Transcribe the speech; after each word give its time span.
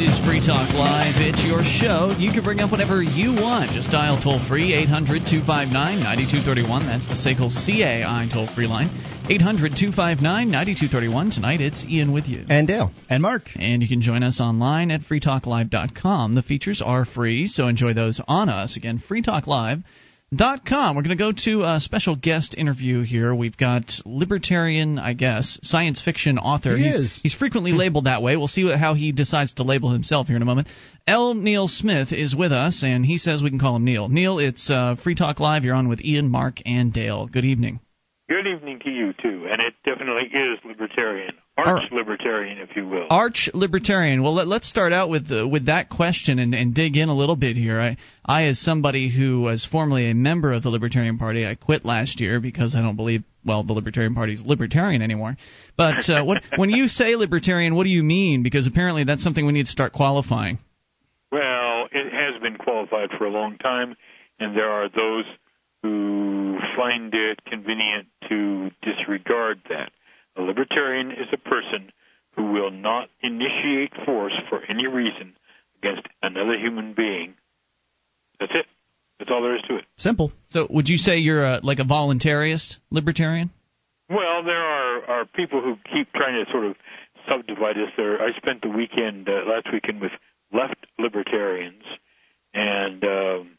is 0.00 0.18
Free 0.24 0.40
Talk 0.40 0.72
Live. 0.74 1.16
It's 1.16 1.44
your 1.44 1.64
show. 1.64 2.14
You 2.18 2.30
can 2.30 2.44
bring 2.44 2.60
up 2.60 2.70
whatever 2.70 3.02
you 3.02 3.32
want. 3.32 3.72
Just 3.72 3.90
dial 3.90 4.20
toll 4.20 4.38
free 4.48 4.72
800 4.74 5.26
259 5.26 5.72
9231. 5.72 6.86
That's 6.86 7.08
the 7.08 7.14
SACL 7.14 7.50
CAI 7.50 8.28
toll 8.32 8.46
free 8.54 8.66
line. 8.66 8.88
800 9.28 9.74
259 9.76 10.22
9231. 10.22 11.30
Tonight 11.32 11.60
it's 11.60 11.84
Ian 11.84 12.12
with 12.12 12.26
you. 12.26 12.44
And 12.48 12.66
Dale. 12.66 12.90
And 13.10 13.22
Mark. 13.22 13.44
And 13.56 13.82
you 13.82 13.88
can 13.88 14.00
join 14.00 14.22
us 14.22 14.40
online 14.40 14.90
at 14.90 15.02
freetalklive.com. 15.02 16.34
The 16.34 16.42
features 16.42 16.80
are 16.80 17.04
free, 17.04 17.46
so 17.46 17.68
enjoy 17.68 17.92
those 17.92 18.20
on 18.28 18.48
us. 18.48 18.76
Again, 18.76 19.02
freetalklive.com 19.02 19.84
Dot 20.34 20.64
com. 20.64 20.96
We're 20.96 21.02
going 21.02 21.18
to 21.18 21.22
go 21.22 21.32
to 21.44 21.64
a 21.64 21.78
special 21.78 22.16
guest 22.16 22.54
interview 22.56 23.02
here. 23.02 23.34
We've 23.34 23.56
got 23.56 23.92
libertarian, 24.06 24.98
I 24.98 25.12
guess, 25.12 25.58
science 25.62 26.00
fiction 26.00 26.38
author. 26.38 26.74
He 26.74 26.84
he's, 26.84 26.96
is. 26.96 27.20
he's 27.22 27.34
frequently 27.34 27.72
labeled 27.72 28.06
that 28.06 28.22
way. 28.22 28.38
We'll 28.38 28.48
see 28.48 28.64
what, 28.64 28.78
how 28.78 28.94
he 28.94 29.12
decides 29.12 29.52
to 29.54 29.62
label 29.62 29.92
himself 29.92 30.28
here 30.28 30.36
in 30.36 30.42
a 30.42 30.46
moment. 30.46 30.68
L. 31.06 31.34
Neil 31.34 31.68
Smith 31.68 32.12
is 32.12 32.34
with 32.34 32.50
us, 32.50 32.82
and 32.82 33.04
he 33.04 33.18
says 33.18 33.42
we 33.42 33.50
can 33.50 33.58
call 33.58 33.76
him 33.76 33.84
Neil. 33.84 34.08
Neil, 34.08 34.38
it's 34.38 34.70
uh, 34.70 34.96
Free 35.04 35.14
Talk 35.14 35.38
Live. 35.38 35.64
You're 35.64 35.74
on 35.74 35.88
with 35.88 36.00
Ian, 36.00 36.30
Mark, 36.30 36.60
and 36.64 36.94
Dale. 36.94 37.26
Good 37.26 37.44
evening. 37.44 37.80
Good 38.30 38.46
evening 38.46 38.80
to 38.84 38.90
you 38.90 39.12
too, 39.22 39.46
and 39.50 39.60
it 39.60 39.74
definitely 39.84 40.30
is 40.32 40.58
libertarian, 40.64 41.34
arch 41.56 41.82
libertarian, 41.92 42.58
if 42.58 42.70
you 42.76 42.86
will. 42.86 43.06
Arch 43.10 43.50
libertarian. 43.54 44.22
Well, 44.22 44.34
let, 44.34 44.48
us 44.48 44.66
start 44.66 44.92
out 44.92 45.08
with 45.08 45.30
uh, 45.30 45.46
with 45.46 45.66
that 45.66 45.88
question 45.88 46.38
and, 46.38 46.54
and 46.54 46.74
dig 46.74 46.96
in 46.96 47.08
a 47.08 47.14
little 47.14 47.36
bit 47.36 47.56
here. 47.56 47.80
I, 47.80 47.96
I, 48.24 48.44
as 48.44 48.58
somebody 48.58 49.10
who 49.14 49.42
was 49.42 49.66
formerly 49.70 50.10
a 50.10 50.14
member 50.14 50.52
of 50.52 50.62
the 50.62 50.70
Libertarian 50.70 51.18
Party, 51.18 51.46
I 51.46 51.54
quit 51.54 51.84
last 51.84 52.20
year 52.20 52.40
because 52.40 52.74
I 52.74 52.82
don't 52.82 52.96
believe 52.96 53.24
well 53.44 53.62
the 53.62 53.72
Libertarian 53.72 54.14
Party 54.14 54.34
is 54.34 54.42
libertarian 54.44 55.02
anymore. 55.02 55.36
But 55.76 56.08
uh, 56.08 56.24
what, 56.24 56.42
when 56.56 56.70
you 56.70 56.88
say 56.88 57.16
libertarian, 57.16 57.74
what 57.74 57.84
do 57.84 57.90
you 57.90 58.02
mean? 58.02 58.42
Because 58.42 58.66
apparently 58.66 59.04
that's 59.04 59.22
something 59.22 59.44
we 59.44 59.52
need 59.52 59.66
to 59.66 59.72
start 59.72 59.92
qualifying. 59.92 60.58
Well, 61.30 61.88
it 61.90 62.12
has 62.12 62.40
been 62.42 62.56
qualified 62.56 63.08
for 63.18 63.24
a 63.24 63.30
long 63.30 63.56
time, 63.58 63.94
and 64.38 64.56
there 64.56 64.70
are 64.70 64.88
those 64.88 65.24
who 65.82 66.58
find 66.76 67.12
it 67.14 67.44
convenient 67.44 68.06
to 68.28 68.70
disregard 68.82 69.60
that. 69.68 69.90
A 70.36 70.42
libertarian 70.42 71.10
is 71.10 71.28
a 71.32 71.36
person 71.36 71.92
who 72.36 72.52
will 72.52 72.70
not 72.70 73.08
initiate 73.22 73.92
force 74.06 74.32
for 74.48 74.60
any 74.68 74.86
reason 74.86 75.34
against 75.78 76.06
another 76.22 76.56
human 76.58 76.94
being. 76.94 77.34
That's 78.40 78.52
it. 78.54 78.66
That's 79.18 79.30
all 79.30 79.42
there 79.42 79.54
is 79.56 79.62
to 79.68 79.76
it. 79.76 79.84
Simple. 79.96 80.32
So, 80.48 80.66
would 80.70 80.88
you 80.88 80.96
say 80.96 81.18
you're 81.18 81.44
a, 81.44 81.60
like 81.62 81.78
a 81.78 81.84
voluntarist 81.84 82.76
libertarian? 82.90 83.50
Well, 84.08 84.42
there 84.44 84.56
are 84.56 85.04
are 85.04 85.24
people 85.26 85.60
who 85.62 85.76
keep 85.92 86.12
trying 86.12 86.44
to 86.44 86.50
sort 86.50 86.66
of 86.66 86.76
subdivide 87.28 87.76
us. 87.76 87.92
There, 87.96 88.20
I 88.20 88.36
spent 88.36 88.62
the 88.62 88.68
weekend 88.68 89.28
uh, 89.28 89.48
last 89.48 89.68
weekend 89.72 90.00
with 90.00 90.12
left 90.52 90.86
libertarians, 90.98 91.84
and 92.52 93.04
um, 93.04 93.58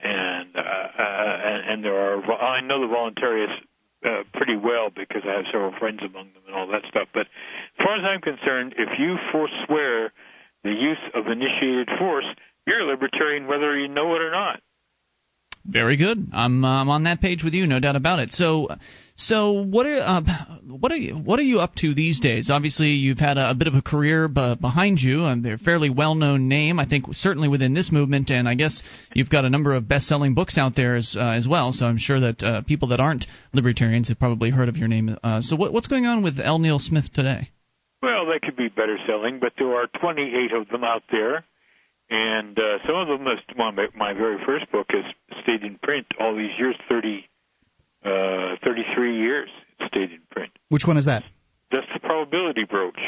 and 0.00 0.56
uh, 0.56 0.60
uh, 0.60 1.38
and, 1.44 1.70
and 1.70 1.84
there 1.84 1.96
are 1.96 2.32
I 2.32 2.60
know 2.60 2.80
the 2.80 2.92
voluntarists 2.92 3.62
uh, 4.04 4.24
pretty 4.34 4.56
well 4.56 4.88
because 4.90 5.22
I 5.24 5.36
have 5.36 5.46
several 5.52 5.72
friends 5.78 6.00
among 6.00 6.32
them 6.32 6.42
and 6.46 6.56
all 6.56 6.66
that 6.68 6.82
stuff. 6.88 7.08
But 7.12 7.26
as 7.26 7.80
far 7.84 7.96
as 7.96 8.04
I'm 8.04 8.20
concerned, 8.20 8.74
if 8.78 8.98
you 8.98 9.16
forswear 9.32 10.12
the 10.64 10.72
use 10.72 11.02
of 11.14 11.26
initiated 11.26 11.88
force, 11.98 12.26
you're 12.66 12.80
a 12.80 12.86
libertarian 12.86 13.46
whether 13.46 13.76
you 13.78 13.88
know 13.88 14.14
it 14.14 14.22
or 14.22 14.30
not. 14.30 14.60
Very 15.64 15.96
good. 15.96 16.28
I'm 16.32 16.64
uh, 16.64 16.80
I'm 16.80 16.88
on 16.88 17.04
that 17.04 17.20
page 17.20 17.44
with 17.44 17.52
you, 17.52 17.66
no 17.66 17.80
doubt 17.80 17.94
about 17.94 18.18
it. 18.18 18.32
So, 18.32 18.68
so 19.14 19.52
what 19.52 19.84
are 19.86 19.98
uh, 19.98 20.22
what 20.66 20.90
are 20.90 20.96
you 20.96 21.14
what 21.14 21.38
are 21.38 21.44
you 21.44 21.60
up 21.60 21.74
to 21.76 21.94
these 21.94 22.18
days? 22.18 22.48
Obviously, 22.50 22.88
you've 22.88 23.18
had 23.18 23.36
a, 23.36 23.50
a 23.50 23.54
bit 23.54 23.68
of 23.68 23.74
a 23.74 23.82
career 23.82 24.26
b- 24.26 24.56
behind 24.58 25.00
you, 25.00 25.26
and 25.26 25.44
they're 25.44 25.54
a 25.54 25.58
fairly 25.58 25.90
well 25.90 26.14
known 26.14 26.48
name. 26.48 26.80
I 26.80 26.86
think 26.86 27.04
certainly 27.12 27.46
within 27.46 27.74
this 27.74 27.92
movement, 27.92 28.30
and 28.30 28.48
I 28.48 28.54
guess 28.54 28.82
you've 29.12 29.28
got 29.28 29.44
a 29.44 29.50
number 29.50 29.74
of 29.74 29.86
best 29.86 30.06
selling 30.06 30.32
books 30.32 30.56
out 30.56 30.74
there 30.76 30.96
as 30.96 31.14
uh, 31.14 31.34
as 31.36 31.46
well. 31.46 31.72
So 31.72 31.84
I'm 31.84 31.98
sure 31.98 32.20
that 32.20 32.42
uh, 32.42 32.62
people 32.62 32.88
that 32.88 33.00
aren't 33.00 33.26
libertarians 33.52 34.08
have 34.08 34.18
probably 34.18 34.48
heard 34.48 34.70
of 34.70 34.78
your 34.78 34.88
name. 34.88 35.18
Uh, 35.22 35.42
so 35.42 35.56
what, 35.56 35.74
what's 35.74 35.88
going 35.88 36.06
on 36.06 36.22
with 36.22 36.40
L. 36.40 36.58
Neil 36.58 36.78
Smith 36.78 37.12
today? 37.12 37.50
Well, 38.02 38.24
they 38.26 38.38
could 38.44 38.56
be 38.56 38.68
better 38.68 38.96
selling, 39.06 39.40
but 39.40 39.52
there 39.58 39.74
are 39.74 39.86
28 40.00 40.52
of 40.58 40.68
them 40.68 40.84
out 40.84 41.02
there 41.12 41.44
and 42.10 42.58
uh, 42.58 42.78
some 42.86 42.96
of 42.96 43.08
them, 43.08 43.24
my, 43.56 43.70
my 43.96 44.12
very 44.12 44.38
first 44.44 44.70
book, 44.72 44.86
has 44.90 45.04
stayed 45.42 45.62
in 45.62 45.78
print 45.82 46.06
all 46.20 46.34
these 46.36 46.50
years 46.58 46.76
30, 46.88 47.24
uh, 48.04 48.56
33 48.64 49.16
years 49.18 49.48
it 49.78 49.88
stayed 49.88 50.10
in 50.12 50.20
print. 50.30 50.50
Which 50.68 50.86
one 50.86 50.96
is 50.96 51.06
that? 51.06 51.22
That's 51.70 51.86
the 51.94 52.00
Probability 52.00 52.64
Broach, 52.68 52.98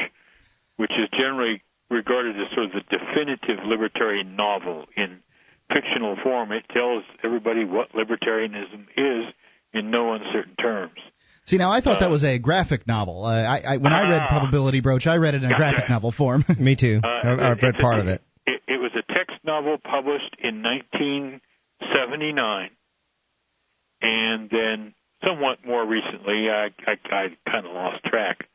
which 0.76 0.92
is 0.92 1.08
generally 1.12 1.62
regarded 1.90 2.36
as 2.36 2.46
sort 2.54 2.66
of 2.66 2.72
the 2.72 2.82
definitive 2.96 3.58
libertarian 3.66 4.36
novel 4.36 4.86
in 4.96 5.18
fictional 5.72 6.16
form. 6.22 6.52
It 6.52 6.64
tells 6.72 7.02
everybody 7.24 7.64
what 7.64 7.90
libertarianism 7.92 8.86
is 8.96 9.34
in 9.74 9.90
no 9.90 10.12
uncertain 10.14 10.54
terms. 10.56 10.98
See, 11.44 11.58
now 11.58 11.70
I 11.72 11.80
thought 11.80 11.98
that 12.00 12.08
Uh, 12.08 12.12
was 12.12 12.22
a 12.24 12.38
graphic 12.38 12.86
novel. 12.86 13.24
Uh, 13.24 13.32
I, 13.42 13.58
I 13.74 13.76
when 13.78 13.92
I 13.92 14.02
read 14.08 14.22
Ah. 14.22 14.28
Probability 14.28 14.80
Broach, 14.80 15.06
I 15.08 15.16
read 15.16 15.34
it 15.34 15.38
in 15.42 15.46
a 15.46 15.48
Gotcha. 15.50 15.58
graphic 15.58 15.90
novel 15.90 16.12
form. 16.12 16.44
Me 16.58 16.76
too. 16.76 17.00
Uh, 17.02 17.08
I've, 17.08 17.26
I've 17.40 17.62
read 17.62 17.74
it's 17.74 17.78
a- 17.78 17.82
part 17.82 17.98
of 17.98 18.06
it. 18.06 18.22
It, 18.46 18.62
it 18.66 18.80
was 18.80 18.92
a 18.96 19.02
text 19.12 19.36
novel 19.44 19.76
published 19.78 20.36
in 20.42 20.62
1979, 20.62 22.70
and 24.02 24.50
then 24.50 24.94
somewhat 25.24 25.64
more 25.64 25.86
recently, 25.86 26.50
I, 26.50 26.70
I, 26.86 26.98
I 27.10 27.28
kind 27.50 27.66
of 27.66 27.72
lost 27.72 28.04
track. 28.04 28.48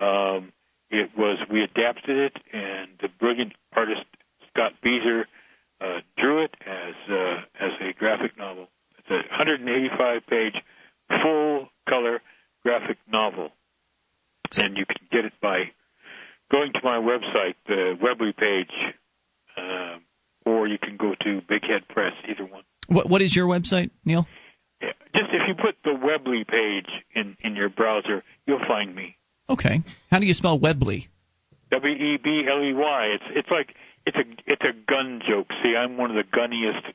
Um, 0.00 0.52
it 0.90 1.10
was 1.16 1.38
we 1.50 1.62
adapted 1.62 2.16
it, 2.16 2.36
and 2.52 2.90
the 3.00 3.08
brilliant 3.18 3.52
artist 3.74 4.04
Scott 4.50 4.72
Bieser 4.84 5.24
uh, 5.80 6.00
drew 6.16 6.44
it 6.44 6.54
as 6.66 6.94
uh, 7.10 7.40
as 7.58 7.72
a 7.80 7.92
graphic 7.98 8.38
novel. 8.38 8.68
It's 8.98 9.10
a 9.10 9.22
185 9.30 10.26
page 10.28 10.54
full 11.22 11.68
color 11.88 12.20
graphic 12.62 12.98
novel, 13.10 13.50
and 14.56 14.76
you 14.76 14.86
can 14.86 15.08
get 15.10 15.24
it 15.24 15.32
by 15.42 15.72
going 16.50 16.72
to 16.72 16.80
my 16.84 16.98
website, 16.98 17.54
the 17.66 17.98
Webley 18.00 18.32
page, 18.32 18.70
um, 19.56 20.02
or 20.44 20.66
you 20.66 20.78
can 20.78 20.96
go 20.96 21.14
to 21.20 21.40
Big 21.48 21.62
Head 21.62 21.88
Press, 21.88 22.12
either 22.28 22.44
one. 22.44 22.62
What 22.88 23.08
what 23.08 23.22
is 23.22 23.34
your 23.34 23.46
website, 23.46 23.90
Neil? 24.04 24.26
Yeah. 24.80 24.92
Just 25.14 25.30
if 25.32 25.42
you 25.48 25.54
put 25.54 25.76
the 25.84 25.94
Webley 25.94 26.44
page 26.44 26.90
in 27.14 27.36
in 27.40 27.56
your 27.56 27.68
browser, 27.68 28.22
you'll 28.46 28.64
find 28.66 28.94
me. 28.94 29.16
Okay. 29.48 29.82
How 30.10 30.18
do 30.18 30.26
you 30.26 30.34
spell 30.34 30.58
Webley? 30.58 31.08
W 31.70 31.94
E 31.94 32.18
B 32.22 32.44
L 32.50 32.62
E 32.62 32.72
Y. 32.72 33.06
It's 33.14 33.24
it's 33.34 33.50
like 33.50 33.74
it's 34.06 34.16
a 34.16 34.24
it's 34.46 34.62
a 34.62 34.72
gun 34.90 35.20
joke. 35.26 35.48
See, 35.62 35.74
I'm 35.76 35.96
one 35.96 36.10
of 36.10 36.16
the 36.16 36.28
gunniest 36.36 36.92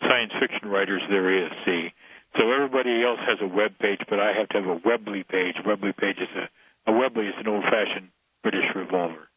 science 0.00 0.32
fiction 0.40 0.68
writers 0.68 1.02
there 1.08 1.44
is. 1.44 1.50
See, 1.64 1.88
so 2.36 2.50
everybody 2.52 3.02
else 3.02 3.20
has 3.26 3.38
a 3.40 3.48
web 3.48 3.78
page, 3.80 4.00
but 4.08 4.20
I 4.20 4.32
have 4.32 4.48
to 4.50 4.60
have 4.60 4.68
a 4.68 4.80
Webley 4.84 5.24
page. 5.24 5.56
Webley 5.64 5.92
page 5.92 6.18
is 6.18 6.28
a 6.36 6.48
a 6.90 6.92
Webley 6.92 7.26
is 7.26 7.34
an 7.38 7.46
old-fashioned 7.46 8.08
British 8.42 8.64
revolver. 8.74 9.28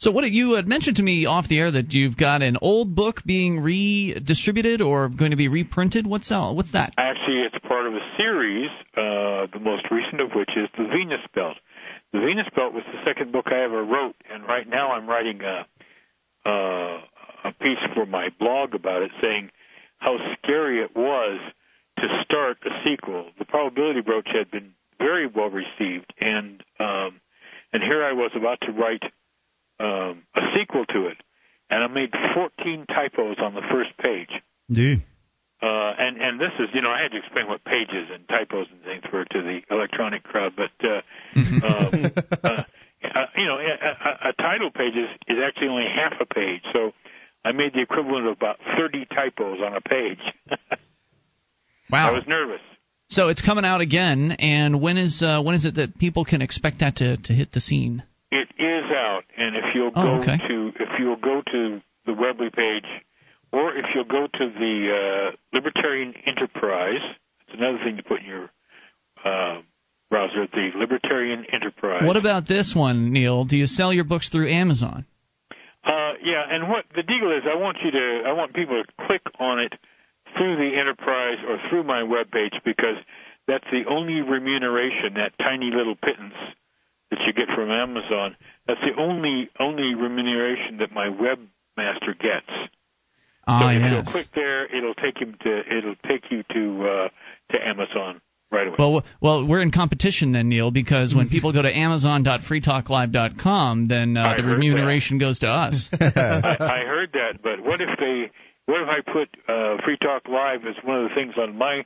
So 0.00 0.10
what 0.10 0.24
you 0.30 0.54
had 0.54 0.66
mentioned 0.66 0.96
to 0.96 1.02
me 1.02 1.26
off 1.26 1.46
the 1.46 1.58
air 1.58 1.70
that 1.70 1.92
you've 1.92 2.16
got 2.16 2.40
an 2.40 2.56
old 2.62 2.94
book 2.94 3.22
being 3.22 3.60
redistributed 3.60 4.80
or 4.80 5.10
going 5.10 5.32
to 5.32 5.36
be 5.36 5.48
reprinted. 5.48 6.06
What's 6.06 6.32
uh, 6.32 6.52
what's 6.52 6.72
that? 6.72 6.94
Actually, 6.96 7.44
it's 7.44 7.58
part 7.68 7.86
of 7.86 7.92
a 7.92 8.00
series, 8.16 8.70
uh, 8.96 9.52
the 9.52 9.60
most 9.60 9.84
recent 9.90 10.22
of 10.22 10.30
which 10.34 10.48
is 10.56 10.70
The 10.78 10.84
Venus 10.84 11.20
Belt. 11.34 11.58
The 12.14 12.20
Venus 12.20 12.48
Belt 12.56 12.72
was 12.72 12.82
the 12.90 12.98
second 13.04 13.30
book 13.30 13.52
I 13.52 13.62
ever 13.62 13.84
wrote, 13.84 14.16
and 14.32 14.42
right 14.44 14.66
now 14.66 14.92
I'm 14.92 15.06
writing 15.06 15.42
a, 15.42 15.68
uh, 16.48 17.50
a 17.50 17.52
piece 17.60 17.84
for 17.94 18.06
my 18.06 18.28
blog 18.40 18.74
about 18.74 19.02
it 19.02 19.10
saying 19.20 19.50
how 19.98 20.16
scary 20.38 20.82
it 20.82 20.96
was 20.96 21.40
to 21.98 22.06
start 22.24 22.56
a 22.64 22.70
sequel. 22.88 23.26
The 23.38 23.44
Probability 23.44 24.00
Broach 24.00 24.28
had 24.32 24.50
been 24.50 24.72
very 24.96 25.26
well 25.26 25.50
received, 25.50 26.14
and 26.18 26.64
um, 26.80 27.20
and 27.74 27.82
here 27.82 28.02
I 28.02 28.14
was 28.14 28.30
about 28.34 28.58
to 28.62 28.72
write 28.72 29.02
um, 29.80 30.22
a 30.36 30.40
sequel 30.54 30.84
to 30.86 31.06
it, 31.08 31.16
and 31.70 31.82
I 31.82 31.88
made 31.88 32.10
14 32.34 32.86
typos 32.86 33.36
on 33.40 33.54
the 33.54 33.62
first 33.72 33.96
page. 33.98 34.30
Dude. 34.70 35.02
Uh, 35.62 35.92
and 35.98 36.16
and 36.16 36.40
this 36.40 36.52
is 36.58 36.68
you 36.72 36.80
know 36.80 36.88
I 36.88 37.02
had 37.02 37.12
to 37.12 37.18
explain 37.18 37.46
what 37.46 37.64
pages 37.64 38.08
and 38.12 38.26
typos 38.28 38.66
and 38.72 38.80
things 38.82 39.04
were 39.12 39.24
to 39.24 39.42
the 39.42 39.60
electronic 39.70 40.22
crowd, 40.22 40.52
but 40.56 40.72
uh, 40.80 41.02
um, 41.36 42.12
uh, 42.44 42.62
uh, 43.04 43.26
you 43.36 43.46
know 43.46 43.58
a, 43.60 44.28
a, 44.28 44.30
a 44.30 44.32
title 44.40 44.70
page 44.70 44.96
is, 44.96 45.10
is 45.28 45.36
actually 45.44 45.68
only 45.68 45.84
half 45.84 46.14
a 46.20 46.24
page, 46.24 46.62
so 46.72 46.92
I 47.44 47.52
made 47.52 47.74
the 47.74 47.82
equivalent 47.82 48.26
of 48.26 48.36
about 48.38 48.56
30 48.78 49.04
typos 49.06 49.58
on 49.64 49.74
a 49.74 49.80
page. 49.80 50.20
Wow. 51.90 52.10
I 52.10 52.12
was 52.12 52.22
nervous. 52.28 52.60
So 53.08 53.28
it's 53.28 53.42
coming 53.42 53.64
out 53.64 53.80
again, 53.80 54.36
and 54.38 54.80
when 54.80 54.96
is 54.96 55.22
uh, 55.26 55.42
when 55.42 55.56
is 55.56 55.64
it 55.64 55.74
that 55.74 55.98
people 55.98 56.24
can 56.24 56.42
expect 56.42 56.78
that 56.78 56.96
to, 56.96 57.16
to 57.16 57.32
hit 57.32 57.50
the 57.52 57.60
scene? 57.60 58.04
It 58.30 58.48
is 58.58 58.84
out, 58.94 59.22
and 59.36 59.56
if 59.56 59.64
you'll 59.74 59.92
Oh, 59.94 60.02
go 60.02 60.14
okay. 60.22 60.38
to 60.48 60.72
if 60.78 60.88
you'll 60.98 61.16
go 61.16 61.42
to 61.42 61.80
the 62.06 62.14
Webley 62.14 62.50
page, 62.50 62.86
or 63.52 63.74
if 63.76 63.86
you'll 63.94 64.04
go 64.04 64.26
to 64.26 64.44
the 64.50 64.76
uh, 65.32 65.36
Libertarian 65.52 66.14
Enterprise, 66.26 67.02
it's 67.42 67.58
another 67.58 67.78
thing 67.84 67.96
to 67.96 68.02
put 68.04 68.20
in 68.20 68.26
your 68.26 68.50
uh, 69.24 69.62
browser. 70.10 70.46
The 70.52 70.70
Libertarian 70.76 71.44
Enterprise. 71.52 72.06
What 72.06 72.16
about 72.16 72.46
this 72.46 72.72
one, 72.76 73.12
Neil? 73.12 73.44
Do 73.44 73.56
you 73.56 73.66
sell 73.66 73.92
your 73.92 74.04
books 74.04 74.28
through 74.28 74.48
Amazon? 74.48 75.06
Uh, 75.82 76.12
yeah, 76.22 76.44
and 76.50 76.68
what 76.68 76.84
the 76.94 77.02
deal 77.02 77.32
is, 77.32 77.42
I 77.50 77.56
want 77.56 77.78
you 77.82 77.90
to, 77.90 78.22
I 78.28 78.32
want 78.32 78.54
people 78.54 78.80
to 78.82 79.06
click 79.06 79.22
on 79.40 79.58
it 79.58 79.72
through 80.36 80.56
the 80.56 80.78
enterprise 80.78 81.38
or 81.48 81.58
through 81.68 81.82
my 81.84 82.02
webpage 82.02 82.54
because 82.64 82.96
that's 83.48 83.64
the 83.72 83.82
only 83.90 84.20
remuneration, 84.20 85.14
that 85.14 85.32
tiny 85.38 85.70
little 85.74 85.96
pittance 85.96 86.34
that 87.10 87.18
you 87.26 87.32
get 87.32 87.48
from 87.54 87.70
Amazon. 87.70 88.36
That's 88.66 88.80
the 88.80 89.00
only 89.00 89.48
only 89.58 89.94
remuneration 89.94 90.78
that 90.78 90.92
my 90.92 91.08
webmaster 91.08 92.18
gets. 92.18 92.50
Ah, 93.46 93.60
so 93.60 93.68
if 93.68 93.80
yes. 93.80 93.92
you'll 93.92 94.04
click 94.04 94.28
there, 94.34 94.66
it'll 94.66 94.94
take 94.94 95.18
him 95.18 95.36
to 95.42 95.62
it'll 95.76 95.96
take 96.08 96.30
you 96.30 96.42
to 96.54 96.86
uh, 96.86 97.08
to 97.52 97.66
Amazon 97.66 98.20
right 98.50 98.66
away. 98.66 98.76
Well, 98.78 99.04
well, 99.20 99.46
we're 99.46 99.60
in 99.62 99.70
competition 99.70 100.32
then, 100.32 100.48
Neil, 100.48 100.70
because 100.70 101.14
when 101.14 101.28
people 101.30 101.52
go 101.52 101.60
to 101.62 101.72
Amazon.freetalklive.com, 101.72 103.88
then 103.88 104.16
uh, 104.16 104.34
the 104.36 104.44
remuneration 104.44 105.18
goes 105.18 105.40
to 105.40 105.48
us. 105.48 105.90
I, 106.00 106.56
I 106.60 106.84
heard 106.86 107.10
that, 107.12 107.42
but 107.42 107.60
what 107.62 107.80
if 107.80 107.88
they? 107.98 108.30
What 108.66 108.82
if 108.82 108.88
I 108.88 109.00
put 109.00 109.28
uh, 109.48 109.78
Free 109.84 109.96
Talk 110.00 110.28
Live 110.28 110.60
as 110.68 110.76
one 110.84 111.02
of 111.02 111.08
the 111.08 111.14
things 111.16 111.32
on 111.36 111.56
my 111.58 111.84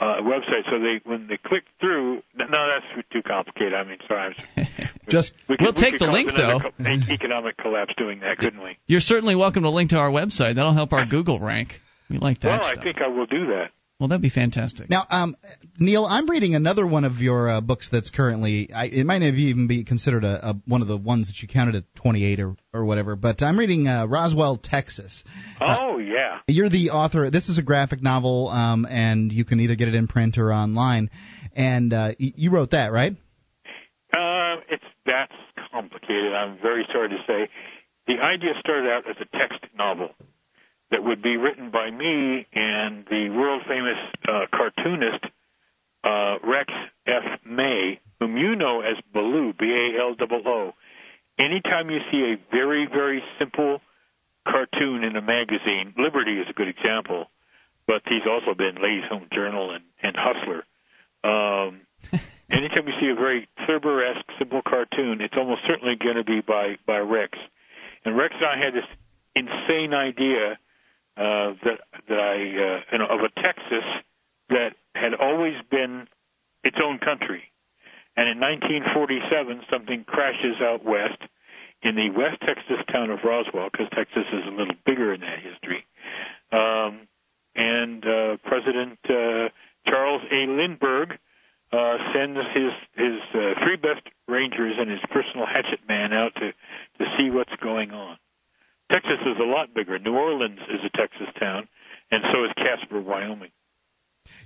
uh, 0.00 0.20
website, 0.22 0.64
so 0.70 0.78
they 0.80 1.00
when 1.08 1.26
they 1.28 1.38
click 1.44 1.64
through? 1.80 2.22
No, 2.36 2.46
that's 2.50 3.06
too 3.12 3.22
complicated. 3.22 3.74
I 3.74 3.84
mean, 3.84 3.98
sorry. 4.08 4.34
I'm, 4.56 4.66
Just 5.08 5.32
we 5.48 5.56
we 5.60 5.72
take 5.72 5.92
could 5.92 6.00
the 6.00 6.10
link, 6.10 6.30
though. 6.36 6.60
co- 6.60 7.12
economic 7.12 7.56
collapse 7.58 7.92
doing 7.96 8.20
that, 8.20 8.38
couldn't 8.38 8.62
we? 8.62 8.76
You're 8.86 9.00
certainly 9.00 9.34
welcome 9.36 9.62
to 9.62 9.70
link 9.70 9.90
to 9.90 9.96
our 9.96 10.10
website. 10.10 10.56
That'll 10.56 10.74
help 10.74 10.92
our 10.92 11.06
Google 11.06 11.38
rank. 11.40 11.80
We 12.10 12.18
like 12.18 12.40
that 12.40 12.48
Well, 12.48 12.62
stuff. 12.64 12.78
I 12.80 12.82
think 12.82 12.96
I 13.00 13.08
will 13.08 13.26
do 13.26 13.46
that. 13.46 13.70
Well, 14.00 14.08
that'd 14.08 14.22
be 14.22 14.30
fantastic. 14.30 14.90
Now, 14.90 15.06
um, 15.08 15.36
Neil, 15.78 16.04
I'm 16.04 16.28
reading 16.28 16.56
another 16.56 16.84
one 16.84 17.04
of 17.04 17.18
your 17.18 17.48
uh, 17.48 17.60
books 17.60 17.88
that's 17.92 18.10
currently. 18.10 18.70
I, 18.74 18.86
it 18.86 19.06
might 19.06 19.22
have 19.22 19.36
even 19.36 19.68
be 19.68 19.84
considered 19.84 20.24
a, 20.24 20.48
a 20.50 20.54
one 20.66 20.82
of 20.82 20.88
the 20.88 20.96
ones 20.96 21.28
that 21.28 21.40
you 21.40 21.48
counted 21.48 21.76
at 21.76 21.84
28 21.94 22.40
or 22.40 22.56
or 22.72 22.84
whatever. 22.84 23.14
But 23.14 23.40
I'm 23.40 23.56
reading 23.56 23.86
uh, 23.86 24.06
Roswell, 24.06 24.56
Texas. 24.56 25.22
Oh 25.60 25.98
yeah. 25.98 26.40
You're 26.48 26.68
the 26.68 26.90
author. 26.90 27.30
This 27.30 27.48
is 27.48 27.58
a 27.58 27.62
graphic 27.62 28.02
novel, 28.02 28.48
um, 28.48 28.84
and 28.84 29.32
you 29.32 29.44
can 29.44 29.60
either 29.60 29.76
get 29.76 29.86
it 29.86 29.94
in 29.94 30.08
print 30.08 30.38
or 30.38 30.52
online. 30.52 31.10
And 31.54 31.92
uh, 31.92 32.14
y- 32.18 32.32
you 32.34 32.50
wrote 32.50 32.72
that, 32.72 32.90
right? 32.90 33.12
Uh, 34.12 34.56
it's 34.68 34.84
that's 35.06 35.32
complicated. 35.72 36.34
I'm 36.34 36.58
very 36.60 36.84
sorry 36.92 37.10
to 37.10 37.18
say. 37.28 37.48
The 38.08 38.14
idea 38.20 38.50
started 38.58 38.90
out 38.90 39.08
as 39.08 39.16
a 39.20 39.38
text 39.38 39.60
novel 39.78 40.10
that 40.94 41.02
would 41.02 41.22
be 41.22 41.36
written 41.36 41.72
by 41.72 41.90
me 41.90 42.46
and 42.54 43.04
the 43.10 43.28
world 43.34 43.62
famous 43.66 43.98
uh, 44.28 44.46
cartoonist 44.54 45.24
uh, 46.04 46.38
Rex 46.46 46.72
F. 47.04 47.40
May, 47.44 47.98
whom 48.20 48.36
you 48.36 48.54
know 48.54 48.80
as 48.80 48.94
Baloo, 49.12 49.52
B 49.58 49.64
A 49.66 50.00
L 50.00 50.14
O 50.20 50.40
O. 50.46 50.72
Anytime 51.36 51.90
you 51.90 51.98
see 52.12 52.34
a 52.34 52.54
very 52.54 52.86
very 52.86 53.24
simple 53.40 53.80
cartoon 54.46 55.02
in 55.02 55.16
a 55.16 55.20
magazine, 55.20 55.94
Liberty 55.98 56.38
is 56.38 56.46
a 56.48 56.52
good 56.52 56.68
example, 56.68 57.26
but 57.88 58.02
he's 58.06 58.22
also 58.30 58.54
been 58.56 58.76
Ladies 58.80 59.10
Home 59.10 59.26
Journal 59.34 59.74
and, 59.74 59.82
and 60.00 60.14
Hustler. 60.16 60.62
Um, 61.24 61.80
anytime 62.50 62.86
you 62.86 62.94
see 63.00 63.10
a 63.10 63.16
very 63.16 63.48
Thurber-esque 63.66 64.30
simple 64.38 64.62
cartoon, 64.62 65.20
it's 65.20 65.34
almost 65.36 65.62
certainly 65.66 65.96
going 65.96 66.16
to 66.16 66.24
be 66.24 66.40
by 66.40 66.76
by 66.86 66.98
Rex. 66.98 67.36
And 68.04 68.16
Rex 68.16 68.32
and 68.36 68.46
I 68.46 68.64
had 68.64 68.74
this 68.74 68.86
insane 69.34 69.92
idea 69.92 70.56
uh, 71.16 71.54
that 71.64 71.78
that 72.08 72.18
I 72.18 72.34
uh, 72.34 72.80
you 72.92 72.98
know 72.98 73.06
of 73.06 73.20
a 73.20 73.30
Texas 73.40 73.86
that 74.50 74.74
had 74.94 75.14
always 75.14 75.54
been 75.70 76.06
its 76.62 76.76
own 76.82 76.98
country, 76.98 77.42
and 78.16 78.28
in 78.28 78.40
1947 78.40 79.62
something 79.70 80.04
crashes 80.04 80.60
out 80.60 80.84
west 80.84 81.20
in 81.82 81.96
the 81.96 82.10
West 82.10 82.40
Texas 82.40 82.80
town 82.90 83.10
of 83.10 83.20
Roswell, 83.24 83.68
because 83.70 83.86
Texas 83.94 84.24
is 84.32 84.44
a 84.46 84.50
little 84.50 84.74
bigger 84.86 85.12
in 85.12 85.20
that 85.20 85.38
history. 85.38 85.84
Um, 86.50 87.06
and 87.54 88.04
uh, 88.04 88.36
President 88.42 88.98
uh, 89.04 89.48
Charles 89.86 90.22
A. 90.32 90.46
Lindbergh 90.50 91.18
uh, 91.72 91.96
sends 92.14 92.38
his 92.54 92.72
his 92.94 93.20
uh, 93.34 93.54
three 93.62 93.76
best 93.76 94.02
rangers 94.28 94.74
and 94.78 94.90
his 94.90 95.00
personal 95.10 95.46
hatchet 95.46 95.80
man 95.88 96.12
out 96.12 96.34
to 96.36 96.52
to 96.98 97.04
see 97.18 97.30
what's 97.30 97.54
going 97.62 97.90
on. 97.90 98.16
Texas 98.90 99.20
is 99.26 99.36
a 99.40 99.44
lot 99.44 99.74
bigger. 99.74 99.98
New 99.98 100.14
Orleans 100.14 100.58
is 100.68 100.80
a 100.84 100.96
Texas 100.96 101.28
town, 101.40 101.68
and 102.10 102.22
so 102.32 102.44
is 102.44 102.50
Casper, 102.56 103.00
Wyoming. 103.00 103.50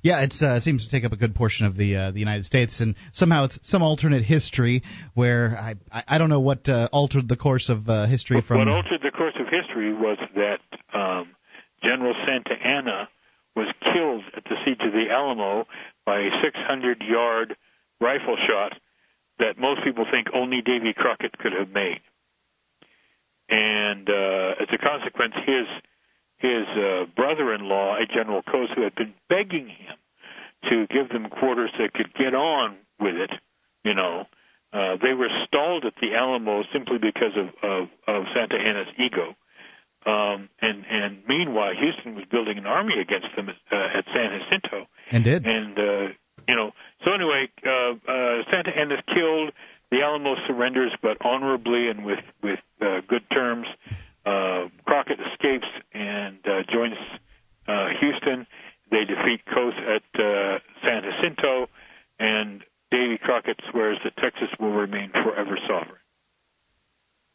Yeah, 0.02 0.22
it 0.22 0.34
uh, 0.40 0.60
seems 0.60 0.86
to 0.86 0.90
take 0.90 1.04
up 1.04 1.12
a 1.12 1.16
good 1.16 1.34
portion 1.34 1.66
of 1.66 1.76
the 1.76 1.96
uh, 1.96 2.10
the 2.10 2.20
United 2.20 2.44
States, 2.44 2.80
and 2.80 2.94
somehow 3.12 3.44
it's 3.44 3.58
some 3.62 3.82
alternate 3.82 4.22
history 4.22 4.82
where 5.14 5.56
I 5.56 5.74
I, 5.90 6.18
don't 6.18 6.30
know 6.30 6.40
what 6.40 6.68
uh, 6.68 6.88
altered 6.92 7.28
the 7.28 7.36
course 7.36 7.68
of 7.68 7.88
uh, 7.88 8.06
history 8.06 8.40
from. 8.40 8.58
What 8.58 8.68
altered 8.68 9.00
the 9.02 9.10
course 9.10 9.34
of 9.40 9.46
history 9.46 9.92
was 9.92 10.18
that 10.34 10.60
um, 10.94 11.34
General 11.82 12.14
Santa 12.26 12.54
Anna 12.62 13.08
was 13.56 13.66
killed 13.82 14.22
at 14.36 14.44
the 14.44 14.56
siege 14.64 14.80
of 14.86 14.92
the 14.92 15.10
Alamo 15.10 15.66
by 16.06 16.20
a 16.20 16.30
600 16.42 17.02
yard 17.02 17.56
rifle 18.00 18.36
shot 18.46 18.78
that 19.38 19.58
most 19.58 19.80
people 19.84 20.06
think 20.10 20.28
only 20.34 20.60
Davy 20.64 20.94
Crockett 20.96 21.38
could 21.38 21.52
have 21.52 21.70
made. 21.70 22.00
And 23.48 24.08
uh, 24.08 24.60
as 24.60 24.68
a 24.72 24.78
consequence, 24.78 25.34
his 25.46 25.66
his 26.38 26.66
uh, 26.76 27.04
brother-in-law, 27.16 27.96
a 27.96 28.06
General 28.06 28.42
Cos, 28.42 28.68
who 28.76 28.82
had 28.82 28.94
been 28.94 29.14
begging 29.28 29.68
him 29.68 29.96
to 30.70 30.86
give 30.86 31.08
them 31.08 31.28
quarters 31.30 31.70
that 31.78 31.92
could 31.92 32.14
get 32.14 32.34
on 32.34 32.76
with 33.00 33.16
it, 33.16 33.30
you 33.84 33.94
know, 33.94 34.26
uh, 34.72 34.96
they 35.02 35.14
were 35.14 35.30
stalled 35.46 35.84
at 35.84 35.94
the 36.00 36.14
Alamo 36.14 36.62
simply 36.72 36.98
because 36.98 37.32
of, 37.36 37.48
of, 37.62 37.88
of 38.06 38.24
Santa 38.34 38.56
Anna's 38.56 38.88
ego. 38.98 39.34
Um, 40.06 40.48
and, 40.60 40.84
and 40.88 41.22
meanwhile, 41.26 41.72
Houston 41.74 42.14
was 42.14 42.24
building 42.30 42.58
an 42.58 42.66
army 42.66 43.00
against 43.00 43.34
them 43.34 43.48
at, 43.48 43.56
uh, 43.72 43.98
at 43.98 44.04
San 44.14 44.38
Jacinto. 44.38 44.86
and 45.10 45.24
did. 45.24 45.46
And, 45.46 45.78
uh, 45.78 46.12
you 46.46 46.54
know, 46.54 46.70
so 47.04 47.12
anyway, 47.12 47.48
uh, 47.66 47.92
uh, 48.06 48.42
Santa 48.50 48.70
Anna's 48.76 49.02
killed. 49.12 49.52
The 49.90 50.02
Alamo 50.02 50.34
surrenders, 50.46 50.92
but 51.02 51.16
honorably 51.24 51.88
and 51.88 52.04
with, 52.04 52.18
with 52.42 52.58
uh, 52.80 53.00
good 53.08 53.22
terms. 53.32 53.66
Uh, 54.26 54.68
Crockett 54.84 55.18
escapes 55.32 55.66
and 55.94 56.38
uh, 56.44 56.60
joins 56.70 56.96
uh, 57.66 57.86
Houston. 58.00 58.46
They 58.90 59.04
defeat 59.04 59.40
Cos 59.46 59.74
at 59.76 60.20
uh, 60.20 60.58
San 60.82 61.02
Jacinto, 61.02 61.68
and 62.18 62.62
Davy 62.90 63.18
Crockett 63.22 63.58
swears 63.70 63.98
that 64.04 64.16
Texas 64.16 64.48
will 64.60 64.72
remain 64.72 65.10
forever 65.12 65.58
sovereign. 65.66 66.00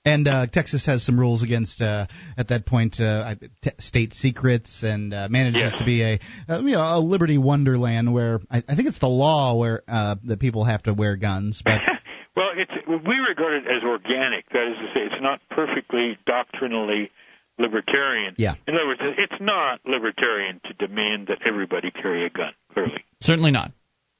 And 0.05 0.27
uh, 0.27 0.47
Texas 0.47 0.85
has 0.85 1.05
some 1.05 1.17
rules 1.17 1.43
against, 1.43 1.79
uh, 1.81 2.07
at 2.37 2.49
that 2.49 2.65
point, 2.65 2.99
uh, 2.99 3.35
t- 3.61 3.71
state 3.79 4.13
secrets, 4.13 4.83
and 4.83 5.13
uh, 5.13 5.27
manages 5.29 5.61
Yes. 5.61 5.75
to 5.79 5.85
be 5.85 6.03
a, 6.03 6.19
uh, 6.49 6.59
you 6.59 6.71
know, 6.71 6.81
a 6.81 6.99
liberty 6.99 7.37
wonderland 7.37 8.13
where 8.13 8.41
I, 8.51 8.63
I 8.67 8.75
think 8.75 8.89
it's 8.89 8.99
the 8.99 9.07
law 9.07 9.55
where 9.55 9.81
uh, 9.87 10.15
that 10.25 10.41
people 10.41 10.65
have 10.65 10.83
to 10.83 10.93
wear 10.93 11.15
guns, 11.15 11.61
but 11.63 11.79
well, 12.35 12.49
it's 12.55 12.71
we 12.87 13.15
regard 13.15 13.53
it 13.53 13.67
as 13.67 13.83
organic. 13.83 14.49
That 14.49 14.71
is 14.71 14.77
to 14.77 14.87
say, 14.93 15.01
it's 15.05 15.21
not 15.21 15.39
perfectly 15.49 16.17
doctrinally 16.25 17.11
libertarian. 17.59 18.35
Yeah. 18.37 18.55
In 18.67 18.75
other 18.75 18.87
words, 18.87 19.01
it's 19.17 19.41
not 19.41 19.79
libertarian 19.85 20.59
to 20.65 20.73
demand 20.73 21.27
that 21.27 21.39
everybody 21.45 21.91
carry 21.91 22.25
a 22.25 22.29
gun. 22.29 22.53
Clearly. 22.73 23.05
Certainly 23.21 23.51
not. 23.51 23.71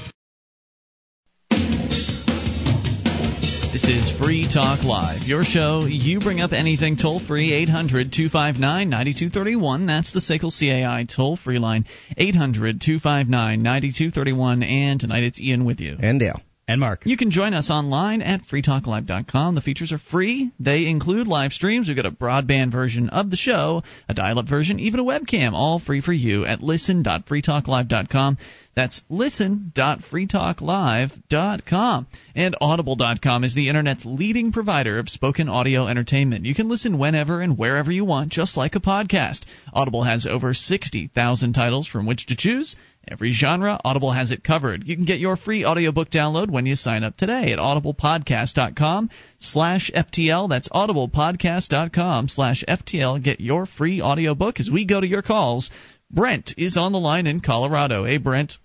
Is 3.90 4.12
Free 4.20 4.48
Talk 4.48 4.84
Live, 4.84 5.24
your 5.24 5.44
show. 5.44 5.86
You 5.88 6.20
bring 6.20 6.42
up 6.42 6.52
anything 6.54 6.96
toll 6.96 7.20
free, 7.20 7.52
800 7.52 8.14
259 8.14 8.88
9231. 8.88 9.88
That's 9.88 10.12
the 10.12 10.20
SACL 10.20 10.52
CAI 10.52 11.06
toll 11.06 11.38
free 11.38 11.58
line, 11.58 11.86
800 12.16 12.82
259 12.82 13.64
9231. 13.64 14.62
And 14.62 15.00
tonight 15.00 15.24
it's 15.24 15.42
Ian 15.42 15.66
with 15.66 15.80
you. 15.80 15.98
And 16.00 16.20
Dale. 16.20 16.40
And 16.68 16.80
Mark. 16.80 17.02
You 17.04 17.18
can 17.18 17.32
join 17.32 17.56
us 17.56 17.72
online 17.72 18.22
at 18.22 18.44
freetalklive.com. 18.44 19.56
The 19.56 19.62
features 19.62 19.92
are 19.92 19.98
free. 19.98 20.52
They 20.60 20.86
include 20.86 21.28
live 21.28 21.52
streams. 21.52 21.88
We've 21.88 21.98
got 21.98 22.06
a 22.06 22.12
broadband 22.12 22.72
version 22.72 23.10
of 23.10 23.32
the 23.32 23.38
show, 23.38 23.82
a 24.08 24.14
dial 24.14 24.38
up 24.38 24.48
version, 24.48 24.80
even 24.80 25.00
a 25.00 25.04
webcam, 25.04 25.54
all 25.54 25.80
free 25.80 26.02
for 26.02 26.14
you 26.14 26.46
at 26.46 26.62
listen.freetalklive.com. 26.62 28.38
That's 28.80 29.02
listen.freetalklive.com. 29.10 32.08
And 32.34 32.56
audible.com 32.62 33.44
is 33.44 33.54
the 33.54 33.68
internet's 33.68 34.06
leading 34.06 34.54
provider 34.54 35.00
of 35.00 35.10
spoken 35.10 35.50
audio 35.50 35.88
entertainment. 35.88 36.46
You 36.46 36.56
can 36.56 36.70
listen 36.70 36.98
whenever 36.98 37.42
and 37.42 37.58
wherever 37.58 37.92
you 37.92 38.06
want, 38.06 38.32
just 38.32 38.56
like 38.56 38.76
a 38.76 38.80
podcast. 38.80 39.42
Audible 39.74 40.04
has 40.04 40.26
over 40.26 40.54
60,000 40.54 41.52
titles 41.52 41.88
from 41.88 42.06
which 42.06 42.28
to 42.28 42.38
choose. 42.38 42.78
Every 43.06 43.34
genre, 43.34 43.82
Audible 43.84 44.14
has 44.14 44.32
it 44.32 44.46
covered. 44.46 44.88
You 44.88 44.96
can 44.96 45.04
get 45.04 45.20
your 45.20 45.36
free 45.36 45.66
audiobook 45.66 46.10
download 46.10 46.50
when 46.50 46.66
you 46.66 46.78
sign 46.78 47.04
up 47.04 47.18
today 47.18 47.52
at 47.52 47.60
audiblepodcast.com 47.60 49.10
slash 49.40 49.92
FTL. 49.94 50.48
That's 50.48 50.70
audiblepodcast.com 50.70 52.30
slash 52.30 52.64
FTL. 52.66 53.22
Get 53.22 53.42
your 53.42 53.66
free 53.66 54.02
audiobook 54.02 54.62
as 54.62 54.72
we 54.72 54.86
go 54.86 55.02
to 55.02 55.08
your 55.08 55.22
calls. 55.22 55.70
Brent 56.10 56.54
is 56.58 56.78
on 56.78 56.94
the 56.94 57.00
line 57.00 57.28
in 57.28 57.42
Colorado. 57.42 58.06
Hey, 58.06 58.16
Brent. 58.16 58.58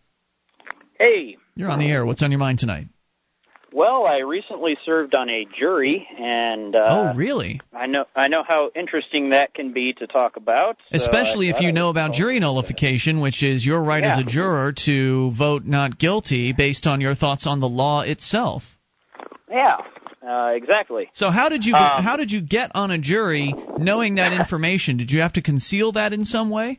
Hey. 0.99 1.37
You're 1.57 1.71
on 1.71 1.79
the 1.79 1.91
air. 1.91 2.05
What's 2.05 2.23
on 2.23 2.31
your 2.31 2.39
mind 2.39 2.59
tonight? 2.59 2.89
Well, 3.73 4.07
I 4.07 4.19
recently 4.19 4.79
served 4.85 5.17
on 5.17 5.29
a 5.29 5.45
jury, 5.47 6.07
and 6.17 6.77
uh, 6.77 7.13
oh, 7.13 7.17
really? 7.17 7.61
I 7.73 7.87
know 7.87 8.05
I 8.15 8.29
know 8.29 8.45
how 8.47 8.71
interesting 8.73 9.31
that 9.31 9.53
can 9.53 9.73
be 9.73 9.93
to 9.95 10.07
talk 10.07 10.37
about. 10.37 10.77
So 10.93 10.97
Especially 10.97 11.49
if 11.51 11.61
you 11.61 11.73
know 11.73 11.89
about 11.89 12.13
jury 12.13 12.39
nullification, 12.39 13.21
which 13.21 13.43
is 13.43 13.67
your 13.67 13.83
right 13.83 14.05
yeah. 14.05 14.15
as 14.15 14.21
a 14.21 14.25
juror 14.25 14.75
to 14.85 15.33
vote 15.33 15.65
not 15.65 15.99
guilty 15.99 16.53
based 16.53 16.87
on 16.87 17.01
your 17.01 17.17
thoughts 17.17 17.49
on 17.49 17.59
the 17.59 17.69
law 17.69 18.03
itself. 18.03 18.63
Yeah, 19.51 19.79
uh, 20.25 20.53
exactly. 20.55 21.11
So 21.13 21.31
how 21.31 21.49
did 21.49 21.65
you 21.65 21.75
Um, 21.75 22.05
how 22.05 22.17
did 22.17 22.31
you 22.31 22.43
get 22.43 22.71
on 22.77 22.93
a 22.93 22.99
jury 22.99 23.53
knowing 23.77 24.17
that 24.17 24.33
information? 24.33 24.99
Did 24.99 25.11
you 25.11 25.23
have 25.23 25.33
to 25.33 25.43
conceal 25.43 25.91
that 25.93 26.13
in 26.13 26.25
some 26.25 26.49
way? 26.49 26.79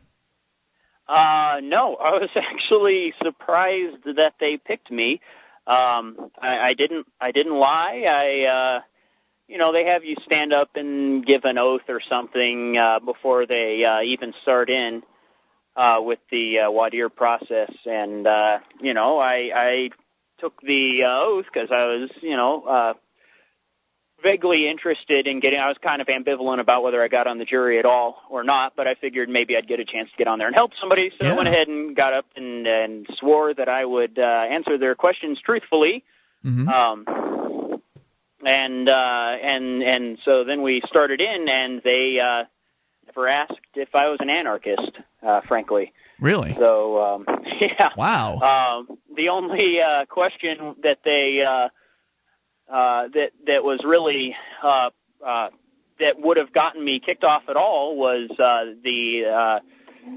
Uh, 1.08 1.60
no, 1.62 1.96
I 2.00 2.18
was 2.18 2.30
actually 2.34 3.14
surprised 3.22 4.04
that 4.04 4.34
they 4.40 4.56
picked 4.56 4.90
me. 4.90 5.20
Um, 5.66 6.30
I, 6.38 6.68
I 6.68 6.74
didn't. 6.74 7.06
I 7.20 7.32
didn't 7.32 7.54
lie. 7.54 8.04
I, 8.08 8.44
uh, 8.44 8.80
you 9.48 9.58
know, 9.58 9.72
they 9.72 9.86
have 9.86 10.04
you 10.04 10.16
stand 10.24 10.52
up 10.52 10.70
and 10.76 11.26
give 11.26 11.44
an 11.44 11.58
oath 11.58 11.88
or 11.88 12.00
something 12.08 12.76
uh, 12.76 13.00
before 13.00 13.46
they 13.46 13.84
uh, 13.84 14.02
even 14.02 14.32
start 14.42 14.70
in 14.70 15.02
uh, 15.76 15.98
with 16.00 16.18
the 16.30 16.60
uh, 16.60 16.88
dire 16.88 17.08
process, 17.08 17.72
and 17.84 18.26
uh, 18.26 18.58
you 18.80 18.94
know, 18.94 19.18
I, 19.18 19.50
I 19.54 19.90
took 20.38 20.60
the 20.62 21.04
uh, 21.04 21.18
oath 21.20 21.46
because 21.52 21.70
I 21.70 21.86
was, 21.86 22.10
you 22.22 22.36
know, 22.36 22.62
uh, 22.62 22.94
vaguely 24.26 24.68
interested 24.68 25.28
in 25.28 25.38
getting. 25.38 25.60
I 25.60 25.68
was 25.68 25.76
kind 25.80 26.02
of 26.02 26.08
ambivalent 26.08 26.58
about 26.58 26.82
whether 26.82 27.00
I 27.00 27.06
got 27.06 27.28
on 27.28 27.38
the 27.38 27.44
jury 27.44 27.78
at 27.78 27.84
all 27.84 28.20
or 28.28 28.42
not, 28.42 28.74
but 28.74 28.88
I 28.88 28.94
figured 28.94 29.28
maybe 29.28 29.56
I'd 29.56 29.68
get 29.68 29.78
a 29.78 29.84
chance 29.84 30.10
to 30.10 30.16
get 30.16 30.26
on 30.26 30.38
there 30.40 30.48
and 30.48 30.56
help 30.56 30.72
somebody. 30.80 31.10
So 31.10 31.24
Yeah. 31.24 31.34
I 31.34 31.36
went 31.36 31.48
ahead 31.48 31.68
and 31.68 31.94
got 31.94 32.12
up 32.12 32.26
and, 32.34 32.66
and 32.66 33.06
swore 33.18 33.54
that 33.54 33.68
I 33.68 33.84
would 33.84 34.18
uh, 34.18 34.22
answer 34.50 34.78
their 34.78 34.96
questions 34.96 35.38
truthfully. 35.40 36.02
Mm-hmm. 36.44 36.68
Um, 36.68 37.80
and 38.44 38.88
uh, 38.88 39.36
and 39.42 39.82
and 39.82 40.18
so 40.24 40.44
then 40.44 40.62
we 40.62 40.82
started 40.86 41.20
in, 41.20 41.48
and 41.48 41.80
they 41.82 42.20
uh, 42.20 42.44
never 43.06 43.28
asked 43.28 43.54
if 43.74 43.94
I 43.94 44.08
was 44.08 44.18
an 44.20 44.30
anarchist, 44.30 44.92
uh, 45.26 45.40
frankly. 45.48 45.92
really? 46.20 46.54
So 46.58 47.02
um, 47.02 47.24
yeah. 47.60 47.90
Wow. 47.96 48.38
Um, 48.88 48.98
the 49.16 49.30
only 49.30 49.80
uh, 49.80 50.04
question 50.06 50.76
that 50.82 50.98
they 51.04 51.42
uh, 51.42 51.68
uh, 52.68 53.08
that 53.08 53.30
that 53.46 53.64
was 53.64 53.80
really 53.84 54.36
uh, 54.62 54.90
uh, 55.24 55.48
that 55.98 56.20
would 56.20 56.36
have 56.36 56.52
gotten 56.52 56.84
me 56.84 57.00
kicked 57.04 57.24
off 57.24 57.42
at 57.48 57.56
all 57.56 57.96
was 57.96 58.30
uh, 58.38 58.74
the 58.82 59.24
uh, 59.26 59.60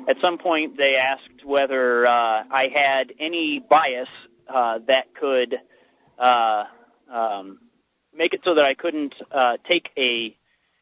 at 0.09 0.17
some 0.21 0.37
point 0.37 0.77
they 0.77 0.95
asked 0.95 1.45
whether 1.45 2.05
uh, 2.05 2.11
I 2.11 2.69
had 2.73 3.13
any 3.19 3.59
bias 3.59 4.09
uh, 4.47 4.79
that 4.87 5.13
could 5.13 5.55
uh, 6.17 6.63
um, 7.11 7.59
make 8.13 8.33
it 8.33 8.41
so 8.43 8.55
that 8.55 8.65
I 8.65 8.73
couldn't 8.73 9.13
uh, 9.31 9.57
take 9.67 9.89
a 9.97 10.35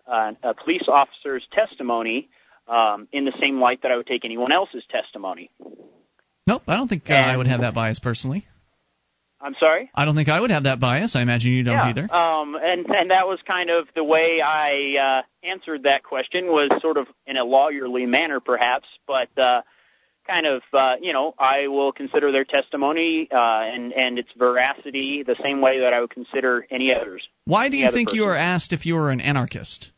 uh, 0.08 0.32
a 0.42 0.54
police 0.54 0.88
officer's 0.88 1.46
testimony 1.52 2.30
um, 2.68 3.08
in 3.12 3.26
the 3.26 3.34
same 3.40 3.60
light 3.60 3.82
that 3.84 3.92
I 3.92 3.98
would 3.98 4.08
take 4.08 4.24
anyone 4.24 4.52
else's 4.52 4.84
testimony. 4.90 5.50
nope, 6.46 6.64
I 6.68 6.78
don't 6.78 6.88
think 6.88 7.10
uh, 7.10 7.14
I 7.14 7.36
would 7.36 7.48
have 7.48 7.62
that 7.62 7.74
bias 7.74 8.00
personally. 8.00 8.48
I'm 9.40 9.56
sorry. 9.60 9.92
I 9.94 10.06
don't 10.06 10.16
think 10.16 10.30
I 10.30 10.40
would 10.40 10.50
have 10.50 10.64
that 10.64 10.80
bias. 10.80 11.16
I 11.16 11.22
imagine 11.22 11.52
you 11.52 11.64
don't 11.64 11.76
yeah. 11.76 11.90
either. 11.90 12.14
Um, 12.14 12.56
and 12.56 12.88
and 12.88 13.12
that 13.12 13.28
was 13.28 13.40
kind 13.46 13.70
of 13.70 13.88
the 13.96 14.04
way 14.04 14.42
I 14.42 15.20
uh, 15.20 15.48
answered 15.48 15.84
that 15.84 16.04
question 16.04 16.48
was 16.48 16.72
sort 16.82 16.98
of 16.98 17.08
in 17.26 17.38
a 17.38 17.46
lawyerly 17.46 18.08
manner, 18.08 18.40
perhaps, 18.40 18.88
but 19.06 19.30
uh, 19.38 19.62
kind 20.26 20.46
of 20.48 20.62
uh, 20.74 20.96
you 21.02 21.14
know 21.14 21.36
I 21.38 21.68
will 21.68 21.92
consider 21.92 22.32
their 22.32 22.46
testimony 22.46 23.30
uh, 23.32 23.38
and 23.38 23.94
and 23.94 24.18
its 24.18 24.30
veracity 24.38 25.24
the 25.24 25.36
same 25.44 25.62
way 25.62 25.82
that 25.82 25.94
I 25.94 26.02
would 26.02 26.10
consider 26.10 26.66
any 26.72 26.94
others. 26.94 27.28
Why 27.46 27.70
do 27.70 27.78
you 27.78 27.92
think 27.92 28.14
you 28.14 28.22
person. 28.22 28.28
were 28.28 28.36
asked 28.36 28.74
if 28.74 28.86
you 28.86 28.96
were 28.96 29.12
an 29.12 29.22
anarchist? 29.22 29.92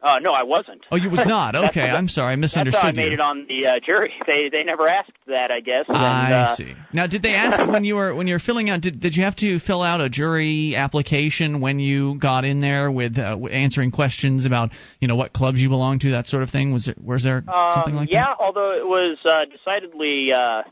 Uh, 0.00 0.20
no, 0.20 0.32
I 0.32 0.44
wasn't. 0.44 0.86
Oh, 0.92 0.96
you 0.96 1.10
was 1.10 1.26
not. 1.26 1.56
Okay, 1.56 1.80
I'm 1.80 2.06
sorry, 2.06 2.34
I 2.34 2.36
misunderstood. 2.36 2.74
That's 2.74 2.82
how 2.82 2.88
I 2.90 2.92
made 2.92 3.08
you. 3.08 3.14
it 3.14 3.20
on 3.20 3.46
the 3.48 3.66
uh, 3.66 3.70
jury. 3.84 4.12
They 4.28 4.48
they 4.48 4.62
never 4.62 4.86
asked 4.88 5.10
that, 5.26 5.50
I 5.50 5.60
guess. 5.60 5.86
And, 5.88 5.96
I 5.96 6.32
uh, 6.32 6.54
see. 6.54 6.74
Now, 6.92 7.06
did 7.06 7.22
they 7.22 7.34
ask 7.34 7.58
when 7.66 7.82
you 7.82 7.96
were 7.96 8.14
when 8.14 8.26
you 8.28 8.34
were 8.34 8.38
filling 8.40 8.70
out? 8.70 8.80
Did 8.80 9.00
did 9.00 9.16
you 9.16 9.24
have 9.24 9.34
to 9.36 9.58
fill 9.58 9.82
out 9.82 10.00
a 10.00 10.08
jury 10.08 10.76
application 10.76 11.60
when 11.60 11.80
you 11.80 12.16
got 12.18 12.44
in 12.44 12.60
there 12.60 12.92
with 12.92 13.18
uh, 13.18 13.36
answering 13.50 13.90
questions 13.90 14.44
about 14.44 14.70
you 15.00 15.08
know 15.08 15.16
what 15.16 15.32
clubs 15.32 15.60
you 15.60 15.68
belong 15.68 15.98
to, 16.00 16.10
that 16.12 16.26
sort 16.28 16.42
of 16.44 16.50
thing? 16.50 16.72
Was 16.72 16.84
there 16.86 16.94
was 17.02 17.24
there 17.24 17.42
something 17.74 17.94
Um, 17.96 18.04
that? 18.04 18.12
yeah, 18.12 18.34
although 18.38 18.72
it 18.78 18.86
was 18.86 19.18
uh, 19.24 19.46
decidedly 19.46 20.32
uh, 20.32 20.62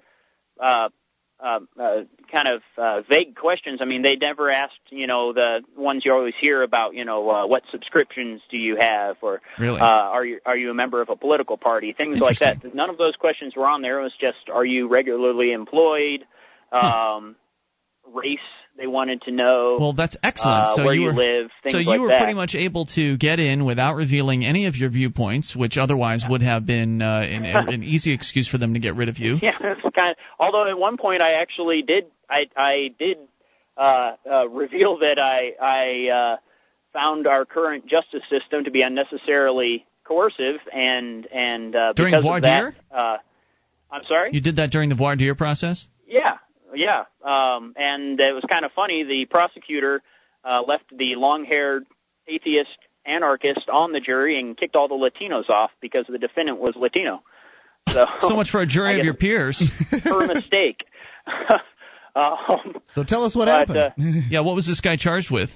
uh, 0.62 0.88
uh, 1.38 1.60
uh, 1.78 2.02
kind 2.32 2.48
of 2.48 2.62
uh, 2.78 3.02
vague 3.02 3.36
questions. 3.36 3.80
I 3.82 3.84
mean, 3.84 4.02
they 4.02 4.16
never 4.16 4.50
asked, 4.50 4.80
you 4.90 5.06
know, 5.06 5.32
the 5.32 5.60
ones 5.76 6.04
you 6.04 6.12
always 6.12 6.34
hear 6.40 6.62
about, 6.62 6.94
you 6.94 7.04
know, 7.04 7.30
uh, 7.30 7.46
what 7.46 7.62
subscriptions 7.70 8.40
do 8.50 8.58
you 8.58 8.76
have, 8.76 9.16
or? 9.20 9.40
Really? 9.58 9.80
uh, 9.80 9.84
are 9.84 10.24
you 10.24 10.40
are 10.46 10.56
you 10.56 10.70
a 10.70 10.74
member 10.74 11.00
of 11.00 11.08
a 11.10 11.16
political 11.16 11.56
party, 11.56 11.92
things 11.92 12.18
like 12.18 12.38
that. 12.38 12.74
None 12.74 12.90
of 12.90 12.98
those 12.98 13.16
questions 13.16 13.54
were 13.54 13.66
on 13.66 13.82
there. 13.82 14.00
It 14.00 14.04
was 14.04 14.16
just, 14.18 14.48
are 14.52 14.64
you 14.64 14.88
regularly 14.88 15.52
employed? 15.52 16.24
Um, 16.72 17.36
Race 18.12 18.38
they 18.78 18.86
wanted 18.86 19.22
to 19.22 19.30
know. 19.30 19.78
well, 19.80 19.92
that's 19.94 20.16
excellent. 20.22 20.64
uh, 20.64 20.76
so 20.76 20.84
where 20.84 20.94
you 20.94 21.00
you 21.02 21.06
were 21.08 21.12
live, 21.14 21.50
things 21.62 21.72
so 21.72 21.78
you 21.78 21.86
like 21.86 22.00
were 22.00 22.08
that. 22.08 22.18
pretty 22.18 22.34
much 22.34 22.54
able 22.54 22.86
to 22.86 23.16
get 23.16 23.38
in 23.40 23.64
without 23.64 23.94
revealing 23.96 24.44
any 24.44 24.66
of 24.66 24.76
your 24.76 24.90
viewpoints, 24.90 25.54
which 25.56 25.78
otherwise 25.78 26.22
would 26.28 26.42
have 26.42 26.66
been 26.66 27.00
uh, 27.02 27.20
an, 27.20 27.44
an 27.46 27.82
easy 27.82 28.12
excuse 28.12 28.46
for 28.48 28.58
them 28.58 28.74
to 28.74 28.80
get 28.80 28.94
rid 28.96 29.08
of 29.08 29.18
you. 29.18 29.38
Yeah, 29.42 29.56
kind 29.94 30.10
of. 30.10 30.16
Although 30.38 30.68
at 30.68 30.78
one 30.78 30.96
point 30.96 31.22
I 31.22 31.34
actually 31.40 31.82
did, 31.82 32.06
I 32.28 32.46
I 32.56 32.94
did 32.98 33.18
uh, 33.76 34.12
uh, 34.30 34.48
reveal 34.48 34.98
that 34.98 35.18
I 35.18 35.52
I 35.60 36.10
uh, 36.10 36.36
found 36.92 37.26
our 37.26 37.44
current 37.44 37.86
justice 37.86 38.22
system 38.30 38.64
to 38.64 38.70
be 38.70 38.82
unnecessarily 38.82 39.86
coercive, 40.04 40.60
and 40.72 41.26
and 41.26 41.74
uh, 41.76 41.92
During 41.94 42.12
because 42.12 42.24
voir 42.24 42.36
of 42.38 42.42
that, 42.42 42.48
dire? 42.60 42.76
uh, 42.94 43.16
I'm 43.90 44.04
sorry. 44.08 44.30
You 44.32 44.40
did 44.40 44.56
that 44.56 44.70
during 44.70 44.88
the 44.88 44.94
voir 44.94 45.16
dire 45.16 45.34
process. 45.34 45.86
Yeah, 46.08 46.36
yeah. 46.76 47.04
Um, 47.24 47.74
and 47.76 48.20
it 48.20 48.34
was 48.34 48.44
kind 48.48 48.64
of 48.64 48.72
funny. 48.72 49.02
The 49.04 49.24
prosecutor 49.26 50.02
uh, 50.44 50.62
left 50.66 50.84
the 50.96 51.16
long-haired 51.16 51.84
atheist 52.28 52.76
anarchist 53.04 53.68
on 53.72 53.92
the 53.92 54.00
jury 54.00 54.38
and 54.38 54.56
kicked 54.56 54.76
all 54.76 54.88
the 54.88 54.94
Latinos 54.94 55.48
off 55.48 55.70
because 55.80 56.04
the 56.08 56.18
defendant 56.18 56.58
was 56.58 56.74
Latino. 56.76 57.22
So, 57.88 58.04
So 58.20 58.36
much 58.36 58.50
for 58.50 58.60
a 58.60 58.66
jury 58.66 58.98
of 58.98 59.04
your 59.04 59.14
peers. 59.14 59.62
her 60.04 60.26
mistake. 60.26 60.84
um, 62.16 62.76
So 62.94 63.04
tell 63.04 63.24
us 63.24 63.34
what 63.36 63.46
But, 63.46 63.76
happened. 63.76 64.24
yeah, 64.30 64.40
what 64.40 64.54
was 64.54 64.66
this 64.66 64.80
guy 64.80 64.96
charged 64.96 65.30
with? 65.30 65.50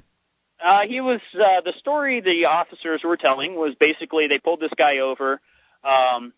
uh, 0.65 0.81
he 0.87 1.00
was 1.00 1.21
uh, 1.35 1.61
the 1.65 1.73
story 1.79 2.21
the 2.21 2.45
officers 2.47 3.00
were 3.05 3.17
telling 3.17 3.55
was 3.55 3.75
basically 3.81 4.29
they 4.29 4.39
pulled 4.39 4.61
this 4.61 4.73
guy 4.77 4.99
over, 4.99 5.41
um, 5.83 6.33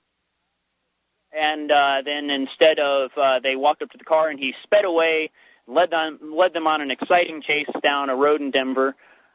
and 1.32 1.70
uh, 1.70 2.02
then 2.04 2.30
instead 2.30 2.78
of 2.78 3.10
uh, 3.16 3.40
they 3.40 3.56
walked 3.56 3.82
up 3.82 3.90
to 3.90 3.98
the 3.98 4.04
car 4.04 4.28
and 4.28 4.38
he 4.38 4.54
sped 4.62 4.84
away, 4.84 5.30
led 5.66 5.90
them 5.90 6.18
led 6.34 6.52
them 6.52 6.66
on 6.66 6.80
an 6.80 6.90
exciting 6.90 7.42
chase 7.42 7.70
down 7.82 8.10
a 8.10 8.16
road 8.16 8.40
in 8.40 8.50
Denver. 8.50 8.94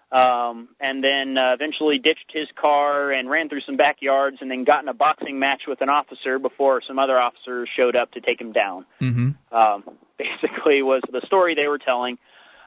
Um, 0.09 0.69
and 0.79 1.03
then 1.03 1.37
uh, 1.37 1.51
eventually 1.53 1.99
ditched 1.99 2.31
his 2.31 2.47
car 2.55 3.11
and 3.11 3.29
ran 3.29 3.49
through 3.49 3.59
some 3.61 3.75
backyards, 3.75 4.37
and 4.39 4.49
then 4.49 4.63
got 4.63 4.81
in 4.81 4.87
a 4.87 4.93
boxing 4.93 5.37
match 5.37 5.63
with 5.67 5.81
an 5.81 5.89
officer 5.89 6.39
before 6.39 6.81
some 6.81 6.97
other 6.97 7.19
officers 7.19 7.67
showed 7.75 7.97
up 7.97 8.11
to 8.13 8.21
take 8.21 8.39
him 8.39 8.53
down. 8.53 8.85
Mm-hmm. 9.01 9.55
um, 9.55 9.83
basically 10.17 10.81
was 10.81 11.01
the 11.11 11.21
story 11.25 11.55
they 11.55 11.67
were 11.67 11.77
telling. 11.77 12.17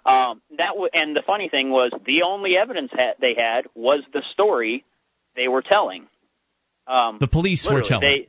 Um, 0.05 0.41
that 0.57 0.69
w- 0.69 0.91
and 0.93 1.17
the 1.17 1.23
funny 1.23 1.49
thing 1.49 1.71
was 1.71 1.93
the 2.05 2.23
only 2.23 2.57
evidence 2.57 2.91
ha- 2.93 3.15
they 3.21 3.35
had 3.35 3.67
was 3.75 4.03
the 4.13 4.23
story 4.33 4.85
they 5.35 5.49
were 5.49 5.63
telling. 5.63 6.07
Um, 6.87 7.19
The 7.21 7.29
police 7.29 7.67
were 7.67 7.83
telling. 7.83 8.07
They, 8.07 8.29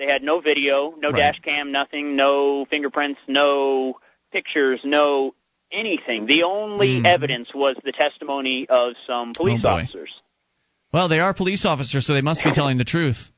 they 0.00 0.06
had 0.06 0.22
no 0.22 0.40
video, 0.40 0.94
no 0.96 1.10
Right. 1.10 1.18
dash 1.18 1.40
cam, 1.40 1.72
nothing, 1.72 2.16
no 2.16 2.64
fingerprints, 2.64 3.20
no 3.28 3.98
pictures, 4.32 4.80
no 4.82 5.34
anything. 5.70 6.24
The 6.24 6.44
only 6.44 7.00
Hmm. 7.00 7.06
evidence 7.06 7.52
was 7.54 7.76
the 7.84 7.92
testimony 7.92 8.66
of 8.68 8.94
some 9.06 9.34
police 9.34 9.60
Oh, 9.62 9.68
officers. 9.68 10.10
Well, 10.90 11.08
they 11.08 11.20
are 11.20 11.34
police 11.34 11.66
officers, 11.66 12.06
so 12.06 12.14
they 12.14 12.22
must 12.22 12.42
be 12.42 12.50
telling 12.54 12.78
the 12.78 12.84
truth. 12.84 13.30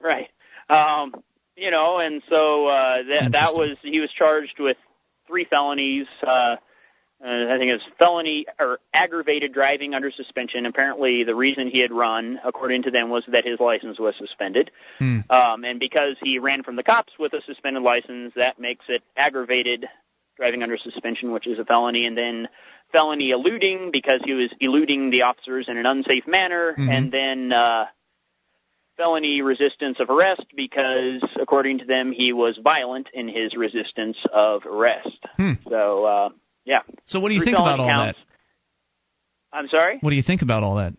Right. 0.00 0.28
Um, 0.68 1.14
you 1.56 1.70
know, 1.70 1.98
and 2.00 2.20
so 2.28 2.66
uh, 2.66 3.02
that 3.04 3.32
that 3.32 3.54
was 3.54 3.76
he 3.82 4.00
was 4.00 4.10
charged 4.10 4.58
with 4.58 4.76
three 5.28 5.44
felonies. 5.44 6.06
Uh, 6.20 6.56
uh, 7.24 7.52
I 7.52 7.58
think 7.58 7.70
it 7.70 7.74
was 7.74 7.82
felony 7.98 8.46
or 8.60 8.78
aggravated 8.94 9.52
driving 9.52 9.92
under 9.94 10.12
suspension. 10.12 10.66
Apparently, 10.66 11.24
the 11.24 11.34
reason 11.34 11.68
he 11.68 11.80
had 11.80 11.92
run, 11.92 12.38
according 12.44 12.84
to 12.84 12.92
them, 12.92 13.10
was 13.10 13.24
that 13.28 13.44
his 13.44 13.58
license 13.58 13.98
was 13.98 14.14
suspended. 14.18 14.70
Hmm. 14.98 15.20
Um, 15.28 15.64
and 15.64 15.80
because 15.80 16.16
he 16.22 16.38
ran 16.38 16.62
from 16.62 16.76
the 16.76 16.84
cops 16.84 17.12
with 17.18 17.32
a 17.32 17.42
suspended 17.44 17.82
license, 17.82 18.34
that 18.36 18.60
makes 18.60 18.84
it 18.88 19.02
aggravated 19.16 19.86
driving 20.36 20.62
under 20.62 20.78
suspension, 20.78 21.32
which 21.32 21.48
is 21.48 21.58
a 21.58 21.64
felony. 21.64 22.06
And 22.06 22.16
then 22.16 22.48
felony 22.92 23.32
eluding 23.32 23.90
because 23.92 24.20
he 24.24 24.34
was 24.34 24.50
eluding 24.60 25.10
the 25.10 25.22
officers 25.22 25.66
in 25.68 25.76
an 25.76 25.86
unsafe 25.86 26.26
manner. 26.28 26.74
Mhm. 26.78 26.88
And 26.88 27.12
then 27.12 27.52
uh, 27.52 27.86
felony 28.96 29.42
resistance 29.42 29.98
of 29.98 30.08
arrest 30.08 30.46
because, 30.56 31.20
according 31.40 31.78
to 31.78 31.84
them, 31.84 32.12
he 32.12 32.32
was 32.32 32.56
violent 32.62 33.08
in 33.12 33.26
his 33.26 33.56
resistance 33.56 34.16
of 34.32 34.66
arrest. 34.66 35.18
Hmm. 35.36 35.54
So, 35.68 36.04
uh, 36.04 36.28
yeah. 36.68 36.82
So 37.06 37.18
what 37.18 37.30
do 37.30 37.34
you 37.34 37.40
Three 37.40 37.46
think 37.52 37.58
about 37.58 37.80
all 37.80 37.88
counts. 37.88 38.18
I'm 39.50 39.68
sorry. 39.68 39.98
What 40.02 40.10
do 40.10 40.16
you 40.16 40.22
think 40.22 40.42
about 40.42 40.62
all 40.62 40.76
that? 40.76 40.92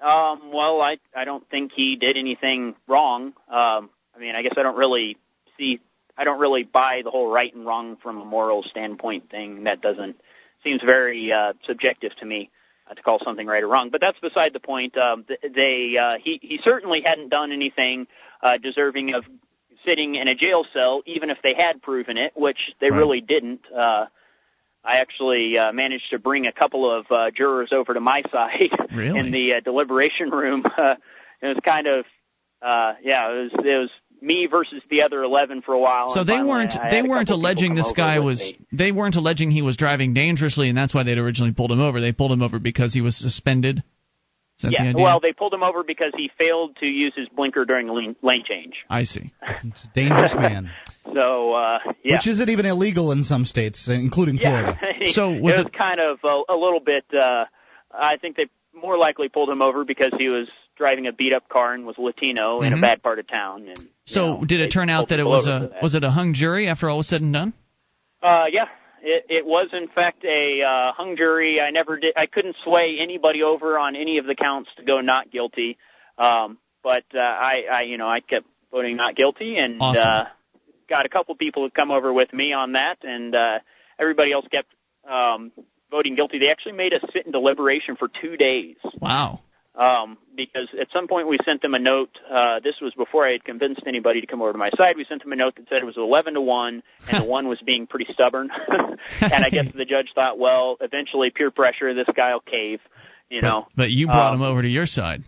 Um, 0.00 0.52
well, 0.52 0.80
I 0.80 0.98
I 1.14 1.24
don't 1.24 1.48
think 1.48 1.70
he 1.74 1.94
did 1.96 2.16
anything 2.16 2.74
wrong. 2.88 3.26
Um, 3.48 3.90
I 4.14 4.18
mean, 4.20 4.34
I 4.34 4.42
guess 4.42 4.54
I 4.56 4.62
don't 4.64 4.76
really 4.76 5.16
see. 5.56 5.80
I 6.16 6.24
don't 6.24 6.40
really 6.40 6.64
buy 6.64 7.02
the 7.04 7.10
whole 7.10 7.30
right 7.30 7.54
and 7.54 7.64
wrong 7.64 7.96
from 8.02 8.20
a 8.20 8.24
moral 8.24 8.64
standpoint 8.64 9.30
thing. 9.30 9.64
That 9.64 9.80
doesn't 9.80 10.16
seems 10.64 10.82
very 10.82 11.32
uh, 11.32 11.52
subjective 11.64 12.14
to 12.16 12.26
me 12.26 12.50
uh, 12.90 12.94
to 12.94 13.02
call 13.02 13.20
something 13.24 13.46
right 13.46 13.62
or 13.62 13.68
wrong. 13.68 13.90
But 13.90 14.00
that's 14.00 14.18
beside 14.18 14.52
the 14.52 14.60
point. 14.60 14.96
Um, 14.98 15.24
they 15.54 15.96
uh, 15.96 16.14
he 16.22 16.40
he 16.42 16.58
certainly 16.64 17.02
hadn't 17.02 17.28
done 17.28 17.52
anything 17.52 18.08
uh, 18.42 18.56
deserving 18.58 19.14
of 19.14 19.24
sitting 19.84 20.16
in 20.16 20.26
a 20.26 20.34
jail 20.34 20.64
cell, 20.72 21.02
even 21.06 21.30
if 21.30 21.38
they 21.42 21.54
had 21.54 21.80
proven 21.80 22.18
it, 22.18 22.32
which 22.36 22.72
they 22.80 22.90
Right. 22.90 22.98
really 22.98 23.20
didn't. 23.20 23.60
Uh, 23.72 24.06
I 24.88 25.00
actually 25.00 25.58
uh, 25.58 25.72
managed 25.72 26.10
to 26.10 26.18
bring 26.18 26.46
a 26.46 26.52
couple 26.52 26.90
of 26.90 27.06
uh, 27.10 27.30
jurors 27.30 27.70
over 27.72 27.92
to 27.92 28.00
my 28.00 28.22
side 28.32 28.70
Really? 28.94 29.18
in 29.18 29.30
the 29.30 29.54
uh, 29.54 29.60
deliberation 29.60 30.30
room. 30.30 30.64
Uh, 30.64 30.94
it 31.42 31.46
was 31.46 31.58
kind 31.64 31.86
of, 31.86 32.06
uh, 32.62 32.94
yeah, 33.02 33.30
it 33.30 33.42
was 33.42 33.50
it 33.64 33.78
was 33.78 33.90
me 34.20 34.46
versus 34.50 34.82
the 34.90 35.02
other 35.02 35.22
eleven 35.22 35.60
for 35.62 35.74
a 35.74 35.78
while. 35.78 36.08
So 36.08 36.24
they 36.24 36.42
weren't 36.42 36.72
I 36.72 36.84
had 36.84 36.92
they 36.92 37.02
weren't 37.02 37.30
alleging 37.30 37.74
this 37.74 37.92
guy 37.94 38.18
was 38.18 38.40
me. 38.40 38.58
they 38.72 38.90
weren't 38.90 39.16
alleging 39.16 39.50
he 39.50 39.62
was 39.62 39.76
driving 39.76 40.14
dangerously 40.14 40.68
and 40.68 40.76
that's 40.76 40.94
why 40.94 41.02
they'd 41.04 41.18
originally 41.18 41.52
pulled 41.52 41.70
him 41.70 41.80
over. 41.80 42.00
They 42.00 42.12
pulled 42.12 42.32
him 42.32 42.42
over 42.42 42.58
because 42.58 42.94
he 42.94 43.00
was 43.00 43.16
suspended. 43.16 43.82
The 44.60 44.70
Yeah, 44.70 44.82
idea? 44.82 45.04
well, 45.04 45.20
they 45.20 45.32
pulled 45.32 45.54
him 45.54 45.62
over 45.62 45.84
because 45.84 46.12
he 46.16 46.30
failed 46.36 46.76
to 46.80 46.86
use 46.86 47.12
his 47.16 47.28
blinker 47.28 47.64
during 47.64 47.88
a 47.88 47.92
lane, 47.92 48.16
lane 48.22 48.42
change. 48.44 48.74
I 48.90 49.04
see. 49.04 49.32
It's 49.64 49.84
a 49.84 49.88
dangerous 49.94 50.34
man. 50.36 50.70
So, 51.14 51.52
uh, 51.54 51.78
yeah. 52.02 52.14
Which 52.16 52.26
isn't 52.26 52.48
even 52.48 52.66
illegal 52.66 53.12
in 53.12 53.22
some 53.22 53.44
states, 53.44 53.88
including 53.88 54.36
yeah. 54.36 54.76
Florida. 54.78 54.78
So 55.12 55.30
it 55.32 55.42
was 55.42 55.56
was 55.58 55.66
it- 55.66 55.72
kind 55.72 56.00
of 56.00 56.18
a, 56.24 56.52
a 56.52 56.56
little 56.56 56.80
bit. 56.80 57.04
Uh, 57.14 57.44
I 57.92 58.16
think 58.16 58.36
they 58.36 58.46
more 58.74 58.98
likely 58.98 59.28
pulled 59.28 59.48
him 59.48 59.62
over 59.62 59.84
because 59.84 60.12
he 60.18 60.28
was 60.28 60.48
driving 60.76 61.06
a 61.06 61.12
beat 61.12 61.32
up 61.32 61.48
car 61.48 61.72
and 61.74 61.86
was 61.86 61.96
Latino 61.98 62.62
in 62.62 62.72
Mhm. 62.72 62.78
a 62.78 62.80
bad 62.80 63.02
part 63.02 63.18
of 63.18 63.26
town. 63.28 63.66
And 63.68 63.88
So 64.06 64.38
know, 64.38 64.44
did 64.44 64.60
it 64.60 64.70
turn 64.70 64.90
out 64.90 65.08
that 65.08 65.18
it 65.20 65.24
was 65.24 65.46
a 65.46 65.70
was 65.82 65.94
it 65.94 66.04
a 66.04 66.10
hung 66.10 66.34
jury 66.34 66.68
after 66.68 66.88
all 66.90 66.98
was 66.98 67.08
said 67.08 67.22
and 67.22 67.32
done? 67.32 67.52
Uh, 68.22 68.46
yeah, 68.50 68.66
it, 69.02 69.26
it 69.28 69.46
was 69.46 69.68
in 69.72 69.88
fact 69.88 70.24
a 70.24 70.62
uh, 70.62 70.92
hung 70.92 71.16
jury. 71.16 71.60
I 71.60 71.70
never 71.70 71.98
did. 71.98 72.14
I 72.16 72.26
couldn't 72.26 72.56
sway 72.64 72.96
anybody 73.00 73.42
over 73.42 73.78
on 73.78 73.96
any 73.96 74.18
of 74.18 74.26
the 74.26 74.34
counts 74.34 74.70
to 74.76 74.84
go 74.84 75.00
not 75.00 75.30
guilty. 75.30 75.78
Um, 76.16 76.58
but 76.82 77.04
uh, 77.14 77.18
I, 77.18 77.64
I, 77.70 77.82
you 77.82 77.98
know, 77.98 78.08
I 78.08 78.20
kept 78.20 78.46
voting 78.70 78.96
not 78.96 79.14
guilty, 79.16 79.56
and 79.56 79.80
Awesome. 79.80 80.02
uh, 80.02 80.24
got 80.88 81.06
a 81.06 81.08
couple 81.08 81.34
people 81.36 81.62
who 81.64 81.70
come 81.70 81.90
over 81.90 82.12
with 82.12 82.32
me 82.32 82.52
on 82.52 82.72
that, 82.72 82.96
and 83.02 83.34
uh, 83.34 83.58
everybody 83.98 84.32
else 84.32 84.46
kept 84.50 84.68
um, 85.08 85.52
voting 85.90 86.14
guilty. 86.14 86.38
They 86.38 86.50
actually 86.50 86.72
made 86.72 86.92
us 86.94 87.02
sit 87.12 87.26
in 87.26 87.32
deliberation 87.32 87.96
for 87.96 88.08
two 88.08 88.36
days 88.36 88.76
Wow. 89.00 89.40
Um, 89.74 90.18
because 90.36 90.68
at 90.80 90.88
some 90.92 91.06
point 91.08 91.28
we 91.28 91.38
sent 91.44 91.62
them 91.62 91.74
a 91.74 91.78
note. 91.78 92.10
Uh, 92.30 92.60
this 92.60 92.74
was 92.80 92.92
before 92.94 93.26
I 93.26 93.32
had 93.32 93.44
convinced 93.44 93.82
anybody 93.86 94.20
to 94.20 94.26
come 94.26 94.42
over 94.42 94.52
to 94.52 94.58
my 94.58 94.70
side. 94.76 94.96
We 94.96 95.04
sent 95.08 95.22
them 95.22 95.32
a 95.32 95.36
note 95.36 95.56
that 95.56 95.68
said 95.68 95.78
it 95.78 95.84
was 95.86 95.96
11 95.96 96.34
to 96.34 96.40
1, 96.40 96.82
and 97.10 97.22
the 97.22 97.28
one 97.28 97.48
was 97.48 97.58
being 97.64 97.86
pretty 97.86 98.06
stubborn. 98.12 98.50
and 99.20 99.44
I 99.44 99.50
guess 99.50 99.66
the 99.74 99.84
judge 99.84 100.08
thought, 100.14 100.38
well, 100.38 100.76
eventually 100.80 101.30
peer 101.30 101.50
pressure, 101.50 101.94
this 101.94 102.06
guy 102.14 102.32
will 102.32 102.40
cave, 102.40 102.80
you 103.28 103.40
know. 103.42 103.66
But 103.76 103.90
you 103.90 104.06
brought 104.06 104.32
Um, 104.34 104.40
him 104.40 104.42
over 104.42 104.62
to 104.62 104.68
your 104.68 104.86
side. 104.86 105.22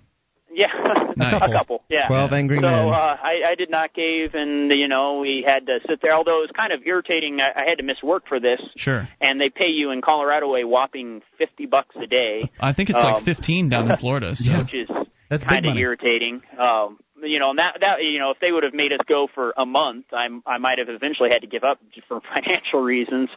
Yeah, 0.53 0.67
Nice. 1.17 1.35
a 1.35 1.53
couple. 1.53 1.83
Yeah. 1.89 2.07
Twelve 2.09 2.33
angry 2.33 2.59
so 2.59 2.63
men. 2.63 2.89
uh, 2.89 2.93
I, 2.93 3.43
I 3.51 3.55
did 3.55 3.71
not 3.71 3.93
cave, 3.95 4.35
and 4.35 4.71
you 4.73 4.89
know 4.89 5.21
we 5.21 5.43
had 5.47 5.67
to 5.67 5.79
sit 5.89 6.01
there. 6.03 6.13
Although 6.15 6.39
it 6.39 6.49
was 6.49 6.51
kind 6.57 6.73
of 6.73 6.81
irritating, 6.85 7.41
I, 7.41 7.53
I 7.63 7.69
had 7.69 7.79
to 7.79 7.85
miss 7.85 8.03
work 8.03 8.27
for 8.29 8.41
this, 8.41 8.61
Sure. 8.77 9.09
and 9.21 9.41
they 9.41 9.49
pay 9.51 9.69
you 9.69 9.91
in 9.93 10.01
Colorado 10.03 10.57
a 10.57 10.65
whopping 10.65 11.23
fifty 11.39 11.67
bucks 11.67 11.95
a 12.03 12.07
day, 12.07 12.51
I 12.59 12.73
think 12.73 12.91
it's 12.91 12.99
like 12.99 13.17
Um, 13.19 13.25
15 13.25 13.69
down 13.69 13.91
in 13.91 13.97
Florida. 13.97 14.35
So. 14.37 14.51
Yeah. 14.51 14.63
which 14.63 14.75
is 14.75 14.89
That's 15.29 15.45
kind 15.45 15.67
of 15.67 15.77
irritating. 15.77 16.43
Um, 16.59 16.99
you 17.23 17.39
know, 17.39 17.51
and 17.51 17.59
that 17.59 17.77
that 17.83 18.03
you 18.03 18.19
know, 18.19 18.31
if 18.31 18.41
they 18.41 18.51
would 18.51 18.65
have 18.65 18.75
made 18.75 18.93
us 18.93 19.01
go 19.07 19.29
for 19.33 19.53
a 19.57 19.67
month, 19.67 20.07
I 20.13 20.27
I 20.47 20.59
might 20.59 20.79
have 20.79 20.89
eventually 20.89 21.31
had 21.31 21.43
to 21.43 21.47
give 21.49 21.63
up 21.65 21.79
for 22.09 22.21
financial 22.35 22.81
reasons. 22.81 23.29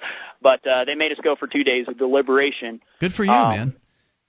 But 0.41 0.65
uh, 0.65 0.86
they 0.86 0.95
made 0.95 1.12
us 1.12 1.17
go 1.23 1.36
for 1.36 1.47
two 1.47 1.63
days 1.63 1.88
of 1.88 1.97
deliberation. 1.97 2.82
Good 2.99 3.13
for 3.13 3.23
you, 3.23 3.32
Um, 3.32 3.49
man. 3.58 3.76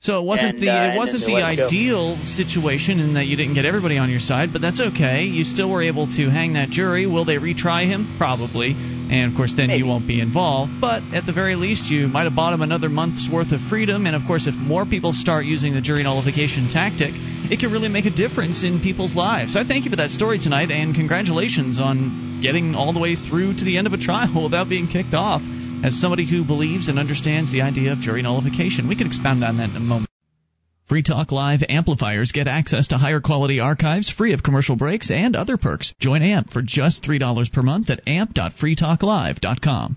So 0.04 0.20
it 0.20 0.24
wasn't 0.26 0.56
and, 0.56 0.62
the 0.62 0.68
uh, 0.68 0.92
it 0.92 0.96
wasn't 0.98 1.24
the 1.24 1.38
it 1.40 1.56
go. 1.56 1.64
ideal 1.64 2.18
situation 2.26 3.00
in 3.00 3.14
that 3.14 3.24
you 3.24 3.36
didn't 3.36 3.54
get 3.54 3.64
everybody 3.64 3.96
on 3.96 4.10
your 4.10 4.20
side, 4.20 4.52
but 4.52 4.60
that's 4.60 4.78
okay. 4.78 5.24
You 5.24 5.44
still 5.44 5.70
were 5.70 5.80
able 5.80 6.06
to 6.20 6.28
hang 6.28 6.52
that 6.60 6.68
jury. 6.68 7.06
Will 7.06 7.24
they 7.24 7.36
retry 7.36 7.86
him? 7.88 8.16
Probably. 8.18 8.76
And 8.76 9.32
of 9.32 9.34
course 9.34 9.54
then 9.56 9.70
you 9.70 9.86
won't 9.86 10.06
be 10.06 10.20
involved, 10.20 10.72
but 10.78 11.02
at 11.14 11.24
the 11.24 11.32
very 11.32 11.56
least 11.56 11.90
you 11.90 12.06
might 12.06 12.24
have 12.24 12.36
bought 12.36 12.52
him 12.52 12.60
another 12.60 12.90
month's 12.90 13.30
worth 13.32 13.52
of 13.52 13.60
freedom 13.70 14.04
and 14.04 14.14
of 14.14 14.22
course 14.26 14.46
if 14.46 14.54
more 14.56 14.84
people 14.84 15.14
start 15.14 15.46
using 15.46 15.72
the 15.72 15.80
jury 15.80 16.02
nullification 16.02 16.68
tactic, 16.68 17.12
it 17.48 17.58
can 17.58 17.72
really 17.72 17.88
make 17.88 18.04
a 18.04 18.10
difference 18.12 18.62
in 18.62 18.80
people's 18.80 19.14
lives. 19.16 19.56
I 19.56 19.64
thank 19.64 19.86
you 19.86 19.90
for 19.90 19.96
that 19.96 20.10
story 20.10 20.38
tonight 20.38 20.70
and 20.70 20.94
congratulations 20.94 21.80
on 21.80 22.40
getting 22.42 22.74
all 22.74 22.92
the 22.92 23.00
way 23.00 23.16
through 23.16 23.56
to 23.56 23.64
the 23.64 23.78
end 23.78 23.86
of 23.86 23.94
a 23.94 23.98
trial 23.98 24.44
without 24.44 24.68
being 24.68 24.86
kicked 24.86 25.14
off. 25.14 25.40
As 25.84 26.00
somebody 26.00 26.26
who 26.26 26.44
believes 26.46 26.88
and 26.88 26.98
understands 26.98 27.52
the 27.52 27.60
idea 27.60 27.92
of 27.92 28.00
jury 28.00 28.22
nullification, 28.22 28.88
we 28.88 28.96
can 28.96 29.06
expound 29.06 29.44
on 29.44 29.58
that 29.58 29.68
in 29.68 29.76
a 29.76 29.80
moment. 29.80 30.08
Free 30.88 31.02
Talk 31.02 31.30
Live 31.30 31.62
amplifiers 31.68 32.32
get 32.32 32.48
access 32.48 32.88
to 32.88 32.96
higher 32.96 33.20
quality 33.20 33.60
archives 33.60 34.08
free 34.08 34.32
of 34.32 34.42
commercial 34.42 34.76
breaks 34.76 35.10
and 35.10 35.36
other 35.36 35.58
perks. 35.58 35.92
Join 36.00 36.22
AMP 36.22 36.50
for 36.52 36.62
just 36.62 37.02
$3 37.02 37.52
per 37.52 37.62
month 37.62 37.90
at 37.90 38.00
amp.freetalklive.com. 38.06 39.96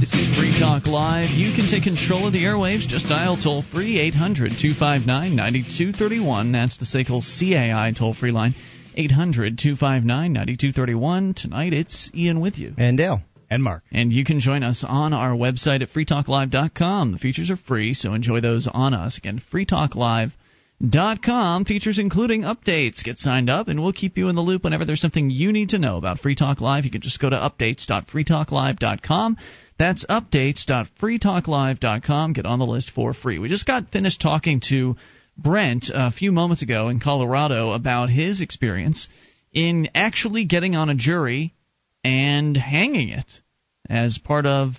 This 0.00 0.14
is 0.14 0.38
Free 0.38 0.58
Talk 0.58 0.86
Live. 0.86 1.28
You 1.28 1.54
can 1.54 1.68
take 1.68 1.82
control 1.82 2.26
of 2.26 2.32
the 2.32 2.44
airwaves. 2.44 2.88
Just 2.88 3.08
dial 3.08 3.36
toll 3.36 3.62
free 3.70 3.98
800 3.98 4.52
259 4.58 5.36
9231. 5.36 6.52
That's 6.52 6.78
the 6.78 6.86
SACL 6.86 7.20
CAI 7.20 7.92
toll 7.92 8.14
free 8.14 8.32
line. 8.32 8.54
800 8.96 9.58
259 9.58 10.32
9231. 10.32 11.34
Tonight 11.34 11.72
it's 11.72 12.10
Ian 12.14 12.40
with 12.40 12.58
you. 12.58 12.74
And 12.76 12.98
Dale. 12.98 13.22
And 13.48 13.62
Mark. 13.62 13.84
And 13.92 14.12
you 14.12 14.24
can 14.24 14.40
join 14.40 14.64
us 14.64 14.84
on 14.86 15.12
our 15.12 15.30
website 15.30 15.82
at 15.82 15.90
freetalklive.com. 15.90 17.12
The 17.12 17.18
features 17.18 17.50
are 17.50 17.56
free, 17.56 17.94
so 17.94 18.12
enjoy 18.14 18.40
those 18.40 18.68
on 18.72 18.92
us. 18.92 19.18
Again, 19.18 19.40
freetalklive.com. 19.52 21.64
Features 21.64 22.00
including 22.00 22.42
updates. 22.42 23.04
Get 23.04 23.18
signed 23.18 23.48
up, 23.48 23.68
and 23.68 23.80
we'll 23.80 23.92
keep 23.92 24.18
you 24.18 24.28
in 24.28 24.34
the 24.34 24.42
loop 24.42 24.64
whenever 24.64 24.84
there's 24.84 25.00
something 25.00 25.30
you 25.30 25.52
need 25.52 25.68
to 25.68 25.78
know 25.78 25.96
about 25.96 26.18
Free 26.18 26.34
Talk 26.34 26.60
Live. 26.60 26.84
You 26.84 26.90
can 26.90 27.02
just 27.02 27.20
go 27.20 27.30
to 27.30 27.36
updates.freetalklive.com. 27.36 29.36
That's 29.78 30.04
updates.freetalklive.com. 30.06 32.32
Get 32.32 32.46
on 32.46 32.58
the 32.58 32.66
list 32.66 32.90
for 32.94 33.14
free. 33.14 33.38
We 33.38 33.48
just 33.48 33.66
got 33.66 33.90
finished 33.90 34.20
talking 34.20 34.60
to 34.70 34.96
Brent 35.36 35.90
a 35.92 36.10
few 36.10 36.32
moments 36.32 36.62
ago 36.62 36.88
in 36.88 37.00
Colorado 37.00 37.72
about 37.72 38.10
his 38.10 38.40
experience 38.40 39.08
in 39.52 39.88
actually 39.94 40.44
getting 40.44 40.76
on 40.76 40.88
a 40.88 40.94
jury 40.94 41.54
and 42.02 42.56
hanging 42.56 43.10
it 43.10 43.40
as 43.88 44.18
part 44.18 44.46
of 44.46 44.74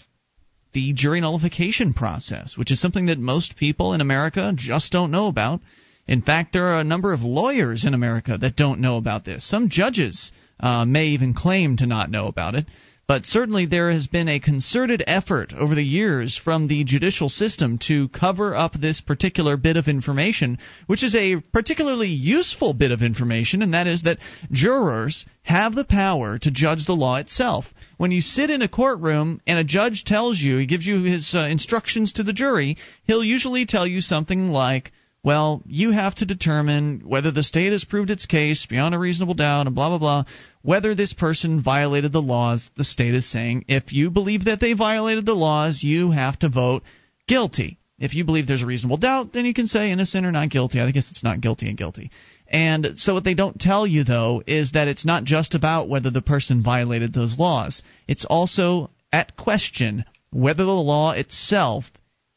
the 0.73 0.93
jury 0.93 1.21
nullification 1.21 1.93
process, 1.93 2.57
which 2.57 2.71
is 2.71 2.79
something 2.79 3.07
that 3.07 3.19
most 3.19 3.55
people 3.55 3.93
in 3.93 4.01
America 4.01 4.51
just 4.55 4.91
don't 4.91 5.11
know 5.11 5.27
about. 5.27 5.61
In 6.07 6.21
fact, 6.21 6.53
there 6.53 6.67
are 6.67 6.79
a 6.79 6.85
number 6.85 7.13
of 7.13 7.21
lawyers 7.21 7.85
in 7.85 7.93
America 7.93 8.37
that 8.37 8.55
don't 8.55 8.79
know 8.79 8.97
about 8.97 9.25
this. 9.25 9.47
Some 9.47 9.69
judges 9.69 10.31
uh, 10.59 10.85
may 10.85 11.07
even 11.07 11.33
claim 11.33 11.77
to 11.77 11.85
not 11.85 12.11
know 12.11 12.27
about 12.27 12.55
it. 12.55 12.65
But 13.07 13.25
certainly 13.25 13.65
there 13.65 13.89
has 13.89 14.07
been 14.07 14.27
a 14.27 14.41
concerted 14.41 15.01
effort 15.07 15.53
over 15.53 15.73
the 15.75 15.83
years 15.83 16.35
from 16.35 16.67
the 16.67 16.83
judicial 16.83 17.29
system 17.29 17.77
to 17.87 18.09
cover 18.09 18.53
up 18.53 18.73
this 18.73 18.99
particular 18.99 19.55
bit 19.55 19.77
of 19.77 19.87
information, 19.87 20.57
which 20.87 21.03
is 21.03 21.15
a 21.15 21.37
particularly 21.53 22.09
useful 22.09 22.73
bit 22.73 22.91
of 22.91 23.01
information, 23.01 23.61
and 23.61 23.73
that 23.73 23.87
is 23.87 24.01
that 24.01 24.19
jurors 24.51 25.25
have 25.43 25.73
the 25.73 25.85
power 25.85 26.37
to 26.37 26.51
judge 26.51 26.85
the 26.85 26.97
law 26.97 27.15
itself. 27.15 27.73
When 27.95 28.11
you 28.11 28.19
sit 28.19 28.49
in 28.49 28.61
a 28.61 28.67
courtroom 28.67 29.39
and 29.47 29.57
a 29.57 29.63
judge 29.63 30.03
tells 30.03 30.37
you, 30.41 30.57
he 30.57 30.65
gives 30.65 30.85
you 30.85 31.03
his 31.03 31.33
uh, 31.33 31.47
instructions 31.49 32.11
to 32.13 32.23
the 32.23 32.33
jury, 32.33 32.75
he'll 33.05 33.23
usually 33.23 33.65
tell 33.65 33.87
you 33.87 34.01
something 34.01 34.51
like, 34.51 34.91
well, 35.23 35.61
you 35.65 35.91
have 35.91 36.15
to 36.15 36.25
determine 36.25 37.01
whether 37.05 37.31
the 37.31 37.43
state 37.43 37.71
has 37.71 37.83
proved 37.83 38.11
its 38.11 38.25
case 38.25 38.65
beyond 38.65 38.95
a 38.95 38.99
reasonable 38.99 39.33
doubt 39.33 39.65
and 39.65 39.75
blah, 39.75 39.89
blah, 39.89 39.97
blah, 39.97 40.23
whether 40.61 40.95
this 40.95 41.13
person 41.13 41.61
violated 41.61 42.11
the 42.11 42.21
laws. 42.21 42.69
The 42.75 42.83
state 42.83 43.13
is 43.13 43.29
saying 43.29 43.65
if 43.67 43.93
you 43.93 44.09
believe 44.09 44.45
that 44.45 44.59
they 44.59 44.73
violated 44.73 45.25
the 45.25 45.35
laws, 45.35 45.83
you 45.83 46.11
have 46.11 46.39
to 46.39 46.49
vote 46.49 46.83
guilty. 47.27 47.77
If 47.99 48.13
you 48.13 48.25
believe 48.25 48.47
there's 48.47 48.61
a 48.61 48.67
reasonable 48.67 48.97
doubt, 48.97 49.33
then 49.33 49.45
you 49.45 49.53
can 49.53 49.67
say 49.67 49.91
innocent 49.91 50.25
or 50.25 50.31
not 50.31 50.49
guilty. 50.49 50.79
I 50.79 50.91
guess 50.91 51.09
it's 51.09 51.23
not 51.23 51.41
guilty 51.41 51.67
and 51.67 51.77
guilty. 51.77 52.11
And 52.47 52.93
so 52.95 53.13
what 53.13 53.23
they 53.23 53.33
don't 53.33 53.59
tell 53.59 53.85
you 53.85 54.03
though 54.03 54.43
is 54.45 54.71
that 54.71 54.87
it's 54.87 55.05
not 55.05 55.23
just 55.23 55.55
about 55.55 55.89
whether 55.89 56.09
the 56.11 56.21
person 56.21 56.63
violated 56.63 57.13
those 57.13 57.39
laws. 57.39 57.81
It's 58.07 58.25
also 58.25 58.91
at 59.11 59.35
question 59.35 60.05
whether 60.31 60.63
the 60.63 60.71
law 60.71 61.11
itself 61.11 61.85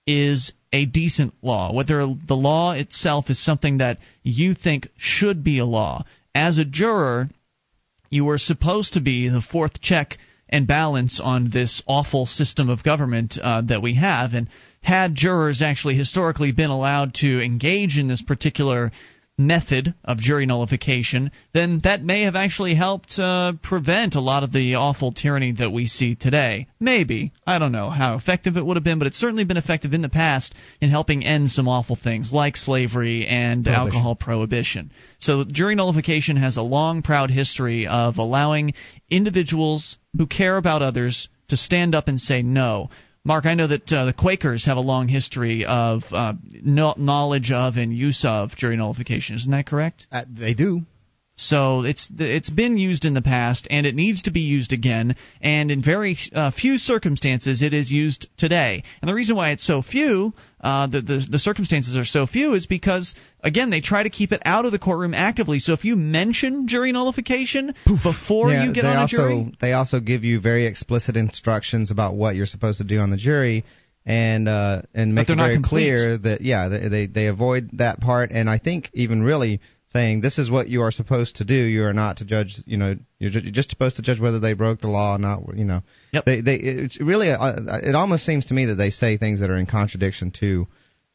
is 0.06 0.52
a 0.72 0.87
decent 0.87 1.35
law, 1.42 1.72
whether 1.72 2.00
the 2.00 2.37
law 2.37 2.72
itself 2.72 3.28
is 3.30 3.44
something 3.44 3.78
that 3.78 3.98
you 4.22 4.54
think 4.54 4.88
should 4.96 5.44
be 5.44 5.59
a 5.59 5.64
law. 5.64 6.04
As 6.35 6.59
a 6.59 6.64
juror, 6.64 7.28
you 8.11 8.25
were 8.25 8.38
supposed 8.38 8.94
to 8.94 9.01
be 9.01 9.29
the 9.29 9.40
fourth 9.40 9.81
check 9.81 10.18
and 10.49 10.66
balance 10.66 11.20
on 11.23 11.51
this 11.51 11.81
awful 11.87 12.27
system 12.27 12.68
of 12.68 12.83
government 12.83 13.38
uh, 13.40 13.62
that 13.62 13.83
we 13.83 13.94
have. 13.94 14.35
And 14.35 14.49
had 14.83 15.14
jurors 15.14 15.62
actually 15.62 15.94
historically 15.94 16.51
been 16.51 16.70
allowed 16.70 17.14
to 17.14 17.40
engage 17.40 17.99
in 17.99 18.09
this 18.09 18.23
particular 18.23 18.90
method 19.40 19.94
of 20.05 20.18
jury 20.18 20.46
nullification, 20.46 21.33
then 21.53 21.81
that 21.85 22.05
may 22.05 22.22
have 22.22 22.37
actually 22.37 22.74
helped 22.74 23.18
uh, 23.18 23.55
prevent 23.62 24.14
a 24.14 24.20
lot 24.20 24.44
of 24.44 24.53
the 24.53 24.74
awful 24.74 25.12
tyranny 25.12 25.53
that 25.53 25.72
we 25.72 25.87
see 25.87 26.14
today. 26.14 26.68
Maybe. 26.79 27.33
I 27.46 27.59
don't 27.59 27.72
know 27.72 27.90
how 27.90 28.16
effective 28.16 28.57
it 28.57 28.64
would 28.64 28.76
have 28.76 28.85
been, 28.85 28.98
but 28.98 29.07
it's 29.07 29.16
certainly 29.16 29.44
been 29.44 29.57
effective 29.57 29.94
in 29.94 30.03
the 30.03 30.09
past 30.09 30.55
in 30.81 30.90
helping 30.90 31.24
end 31.24 31.50
some 31.50 31.66
awful 31.66 31.96
things 31.96 32.33
like 32.33 32.57
slavery 32.57 33.26
and 33.26 33.64
prohibition. 33.64 33.87
alcohol 33.87 34.14
prohibition. 34.14 34.92
So 35.18 35.44
jury 35.44 35.74
nullification 35.74 36.37
has 36.37 36.57
a 36.57 36.62
long, 36.62 37.03
proud 37.03 37.31
history 37.31 37.87
of 37.87 38.18
allowing 38.18 38.74
individuals 39.11 39.96
who 40.16 40.26
care 40.26 40.57
about 40.57 40.83
others 40.83 41.29
to 41.48 41.57
stand 41.57 41.94
up 41.94 42.09
and 42.09 42.20
say 42.20 42.42
no. 42.42 42.90
Mark, 43.24 43.44
I 43.44 43.54
know 43.54 43.66
that 43.66 43.92
uh, 43.92 44.06
the 44.06 44.14
Quakers 44.14 44.64
have 44.64 44.78
a 44.78 44.80
long 44.80 45.06
history 45.06 45.66
of 45.66 46.04
uh, 46.11 46.33
no- 46.62 46.94
knowledge 46.96 47.52
of 47.52 47.76
and 47.76 47.94
use 47.94 48.24
of 48.26 48.56
jury 48.56 48.78
nullification. 48.78 49.37
Isn't 49.37 49.50
that 49.50 49.66
correct? 49.66 50.06
Uh, 50.11 50.24
they 50.26 50.54
do. 50.54 50.87
So 51.40 51.85
it's 51.85 52.11
it's 52.18 52.50
been 52.50 52.76
used 52.76 53.07
in 53.07 53.14
the 53.14 53.22
past, 53.22 53.66
and 53.70 53.87
it 53.87 53.94
needs 53.94 54.22
to 54.22 54.31
be 54.31 54.40
used 54.40 54.74
again. 54.74 55.16
And 55.40 55.70
in 55.70 55.83
very 55.83 56.16
uh, 56.35 56.50
few 56.50 56.76
circumstances, 56.76 57.62
it 57.62 57.72
is 57.72 57.90
used 57.90 58.29
today. 58.37 58.85
And 59.00 59.09
the 59.09 59.14
reason 59.14 59.37
why 59.37 59.50
it's 59.53 59.66
so 59.66 59.81
few, 59.81 60.35
uh, 60.61 60.87
the, 60.88 61.00
the 61.00 61.26
the 61.31 61.38
circumstances 61.38 61.96
are 61.96 62.05
so 62.05 62.26
few, 62.26 62.53
is 62.53 62.66
because 62.66 63.14
again 63.42 63.70
they 63.70 63.81
try 63.81 64.03
to 64.03 64.11
keep 64.11 64.33
it 64.33 64.42
out 64.44 64.66
of 64.66 64.72
the 64.72 64.79
courtroom 64.79 65.14
actively. 65.14 65.61
So 65.61 65.72
if 65.72 65.83
you 65.85 65.96
mention 65.96 66.68
jury 66.68 66.92
nullification 66.92 67.74
before 67.87 68.53
yeah, 68.53 68.64
you 68.64 68.74
get 68.74 68.85
on 68.85 68.98
also, 68.98 69.16
a 69.16 69.20
jury, 69.20 69.55
they 69.62 69.72
also 69.72 69.98
give 69.98 70.24
you 70.24 70.40
very 70.40 70.66
explicit 70.66 71.16
instructions 71.16 71.90
about 71.90 72.14
what 72.14 72.37
you're 72.37 72.44
supposed 72.44 72.79
to 72.79 72.85
do 72.85 72.98
on 72.98 73.09
the 73.09 73.16
jury 73.16 73.64
and 74.05 74.46
uh, 74.46 74.83
and 74.94 75.14
make 75.14 75.31
it 75.31 75.37
very 75.37 75.62
clear 75.62 76.18
that 76.18 76.42
yeah 76.42 76.68
they, 76.68 76.88
they 76.88 77.07
they 77.07 77.26
avoid 77.29 77.70
that 77.74 77.98
part 78.00 78.31
and 78.31 78.48
I 78.50 78.59
think 78.59 78.90
even 78.92 79.22
really 79.22 79.61
saying 79.90 80.20
this 80.20 80.38
is 80.38 80.50
what 80.50 80.68
you 80.68 80.83
are 80.83 80.90
supposed 80.90 81.37
to 81.37 81.44
do. 81.44 81.55
You 81.55 81.85
are 81.85 81.92
not 81.92 82.18
to 82.18 82.24
judge. 82.24 82.62
You 82.66 82.76
know, 82.76 82.94
you're 83.18 83.31
just 83.31 83.70
supposed 83.70 83.96
to 83.96 84.03
judge 84.03 84.20
whether 84.20 84.38
they 84.40 84.53
broke 84.53 84.81
the 84.81 84.88
law 84.88 85.14
or 85.14 85.18
not. 85.18 85.57
You 85.57 85.64
know, 85.64 85.83
yep. 86.12 86.24
they 86.24 86.40
they 86.40 86.57
it's 86.57 87.00
really 87.00 87.31
uh, 87.31 87.55
it 87.83 87.94
almost 87.94 88.24
seems 88.24 88.46
to 88.46 88.55
me 88.55 88.66
that 88.66 88.76
they 88.76 88.90
say 88.90 89.16
things 89.16 89.40
that 89.40 89.50
are 89.50 89.57
in 89.57 89.66
contradiction 89.66 90.33
to 90.40 90.66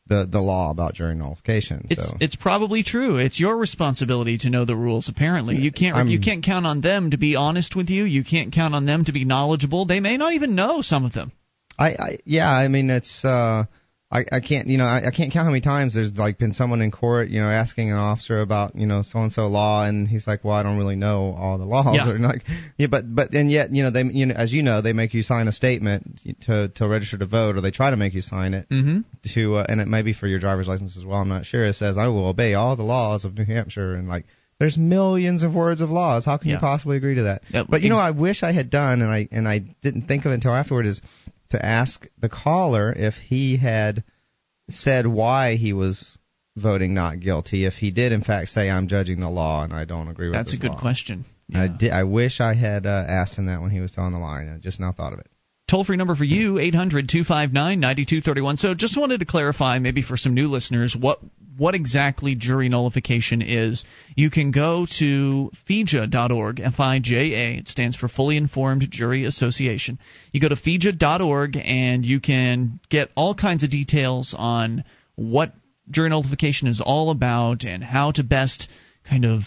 the 0.07 0.27
the 0.29 0.39
law 0.39 0.71
about 0.71 0.93
jury 0.93 1.15
nullification. 1.15 1.88
So. 1.89 2.01
It's 2.01 2.13
it's 2.19 2.35
probably 2.35 2.83
true. 2.83 3.17
It's 3.17 3.39
your 3.39 3.57
responsibility 3.57 4.38
to 4.39 4.49
know 4.49 4.65
the 4.65 4.75
rules. 4.75 5.09
Apparently, 5.09 5.55
you 5.55 5.71
can't 5.71 5.95
I'm, 5.95 6.07
you 6.07 6.19
can't 6.19 6.43
count 6.43 6.65
on 6.65 6.81
them 6.81 7.11
to 7.11 7.17
be 7.17 7.35
honest 7.35 7.75
with 7.75 7.89
you. 7.89 8.03
You 8.03 8.23
can't 8.23 8.53
count 8.53 8.75
on 8.75 8.85
them 8.85 9.05
to 9.05 9.13
be 9.13 9.25
knowledgeable. 9.25 9.85
They 9.85 9.99
may 9.99 10.17
not 10.17 10.33
even 10.33 10.55
know 10.55 10.81
some 10.81 11.05
of 11.05 11.13
them. 11.13 11.31
I, 11.77 11.89
I 11.89 12.17
yeah. 12.25 12.49
I 12.49 12.67
mean, 12.67 12.89
it's. 12.89 13.23
uh 13.23 13.65
I, 14.15 14.25
I 14.38 14.39
can't 14.39 14.67
you 14.67 14.78
know 14.78 14.86
I, 14.86 15.08
I 15.08 15.12
can't 15.12 15.34
count 15.34 15.45
how 15.45 15.51
many 15.51 15.62
times 15.62 15.93
there's 15.93 16.17
like 16.17 16.38
been 16.38 16.54
someone 16.54 16.82
in 16.82 16.89
court 16.89 17.28
you 17.28 17.41
know 17.41 17.49
asking 17.49 17.91
an 17.91 17.97
officer 17.97 18.39
about 18.39 18.75
you 18.75 18.86
know 18.86 19.01
so 19.01 19.19
and 19.19 19.32
so 19.32 19.47
law 19.47 19.84
and 19.84 20.08
he's 20.08 20.25
like 20.25 20.43
well 20.45 20.56
I 20.56 20.63
don't 20.63 20.78
really 20.78 20.95
know 20.95 21.36
all 21.38 21.58
the 21.58 21.65
laws 21.65 21.95
yeah. 21.95 22.10
or 22.12 22.17
like 22.17 22.43
yeah 22.78 22.88
but 22.88 23.13
but 23.13 23.34
and 23.34 23.51
yet 23.51 23.73
you 23.73 23.84
know 23.84 23.91
they 23.91 24.04
you 24.04 24.28
know 24.28 24.36
as 24.36 24.54
you 24.54 24.63
know 24.63 24.82
they 24.82 24.93
make 24.93 25.13
you 25.13 25.21
sign 25.21 25.47
a 25.47 25.51
statement 25.51 26.21
to 26.41 26.69
to 26.69 26.88
register 26.88 27.17
to 27.17 27.25
vote 27.25 27.58
or 27.58 27.62
they 27.62 27.71
try 27.71 27.89
to 27.89 27.97
make 27.97 28.13
you 28.13 28.21
sign 28.21 28.54
it 28.54 28.69
mm-hmm. 28.69 28.99
to 29.34 29.56
uh, 29.56 29.65
and 29.67 29.82
it 29.82 29.88
may 29.88 30.01
be 30.01 30.13
for 30.13 30.28
your 30.28 30.39
driver's 30.39 30.67
license 30.67 30.97
as 30.97 31.04
well 31.04 31.19
I'm 31.19 31.30
not 31.30 31.45
sure 31.45 31.65
it 31.65 31.75
says 31.75 31.97
I 31.97 32.08
will 32.08 32.28
obey 32.28 32.54
all 32.54 32.75
the 32.75 32.84
laws 32.84 33.25
of 33.25 33.38
New 33.38 33.45
Hampshire 33.45 33.95
and 33.95 34.08
like 34.08 34.25
there's 34.60 34.78
millions 34.78 35.43
of 35.43 35.54
words 35.54 35.82
of 35.82 35.89
laws 35.89 36.23
how 36.23 36.38
can 36.38 36.49
yeah. 36.49 36.56
you 36.56 36.60
possibly 36.62 36.95
agree 36.95 37.15
to 37.15 37.23
that 37.23 37.41
yeah, 37.49 37.63
but 37.67 37.82
you 37.82 37.89
know 37.89 37.97
I 37.97 38.12
wish 38.12 38.43
I 38.43 38.54
had 38.54 38.69
done 38.69 39.01
and 39.01 39.12
I 39.12 39.28
and 39.32 39.45
I 39.45 39.60
didn't 39.60 40.08
think 40.08 40.23
of 40.25 40.32
it 40.32 40.36
until 40.36 40.54
afterward 40.54 40.86
is 40.86 41.01
to 41.49 41.63
ask 41.63 42.08
the 42.19 42.29
caller 42.29 42.91
if 42.91 43.13
he 43.15 43.58
had 43.58 44.03
said 44.69 45.05
why 45.08 45.55
he 45.55 45.73
was 45.73 46.17
voting 46.58 46.93
not 46.93 47.19
guilty 47.19 47.65
if 47.65 47.73
he 47.73 47.91
did 47.91 48.12
in 48.12 48.23
fact 48.23 48.49
say 48.49 48.69
I'm 48.69 48.88
judging 48.88 49.19
the 49.19 49.29
law 49.29 49.63
and 49.63 49.73
I 49.73 49.86
don't 49.86 50.08
agree 50.08 50.27
with 50.27 50.36
That's 50.36 50.53
a 50.53 50.58
good 50.58 50.71
law. 50.71 50.79
question. 50.79 51.25
Yeah. 51.47 51.63
I, 51.63 51.67
did, 51.67 51.91
I 51.91 52.03
wish 52.03 52.39
I 52.41 52.53
had 52.55 52.86
uh, 52.86 53.05
asked 53.08 53.38
him 53.38 53.45
that 53.47 53.62
when 53.62 53.71
he 53.71 53.79
was 53.79 53.93
on 53.97 54.13
the 54.13 54.17
line. 54.17 54.49
I 54.49 54.58
just 54.58 54.79
now 54.79 54.91
thought 54.91 55.13
of 55.13 55.19
it. 55.19 55.27
Toll 55.67 55.84
free 55.84 55.97
number 55.97 56.15
for 56.15 56.23
you, 56.23 56.60
800 56.60 57.10
259 57.10 57.80
9231. 57.80 58.58
So 58.58 58.75
just 58.75 58.97
wanted 58.97 59.21
to 59.21 59.25
clarify, 59.25 59.80
maybe 59.80 60.04
for 60.04 60.15
some 60.15 60.36
new 60.36 60.47
listeners, 60.47 60.95
what 60.95 61.19
what 61.58 61.73
exactly 61.73 62.36
jury 62.36 62.69
nullification 62.69 63.41
is. 63.41 63.86
You 64.15 64.30
can 64.30 64.51
go 64.51 64.86
to 64.99 65.51
FIJA.org, 65.67 66.60
F 66.60 66.80
I 66.80 66.99
J 66.99 67.15
A. 67.34 67.58
It 67.58 67.67
stands 67.67 67.95
for 67.95 68.08
Fully 68.08 68.38
Informed 68.38 68.88
Jury 68.91 69.25
Association. 69.25 69.97
You 70.32 70.41
go 70.41 70.49
to 70.49 70.56
FIJA.org 70.56 71.58
and 71.58 72.06
you 72.06 72.19
can 72.19 72.80
get 72.89 73.10
all 73.15 73.34
kinds 73.34 73.63
of 73.63 73.71
details 73.71 74.36
on 74.38 74.84
what 75.15 75.54
jury 75.89 76.10
nullification 76.10 76.67
is 76.67 76.82
all 76.82 77.10
about 77.10 77.63
and 77.63 77.84
how 77.84 78.12
to 78.12 78.23
best 78.23 78.69
kind 79.08 79.25
of 79.25 79.43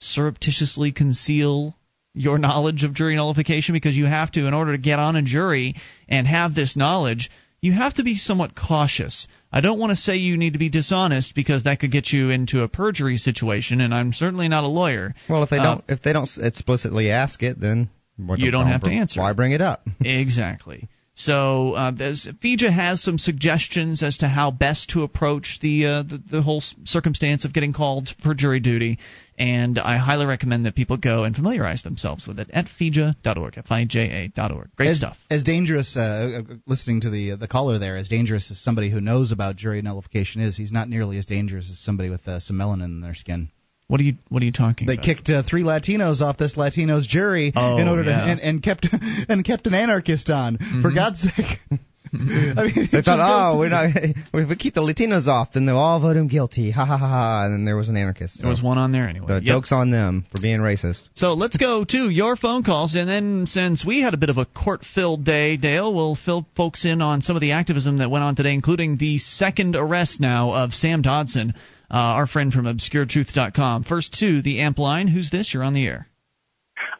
surreptitiously 0.00 0.92
conceal 0.92 1.76
your 2.14 2.38
knowledge 2.38 2.84
of 2.84 2.94
jury 2.94 3.16
nullification 3.16 3.72
because 3.72 3.96
you 3.96 4.06
have 4.06 4.30
to, 4.32 4.46
in 4.46 4.54
order 4.54 4.72
to 4.72 4.78
get 4.78 4.98
on 4.98 5.16
a 5.16 5.22
jury 5.22 5.76
and 6.08 6.26
have 6.26 6.54
this 6.54 6.76
knowledge, 6.76 7.30
you 7.60 7.72
have 7.72 7.94
to 7.94 8.02
be 8.02 8.16
somewhat 8.16 8.54
cautious. 8.56 9.28
I 9.52 9.60
don't 9.60 9.78
want 9.78 9.90
to 9.90 9.96
say 9.96 10.16
you 10.16 10.36
need 10.36 10.54
to 10.54 10.58
be 10.58 10.68
dishonest 10.68 11.34
because 11.34 11.64
that 11.64 11.78
could 11.80 11.92
get 11.92 12.10
you 12.10 12.30
into 12.30 12.62
a 12.62 12.68
perjury 12.68 13.16
situation, 13.16 13.80
and 13.80 13.94
I'm 13.94 14.12
certainly 14.12 14.48
not 14.48 14.64
a 14.64 14.68
lawyer. 14.68 15.14
Well, 15.28 15.42
if 15.42 15.50
they 15.50 15.58
uh, 15.58 15.62
don't, 15.62 15.84
if 15.88 16.02
they 16.02 16.12
don't 16.12 16.28
explicitly 16.38 17.10
ask 17.10 17.42
it, 17.42 17.60
then 17.60 17.88
you 18.36 18.50
don't 18.50 18.66
have 18.66 18.82
to 18.82 18.90
answer. 18.90 19.20
Why 19.20 19.32
bring 19.32 19.52
it 19.52 19.60
up? 19.60 19.86
exactly. 20.00 20.88
So 21.14 21.74
uh, 21.74 21.92
FIJA 21.92 22.72
has 22.72 23.02
some 23.02 23.18
suggestions 23.18 24.02
as 24.02 24.18
to 24.18 24.28
how 24.28 24.50
best 24.50 24.90
to 24.90 25.02
approach 25.02 25.58
the, 25.60 25.86
uh, 25.86 26.02
the, 26.04 26.22
the 26.30 26.42
whole 26.42 26.62
circumstance 26.84 27.44
of 27.44 27.52
getting 27.52 27.74
called 27.74 28.08
for 28.22 28.32
jury 28.34 28.60
duty, 28.60 28.98
and 29.38 29.78
I 29.78 29.98
highly 29.98 30.24
recommend 30.24 30.64
that 30.64 30.74
people 30.74 30.96
go 30.96 31.24
and 31.24 31.36
familiarize 31.36 31.82
themselves 31.82 32.26
with 32.26 32.40
it 32.40 32.48
at 32.50 32.66
FIJA.org, 32.66 33.58
F-I-J-A.org. 33.58 34.70
Great 34.76 34.88
as, 34.88 34.96
stuff. 34.96 35.18
As 35.30 35.44
dangerous, 35.44 35.96
uh, 35.96 36.42
uh, 36.48 36.54
listening 36.66 37.02
to 37.02 37.10
the 37.10 37.36
the 37.36 37.48
caller 37.48 37.78
there, 37.78 37.96
as 37.96 38.08
dangerous 38.08 38.50
as 38.50 38.58
somebody 38.58 38.90
who 38.90 39.00
knows 39.00 39.32
about 39.32 39.56
jury 39.56 39.82
nullification 39.82 40.40
is, 40.40 40.56
he's 40.56 40.72
not 40.72 40.88
nearly 40.88 41.18
as 41.18 41.26
dangerous 41.26 41.70
as 41.70 41.78
somebody 41.78 42.08
with 42.08 42.26
uh, 42.26 42.40
some 42.40 42.56
melanin 42.56 42.84
in 42.84 43.00
their 43.00 43.14
skin. 43.14 43.50
What 43.92 44.00
are 44.00 44.04
you 44.04 44.14
What 44.30 44.42
are 44.42 44.46
you 44.46 44.52
talking? 44.52 44.86
They 44.86 44.94
about? 44.94 45.04
kicked 45.04 45.28
uh, 45.28 45.42
three 45.42 45.64
Latinos 45.64 46.22
off 46.22 46.38
this 46.38 46.56
Latinos 46.56 47.06
jury 47.06 47.52
oh, 47.54 47.76
in 47.76 47.88
order 47.88 48.04
yeah. 48.04 48.24
to 48.24 48.30
and, 48.30 48.40
and 48.40 48.62
kept 48.62 48.88
and 49.28 49.44
kept 49.44 49.66
an 49.66 49.74
anarchist 49.74 50.30
on. 50.30 50.56
Mm-hmm. 50.56 50.80
For 50.80 50.92
God's 50.92 51.20
sake. 51.20 51.58
I 52.14 52.16
mean, 52.16 52.88
they 52.90 53.02
thought, 53.02 53.52
oh, 53.52 53.58
we're 53.58 53.68
not. 53.68 53.90
If 54.34 54.48
we 54.48 54.56
keep 54.56 54.74
the 54.74 54.80
Latinos 54.80 55.26
off, 55.26 55.52
then 55.52 55.66
they'll 55.66 55.76
all 55.76 56.00
vote 56.00 56.16
him 56.16 56.28
guilty. 56.28 56.70
Ha 56.70 56.86
ha 56.86 56.96
ha 56.96 57.06
ha! 57.06 57.44
And 57.44 57.52
then 57.52 57.64
there 57.66 57.76
was 57.76 57.90
an 57.90 57.98
anarchist. 57.98 58.36
So 58.36 58.42
there 58.42 58.50
was 58.50 58.62
one 58.62 58.78
on 58.78 58.92
there 58.92 59.06
anyway. 59.06 59.26
The 59.26 59.34
yep. 59.34 59.44
joke's 59.44 59.72
on 59.72 59.90
them 59.90 60.24
for 60.32 60.40
being 60.40 60.60
racist. 60.60 61.10
So 61.14 61.34
let's 61.34 61.58
go 61.58 61.84
to 61.84 62.08
your 62.08 62.36
phone 62.36 62.64
calls, 62.64 62.94
and 62.94 63.06
then 63.06 63.46
since 63.46 63.84
we 63.84 64.00
had 64.00 64.14
a 64.14 64.18
bit 64.18 64.30
of 64.30 64.38
a 64.38 64.46
court-filled 64.46 65.24
day, 65.24 65.58
Dale, 65.58 65.92
we'll 65.94 66.16
fill 66.16 66.46
folks 66.56 66.86
in 66.86 67.02
on 67.02 67.20
some 67.20 67.36
of 67.36 67.42
the 67.42 67.52
activism 67.52 67.98
that 67.98 68.10
went 68.10 68.24
on 68.24 68.36
today, 68.36 68.54
including 68.54 68.96
the 68.96 69.18
second 69.18 69.76
arrest 69.76 70.18
now 70.18 70.54
of 70.54 70.72
Sam 70.72 71.02
Dodson 71.02 71.52
our 71.98 72.26
friend 72.26 72.52
from 72.52 72.64
ObscureTruth.com. 72.64 73.84
First 73.84 74.14
to 74.20 74.42
the 74.42 74.60
amp 74.60 74.78
line. 74.78 75.08
Who's 75.08 75.30
this? 75.30 75.52
You're 75.52 75.62
on 75.62 75.74
the 75.74 75.86
air. 75.86 76.08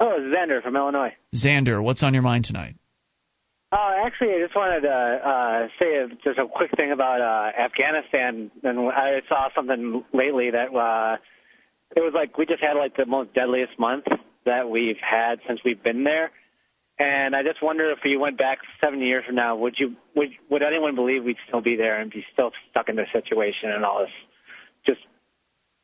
Oh, 0.00 0.18
Xander 0.34 0.62
from 0.62 0.76
Illinois. 0.76 1.14
Xander, 1.34 1.82
what's 1.82 2.02
on 2.02 2.14
your 2.14 2.22
mind 2.22 2.44
tonight? 2.44 2.76
Uh, 3.72 4.04
actually, 4.04 4.34
I 4.34 4.42
just 4.44 4.54
wanted 4.54 4.82
to 4.82 4.90
uh, 4.90 5.68
say 5.78 6.14
just 6.22 6.38
a 6.38 6.46
quick 6.46 6.70
thing 6.76 6.92
about 6.92 7.22
uh, 7.22 7.58
Afghanistan. 7.58 8.50
And 8.62 8.90
I 8.90 9.20
saw 9.28 9.48
something 9.54 10.04
lately 10.12 10.50
that 10.50 10.74
uh, 10.76 11.16
it 11.96 12.00
was 12.00 12.12
like 12.14 12.36
we 12.36 12.44
just 12.44 12.62
had 12.62 12.74
like 12.76 12.96
the 12.96 13.06
most 13.06 13.32
deadliest 13.32 13.78
month 13.78 14.04
that 14.44 14.68
we've 14.68 15.00
had 15.00 15.36
since 15.48 15.60
we've 15.64 15.82
been 15.82 16.04
there. 16.04 16.30
And 16.98 17.34
I 17.34 17.42
just 17.42 17.62
wonder 17.62 17.90
if 17.92 18.00
you 18.04 18.20
went 18.20 18.36
back 18.36 18.58
seven 18.78 19.00
years 19.00 19.24
from 19.24 19.36
now, 19.36 19.56
would 19.56 19.76
you 19.78 19.96
would 20.14 20.28
would 20.50 20.62
anyone 20.62 20.94
believe 20.94 21.24
we'd 21.24 21.36
still 21.48 21.62
be 21.62 21.76
there 21.76 21.98
and 21.98 22.10
be 22.10 22.24
still 22.32 22.50
stuck 22.70 22.90
in 22.90 22.96
this 22.96 23.08
situation 23.12 23.70
and 23.70 23.84
all 23.84 24.00
this 24.00 24.12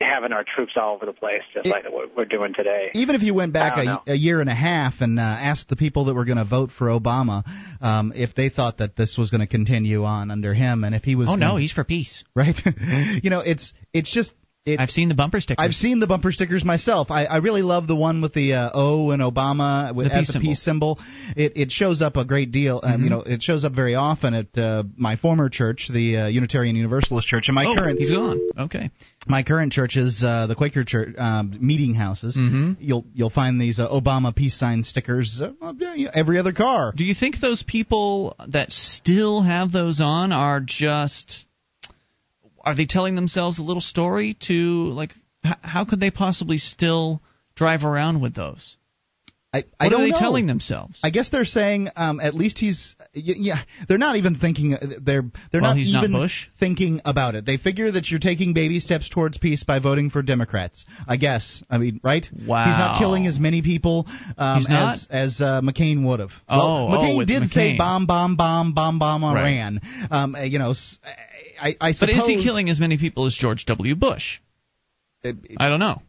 having 0.00 0.32
our 0.32 0.44
troops 0.44 0.72
all 0.76 0.94
over 0.94 1.06
the 1.06 1.12
place, 1.12 1.42
just 1.52 1.66
it, 1.66 1.70
like 1.70 1.84
what 1.90 2.16
we're 2.16 2.24
doing 2.24 2.52
today. 2.54 2.90
Even 2.94 3.16
if 3.16 3.22
you 3.22 3.34
went 3.34 3.52
back 3.52 3.76
a, 3.78 4.12
a, 4.12 4.14
year 4.14 4.40
and 4.40 4.48
a 4.48 4.54
half 4.54 4.94
and 5.00 5.18
uh, 5.18 5.22
asked 5.22 5.68
the 5.68 5.76
people 5.76 6.04
that 6.06 6.14
were 6.14 6.24
going 6.24 6.38
to 6.38 6.44
vote 6.44 6.70
for 6.70 6.86
Obama 6.86 7.42
um, 7.80 8.12
if 8.14 8.34
they 8.34 8.48
thought 8.48 8.78
that 8.78 8.96
this 8.96 9.16
was 9.18 9.30
going 9.30 9.40
to 9.40 9.46
continue 9.46 10.04
on 10.04 10.30
under 10.30 10.54
him, 10.54 10.84
and 10.84 10.94
if 10.94 11.02
he 11.02 11.16
was, 11.16 11.28
oh 11.28 11.34
no, 11.34 11.56
he's 11.56 11.72
for 11.72 11.84
peace, 11.84 12.22
right? 12.34 12.56
you 13.22 13.30
know, 13.30 13.40
it's 13.40 13.72
it's 13.92 14.12
just 14.12 14.32
it, 14.68 14.80
I've 14.80 14.90
seen 14.90 15.08
the 15.08 15.14
bumper 15.14 15.40
stickers. 15.40 15.64
I've 15.64 15.72
seen 15.72 16.00
the 16.00 16.06
bumper 16.06 16.32
stickers 16.32 16.64
myself. 16.64 17.10
I, 17.10 17.24
I 17.24 17.38
really 17.38 17.62
love 17.62 17.86
the 17.86 17.96
one 17.96 18.20
with 18.20 18.34
the 18.34 18.54
uh, 18.54 18.70
O 18.74 19.10
and 19.10 19.22
Obama 19.22 19.94
with 19.94 20.08
the 20.08 20.32
the 20.32 20.40
peace 20.40 20.62
symbol. 20.62 20.98
It 21.36 21.52
it 21.56 21.70
shows 21.70 22.02
up 22.02 22.16
a 22.16 22.24
great 22.24 22.52
deal. 22.52 22.80
Um, 22.82 22.92
mm-hmm. 22.92 23.04
You 23.04 23.10
know, 23.10 23.20
it 23.22 23.42
shows 23.42 23.64
up 23.64 23.72
very 23.72 23.94
often 23.94 24.34
at 24.34 24.56
uh, 24.58 24.84
my 24.96 25.16
former 25.16 25.48
church, 25.48 25.88
the 25.92 26.16
uh, 26.16 26.26
Unitarian 26.28 26.76
Universalist 26.76 27.26
Church, 27.26 27.48
and 27.48 27.54
my 27.54 27.66
oh, 27.66 27.74
current. 27.74 27.98
He's 27.98 28.10
gone. 28.10 28.40
Okay. 28.58 28.90
My 29.26 29.42
current 29.42 29.72
church 29.72 29.96
is 29.96 30.22
uh, 30.24 30.46
the 30.46 30.54
Quaker 30.54 30.84
Church 30.84 31.14
um, 31.18 31.56
meeting 31.60 31.94
houses. 31.94 32.36
Mm-hmm. 32.36 32.72
You'll 32.80 33.04
you'll 33.14 33.30
find 33.30 33.60
these 33.60 33.78
uh, 33.78 33.88
Obama 33.88 34.34
peace 34.34 34.58
sign 34.58 34.84
stickers 34.84 35.42
uh, 35.42 35.72
every 36.14 36.38
other 36.38 36.52
car. 36.52 36.92
Do 36.96 37.04
you 37.04 37.14
think 37.14 37.40
those 37.40 37.62
people 37.62 38.36
that 38.48 38.70
still 38.70 39.42
have 39.42 39.72
those 39.72 40.00
on 40.00 40.32
are 40.32 40.60
just 40.60 41.44
are 42.68 42.74
they 42.74 42.84
telling 42.84 43.14
themselves 43.14 43.58
a 43.58 43.62
little 43.62 43.80
story 43.80 44.36
to 44.46 44.90
like 44.90 45.14
how 45.42 45.86
could 45.86 46.00
they 46.00 46.10
possibly 46.10 46.58
still 46.58 47.22
drive 47.54 47.82
around 47.82 48.20
with 48.20 48.34
those? 48.34 48.76
I, 49.50 49.64
I 49.80 49.86
what 49.86 49.94
are 49.94 50.02
they 50.02 50.10
know. 50.10 50.18
telling 50.18 50.46
themselves? 50.46 51.00
I 51.02 51.08
guess 51.08 51.30
they're 51.30 51.46
saying 51.46 51.88
um, 51.96 52.20
at 52.20 52.34
least 52.34 52.58
he's 52.58 52.94
yeah. 53.14 53.62
They're 53.88 53.96
not 53.96 54.16
even 54.16 54.34
thinking. 54.34 54.74
Uh, 54.74 54.78
they're 55.00 55.22
they're 55.50 55.62
well, 55.62 55.74
not 55.74 55.78
even 55.78 56.12
not 56.12 56.30
thinking 56.60 57.00
about 57.06 57.34
it. 57.34 57.46
They 57.46 57.56
figure 57.56 57.90
that 57.90 58.10
you're 58.10 58.20
taking 58.20 58.52
baby 58.52 58.78
steps 58.78 59.08
towards 59.08 59.38
peace 59.38 59.64
by 59.64 59.78
voting 59.78 60.10
for 60.10 60.20
Democrats. 60.20 60.84
I 61.06 61.16
guess. 61.16 61.62
I 61.70 61.78
mean, 61.78 61.98
right? 62.04 62.26
Wow. 62.46 62.66
He's 62.66 62.76
not 62.76 62.98
killing 62.98 63.26
as 63.26 63.38
many 63.38 63.62
people 63.62 64.04
um, 64.36 64.66
as 64.68 65.06
as 65.08 65.40
uh, 65.40 65.62
McCain 65.62 66.06
would 66.06 66.20
have. 66.20 66.32
Oh, 66.46 66.88
well, 66.88 67.00
McCain 67.00 67.22
oh, 67.22 67.24
did 67.24 67.42
McCain. 67.44 67.48
say 67.48 67.78
bomb, 67.78 68.04
bomb, 68.04 68.36
bomb, 68.36 68.74
bomb, 68.74 68.98
bomb 68.98 69.24
Iran. 69.24 69.80
Right. 69.82 70.08
Um, 70.10 70.36
you 70.42 70.58
know, 70.58 70.74
I, 71.58 71.74
I 71.80 71.92
suppose. 71.92 72.00
But 72.00 72.10
is 72.10 72.26
he 72.26 72.42
killing 72.44 72.68
as 72.68 72.78
many 72.78 72.98
people 72.98 73.24
as 73.24 73.34
George 73.34 73.64
W. 73.64 73.94
Bush? 73.94 74.40
I 75.24 75.68
don't 75.68 75.80
know. 75.80 76.00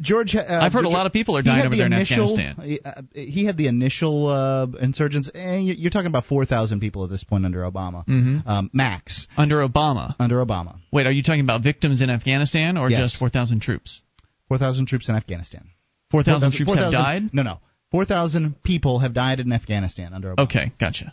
George, 0.00 0.34
uh, 0.34 0.40
I've 0.40 0.72
heard 0.72 0.82
George, 0.82 0.86
a 0.86 0.96
lot 0.96 1.06
of 1.06 1.12
people 1.12 1.36
are 1.36 1.42
dying 1.42 1.60
over 1.60 1.70
the 1.70 1.76
there 1.76 1.86
initial, 1.86 2.34
in 2.34 2.40
Afghanistan. 2.40 3.08
He 3.12 3.44
had 3.44 3.56
the 3.56 3.66
initial 3.66 4.26
uh, 4.26 4.66
insurgents. 4.80 5.30
And 5.34 5.66
you're 5.66 5.90
talking 5.90 6.06
about 6.06 6.24
4,000 6.26 6.80
people 6.80 7.04
at 7.04 7.10
this 7.10 7.24
point 7.24 7.44
under 7.44 7.60
Obama, 7.60 8.06
mm-hmm. 8.06 8.48
um, 8.48 8.70
max. 8.72 9.26
Under 9.36 9.56
Obama. 9.56 10.14
Under 10.18 10.44
Obama. 10.44 10.78
Wait, 10.90 11.06
are 11.06 11.12
you 11.12 11.22
talking 11.22 11.42
about 11.42 11.62
victims 11.62 12.00
in 12.00 12.10
Afghanistan 12.10 12.78
or 12.78 12.90
yes. 12.90 13.00
just 13.00 13.18
4,000 13.18 13.60
troops? 13.60 14.02
4,000 14.48 14.86
troops 14.86 15.08
in 15.08 15.14
Afghanistan. 15.14 15.68
4,000 16.10 16.52
troops 16.52 16.72
4, 16.72 16.76
have 16.76 16.92
died? 16.92 17.22
No, 17.32 17.42
no. 17.42 17.58
4,000 17.90 18.62
people 18.62 19.00
have 19.00 19.14
died 19.14 19.40
in 19.40 19.52
Afghanistan 19.52 20.14
under 20.14 20.34
Obama. 20.34 20.44
Okay, 20.44 20.72
gotcha. 20.80 21.12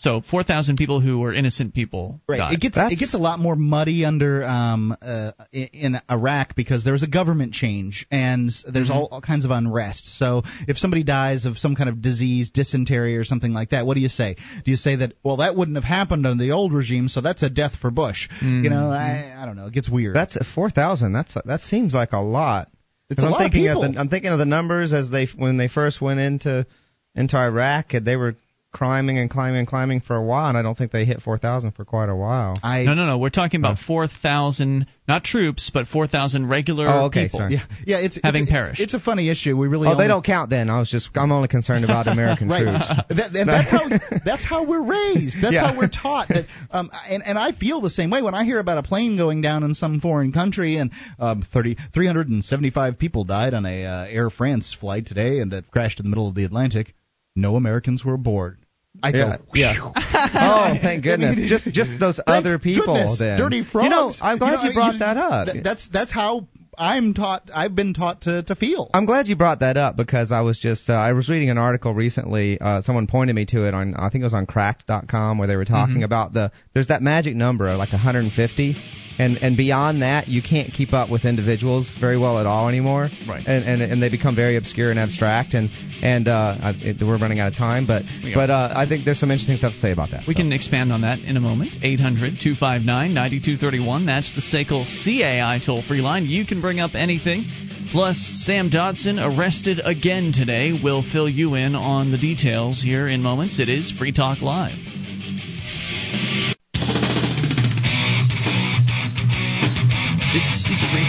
So 0.00 0.22
four 0.22 0.42
thousand 0.42 0.76
people 0.76 1.00
who 1.00 1.20
were 1.20 1.34
innocent 1.34 1.74
people. 1.74 2.20
Right. 2.26 2.38
Died. 2.38 2.54
It 2.54 2.60
gets 2.60 2.74
That's... 2.74 2.92
it 2.94 2.98
gets 2.98 3.12
a 3.12 3.18
lot 3.18 3.38
more 3.38 3.54
muddy 3.54 4.06
under 4.06 4.42
um, 4.42 4.96
uh, 5.02 5.32
in 5.52 6.00
Iraq 6.10 6.56
because 6.56 6.84
there 6.84 6.94
was 6.94 7.02
a 7.02 7.06
government 7.06 7.52
change 7.52 8.06
and 8.10 8.50
there's 8.66 8.88
mm-hmm. 8.88 8.96
all, 8.96 9.08
all, 9.12 9.20
kinds 9.20 9.44
of 9.44 9.50
unrest. 9.50 10.18
So 10.18 10.42
if 10.66 10.78
somebody 10.78 11.04
dies 11.04 11.44
of 11.44 11.58
some 11.58 11.76
kind 11.76 11.90
of 11.90 12.00
disease, 12.00 12.48
dysentery 12.48 13.18
or 13.18 13.24
something 13.24 13.52
like 13.52 13.70
that, 13.70 13.84
what 13.84 13.94
do 13.94 14.00
you 14.00 14.08
say? 14.08 14.36
Do 14.64 14.70
you 14.70 14.78
say 14.78 14.96
that 14.96 15.12
well 15.22 15.36
that 15.36 15.54
wouldn't 15.54 15.76
have 15.76 15.84
happened 15.84 16.26
under 16.26 16.42
the 16.42 16.52
old 16.52 16.72
regime, 16.72 17.10
so 17.10 17.20
that's 17.20 17.42
a 17.42 17.50
death 17.50 17.72
for 17.78 17.90
Bush? 17.90 18.30
Mm-hmm. 18.36 18.64
You 18.64 18.70
know, 18.70 18.90
I, 18.90 19.36
I 19.38 19.44
don't 19.44 19.56
know. 19.56 19.66
It 19.66 19.74
gets 19.74 19.90
weird. 19.90 20.16
That's 20.16 20.38
four 20.54 20.70
thousand. 20.70 21.12
That's 21.12 21.36
that 21.44 21.60
seems 21.60 21.92
like 21.92 22.12
a 22.12 22.20
lot. 22.20 22.70
It's 23.10 23.20
a 23.20 23.26
I'm 23.26 23.32
lot 23.32 23.38
thinking 23.38 23.68
of 23.68 23.74
people. 23.74 23.84
Of 23.84 23.92
the, 23.92 24.00
I'm 24.00 24.08
thinking 24.08 24.30
of 24.30 24.38
the 24.38 24.46
numbers 24.46 24.94
as 24.94 25.10
they 25.10 25.26
when 25.36 25.58
they 25.58 25.68
first 25.68 26.00
went 26.00 26.20
into 26.20 26.66
into 27.14 27.36
Iraq. 27.36 27.92
And 27.92 28.06
they 28.06 28.16
were 28.16 28.34
climbing 28.72 29.18
and 29.18 29.28
climbing 29.28 29.58
and 29.58 29.68
climbing 29.68 30.00
for 30.00 30.16
a 30.16 30.22
while, 30.22 30.48
and 30.48 30.56
I 30.56 30.62
don't 30.62 30.78
think 30.78 30.92
they 30.92 31.04
hit 31.04 31.20
4,000 31.22 31.72
for 31.72 31.84
quite 31.84 32.08
a 32.08 32.14
while. 32.14 32.56
I, 32.62 32.84
no, 32.84 32.94
no, 32.94 33.04
no. 33.06 33.18
We're 33.18 33.30
talking 33.30 33.60
about 33.60 33.78
4,000, 33.78 34.86
not 35.08 35.24
troops, 35.24 35.70
but 35.74 35.88
4,000 35.88 36.48
regular 36.48 36.88
oh, 36.88 37.04
okay, 37.06 37.24
people. 37.24 37.40
Sorry. 37.40 37.54
Yeah, 37.54 37.66
yeah, 37.84 37.98
it's 37.98 38.18
having 38.22 38.42
it's, 38.42 38.50
perished. 38.50 38.80
It's 38.80 38.94
a 38.94 39.00
funny 39.00 39.28
issue. 39.28 39.56
We 39.56 39.66
really. 39.66 39.88
Oh, 39.88 39.92
only... 39.92 40.04
they 40.04 40.08
don't 40.08 40.24
count 40.24 40.50
then. 40.50 40.70
I 40.70 40.78
was 40.78 40.88
just, 40.88 41.10
I'm 41.16 41.32
only 41.32 41.48
concerned 41.48 41.84
about 41.84 42.06
American 42.06 42.48
right. 42.50 42.62
troops. 42.62 42.88
that, 43.08 43.34
and 43.34 43.48
that's 43.48 43.70
how 43.70 43.88
that's 44.24 44.44
how 44.44 44.64
we're 44.64 44.82
raised. 44.82 45.36
That's 45.42 45.54
yeah. 45.54 45.72
how 45.72 45.78
we're 45.78 45.88
taught. 45.88 46.28
That, 46.28 46.46
um, 46.70 46.90
and 47.08 47.22
and 47.26 47.38
I 47.38 47.52
feel 47.52 47.80
the 47.80 47.90
same 47.90 48.10
way 48.10 48.22
when 48.22 48.34
I 48.34 48.44
hear 48.44 48.60
about 48.60 48.78
a 48.78 48.82
plane 48.82 49.16
going 49.16 49.40
down 49.40 49.64
in 49.64 49.74
some 49.74 50.00
foreign 50.00 50.32
country 50.32 50.76
and 50.76 50.92
um, 51.18 51.44
30, 51.52 51.76
375 51.92 52.98
people 52.98 53.24
died 53.24 53.54
on 53.54 53.66
a 53.66 53.84
uh, 53.84 54.06
Air 54.06 54.30
France 54.30 54.76
flight 54.78 55.06
today 55.06 55.40
and 55.40 55.52
that 55.52 55.70
crashed 55.70 55.98
in 55.98 56.06
the 56.06 56.10
middle 56.10 56.28
of 56.28 56.34
the 56.34 56.44
Atlantic. 56.44 56.94
No 57.40 57.56
Americans 57.56 58.04
were 58.04 58.14
aboard. 58.14 58.58
I 59.02 59.10
yeah, 59.10 59.36
go, 59.36 59.44
yeah. 59.54 59.74
oh, 59.94 60.74
thank 60.82 61.04
goodness! 61.04 61.38
Just 61.48 61.72
just 61.72 62.00
those 62.00 62.20
other 62.26 62.58
people. 62.58 62.94
Goodness, 62.94 63.18
then 63.18 63.38
dirty 63.38 63.64
frogs. 63.64 63.84
You 63.84 63.90
know, 63.90 64.10
I'm 64.20 64.38
glad 64.38 64.50
you, 64.50 64.56
know, 64.56 64.64
you 64.64 64.74
brought 64.74 64.92
you, 64.94 64.98
that 64.98 65.16
up. 65.16 65.48
Th- 65.48 65.64
that's 65.64 65.88
that's 65.88 66.12
how 66.12 66.48
I'm 66.76 67.14
taught. 67.14 67.50
I've 67.54 67.74
been 67.74 67.94
taught 67.94 68.22
to 68.22 68.42
to 68.42 68.54
feel. 68.54 68.90
I'm 68.92 69.06
glad 69.06 69.28
you 69.28 69.36
brought 69.36 69.60
that 69.60 69.76
up 69.76 69.96
because 69.96 70.32
I 70.32 70.40
was 70.40 70.58
just 70.58 70.90
uh, 70.90 70.94
I 70.94 71.12
was 71.12 71.28
reading 71.28 71.50
an 71.50 71.58
article 71.58 71.94
recently. 71.94 72.60
Uh, 72.60 72.82
someone 72.82 73.06
pointed 73.06 73.36
me 73.36 73.46
to 73.46 73.64
it 73.64 73.74
on 73.74 73.94
I 73.94 74.10
think 74.10 74.22
it 74.22 74.24
was 74.24 74.34
on 74.34 74.46
Cracked.com 74.46 75.38
where 75.38 75.46
they 75.46 75.56
were 75.56 75.64
talking 75.64 75.96
mm-hmm. 75.96 76.04
about 76.04 76.32
the 76.32 76.52
there's 76.74 76.88
that 76.88 77.00
magic 77.02 77.36
number 77.36 77.68
of 77.68 77.78
like 77.78 77.92
150 77.92 78.76
and 79.18 79.38
and 79.38 79.56
beyond 79.56 80.02
that 80.02 80.28
you 80.28 80.42
can't 80.42 80.72
keep 80.72 80.92
up 80.92 81.10
with 81.10 81.24
individuals 81.24 81.92
very 82.00 82.16
well 82.18 82.38
at 82.38 82.46
all 82.46 82.68
anymore 82.68 83.08
right 83.28 83.44
and 83.46 83.64
and, 83.64 83.82
and 83.82 84.00
they 84.02 84.08
become 84.08 84.36
very 84.36 84.56
obscure 84.56 84.90
and 84.90 84.98
abstract 84.98 85.54
and 85.54 85.70
and 86.02 86.28
uh, 86.28 86.72
it, 86.80 86.96
we're 87.02 87.18
running 87.18 87.40
out 87.40 87.48
of 87.48 87.58
time 87.58 87.86
but 87.86 88.02
but 88.34 88.50
uh, 88.50 88.72
I 88.74 88.86
think 88.86 89.04
there's 89.04 89.20
some 89.20 89.30
interesting 89.30 89.56
stuff 89.56 89.72
to 89.72 89.78
say 89.78 89.92
about 89.92 90.10
that 90.10 90.26
we 90.26 90.34
so. 90.34 90.40
can 90.40 90.52
expand 90.52 90.92
on 90.92 91.02
that 91.02 91.20
in 91.20 91.36
a 91.36 91.40
moment 91.40 91.70
800-259-9231 91.82 94.06
that's 94.06 94.34
the 94.34 94.40
SACL 94.40 94.84
CAI 95.04 95.60
toll 95.64 95.82
free 95.82 96.00
line 96.00 96.24
you 96.26 96.44
can 96.46 96.60
bring 96.60 96.80
up 96.80 96.94
anything 96.94 97.44
Plus, 97.92 98.18
Sam 98.18 98.70
Dodson 98.70 99.18
arrested 99.18 99.80
again 99.84 100.30
today. 100.32 100.78
We'll 100.80 101.02
fill 101.02 101.28
you 101.28 101.56
in 101.56 101.74
on 101.74 102.12
the 102.12 102.18
details 102.18 102.80
here 102.80 103.08
in 103.08 103.20
moments. 103.20 103.58
It 103.58 103.68
is 103.68 103.90
Free 103.90 104.12
Talk 104.12 104.42
Live. 104.42 104.78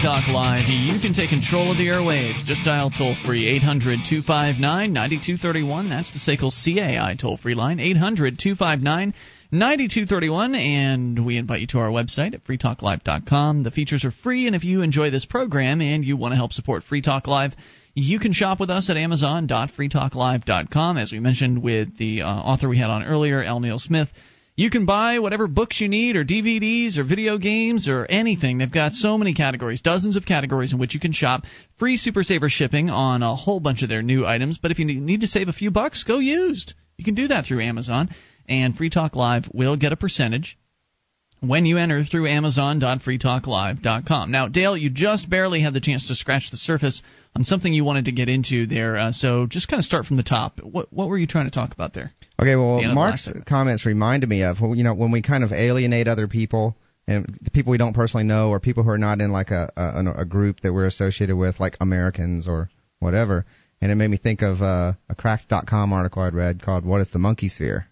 Talk 0.01 0.27
Live. 0.29 0.67
You 0.67 0.99
can 0.99 1.13
take 1.13 1.29
control 1.29 1.71
of 1.71 1.77
the 1.77 1.85
airwaves. 1.85 2.43
Just 2.45 2.65
dial 2.65 2.89
toll 2.89 3.15
free 3.23 3.47
800 3.47 3.99
259 4.09 4.91
9231. 4.91 5.89
That's 5.89 6.09
the 6.09 6.17
SACL 6.17 6.49
CAI 6.49 7.13
toll 7.21 7.37
free 7.37 7.53
line 7.53 7.79
800 7.79 8.39
259 8.39 9.13
9231. 9.51 10.55
And 10.55 11.23
we 11.23 11.37
invite 11.37 11.61
you 11.61 11.67
to 11.67 11.77
our 11.77 11.91
website 11.91 12.33
at 12.33 12.43
freetalklive.com. 12.45 13.61
The 13.61 13.69
features 13.69 14.03
are 14.03 14.09
free, 14.09 14.47
and 14.47 14.55
if 14.55 14.63
you 14.63 14.81
enjoy 14.81 15.11
this 15.11 15.25
program 15.25 15.81
and 15.81 16.03
you 16.03 16.17
want 16.17 16.31
to 16.31 16.35
help 16.35 16.51
support 16.51 16.83
Free 16.83 17.03
Talk 17.03 17.27
Live, 17.27 17.53
you 17.93 18.19
can 18.19 18.33
shop 18.33 18.59
with 18.59 18.71
us 18.71 18.89
at 18.89 18.97
amazon.freetalklive.com. 18.97 20.97
As 20.97 21.11
we 21.11 21.19
mentioned 21.19 21.61
with 21.61 21.95
the 21.97 22.23
uh, 22.23 22.27
author 22.27 22.67
we 22.67 22.79
had 22.79 22.89
on 22.89 23.03
earlier, 23.03 23.43
L. 23.43 23.59
Neil 23.59 23.77
Smith. 23.77 24.09
You 24.61 24.69
can 24.69 24.85
buy 24.85 25.17
whatever 25.17 25.47
books 25.47 25.81
you 25.81 25.87
need, 25.87 26.15
or 26.15 26.23
DVDs, 26.23 26.99
or 26.99 27.03
video 27.03 27.39
games, 27.39 27.87
or 27.87 28.05
anything. 28.05 28.59
They've 28.59 28.71
got 28.71 28.93
so 28.93 29.17
many 29.17 29.33
categories, 29.33 29.81
dozens 29.81 30.15
of 30.15 30.27
categories 30.27 30.71
in 30.71 30.77
which 30.77 30.93
you 30.93 30.99
can 30.99 31.13
shop. 31.13 31.45
Free 31.79 31.97
Super 31.97 32.21
Saver 32.21 32.47
shipping 32.47 32.91
on 32.91 33.23
a 33.23 33.35
whole 33.35 33.59
bunch 33.59 33.81
of 33.81 33.89
their 33.89 34.03
new 34.03 34.23
items. 34.23 34.59
But 34.59 34.69
if 34.69 34.77
you 34.77 34.85
need 34.85 35.21
to 35.21 35.27
save 35.27 35.47
a 35.47 35.51
few 35.51 35.71
bucks, 35.71 36.03
go 36.03 36.19
used. 36.19 36.75
You 36.95 37.03
can 37.03 37.15
do 37.15 37.29
that 37.29 37.47
through 37.47 37.61
Amazon, 37.61 38.11
and 38.47 38.77
Free 38.77 38.91
Talk 38.91 39.15
Live 39.15 39.49
will 39.51 39.77
get 39.77 39.93
a 39.93 39.97
percentage 39.97 40.59
when 41.39 41.65
you 41.65 41.79
enter 41.79 42.03
through 42.03 42.27
Amazon.freetalklive.com. 42.27 44.29
Now, 44.29 44.47
Dale, 44.47 44.77
you 44.77 44.91
just 44.91 45.27
barely 45.27 45.61
had 45.61 45.73
the 45.73 45.81
chance 45.81 46.07
to 46.09 46.13
scratch 46.13 46.51
the 46.51 46.57
surface 46.57 47.01
on 47.35 47.45
something 47.45 47.73
you 47.73 47.83
wanted 47.83 48.05
to 48.05 48.11
get 48.11 48.29
into 48.29 48.67
there. 48.67 48.95
Uh, 48.95 49.11
so 49.11 49.47
just 49.47 49.69
kind 49.69 49.79
of 49.79 49.85
start 49.85 50.05
from 50.05 50.17
the 50.17 50.23
top. 50.23 50.59
What 50.61 50.93
what 50.93 51.07
were 51.07 51.17
you 51.17 51.25
trying 51.25 51.45
to 51.45 51.51
talk 51.51 51.73
about 51.73 51.95
there? 51.95 52.13
Okay, 52.41 52.55
well, 52.55 52.81
Mark's 52.93 53.31
comments 53.45 53.85
reminded 53.85 54.29
me 54.29 54.43
of 54.43 54.57
you 54.59 54.83
know 54.83 54.93
when 54.93 55.11
we 55.11 55.21
kind 55.21 55.43
of 55.43 55.51
alienate 55.51 56.07
other 56.07 56.27
people 56.27 56.75
and 57.07 57.25
the 57.41 57.51
people 57.51 57.71
we 57.71 57.77
don't 57.77 57.93
personally 57.93 58.23
know 58.23 58.49
or 58.49 58.59
people 58.59 58.83
who 58.83 58.89
are 58.89 58.97
not 58.97 59.21
in 59.21 59.31
like 59.31 59.51
a 59.51 59.71
a, 59.75 60.21
a 60.21 60.25
group 60.25 60.61
that 60.61 60.73
we're 60.73 60.87
associated 60.87 61.35
with, 61.35 61.59
like 61.59 61.77
Americans 61.79 62.47
or 62.47 62.69
whatever. 62.99 63.45
and 63.81 63.91
it 63.91 63.95
made 63.95 64.09
me 64.09 64.17
think 64.17 64.41
of 64.41 64.61
uh, 64.61 64.93
a 65.09 65.15
Cracked.com 65.15 65.93
article 65.93 66.21
I'd 66.21 66.33
read 66.33 66.61
called 66.61 66.85
"What 66.85 67.01
is 67.01 67.11
the 67.11 67.19
Monkey 67.19 67.49
Sphere." 67.49 67.87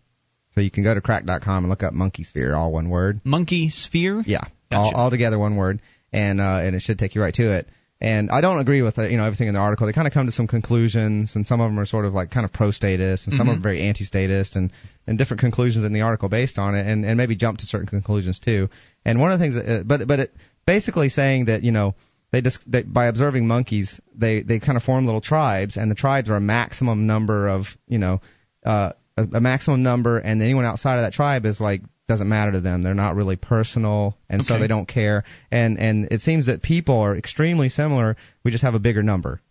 So 0.51 0.61
you 0.61 0.71
can 0.71 0.83
go 0.83 0.93
to 0.93 1.01
Cracked.com 1.01 1.63
and 1.63 1.69
look 1.69 1.83
up 1.83 1.93
monkey 1.93 2.23
sphere, 2.23 2.55
all 2.55 2.71
one 2.71 2.89
word. 2.89 3.21
Monkey 3.23 3.69
sphere. 3.69 4.23
Yeah, 4.25 4.45
gotcha. 4.71 4.95
all, 4.95 4.95
all 4.95 5.09
together 5.11 5.37
one 5.37 5.57
word, 5.57 5.79
and 6.11 6.41
uh, 6.41 6.61
and 6.63 6.75
it 6.75 6.81
should 6.81 6.97
take 6.97 7.13
you 7.13 7.21
right 7.21 7.33
to 7.35 7.53
it. 7.53 7.67
And 8.01 8.31
I 8.31 8.39
don't 8.39 8.59
agree 8.59 8.81
with 8.81 8.97
uh, 8.97 9.07
you 9.07 9.17
know 9.17 9.25
everything 9.25 9.49
in 9.49 9.53
the 9.53 9.59
article. 9.59 9.85
They 9.85 9.91
kind 9.91 10.07
of 10.07 10.13
come 10.13 10.25
to 10.25 10.31
some 10.31 10.47
conclusions, 10.47 11.35
and 11.35 11.45
some 11.45 11.59
of 11.59 11.69
them 11.69 11.77
are 11.77 11.85
sort 11.85 12.05
of 12.05 12.13
like 12.13 12.31
kind 12.31 12.45
of 12.45 12.53
pro-statist, 12.53 13.27
and 13.27 13.35
some 13.35 13.47
mm-hmm. 13.47 13.59
are 13.59 13.61
very 13.61 13.81
anti-statist, 13.81 14.55
and 14.55 14.71
and 15.05 15.17
different 15.17 15.41
conclusions 15.41 15.83
in 15.83 15.91
the 15.91 16.01
article 16.01 16.29
based 16.29 16.57
on 16.57 16.75
it, 16.75 16.87
and 16.87 17.03
and 17.03 17.17
maybe 17.17 17.35
jump 17.35 17.57
to 17.59 17.65
certain 17.65 17.87
conclusions 17.87 18.39
too. 18.39 18.69
And 19.03 19.19
one 19.19 19.33
of 19.33 19.39
the 19.39 19.43
things, 19.43 19.55
that, 19.55 19.69
uh, 19.69 19.83
but 19.83 20.07
but 20.07 20.19
it 20.19 20.33
basically 20.65 21.09
saying 21.09 21.45
that 21.45 21.63
you 21.63 21.73
know 21.73 21.93
they 22.31 22.41
just 22.41 22.59
they, 22.65 22.83
by 22.83 23.07
observing 23.07 23.47
monkeys, 23.47 23.99
they 24.15 24.43
they 24.43 24.59
kind 24.59 24.77
of 24.77 24.83
form 24.83 25.05
little 25.05 25.19
tribes, 25.19 25.75
and 25.75 25.91
the 25.91 25.95
tribes 25.95 26.29
are 26.29 26.37
a 26.37 26.41
maximum 26.41 27.05
number 27.05 27.49
of 27.49 27.65
you 27.85 27.97
know 27.97 28.21
uh, 28.65 28.93
a, 29.17 29.23
a 29.33 29.41
maximum 29.41 29.83
number, 29.83 30.19
and 30.19 30.41
anyone 30.41 30.63
outside 30.63 30.95
of 30.95 31.01
that 31.01 31.11
tribe 31.11 31.45
is 31.45 31.59
like 31.59 31.81
doesn't 32.09 32.27
matter 32.27 32.51
to 32.51 32.59
them. 32.59 32.81
They're 32.81 32.95
not 32.95 33.15
really 33.15 33.35
personal, 33.35 34.17
and 34.27 34.41
okay. 34.41 34.47
so 34.47 34.59
they 34.59 34.67
don't 34.67 34.87
care. 34.87 35.23
And 35.51 35.79
and 35.79 36.09
it 36.11 36.21
seems 36.21 36.47
that 36.47 36.61
people 36.61 36.99
are 36.99 37.15
extremely 37.15 37.69
similar. 37.69 38.17
We 38.43 38.51
just 38.51 38.63
have 38.63 38.73
a 38.73 38.79
bigger 38.79 39.03
number, 39.03 39.41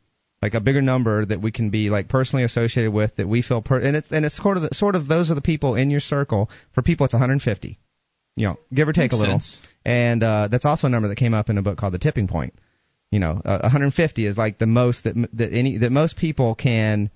like 0.42 0.55
a 0.55 0.61
bigger 0.61 0.83
number 0.83 1.25
that 1.25 1.40
we 1.40 1.53
can 1.53 1.71
be 1.71 1.88
like 1.88 2.09
personally 2.09 2.42
associated 2.42 2.92
with 2.92 3.14
that 3.16 3.29
we 3.29 3.42
feel 3.42 3.62
per. 3.62 3.79
And 3.79 3.97
it's 3.97 4.11
and 4.11 4.27
it's 4.27 4.37
sort 4.37 4.57
of 4.57 4.64
the, 4.64 4.71
sort 4.73 4.97
of 4.97 5.07
those 5.07 5.31
are 5.31 5.37
the 5.37 5.40
people 5.40 5.77
in 5.77 5.88
your 5.88 6.01
circle. 6.01 6.51
For 6.75 6.83
people, 6.83 7.05
it's 7.05 7.14
150, 7.14 7.79
you 8.37 8.47
know, 8.47 8.59
give 8.75 8.88
or 8.88 8.92
take 8.92 9.12
Makes 9.12 9.14
a 9.14 9.18
little. 9.18 9.40
Sense. 9.40 9.59
And 9.85 10.23
uh, 10.25 10.49
that's 10.51 10.66
also 10.66 10.88
a 10.88 10.90
number 10.90 11.09
that 11.09 11.16
came 11.16 11.35
up 11.35 11.49
in 11.49 11.59
a 11.59 11.62
book 11.62 11.79
called 11.79 11.94
The 11.94 11.99
Tipping 11.99 12.27
Point. 12.27 12.55
You 13.12 13.21
know, 13.21 13.40
uh, 13.44 13.61
150 13.62 14.27
is 14.27 14.37
like 14.37 14.59
the 14.59 14.66
most 14.66 15.05
that 15.05 15.14
that 15.35 15.53
any 15.53 15.79
that 15.79 15.92
most 15.92 16.16
people 16.16 16.57
can, 16.57 17.11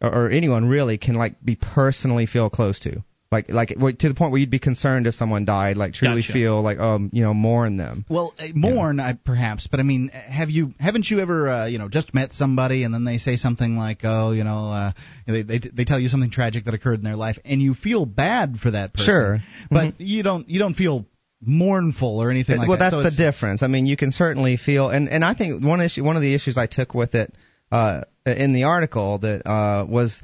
or, 0.00 0.24
or 0.24 0.30
anyone 0.30 0.66
really 0.66 0.96
can 0.96 1.14
like 1.14 1.34
be 1.44 1.56
personally 1.56 2.24
feel 2.24 2.48
close 2.48 2.80
to 2.80 3.04
like 3.30 3.50
like 3.50 3.68
to 3.98 4.08
the 4.08 4.14
point 4.14 4.30
where 4.32 4.40
you'd 4.40 4.50
be 4.50 4.58
concerned 4.58 5.06
if 5.06 5.14
someone 5.14 5.44
died 5.44 5.76
like 5.76 5.92
truly 5.92 6.22
gotcha. 6.22 6.32
feel 6.32 6.62
like 6.62 6.78
um 6.78 7.10
you 7.12 7.22
know 7.22 7.34
mourn 7.34 7.76
them 7.76 8.06
well 8.08 8.32
uh, 8.38 8.46
mourn 8.54 9.00
I, 9.00 9.18
perhaps 9.22 9.66
but 9.66 9.80
i 9.80 9.82
mean 9.82 10.08
have 10.08 10.48
you 10.48 10.72
haven't 10.80 11.10
you 11.10 11.20
ever 11.20 11.48
uh, 11.48 11.66
you 11.66 11.78
know 11.78 11.88
just 11.88 12.14
met 12.14 12.32
somebody 12.32 12.84
and 12.84 12.94
then 12.94 13.04
they 13.04 13.18
say 13.18 13.36
something 13.36 13.76
like 13.76 14.00
oh 14.04 14.32
you 14.32 14.44
know 14.44 14.70
uh, 14.70 14.92
they, 15.26 15.42
they 15.42 15.58
they 15.58 15.84
tell 15.84 16.00
you 16.00 16.08
something 16.08 16.30
tragic 16.30 16.64
that 16.64 16.74
occurred 16.74 16.98
in 16.98 17.04
their 17.04 17.16
life 17.16 17.38
and 17.44 17.60
you 17.60 17.74
feel 17.74 18.06
bad 18.06 18.56
for 18.62 18.70
that 18.70 18.94
person 18.94 19.06
sure 19.06 19.38
but 19.70 19.94
mm-hmm. 19.94 20.02
you 20.02 20.22
don't 20.22 20.48
you 20.48 20.58
don't 20.58 20.74
feel 20.74 21.04
mournful 21.40 22.20
or 22.20 22.30
anything 22.30 22.58
like 22.58 22.68
well, 22.68 22.78
that. 22.78 22.92
Well, 22.92 23.02
that's 23.04 23.14
so 23.14 23.22
the 23.22 23.30
difference. 23.30 23.62
I 23.62 23.68
mean, 23.68 23.86
you 23.86 23.96
can 23.96 24.10
certainly 24.10 24.56
feel, 24.56 24.90
and 24.90 25.08
and 25.08 25.24
I 25.24 25.34
think 25.34 25.62
one 25.62 25.80
issue, 25.80 26.02
one 26.02 26.16
of 26.16 26.22
the 26.22 26.34
issues 26.34 26.58
I 26.58 26.66
took 26.66 26.94
with 26.94 27.14
it 27.14 27.32
uh, 27.70 28.00
in 28.26 28.52
the 28.52 28.64
article 28.64 29.18
that 29.18 29.46
uh, 29.48 29.86
was, 29.88 30.20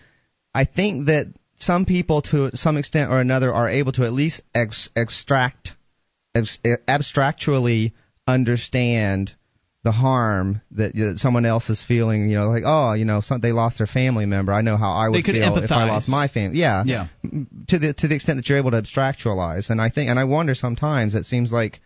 I 0.53 0.65
think 0.65 1.07
that 1.07 1.33
some 1.57 1.85
people, 1.85 2.23
to 2.23 2.57
some 2.57 2.77
extent 2.77 3.11
or 3.11 3.21
another, 3.21 3.53
are 3.53 3.69
able 3.69 3.93
to 3.93 4.05
at 4.05 4.13
least 4.13 4.43
ex- 4.55 4.89
extract, 4.97 5.73
ex- 6.35 6.59
abstractually 6.89 7.95
understand 8.27 9.35
the 9.85 9.93
harm 9.93 10.63
that, 10.73 10.95
that 10.95 11.19
someone 11.19 11.45
else 11.45 11.69
is 11.69 11.83
feeling. 11.87 12.29
You 12.31 12.39
know, 12.39 12.49
like 12.49 12.65
oh, 12.67 12.95
you 12.95 13.05
know, 13.05 13.21
some, 13.21 13.41
they 13.41 13.53
lost 13.53 13.79
their 13.79 13.87
family 13.87 14.27
member. 14.27 14.53
I 14.53 14.63
know 14.63 14.77
how 14.77 14.93
I 14.93 15.09
would 15.09 15.25
feel 15.25 15.35
empathize. 15.35 15.65
if 15.65 15.71
I 15.71 15.85
lost 15.85 16.09
my 16.09 16.27
family. 16.27 16.59
Yeah, 16.59 16.83
yeah. 16.87 17.09
Mm, 17.25 17.67
to 17.69 17.79
the 17.79 17.93
to 17.95 18.09
the 18.09 18.15
extent 18.15 18.39
that 18.39 18.49
you're 18.49 18.59
able 18.59 18.73
to 18.73 18.83
abstractualize, 18.83 19.71
and 19.71 19.81
I 19.81 19.91
think, 19.91 20.11
and 20.11 20.19
I 20.19 20.25
wonder 20.25 20.55
sometimes 20.55 21.15
it 21.15 21.25
seems 21.27 21.53
like 21.53 21.81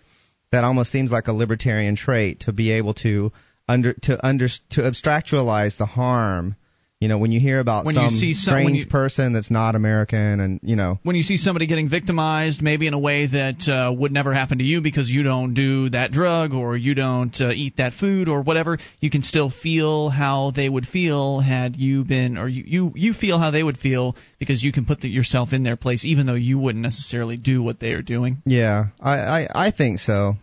that 0.52 0.64
almost 0.64 0.90
seems 0.90 1.10
like 1.10 1.26
a 1.26 1.32
libertarian 1.32 1.96
trait 1.96 2.40
to 2.40 2.52
be 2.52 2.70
able 2.72 2.94
to 2.94 3.32
under 3.68 3.92
to 3.92 4.26
under 4.26 4.48
to 4.70 4.80
abstractualize 4.80 5.76
the 5.76 5.86
harm 5.86 6.56
you 7.00 7.06
know, 7.06 7.18
when 7.18 7.30
you 7.30 7.38
hear 7.38 7.60
about 7.60 7.84
when 7.84 7.94
some 7.94 8.04
you 8.04 8.10
see 8.10 8.34
some, 8.34 8.52
strange 8.52 8.80
you, 8.80 8.86
person 8.86 9.32
that's 9.32 9.52
not 9.52 9.76
American, 9.76 10.40
and 10.40 10.60
you 10.64 10.74
know, 10.74 10.98
when 11.04 11.14
you 11.14 11.22
see 11.22 11.36
somebody 11.36 11.68
getting 11.68 11.88
victimized, 11.88 12.60
maybe 12.60 12.88
in 12.88 12.94
a 12.94 12.98
way 12.98 13.28
that 13.28 13.68
uh, 13.68 13.92
would 13.92 14.10
never 14.10 14.34
happen 14.34 14.58
to 14.58 14.64
you 14.64 14.80
because 14.80 15.08
you 15.08 15.22
don't 15.22 15.54
do 15.54 15.90
that 15.90 16.10
drug 16.10 16.52
or 16.52 16.76
you 16.76 16.94
don't 16.94 17.40
uh, 17.40 17.50
eat 17.50 17.76
that 17.76 17.92
food 17.92 18.28
or 18.28 18.42
whatever, 18.42 18.78
you 18.98 19.10
can 19.10 19.22
still 19.22 19.48
feel 19.48 20.10
how 20.10 20.50
they 20.50 20.68
would 20.68 20.86
feel 20.86 21.38
had 21.38 21.76
you 21.76 22.02
been, 22.02 22.36
or 22.36 22.48
you 22.48 22.64
you, 22.66 22.92
you 22.96 23.12
feel 23.12 23.38
how 23.38 23.52
they 23.52 23.62
would 23.62 23.78
feel 23.78 24.16
because 24.40 24.64
you 24.64 24.72
can 24.72 24.84
put 24.84 25.00
the, 25.00 25.08
yourself 25.08 25.52
in 25.52 25.62
their 25.62 25.76
place, 25.76 26.04
even 26.04 26.26
though 26.26 26.34
you 26.34 26.58
wouldn't 26.58 26.82
necessarily 26.82 27.36
do 27.36 27.62
what 27.62 27.78
they 27.78 27.92
are 27.92 28.02
doing. 28.02 28.38
Yeah, 28.44 28.86
I 29.00 29.12
I, 29.12 29.66
I 29.66 29.70
think 29.70 30.00
so. 30.00 30.34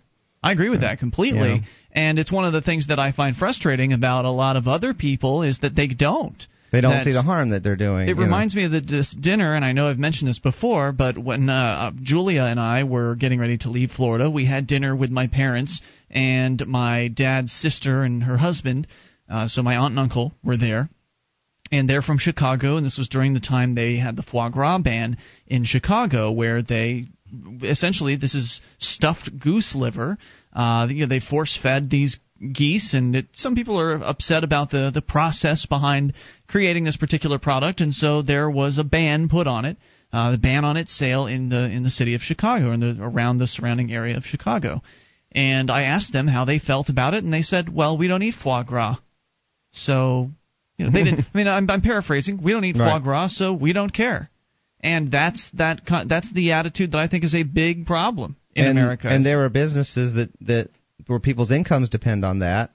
I 0.41 0.53
agree 0.53 0.69
with 0.69 0.81
that 0.81 0.99
completely. 0.99 1.49
Yeah. 1.49 1.59
And 1.95 2.19
it's 2.19 2.31
one 2.31 2.45
of 2.45 2.51
the 2.51 2.61
things 2.61 2.87
that 2.87 2.99
I 2.99 3.13
find 3.13 3.35
frustrating 3.35 3.93
about 3.93 4.25
a 4.25 4.29
lot 4.29 4.57
of 4.57 4.67
other 4.67 4.93
people 4.93 5.43
is 5.43 5.59
that 5.59 5.75
they 5.75 5.87
don't. 5.87 6.45
They 6.71 6.81
don't 6.81 7.05
see 7.05 7.13
the 7.13 7.21
harm 7.21 7.51
that 7.51 7.63
they're 7.63 7.77
doing. 7.77 8.09
It 8.09 8.17
reminds 8.17 8.53
know. 8.53 8.59
me 8.59 8.65
of 8.65 8.71
the, 8.73 8.81
this 8.81 9.11
dinner, 9.11 9.55
and 9.55 9.63
I 9.63 9.71
know 9.71 9.87
I've 9.87 9.97
mentioned 9.97 10.27
this 10.27 10.39
before, 10.39 10.91
but 10.91 11.17
when 11.17 11.47
uh, 11.47 11.91
Julia 12.01 12.41
and 12.41 12.59
I 12.59 12.83
were 12.83 13.15
getting 13.15 13.39
ready 13.39 13.57
to 13.59 13.69
leave 13.69 13.91
Florida, 13.91 14.29
we 14.29 14.45
had 14.45 14.67
dinner 14.67 14.93
with 14.93 15.09
my 15.09 15.27
parents 15.27 15.81
and 16.09 16.65
my 16.67 17.07
dad's 17.07 17.53
sister 17.53 18.03
and 18.03 18.23
her 18.23 18.35
husband. 18.35 18.87
Uh, 19.29 19.47
so 19.47 19.63
my 19.63 19.77
aunt 19.77 19.93
and 19.93 19.99
uncle 19.99 20.33
were 20.43 20.57
there, 20.57 20.89
and 21.71 21.89
they're 21.89 22.01
from 22.01 22.17
Chicago, 22.17 22.75
and 22.75 22.85
this 22.85 22.97
was 22.97 23.07
during 23.07 23.33
the 23.33 23.39
time 23.39 23.73
they 23.73 23.95
had 23.95 24.17
the 24.17 24.23
foie 24.23 24.49
gras 24.49 24.79
ban 24.79 25.17
in 25.47 25.63
Chicago, 25.63 26.31
where 26.31 26.61
they 26.61 27.05
essentially 27.63 28.15
this 28.17 28.35
is 28.35 28.61
stuffed 28.79 29.29
goose 29.39 29.75
liver. 29.75 30.17
Uh, 30.55 30.87
you 30.89 31.01
know, 31.01 31.07
they 31.07 31.19
force 31.19 31.59
fed 31.61 31.89
these 31.89 32.17
geese, 32.53 32.93
and 32.93 33.15
it, 33.15 33.27
some 33.33 33.55
people 33.55 33.79
are 33.79 33.95
upset 33.95 34.43
about 34.43 34.71
the 34.71 34.89
the 34.93 35.01
process 35.01 35.65
behind 35.65 36.13
creating 36.47 36.85
this 36.85 36.95
particular 36.95 37.37
product, 37.39 37.81
and 37.81 37.93
so 37.93 38.21
there 38.21 38.49
was 38.49 38.77
a 38.77 38.83
ban 38.83 39.27
put 39.27 39.47
on 39.47 39.65
it. 39.65 39.77
Uh, 40.13 40.31
the 40.31 40.37
ban 40.37 40.63
on 40.63 40.77
its 40.77 40.97
sale 40.97 41.27
in 41.27 41.49
the 41.49 41.69
in 41.69 41.83
the 41.83 41.89
city 41.89 42.15
of 42.15 42.21
Chicago 42.21 42.71
and 42.71 42.81
the, 42.81 42.97
around 43.01 43.37
the 43.37 43.47
surrounding 43.47 43.91
area 43.91 44.15
of 44.15 44.23
Chicago. 44.23 44.81
And 45.33 45.69
I 45.69 45.83
asked 45.83 46.13
them 46.13 46.27
how 46.27 46.45
they 46.45 46.59
felt 46.59 46.87
about 46.87 47.13
it, 47.13 47.23
and 47.25 47.33
they 47.33 47.41
said, 47.41 47.73
"Well, 47.73 47.97
we 47.97 48.07
don't 48.07 48.23
eat 48.23 48.35
foie 48.35 48.63
gras, 48.63 48.95
so 49.71 50.31
you 50.77 50.85
know 50.85 50.91
they 50.91 51.03
didn't." 51.03 51.25
I 51.33 51.37
mean, 51.37 51.47
I'm, 51.49 51.69
I'm 51.69 51.81
paraphrasing. 51.81 52.41
We 52.41 52.53
don't 52.53 52.63
eat 52.63 52.77
right. 52.77 52.93
foie 52.93 52.99
gras, 52.99 53.35
so 53.35 53.51
we 53.51 53.73
don't 53.73 53.93
care. 53.93 54.29
And 54.79 55.11
that's 55.11 55.51
that. 55.55 55.81
That's 56.07 56.31
the 56.31 56.53
attitude 56.53 56.93
that 56.93 57.01
I 57.01 57.09
think 57.09 57.25
is 57.25 57.35
a 57.35 57.43
big 57.43 57.85
problem 57.85 58.37
in 58.55 58.65
and, 58.65 58.77
America. 58.77 59.09
And 59.09 59.25
there 59.25 59.43
are 59.43 59.49
businesses 59.49 60.13
that 60.13 60.29
that 60.41 60.69
where 61.07 61.19
people's 61.19 61.51
incomes 61.51 61.89
depend 61.89 62.25
on 62.25 62.39
that, 62.39 62.71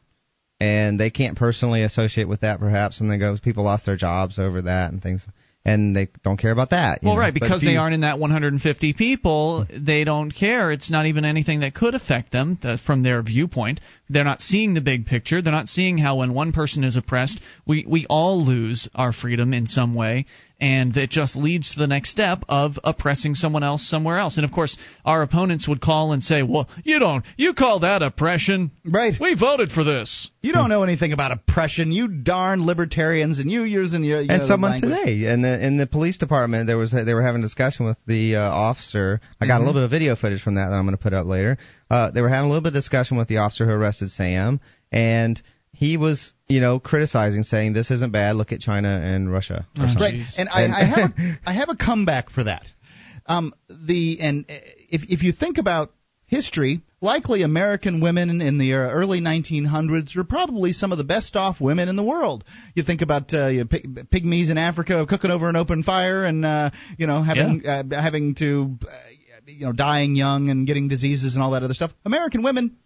and 0.61 1.01
they 1.01 1.11
can't 1.11 1.37
personally 1.37 1.83
associate 1.83 2.29
with 2.29 2.40
that 2.40 2.61
perhaps, 2.61 3.01
and 3.01 3.11
then 3.11 3.19
goes 3.19 3.40
people 3.40 3.64
lost 3.64 3.87
their 3.87 3.97
jobs 3.97 4.38
over 4.38 4.62
that 4.62 4.93
and 4.93 5.03
things 5.03 5.27
and 5.64 5.95
they 5.95 6.09
don't 6.25 6.38
care 6.38 6.53
about 6.53 6.71
that. 6.71 7.01
well, 7.03 7.14
know? 7.14 7.21
right, 7.21 7.35
because 7.35 7.62
they 7.62 7.77
aren't 7.77 7.95
in 7.95 8.01
that 8.01 8.19
150 8.19 8.95
people, 8.95 9.66
they 9.71 10.05
don't 10.05 10.31
care. 10.31 10.73
It's 10.73 10.90
not 10.90 11.07
even 11.07 11.25
anything 11.25 11.61
that 11.61 11.75
could 11.75 11.95
affect 11.95 12.33
them 12.33 12.59
uh, 12.62 12.79
from 12.85 13.03
their 13.03 13.23
viewpoint. 13.23 13.81
They're 14.09 14.25
not 14.25 14.40
seeing 14.40 14.73
the 14.75 14.81
big 14.81 15.07
picture. 15.07 15.43
They're 15.43 15.53
not 15.53 15.69
seeing 15.69 15.99
how 15.99 16.16
when 16.16 16.33
one 16.33 16.53
person 16.53 16.83
is 16.83 16.97
oppressed, 16.97 17.40
we 17.66 17.85
we 17.87 18.07
all 18.09 18.45
lose 18.45 18.88
our 18.95 19.12
freedom 19.12 19.53
in 19.53 19.66
some 19.66 19.95
way, 19.95 20.27
and 20.61 20.94
that 20.94 21.11
just 21.11 21.37
leads 21.37 21.73
to 21.73 21.79
the 21.79 21.87
next 21.87 22.11
step 22.11 22.44
of 22.49 22.79
oppressing 22.85 23.35
someone 23.35 23.62
else 23.62 23.88
somewhere 23.88 24.18
else. 24.18 24.37
And 24.37 24.44
of 24.44 24.53
course, 24.53 24.77
our 25.05 25.23
opponents 25.23 25.66
would 25.66 25.81
call 25.81 26.12
and 26.12 26.23
say, 26.23 26.42
"Well, 26.42 26.68
you 26.85 26.99
don't, 26.99 27.25
you 27.37 27.55
call 27.55 27.81
that 27.81 28.03
oppression? 28.03 28.70
Right? 28.85 29.14
We 29.18 29.35
voted 29.35 29.70
for 29.70 29.85
this. 29.85 30.31
You 30.42 30.53
don't 30.53 30.68
know 30.68 30.83
anything 30.83 31.12
about 31.12 31.33
oppression, 31.33 31.92
you 31.92 32.09
darn 32.09 32.66
libertarians, 32.66 33.38
and 33.38 33.51
you 33.51 33.64
using 33.64 34.05
your." 34.05 34.20
You 34.20 34.31
and 34.31 34.42
know, 34.42 34.49
someone 34.49 34.81
today 34.81 35.33
in 35.33 35.42
the 35.42 35.64
in 35.64 35.77
the 35.77 35.87
police 35.87 36.18
department, 36.18 36.66
there 36.66 36.79
was 36.79 36.92
they 36.92 37.14
were 37.14 37.23
having 37.23 37.40
a 37.40 37.44
discussion 37.44 37.87
with 37.87 37.99
the 38.07 38.37
uh, 38.37 38.40
officer. 38.40 39.20
I 39.40 39.46
got 39.46 39.55
mm-hmm. 39.55 39.62
a 39.62 39.66
little 39.66 39.81
bit 39.81 39.85
of 39.85 39.90
video 39.90 40.16
footage 40.16 40.42
from 40.42 40.57
that 40.57 40.68
that 40.68 40.77
I'm 40.77 40.85
going 40.85 40.96
to 40.96 41.03
put 41.03 41.14
up 41.14 41.27
later. 41.27 41.59
Uh, 41.90 42.11
they 42.11 42.20
were 42.20 42.29
having 42.29 42.46
a 42.46 42.49
little 42.49 42.62
bit 42.62 42.68
of 42.68 42.75
discussion 42.75 43.16
with 43.16 43.29
the 43.29 43.38
officer 43.38 43.64
who 43.66 43.73
arrested 43.73 44.11
Sam, 44.11 44.61
and 44.92 45.40
he 45.73 45.96
was, 45.96 46.33
you 46.48 46.60
know, 46.60 46.79
criticizing, 46.79 47.42
saying 47.42 47.73
this 47.73 47.90
isn't 47.90 48.12
bad. 48.12 48.37
Look 48.37 48.52
at 48.52 48.60
China 48.60 48.88
and 48.88 49.33
Russia. 49.33 49.66
Oh, 49.79 49.94
right, 49.98 50.23
and 50.37 50.48
I, 50.48 50.66
I 50.66 50.85
have 50.85 51.10
a, 51.10 51.38
I 51.46 51.52
have 51.52 51.68
a 51.68 51.77
comeback 51.77 52.31
for 52.31 52.44
that. 52.44 52.66
Um, 53.27 53.54
the 53.68 54.18
and 54.21 54.44
if 54.48 55.02
if 55.08 55.23
you 55.23 55.33
think 55.33 55.58
about 55.58 55.92
history, 56.27 56.81
likely 57.00 57.42
American 57.42 58.00
women 58.00 58.40
in 58.40 58.58
the 58.58 58.75
early 58.75 59.21
1900s 59.21 60.16
were 60.16 60.25
probably 60.25 60.73
some 60.73 60.92
of 60.92 60.98
the 60.98 61.04
best 61.04 61.37
off 61.37 61.60
women 61.60 61.88
in 61.88 61.96
the 61.96 62.02
world. 62.04 62.44
You 62.75 62.83
think 62.83 63.02
about 63.02 63.33
uh, 63.33 63.48
you 63.48 63.60
know, 63.60 63.66
pygmies 63.66 64.50
in 64.50 64.58
Africa 64.58 65.04
cooking 65.08 65.31
over 65.31 65.48
an 65.48 65.56
open 65.56 65.83
fire 65.83 66.25
and 66.25 66.44
uh, 66.44 66.71
you 66.98 67.06
know 67.06 67.23
having 67.23 67.62
yeah. 67.64 67.83
uh, 67.90 68.02
having 68.02 68.35
to 68.37 68.79
uh, 68.83 68.96
you 69.46 69.66
know 69.66 69.73
dying 69.73 70.16
young 70.16 70.50
and 70.50 70.66
getting 70.66 70.88
diseases 70.88 71.35
and 71.35 71.42
all 71.42 71.52
that 71.52 71.62
other 71.62 71.75
stuff. 71.75 71.92
American 72.04 72.42
women 72.42 72.77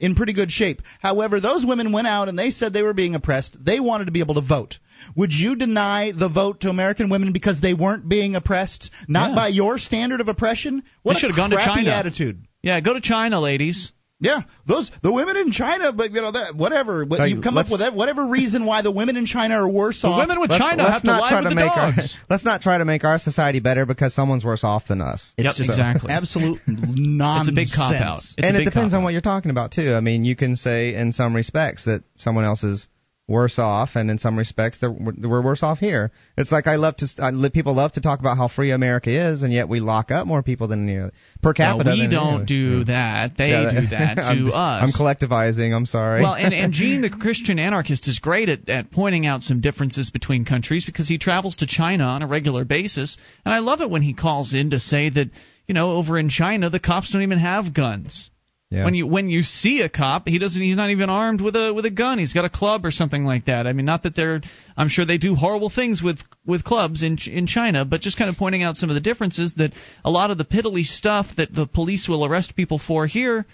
in 0.00 0.14
pretty 0.14 0.32
good 0.32 0.50
shape. 0.50 0.82
However, 1.00 1.40
those 1.40 1.64
women 1.64 1.92
went 1.92 2.06
out 2.06 2.28
and 2.28 2.38
they 2.38 2.50
said 2.50 2.72
they 2.72 2.82
were 2.82 2.94
being 2.94 3.14
oppressed. 3.14 3.56
They 3.62 3.80
wanted 3.80 4.06
to 4.06 4.12
be 4.12 4.20
able 4.20 4.34
to 4.34 4.40
vote. 4.40 4.78
Would 5.16 5.32
you 5.32 5.56
deny 5.56 6.12
the 6.12 6.28
vote 6.28 6.60
to 6.60 6.68
American 6.68 7.10
women 7.10 7.32
because 7.32 7.60
they 7.60 7.74
weren't 7.74 8.08
being 8.08 8.36
oppressed, 8.36 8.90
not 9.08 9.30
yeah. 9.30 9.36
by 9.36 9.48
your 9.48 9.78
standard 9.78 10.20
of 10.20 10.28
oppression? 10.28 10.82
What 11.02 11.14
they 11.14 11.20
should 11.20 11.30
have 11.30 11.36
gone 11.36 11.50
to 11.50 11.56
China. 11.56 11.90
attitude. 11.90 12.46
Yeah, 12.62 12.80
go 12.80 12.94
to 12.94 13.00
China, 13.00 13.40
ladies. 13.40 13.92
Yeah, 14.22 14.42
those 14.66 14.88
the 15.02 15.10
women 15.10 15.36
in 15.36 15.50
China, 15.50 15.92
but 15.92 16.12
you 16.12 16.22
know 16.22 16.30
that 16.30 16.54
whatever. 16.54 17.04
But 17.04 17.28
you 17.28 17.42
come 17.42 17.58
up 17.58 17.66
with 17.68 17.80
that, 17.80 17.92
whatever 17.92 18.28
reason 18.28 18.64
why 18.64 18.82
the 18.82 18.92
women 18.92 19.16
in 19.16 19.26
China 19.26 19.56
are 19.56 19.68
worse 19.68 20.04
off. 20.04 20.14
the 20.14 20.22
women 20.22 20.40
with 20.40 20.50
let's, 20.50 20.62
China 20.62 20.84
let's 20.84 20.92
have 20.94 21.02
to 21.02 21.10
lie 21.10 21.34
with 21.34 21.42
to 21.42 21.48
the 21.48 21.54
make 21.56 21.74
dogs. 21.74 22.16
Our, 22.16 22.26
let's 22.30 22.44
not 22.44 22.60
try 22.60 22.78
to 22.78 22.84
make 22.84 23.02
our 23.02 23.18
society 23.18 23.58
better 23.58 23.84
because 23.84 24.14
someone's 24.14 24.44
worse 24.44 24.62
off 24.62 24.86
than 24.86 25.00
us. 25.00 25.34
It's 25.36 25.44
yep, 25.44 25.56
just 25.56 25.70
exactly 25.70 26.12
absolute 26.12 26.60
nonsense. 26.68 27.48
It's 27.48 27.52
a 27.52 27.60
big 27.60 27.68
cop 27.74 27.94
out. 28.00 28.18
It's 28.18 28.34
and 28.38 28.56
it 28.56 28.64
depends 28.64 28.94
on 28.94 29.02
what 29.02 29.10
you're 29.10 29.22
talking 29.22 29.50
about 29.50 29.72
too. 29.72 29.92
I 29.92 30.00
mean, 30.00 30.24
you 30.24 30.36
can 30.36 30.54
say 30.54 30.94
in 30.94 31.12
some 31.12 31.34
respects 31.34 31.86
that 31.86 32.04
someone 32.14 32.44
else 32.44 32.62
is 32.62 32.86
worse 33.28 33.58
off, 33.58 33.90
and 33.94 34.10
in 34.10 34.18
some 34.18 34.36
respects, 34.36 34.78
we're 34.82 35.42
worse 35.42 35.62
off 35.62 35.78
here. 35.78 36.10
It's 36.36 36.50
like 36.50 36.66
I 36.66 36.76
love 36.76 36.96
to 36.96 37.06
I, 37.18 37.48
people 37.50 37.74
love 37.74 37.92
to 37.92 38.00
talk 38.00 38.20
about 38.20 38.36
how 38.36 38.48
free 38.48 38.70
America 38.70 39.10
is, 39.10 39.42
and 39.42 39.52
yet 39.52 39.68
we 39.68 39.80
lock 39.80 40.10
up 40.10 40.26
more 40.26 40.42
people 40.42 40.68
than 40.68 40.88
you 40.88 41.00
know, 41.00 41.10
per 41.42 41.54
capita. 41.54 41.88
Well, 41.88 41.96
we 41.96 42.08
don't 42.08 42.32
you 42.32 42.38
know, 42.38 42.78
do 42.80 42.84
that. 42.84 43.36
They 43.36 43.50
yeah, 43.50 43.80
do 43.80 43.86
that 43.88 44.14
to 44.16 44.22
I'm, 44.22 44.46
us. 44.46 44.52
I'm 44.54 44.88
collectivizing. 45.00 45.74
I'm 45.74 45.86
sorry. 45.86 46.22
Well, 46.22 46.34
and 46.34 46.52
and 46.52 46.72
Gene, 46.72 47.00
the 47.00 47.10
Christian 47.10 47.58
anarchist, 47.58 48.08
is 48.08 48.18
great 48.18 48.48
at, 48.48 48.68
at 48.68 48.90
pointing 48.90 49.26
out 49.26 49.42
some 49.42 49.60
differences 49.60 50.10
between 50.10 50.44
countries 50.44 50.84
because 50.84 51.08
he 51.08 51.18
travels 51.18 51.56
to 51.56 51.66
China 51.66 52.04
on 52.04 52.22
a 52.22 52.26
regular 52.26 52.64
basis, 52.64 53.16
and 53.44 53.54
I 53.54 53.60
love 53.60 53.80
it 53.80 53.90
when 53.90 54.02
he 54.02 54.14
calls 54.14 54.52
in 54.52 54.70
to 54.70 54.80
say 54.80 55.10
that 55.10 55.30
you 55.66 55.74
know 55.74 55.92
over 55.92 56.18
in 56.18 56.28
China 56.28 56.70
the 56.70 56.80
cops 56.80 57.12
don't 57.12 57.22
even 57.22 57.38
have 57.38 57.72
guns. 57.72 58.30
Yeah. 58.72 58.86
When 58.86 58.94
you 58.94 59.06
when 59.06 59.28
you 59.28 59.42
see 59.42 59.82
a 59.82 59.90
cop, 59.90 60.26
he 60.26 60.38
doesn't. 60.38 60.62
He's 60.62 60.78
not 60.78 60.88
even 60.88 61.10
armed 61.10 61.42
with 61.42 61.54
a 61.56 61.74
with 61.74 61.84
a 61.84 61.90
gun. 61.90 62.18
He's 62.18 62.32
got 62.32 62.46
a 62.46 62.48
club 62.48 62.86
or 62.86 62.90
something 62.90 63.22
like 63.22 63.44
that. 63.44 63.66
I 63.66 63.74
mean, 63.74 63.84
not 63.84 64.04
that 64.04 64.16
they're. 64.16 64.40
I'm 64.78 64.88
sure 64.88 65.04
they 65.04 65.18
do 65.18 65.34
horrible 65.34 65.68
things 65.68 66.02
with 66.02 66.20
with 66.46 66.64
clubs 66.64 67.02
in 67.02 67.18
in 67.26 67.46
China, 67.46 67.84
but 67.84 68.00
just 68.00 68.16
kind 68.16 68.30
of 68.30 68.36
pointing 68.38 68.62
out 68.62 68.78
some 68.78 68.88
of 68.88 68.94
the 68.94 69.02
differences 69.02 69.52
that 69.56 69.72
a 70.06 70.10
lot 70.10 70.30
of 70.30 70.38
the 70.38 70.46
piddly 70.46 70.84
stuff 70.84 71.26
that 71.36 71.52
the 71.52 71.66
police 71.66 72.08
will 72.08 72.24
arrest 72.24 72.56
people 72.56 72.78
for 72.78 73.06
here, 73.06 73.44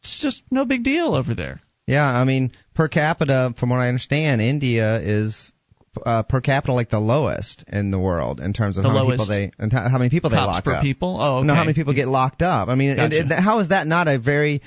it's 0.00 0.20
just 0.20 0.42
no 0.50 0.64
big 0.64 0.82
deal 0.82 1.14
over 1.14 1.36
there. 1.36 1.60
Yeah, 1.86 2.06
I 2.06 2.24
mean, 2.24 2.50
per 2.74 2.88
capita, 2.88 3.54
from 3.56 3.70
what 3.70 3.76
I 3.76 3.86
understand, 3.86 4.40
India 4.40 4.98
is 4.98 5.52
uh, 6.04 6.22
per 6.22 6.40
capita 6.40 6.72
like 6.72 6.90
the 6.90 7.00
lowest 7.00 7.64
in 7.68 7.90
the 7.90 7.98
world 7.98 8.40
in 8.40 8.52
terms 8.52 8.76
of 8.76 8.84
the 8.84 8.90
how 8.90 9.04
many 9.04 9.10
people 9.10 9.26
they 9.26 9.50
and 9.58 9.72
how 9.72 9.98
many 9.98 10.10
people 10.10 10.30
they 10.30 10.36
lock 10.36 10.64
per 10.64 10.72
up. 10.72 10.82
people. 10.82 11.16
Oh, 11.20 11.38
okay. 11.38 11.46
No, 11.46 11.54
how 11.54 11.64
many 11.64 11.74
people 11.74 11.94
get 11.94 12.08
locked 12.08 12.42
up? 12.42 12.68
I 12.68 12.74
mean, 12.74 12.96
gotcha. 12.96 13.40
how 13.40 13.60
is 13.60 13.70
that 13.70 13.86
not 13.86 14.08
a 14.08 14.18
very 14.18 14.62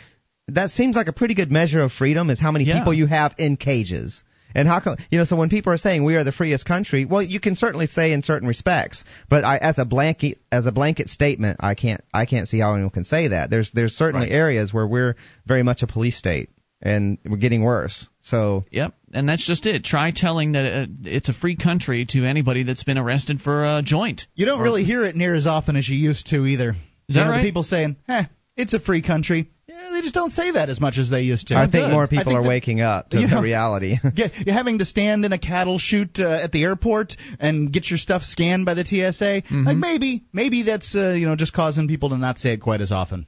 that 0.49 0.71
seems 0.71 0.95
like 0.95 1.07
a 1.07 1.13
pretty 1.13 1.33
good 1.33 1.51
measure 1.51 1.81
of 1.81 1.91
freedom 1.91 2.29
is 2.29 2.39
how 2.39 2.51
many 2.51 2.65
yeah. 2.65 2.79
people 2.79 2.93
you 2.93 3.05
have 3.05 3.33
in 3.37 3.57
cages. 3.57 4.23
And 4.55 4.67
how 4.67 4.79
come 4.79 4.97
you 5.11 5.17
know? 5.17 5.25
So 5.25 5.35
when 5.35 5.49
people 5.49 5.73
are 5.73 5.77
saying 5.77 6.03
we 6.03 6.15
are 6.15 6.23
the 6.23 6.31
freest 6.31 6.65
country, 6.65 7.05
well, 7.05 7.21
you 7.21 7.39
can 7.39 7.55
certainly 7.55 7.85
say 7.85 8.13
in 8.13 8.21
certain 8.21 8.47
respects, 8.47 9.03
but 9.29 9.43
I, 9.43 9.57
as 9.57 9.77
a 9.77 9.85
blanket 9.85 10.39
as 10.51 10.65
a 10.65 10.71
blanket 10.71 11.09
statement, 11.09 11.57
I 11.59 11.75
can't 11.75 12.01
I 12.13 12.25
can't 12.25 12.47
see 12.47 12.59
how 12.59 12.73
anyone 12.73 12.89
can 12.89 13.03
say 13.03 13.27
that. 13.27 13.49
There's 13.49 13.69
there's 13.71 13.93
certainly 13.93 14.27
right. 14.27 14.35
areas 14.35 14.73
where 14.73 14.87
we're 14.87 15.15
very 15.45 15.63
much 15.63 15.83
a 15.83 15.87
police 15.87 16.17
state 16.17 16.49
and 16.81 17.17
we're 17.25 17.37
getting 17.37 17.63
worse. 17.63 18.07
So 18.21 18.65
yep, 18.71 18.93
and 19.13 19.27
that's 19.27 19.45
just 19.45 19.65
it. 19.65 19.83
Try 19.83 20.11
telling 20.11 20.53
that 20.53 20.65
uh, 20.65 20.85
it's 21.03 21.29
a 21.29 21.33
free 21.33 21.55
country 21.55 22.05
to 22.09 22.25
anybody 22.25 22.63
that's 22.63 22.83
been 22.83 22.97
arrested 22.97 23.41
for 23.41 23.65
a 23.65 23.81
joint. 23.83 24.23
You 24.35 24.45
don't 24.45 24.59
or, 24.59 24.63
really 24.63 24.83
hear 24.83 25.03
it 25.03 25.15
near 25.15 25.33
as 25.33 25.47
often 25.47 25.75
as 25.75 25.87
you 25.87 25.95
used 25.95 26.27
to 26.27 26.45
either. 26.45 26.71
Is 26.71 27.15
you 27.15 27.15
that 27.15 27.25
know, 27.25 27.31
right? 27.31 27.43
people 27.43 27.63
saying, 27.63 27.97
"Eh, 28.07 28.25
it's 28.55 28.73
a 28.73 28.79
free 28.79 29.01
country." 29.01 29.49
Yeah, 29.67 29.89
they 29.91 30.01
just 30.01 30.13
don't 30.13 30.31
say 30.31 30.51
that 30.51 30.69
as 30.69 30.79
much 30.79 30.97
as 30.97 31.09
they 31.09 31.23
used 31.23 31.47
to. 31.47 31.57
I 31.57 31.69
think 31.69 31.91
more 31.91 32.07
people 32.07 32.35
are 32.37 32.41
that, 32.41 32.47
waking 32.47 32.79
up 32.79 33.09
to 33.09 33.19
you 33.19 33.27
know, 33.27 33.37
the 33.37 33.41
reality. 33.41 33.97
yeah, 34.15 34.27
you're 34.45 34.55
having 34.55 34.79
to 34.79 34.85
stand 34.85 35.25
in 35.25 35.33
a 35.33 35.37
cattle 35.37 35.77
chute 35.77 36.19
uh, 36.19 36.39
at 36.43 36.53
the 36.53 36.63
airport 36.63 37.17
and 37.39 37.71
get 37.71 37.89
your 37.89 37.99
stuff 37.99 38.23
scanned 38.23 38.65
by 38.65 38.75
the 38.75 38.85
TSA. 38.85 39.41
Mm-hmm. 39.41 39.63
Like 39.63 39.77
maybe, 39.77 40.23
maybe 40.31 40.63
that's 40.63 40.95
uh, 40.95 41.11
you 41.11 41.25
know 41.25 41.35
just 41.35 41.53
causing 41.53 41.87
people 41.87 42.09
to 42.09 42.17
not 42.17 42.39
say 42.39 42.53
it 42.53 42.61
quite 42.61 42.81
as 42.81 42.91
often. 42.91 43.27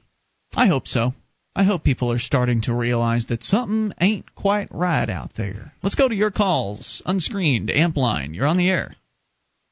I 0.54 0.66
hope 0.66 0.88
so. 0.88 1.12
I 1.54 1.64
hope 1.64 1.82
people 1.82 2.12
are 2.12 2.18
starting 2.18 2.62
to 2.62 2.74
realize 2.74 3.26
that 3.26 3.42
something 3.42 3.92
ain't 4.00 4.34
quite 4.34 4.68
right 4.70 5.10
out 5.10 5.32
there. 5.36 5.72
Let's 5.82 5.96
go 5.96 6.08
to 6.08 6.14
your 6.14 6.30
calls. 6.30 7.02
Unscreened, 7.04 7.70
Amp 7.70 7.96
Line. 7.96 8.34
You're 8.34 8.46
on 8.46 8.56
the 8.56 8.70
air. 8.70 8.94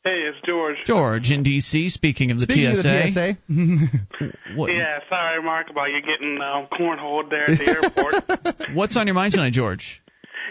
Hey, 0.05 0.27
it's 0.29 0.39
George. 0.45 0.77
George 0.87 1.31
in 1.31 1.43
D.C. 1.43 1.89
Speaking 1.91 2.31
of 2.31 2.39
the 2.39 2.45
Speaking 2.45 2.75
TSA. 2.75 2.79
Of 2.79 3.15
the 3.15 3.89
TSA. 4.17 4.57
what, 4.57 4.71
yeah, 4.73 4.99
sorry, 5.09 5.43
Mark, 5.43 5.71
about 5.71 5.87
you 5.87 6.01
getting 6.01 6.39
uh, 6.41 6.67
cornholed 6.77 7.31
there 7.31 7.51
at 7.51 7.59
the 7.59 7.69
airport. 7.69 8.67
What's 8.75 8.97
on 8.97 9.07
your 9.07 9.15
mind 9.15 9.35
tonight, 9.35 9.53
George? 9.53 10.03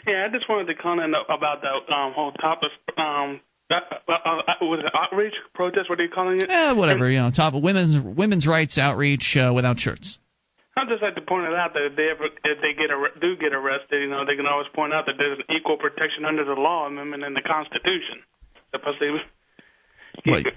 Yeah, 0.05 0.27
I 0.29 0.33
just 0.33 0.47
wanted 0.47 0.73
to 0.73 0.75
comment 0.81 1.13
about 1.27 1.61
the 1.61 1.93
um, 1.93 2.13
whole 2.13 2.31
topic. 2.33 2.69
Um, 2.97 3.41
uh, 3.69 3.75
uh, 4.07 4.13
uh, 4.13 4.53
was 4.61 4.79
it 4.85 4.93
outreach 4.95 5.33
protest? 5.53 5.89
What 5.89 5.99
are 5.99 6.03
you 6.03 6.09
calling 6.13 6.39
it? 6.39 6.49
Yeah, 6.49 6.73
whatever. 6.73 7.09
You 7.09 7.19
know, 7.19 7.31
top 7.31 7.53
of 7.53 7.63
women's 7.63 8.01
women's 8.01 8.47
rights 8.47 8.77
outreach 8.77 9.35
uh, 9.37 9.51
without 9.53 9.79
shirts. 9.79 10.19
I 10.77 10.85
just 10.85 11.01
like 11.01 11.15
to 11.15 11.25
point 11.25 11.49
it 11.49 11.57
out 11.57 11.73
that 11.73 11.89
if 11.89 11.95
they 11.97 12.13
ever 12.13 12.29
if 12.29 12.57
they 12.61 12.77
get 12.77 12.93
ar- 12.93 13.17
do 13.19 13.35
get 13.35 13.53
arrested, 13.53 14.01
you 14.05 14.09
know, 14.09 14.25
they 14.25 14.37
can 14.37 14.45
always 14.45 14.69
point 14.75 14.93
out 14.93 15.05
that 15.09 15.17
there's 15.17 15.39
an 15.41 15.49
equal 15.49 15.77
protection 15.77 16.25
under 16.25 16.45
the 16.45 16.53
law 16.53 16.85
amendment 16.85 17.23
in 17.23 17.33
the 17.33 17.41
Constitution. 17.41 18.21
Supposed 18.71 18.99
to 18.99 19.17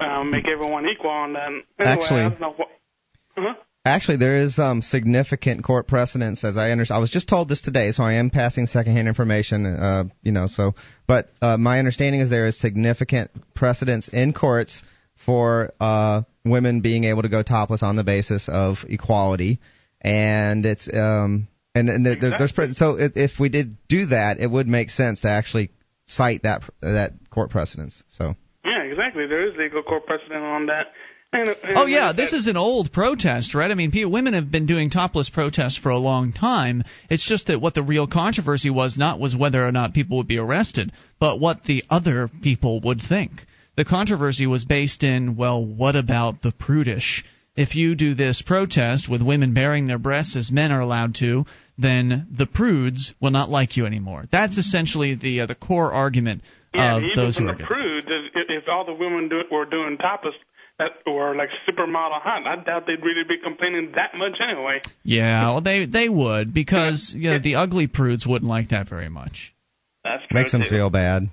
um, 0.05 0.31
make 0.31 0.49
everyone 0.49 0.87
equal 0.87 1.11
on 1.11 1.33
that. 1.35 1.49
Anyway, 1.49 1.65
Actually, 1.81 2.21
I 2.21 2.29
don't 2.29 2.41
know 2.41 2.55
what, 2.57 2.69
uh-huh. 3.37 3.55
Actually, 3.85 4.19
there 4.19 4.37
is 4.37 4.59
um, 4.59 4.83
significant 4.83 5.65
court 5.65 5.89
precedence, 5.89 6.45
as 6.45 6.59
I 6.59 6.71
understand. 6.71 6.97
I 6.99 7.01
was 7.01 7.11
just 7.11 7.29
told 7.29 7.49
this 7.49 7.63
today, 7.63 7.93
so 7.93 8.03
I 8.03 8.15
am 8.15 8.29
passing 8.29 8.67
secondhand 8.67 9.09
information. 9.09 9.65
Uh, 9.65 10.05
you 10.23 10.33
know, 10.33 10.49
so 10.49 10.75
but 11.07 11.31
uh, 11.41 11.57
my 11.57 11.79
understanding 11.79 12.21
is 12.21 12.29
there 12.29 12.47
is 12.47 12.59
significant 12.59 13.31
precedence 13.55 14.09
in 14.09 14.35
courts 14.35 14.83
for 15.25 15.73
uh, 15.81 16.23
women 16.45 16.83
being 16.83 17.05
able 17.05 17.23
to 17.23 17.31
go 17.31 17.43
topless 17.43 17.83
on 17.83 17.97
the 17.97 18.05
basis 18.05 18.51
of 18.53 18.79
equality, 18.87 19.61
and 20.01 20.65
it's 20.67 20.89
um, 20.93 21.49
and, 21.75 21.89
and 21.89 22.05
there, 22.05 22.15
exactly. 22.15 22.39
there's, 22.39 22.55
there's 22.57 22.79
so 22.79 22.97
if 22.99 23.39
we 23.39 23.49
did 23.49 23.77
do 23.89 24.07
that, 24.07 24.39
it 24.41 24.51
would 24.51 24.67
make 24.67 24.91
sense 24.91 25.21
to 25.21 25.29
actually 25.29 25.71
cite 26.07 26.43
that 26.43 26.63
that 26.81 27.13
court 27.31 27.51
precedence. 27.51 28.03
So. 28.09 28.35
Yeah, 28.65 28.83
exactly. 28.83 29.27
There 29.27 29.49
is 29.49 29.57
legal 29.57 29.83
court 29.83 30.07
precedent 30.07 30.43
on 30.43 30.67
that. 30.67 30.87
And, 31.33 31.49
and 31.49 31.77
oh 31.77 31.87
yeah, 31.87 32.13
this 32.13 32.33
is 32.33 32.49
an 32.49 32.57
old 32.57 32.93
protest, 32.93 33.55
right? 33.55 33.71
I 33.71 33.75
mean, 33.75 33.93
people, 33.93 34.11
women 34.11 34.35
have 34.35 34.51
been 34.51 34.67
doing 34.67 34.91
topless 34.91 35.31
protests 35.31 35.79
for 35.79 35.91
a 35.91 35.99
long 35.99 36.33
time. 36.33 36.83
It's 37.09 37.27
just 37.27 37.47
that 37.47 37.61
what 37.61 37.75
the 37.75 37.85
real 37.85 38.09
controversy 38.09 38.69
was 38.69 38.99
not 38.99 39.21
was 39.21 39.37
whether 39.37 39.65
or 39.65 39.71
not 39.71 39.95
people 39.95 40.17
would 40.17 40.27
be 40.27 40.39
arrested, 40.39 40.91
but 41.21 41.39
what 41.39 41.63
the 41.65 41.85
other 41.89 42.29
people 42.43 42.81
would 42.81 43.01
think. 43.01 43.47
The 43.77 43.85
controversy 43.85 44.47
was 44.49 44.65
based 44.65 45.05
in, 45.05 45.37
well, 45.37 45.65
what 45.65 45.95
about 45.95 46.43
the 46.43 46.51
prudish? 46.51 47.25
If 47.57 47.75
you 47.75 47.95
do 47.95 48.15
this 48.15 48.43
protest 48.43 49.09
with 49.09 49.23
women 49.23 49.55
baring 49.55 49.87
their 49.87 49.99
breasts 49.99 50.37
as 50.37 50.51
men 50.51 50.73
are 50.73 50.81
allowed 50.81 51.17
to, 51.17 51.45
then 51.77 52.29
the 52.31 52.47
prudes 52.47 53.13
will 53.21 53.31
not 53.31 53.49
like 53.49 53.77
you 53.77 53.87
anymore. 53.87 54.25
That's 54.31 54.57
essentially 54.57 55.15
the 55.15 55.43
uh, 55.43 55.47
the 55.47 55.55
core 55.55 55.93
argument 55.93 56.43
yeah, 56.75 56.97
of 56.97 57.03
even 57.03 57.17
those 57.17 57.37
from 57.37 57.47
who 57.47 57.51
are 57.51 57.57
the 57.57 57.65
prudes. 57.65 58.07
If, 58.07 58.47
if 58.49 58.65
all 58.69 58.85
the 58.85 58.95
women 58.95 59.29
do, 59.29 59.43
were 59.51 59.65
doing 59.65 59.97
topless 59.99 60.35
that 60.79 60.93
were 61.07 61.37
like 61.37 61.49
supermodel 61.69 62.23
hot. 62.23 62.47
I 62.47 62.63
doubt 62.63 62.87
they'd 62.87 63.05
really 63.05 63.25
be 63.29 63.37
complaining 63.43 63.93
that 63.97 64.17
much 64.17 64.39
anyway. 64.41 64.81
Yeah, 65.03 65.47
well, 65.47 65.61
they 65.61 65.87
they 65.87 66.09
would 66.09 66.55
because 66.55 67.15
you 67.17 67.31
know, 67.31 67.39
the 67.39 67.57
ugly 67.57 67.87
prudes 67.87 68.27
wouldn't 68.27 68.49
like 68.49 68.71
that 68.71 68.89
very 68.89 69.09
much. 69.09 69.55
That's 70.05 70.23
makes 70.31 70.53
them 70.53 70.63
too. 70.63 70.71
feel 70.71 70.91
bad. 70.91 71.31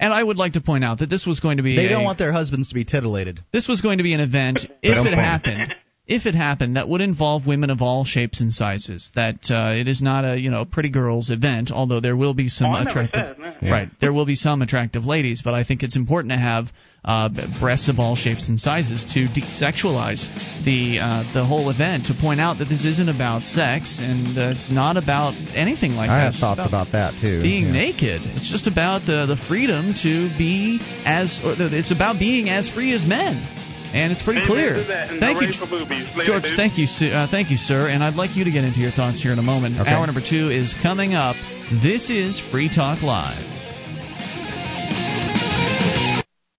And 0.00 0.14
I 0.14 0.22
would 0.22 0.38
like 0.38 0.54
to 0.54 0.62
point 0.62 0.82
out 0.82 1.00
that 1.00 1.10
this 1.10 1.26
was 1.26 1.40
going 1.40 1.58
to 1.58 1.62
be 1.62 1.76
they 1.76 1.86
a, 1.86 1.88
don't 1.90 2.04
want 2.04 2.18
their 2.18 2.32
husbands 2.32 2.68
to 2.68 2.74
be 2.74 2.84
titillated. 2.84 3.40
This 3.52 3.68
was 3.68 3.82
going 3.82 3.98
to 3.98 4.04
be 4.04 4.14
an 4.14 4.20
event 4.20 4.60
if 4.82 5.06
it 5.06 5.14
happened. 5.14 5.74
If 6.10 6.26
it 6.26 6.34
happened, 6.34 6.76
that 6.76 6.88
would 6.88 7.00
involve 7.00 7.46
women 7.46 7.70
of 7.70 7.80
all 7.82 8.04
shapes 8.04 8.40
and 8.40 8.52
sizes. 8.52 9.10
That 9.14 9.48
uh, 9.48 9.74
it 9.78 9.86
is 9.86 10.02
not 10.02 10.24
a 10.24 10.36
you 10.36 10.50
know 10.50 10.64
pretty 10.64 10.90
girls 10.90 11.30
event, 11.30 11.70
although 11.70 12.00
there 12.00 12.16
will 12.16 12.34
be 12.34 12.48
some 12.48 12.74
oh, 12.74 12.82
attractive 12.82 13.20
said, 13.38 13.70
right. 13.70 13.88
There 14.00 14.12
will 14.12 14.26
be 14.26 14.34
some 14.34 14.62
attractive 14.62 15.04
ladies, 15.04 15.42
but 15.42 15.54
I 15.54 15.64
think 15.64 15.82
it's 15.82 15.96
important 15.96 16.32
to 16.32 16.38
have 16.38 16.66
uh, 17.04 17.28
breasts 17.60 17.88
of 17.88 17.98
all 17.98 18.14
shapes 18.14 18.48
and 18.48 18.58
sizes 18.58 19.04
to 19.14 19.26
desexualize 19.28 20.26
the 20.64 20.98
uh, 21.00 21.32
the 21.32 21.44
whole 21.44 21.70
event 21.70 22.06
to 22.06 22.14
point 22.20 22.40
out 22.40 22.58
that 22.58 22.66
this 22.66 22.84
isn't 22.84 23.08
about 23.08 23.42
sex 23.42 23.98
and 24.00 24.36
uh, 24.36 24.54
it's 24.56 24.70
not 24.70 24.96
about 24.96 25.32
anything 25.54 25.92
like 25.92 26.10
I 26.10 26.18
that. 26.18 26.20
I 26.20 26.30
have 26.30 26.34
thoughts 26.34 26.60
about, 26.60 26.88
about, 26.88 26.92
that 26.92 27.20
too. 27.20 27.40
Being 27.42 27.66
yeah. 27.66 27.86
naked, 27.88 28.20
it's 28.36 28.50
just 28.50 28.66
about 28.66 29.06
the 29.06 29.26
the 29.26 29.40
freedom 29.48 29.94
to 30.02 30.28
be 30.36 30.80
as 31.06 31.40
or 31.44 31.54
it's 31.56 31.92
about 31.92 32.18
being 32.18 32.48
as 32.48 32.68
free 32.68 32.92
as 32.92 33.06
men. 33.06 33.69
And 33.92 34.12
it's 34.12 34.22
pretty 34.22 34.46
clear. 34.46 34.84
Thank 34.84 35.42
you, 35.42 35.48
Later, 35.48 36.24
George. 36.24 36.42
Dude. 36.44 36.56
Thank 36.56 36.78
you, 36.78 36.86
uh, 37.08 37.26
thank 37.28 37.50
you, 37.50 37.56
sir. 37.56 37.88
And 37.88 38.04
I'd 38.04 38.14
like 38.14 38.36
you 38.36 38.44
to 38.44 38.50
get 38.50 38.64
into 38.64 38.78
your 38.78 38.92
thoughts 38.92 39.20
here 39.20 39.32
in 39.32 39.38
a 39.38 39.42
moment. 39.42 39.80
Okay. 39.80 39.90
Hour 39.90 40.06
number 40.06 40.22
two 40.22 40.50
is 40.50 40.74
coming 40.82 41.14
up. 41.14 41.34
This 41.82 42.08
is 42.10 42.40
Free 42.50 42.68
Talk 42.68 43.02
Live. 43.02 43.44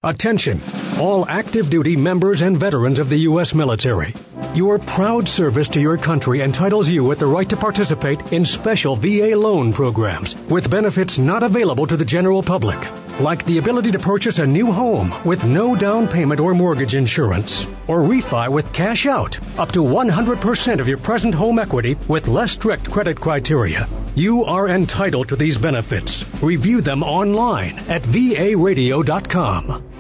Attention, 0.04 0.60
all 1.00 1.28
active 1.30 1.70
duty 1.70 1.96
members 1.96 2.42
and 2.42 2.60
veterans 2.60 2.98
of 2.98 3.08
the 3.08 3.18
U.S. 3.30 3.54
military. 3.54 4.16
Your 4.56 4.80
proud 4.80 5.28
service 5.28 5.70
to 5.70 5.80
your 5.80 5.96
country 5.96 6.42
entitles 6.42 6.90
you 6.90 7.04
with 7.04 7.20
the 7.20 7.28
right 7.28 7.48
to 7.48 7.56
participate 7.56 8.20
in 8.34 8.44
special 8.44 8.96
VA 8.96 9.36
loan 9.36 9.72
programs 9.72 10.36
with 10.50 10.72
benefits 10.72 11.20
not 11.20 11.44
available 11.44 11.86
to 11.86 11.96
the 11.96 12.04
general 12.04 12.42
public. 12.42 12.80
Like 13.20 13.46
the 13.46 13.58
ability 13.58 13.92
to 13.92 14.00
purchase 14.00 14.40
a 14.40 14.46
new 14.48 14.68
home 14.68 15.12
with 15.26 15.44
no 15.44 15.76
down 15.76 16.08
payment 16.08 16.40
or 16.40 16.54
mortgage 16.54 16.94
insurance, 16.94 17.66
or 17.88 18.00
refi 18.00 18.52
with 18.52 18.72
cash 18.74 19.06
out, 19.06 19.36
up 19.58 19.70
to 19.70 19.80
100% 19.80 20.80
of 20.80 20.88
your 20.88 21.00
present 21.00 21.34
home 21.34 21.60
equity 21.60 21.96
with 22.08 22.28
less 22.28 22.54
strict 22.54 22.90
credit 22.90 23.20
criteria. 23.20 23.88
You 24.16 24.44
are 24.44 24.70
entitled 24.70 25.30
to 25.30 25.36
these 25.36 25.58
benefits. 25.58 26.24
Review 26.42 26.82
them 26.82 27.04
online 27.04 27.80
at 27.90 28.04
varadio.com. 28.04 29.91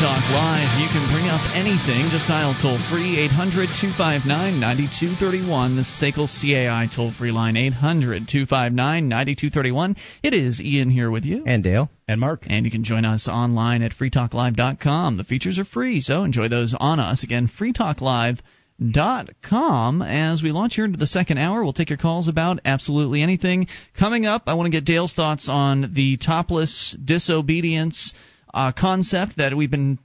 Talk 0.00 0.24
Live. 0.30 0.80
You 0.80 0.88
can 0.88 1.12
bring 1.12 1.28
up 1.28 1.42
anything. 1.54 2.08
Just 2.08 2.26
dial 2.26 2.56
toll 2.56 2.78
free 2.88 3.20
800 3.20 3.68
259 3.68 4.58
9231. 4.58 5.76
The 5.76 5.82
SACL 5.82 6.24
CAI 6.24 6.88
toll 6.88 7.12
free 7.12 7.30
line 7.30 7.58
800 7.58 8.26
259 8.26 9.08
9231. 9.08 9.96
It 10.22 10.32
is 10.32 10.58
Ian 10.58 10.88
here 10.88 11.10
with 11.10 11.26
you. 11.26 11.44
And 11.44 11.62
Dale. 11.62 11.90
And 12.08 12.18
Mark. 12.18 12.44
And 12.46 12.64
you 12.64 12.70
can 12.70 12.82
join 12.82 13.04
us 13.04 13.28
online 13.28 13.82
at 13.82 13.92
freetalklive.com. 13.92 15.18
The 15.18 15.24
features 15.24 15.58
are 15.58 15.66
free, 15.66 16.00
so 16.00 16.24
enjoy 16.24 16.48
those 16.48 16.74
on 16.80 16.98
us. 16.98 17.22
Again, 17.22 17.46
freetalklive.com. 17.46 20.00
As 20.00 20.42
we 20.42 20.50
launch 20.50 20.76
here 20.76 20.86
into 20.86 20.96
the 20.96 21.06
second 21.06 21.36
hour, 21.36 21.62
we'll 21.62 21.74
take 21.74 21.90
your 21.90 21.98
calls 21.98 22.26
about 22.26 22.60
absolutely 22.64 23.20
anything. 23.20 23.66
Coming 23.98 24.24
up, 24.24 24.44
I 24.46 24.54
want 24.54 24.72
to 24.72 24.78
get 24.78 24.86
Dale's 24.86 25.12
thoughts 25.12 25.50
on 25.50 25.92
the 25.92 26.16
topless 26.16 26.96
disobedience 27.04 28.14
uh, 28.52 28.72
concept 28.76 29.36
that 29.36 29.56
we've 29.56 29.70
been 29.70 29.98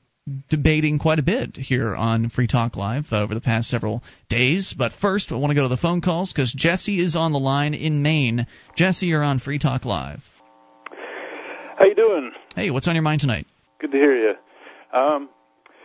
debating 0.49 0.97
quite 0.97 1.19
a 1.19 1.23
bit 1.23 1.55
here 1.55 1.95
on 1.95 2.29
Free 2.29 2.47
Talk 2.47 2.75
Live 2.75 3.05
uh, 3.11 3.21
over 3.21 3.35
the 3.35 3.41
past 3.41 3.69
several 3.69 4.03
days. 4.27 4.73
But 4.75 4.91
first, 4.93 5.31
I 5.31 5.35
want 5.35 5.51
to 5.51 5.55
go 5.55 5.63
to 5.63 5.67
the 5.67 5.77
phone 5.77 6.01
calls 6.01 6.33
because 6.33 6.51
Jesse 6.51 6.99
is 6.99 7.15
on 7.15 7.31
the 7.31 7.39
line 7.39 7.73
in 7.73 8.01
Maine. 8.01 8.47
Jesse, 8.75 9.05
you're 9.05 9.23
on 9.23 9.39
Free 9.39 9.59
Talk 9.59 9.85
Live. 9.85 10.23
How 11.77 11.85
you 11.85 11.95
doing? 11.95 12.31
Hey, 12.55 12.71
what's 12.71 12.87
on 12.87 12.95
your 12.95 13.03
mind 13.03 13.21
tonight? 13.21 13.45
Good 13.79 13.91
to 13.91 13.97
hear 13.97 14.15
you. 14.15 14.35
Um, 14.97 15.29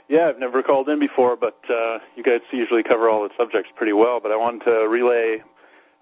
yeah, 0.08 0.28
I've 0.28 0.38
never 0.38 0.62
called 0.62 0.88
in 0.88 1.00
before, 1.00 1.36
but 1.36 1.58
uh, 1.68 1.98
you 2.16 2.22
guys 2.22 2.40
usually 2.52 2.82
cover 2.82 3.08
all 3.10 3.22
the 3.24 3.30
subjects 3.36 3.70
pretty 3.76 3.92
well. 3.92 4.20
But 4.20 4.32
I 4.32 4.36
wanted 4.36 4.64
to 4.64 4.88
relay 4.88 5.42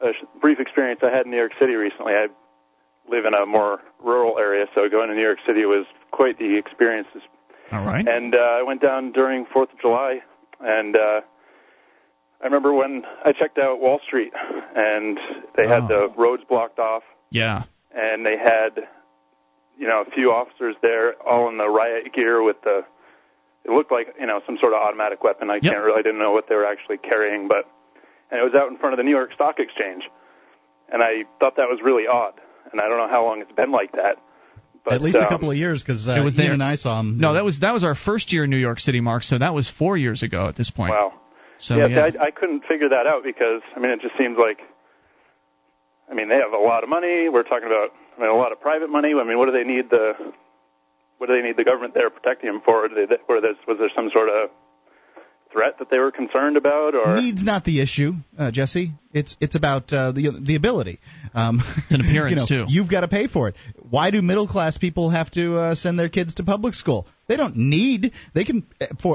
a 0.00 0.12
brief 0.40 0.60
experience 0.60 1.00
I 1.02 1.10
had 1.10 1.24
in 1.24 1.32
New 1.32 1.38
York 1.38 1.52
City 1.58 1.74
recently. 1.74 2.14
I 2.14 2.28
live 3.08 3.24
in 3.24 3.34
a 3.34 3.46
more 3.46 3.80
rural 4.02 4.38
area, 4.38 4.66
so 4.74 4.88
going 4.88 5.08
to 5.08 5.14
New 5.14 5.22
York 5.22 5.38
City 5.46 5.64
was 5.64 5.86
quite 6.18 6.36
the 6.36 6.56
experience. 6.56 7.06
All 7.70 7.84
right. 7.84 8.06
And 8.06 8.34
uh, 8.34 8.38
I 8.38 8.62
went 8.64 8.82
down 8.82 9.12
during 9.12 9.46
Fourth 9.46 9.72
of 9.72 9.80
July, 9.80 10.20
and 10.60 10.96
uh, 10.96 11.20
I 12.40 12.44
remember 12.44 12.72
when 12.74 13.04
I 13.24 13.30
checked 13.30 13.56
out 13.56 13.80
Wall 13.80 14.00
Street, 14.04 14.32
and 14.76 15.16
they 15.54 15.66
oh. 15.66 15.68
had 15.68 15.88
the 15.88 16.12
roads 16.16 16.42
blocked 16.48 16.80
off. 16.80 17.04
Yeah. 17.30 17.64
And 17.94 18.26
they 18.26 18.36
had, 18.36 18.80
you 19.78 19.86
know, 19.86 20.02
a 20.02 20.10
few 20.10 20.32
officers 20.32 20.74
there, 20.82 21.14
all 21.22 21.48
in 21.48 21.56
the 21.56 21.68
riot 21.68 22.12
gear 22.12 22.42
with 22.42 22.60
the. 22.62 22.84
It 23.64 23.70
looked 23.70 23.92
like 23.92 24.14
you 24.18 24.26
know 24.26 24.40
some 24.44 24.58
sort 24.58 24.72
of 24.72 24.80
automatic 24.80 25.22
weapon. 25.22 25.50
I 25.50 25.54
yep. 25.54 25.62
can't 25.62 25.84
really 25.84 26.00
I 26.00 26.02
didn't 26.02 26.18
know 26.18 26.32
what 26.32 26.48
they 26.48 26.56
were 26.56 26.66
actually 26.66 26.98
carrying, 26.98 27.48
but 27.48 27.70
and 28.30 28.40
it 28.40 28.42
was 28.42 28.54
out 28.54 28.70
in 28.70 28.78
front 28.78 28.94
of 28.94 28.96
the 28.96 29.04
New 29.04 29.10
York 29.10 29.32
Stock 29.34 29.60
Exchange, 29.60 30.04
and 30.90 31.02
I 31.02 31.24
thought 31.38 31.56
that 31.56 31.68
was 31.68 31.80
really 31.82 32.06
odd. 32.06 32.34
And 32.72 32.80
I 32.80 32.88
don't 32.88 32.98
know 32.98 33.08
how 33.08 33.24
long 33.24 33.40
it's 33.40 33.52
been 33.52 33.70
like 33.70 33.92
that. 33.92 34.18
But, 34.88 34.94
At 34.94 35.02
least 35.02 35.18
um, 35.18 35.24
a 35.24 35.28
couple 35.28 35.50
of 35.50 35.56
years, 35.56 35.82
because 35.82 36.08
uh, 36.08 36.12
it 36.12 36.24
was 36.24 36.34
there. 36.34 36.52
and 36.52 36.62
I 36.62 36.76
saw 36.76 37.00
him. 37.00 37.18
No, 37.18 37.34
that 37.34 37.44
was 37.44 37.60
that 37.60 37.74
was 37.74 37.84
our 37.84 37.94
first 37.94 38.32
year 38.32 38.44
in 38.44 38.50
New 38.50 38.56
York 38.56 38.80
City, 38.80 39.00
Mark. 39.00 39.22
So 39.22 39.38
that 39.38 39.52
was 39.52 39.68
four 39.68 39.96
years 39.98 40.22
ago 40.22 40.48
at 40.48 40.56
this 40.56 40.70
point. 40.70 40.92
Wow. 40.92 41.12
So 41.58 41.76
yeah, 41.76 41.86
yeah. 41.88 42.04
I, 42.20 42.26
I 42.26 42.30
couldn't 42.30 42.64
figure 42.64 42.88
that 42.88 43.06
out 43.06 43.22
because 43.22 43.60
I 43.76 43.80
mean 43.80 43.90
it 43.90 44.00
just 44.00 44.16
seems 44.16 44.38
like, 44.38 44.60
I 46.10 46.14
mean 46.14 46.28
they 46.28 46.36
have 46.36 46.52
a 46.52 46.58
lot 46.58 46.84
of 46.84 46.88
money. 46.88 47.28
We're 47.28 47.42
talking 47.42 47.66
about 47.66 47.90
I 48.16 48.20
mean 48.22 48.30
a 48.30 48.34
lot 48.36 48.52
of 48.52 48.60
private 48.60 48.88
money. 48.88 49.12
I 49.12 49.24
mean 49.24 49.38
what 49.38 49.46
do 49.46 49.52
they 49.52 49.64
need 49.64 49.90
the, 49.90 50.14
what 51.18 51.26
do 51.26 51.34
they 51.34 51.42
need 51.42 51.56
the 51.56 51.64
government 51.64 51.94
there 51.94 52.08
protecting 52.10 52.50
them 52.50 52.62
for? 52.64 52.88
Did 52.88 53.10
they, 53.10 53.16
or 53.28 53.40
was 53.40 53.78
there 53.78 53.90
some 53.94 54.10
sort 54.10 54.30
of 54.30 54.50
threat 55.58 55.78
that 55.78 55.90
they 55.90 55.98
were 55.98 56.12
concerned 56.12 56.56
about, 56.56 56.94
or 56.94 57.16
needs 57.20 57.42
not 57.42 57.64
the 57.64 57.80
issue, 57.80 58.12
uh, 58.38 58.50
Jesse. 58.52 58.92
It's 59.12 59.36
it's 59.40 59.56
about 59.56 59.92
uh, 59.92 60.12
the 60.12 60.40
the 60.40 60.54
ability. 60.54 61.00
Um, 61.34 61.60
it's 61.76 61.92
an 61.92 62.00
appearance 62.00 62.30
you 62.50 62.56
know, 62.56 62.64
too. 62.66 62.72
You've 62.72 62.90
got 62.90 63.00
to 63.00 63.08
pay 63.08 63.26
for 63.26 63.48
it. 63.48 63.56
Why 63.90 64.10
do 64.10 64.22
middle 64.22 64.46
class 64.46 64.78
people 64.78 65.10
have 65.10 65.30
to 65.32 65.56
uh, 65.56 65.74
send 65.74 65.98
their 65.98 66.08
kids 66.08 66.36
to 66.36 66.44
public 66.44 66.74
school? 66.74 67.06
They 67.28 67.36
don't 67.36 67.56
need. 67.56 68.12
They 68.34 68.44
can 68.44 68.66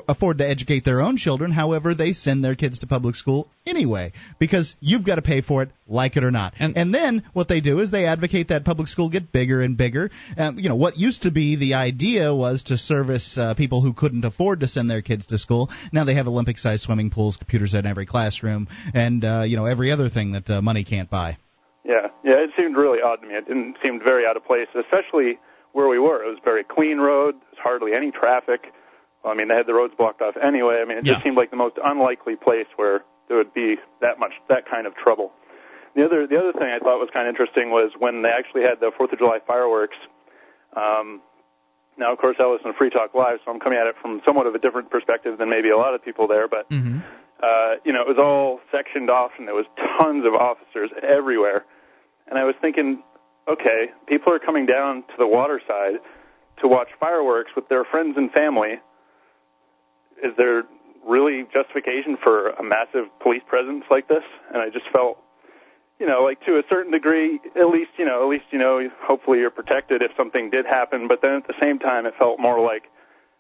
afford 0.07 0.38
to 0.38 0.47
educate 0.47 0.86
their 0.86 1.01
own 1.01 1.18
children. 1.18 1.51
However, 1.51 1.95
they 1.95 2.14
send 2.14 2.43
their 2.43 2.55
kids 2.55 2.80
to 2.80 2.88
public 2.88 3.16
school 3.16 3.49
anyway 3.66 4.14
because 4.39 4.76
you've 4.80 5.05
got 5.05 5.16
to 5.16 5.24
pay 5.24 5.41
for 5.41 5.64
it, 5.64 5.72
like 5.88 6.16
it 6.16 6.24
or 6.24 6.30
not. 6.30 6.53
And, 6.59 6.78
and 6.78 6.93
then 6.93 7.24
what 7.34 7.47
they 7.47 7.59
do 7.59 7.80
is 7.80 7.89
they 7.89 8.05
advocate 8.05 8.49
that 8.49 8.66
public 8.66 8.88
school 8.88 9.09
get 9.09 9.32
bigger 9.32 9.61
and 9.64 9.76
bigger. 9.76 10.11
Um, 10.38 10.59
you 10.59 10.70
know 10.70 10.76
what 10.76 10.95
used 10.95 11.24
to 11.24 11.32
be 11.32 11.55
the 11.55 11.74
idea 11.74 12.34
was 12.36 12.64
to 12.64 12.78
service 12.78 13.36
uh, 13.38 13.55
people 13.55 13.82
who 13.82 13.93
couldn't 13.93 14.26
afford 14.26 14.59
to 14.59 14.68
send 14.68 14.91
their 14.91 15.01
kids 15.01 15.26
to 15.28 15.39
school. 15.39 15.70
Now 15.91 16.05
they 16.05 16.14
have 16.14 16.28
Olympic-sized 16.28 16.84
swimming 16.84 17.09
pools, 17.09 17.36
computers 17.38 17.74
in 17.74 17.88
every 17.88 18.05
classroom, 18.05 18.68
and 18.93 19.26
uh, 19.26 19.43
you 19.47 19.57
know 19.57 19.66
every 19.66 19.91
other 19.91 20.09
thing 20.09 20.34
that 20.34 20.49
uh, 20.49 20.61
money 20.61 20.84
can't 20.84 21.09
buy. 21.09 21.38
Yeah, 21.84 22.07
yeah, 22.24 22.36
it 22.36 22.51
seemed 22.57 22.78
really 22.78 23.01
odd 23.01 23.22
to 23.22 23.28
me. 23.28 23.34
It 23.34 23.47
didn't 23.47 23.78
seem 23.84 23.99
very 23.99 24.26
out 24.26 24.38
of 24.38 24.45
place, 24.45 24.68
especially 24.76 25.39
where 25.74 25.88
we 25.88 25.99
were. 25.99 26.24
It 26.24 26.30
was 26.30 26.38
a 26.41 26.45
very 26.45 26.63
clean 26.63 26.99
road. 26.99 27.36
There's 27.36 27.61
hardly 27.61 27.93
any 27.93 28.11
traffic. 28.11 28.74
I 29.26 29.34
mean, 29.34 29.47
they 29.47 29.55
had 29.55 29.67
the 29.67 29.74
roads 29.74 29.93
blocked 29.97 30.21
off 30.21 30.36
anyway. 30.38 30.80
I 30.82 30.86
mean, 30.86 30.97
it 30.97 31.05
yeah. 31.05 31.13
just 31.13 31.24
seemed 31.24 31.38
like 31.38 31.49
the 31.49 31.57
most 31.57 31.78
unlikely 31.84 32.36
place 32.36 32.67
where 32.76 33.03
there 33.28 33.38
would 33.38 33.53
be 33.53 33.78
that 34.01 34.19
much 34.19 34.34
that 34.49 34.69
kind 34.69 34.88
of 34.88 34.95
trouble. 34.95 35.32
The 35.95 36.05
other 36.05 36.28
the 36.28 36.39
other 36.39 36.53
thing 36.53 36.63
I 36.63 36.80
thought 36.80 36.99
was 36.99 37.09
kind 37.13 37.28
of 37.28 37.32
interesting 37.32 37.69
was 37.69 37.91
when 37.97 38.21
they 38.21 38.30
actually 38.30 38.63
had 38.63 38.80
the 38.80 38.91
Fourth 38.97 39.11
of 39.11 39.19
July 39.19 39.39
fireworks. 39.45 39.97
Um, 40.76 41.21
now, 41.97 42.11
of 42.11 42.17
course, 42.17 42.38
I 42.39 42.45
listen 42.45 42.71
to 42.71 42.78
Free 42.78 42.89
Talk 42.89 43.13
Live, 43.13 43.39
so 43.45 43.51
I'm 43.51 43.59
coming 43.59 43.78
at 43.78 43.86
it 43.86 43.95
from 44.01 44.21
somewhat 44.26 44.47
of 44.47 44.55
a 44.55 44.59
different 44.59 44.89
perspective 44.89 45.38
than 45.38 45.49
maybe 45.49 45.69
a 45.69 45.78
lot 45.78 45.93
of 45.93 46.03
people 46.03 46.28
there. 46.28 46.47
But 46.47 46.69
mm-hmm. 46.69 46.99
uh, 47.41 47.76
you 47.86 47.93
know, 47.93 48.01
it 48.01 48.07
was 48.07 48.17
all 48.17 48.59
sectioned 48.71 49.09
off, 49.09 49.32
and 49.38 49.47
there 49.47 49.55
was 49.55 49.67
tons 49.97 50.26
of 50.26 50.34
officers 50.34 50.89
everywhere. 51.01 51.65
And 52.28 52.39
I 52.39 52.43
was 52.43 52.55
thinking, 52.61 53.03
okay, 53.48 53.91
people 54.08 54.34
are 54.34 54.39
coming 54.39 54.66
down 54.66 55.04
to 55.04 55.14
the 55.18 55.28
waterside 55.28 56.00
to 56.62 56.68
watch 56.68 56.89
fireworks 57.00 57.52
with 57.56 57.68
their 57.70 57.84
friends 57.84 58.16
and 58.18 58.32
family. 58.32 58.80
Is 60.24 60.32
there 60.38 60.64
really 61.06 61.46
justification 61.54 62.18
for 62.22 62.50
a 62.52 62.64
massive 62.64 63.08
police 63.20 63.41
presence 63.48 63.84
like 63.89 64.08
this? 64.08 64.24
And 64.54 64.62
I 64.62 64.70
just 64.70 64.86
felt, 64.91 65.18
you 66.00 66.08
know, 66.08 66.24
like 66.24 66.39
to 66.46 66.58
a 66.58 66.64
certain 66.70 66.91
degree, 66.91 67.39
at 67.56 67.68
least, 67.70 67.91
you 67.98 68.06
know, 68.06 68.24
at 68.24 68.30
least, 68.30 68.46
you 68.52 68.60
know, 68.60 68.89
hopefully 69.02 69.39
you're 69.39 69.52
protected 69.52 70.02
if 70.02 70.12
something 70.16 70.50
did 70.50 70.66
happen. 70.66 71.08
But 71.08 71.22
then 71.22 71.34
at 71.34 71.48
the 71.48 71.56
same 71.62 71.80
time, 71.80 72.06
it 72.06 72.14
felt 72.18 72.39
more 72.39 72.64
like 72.64 72.84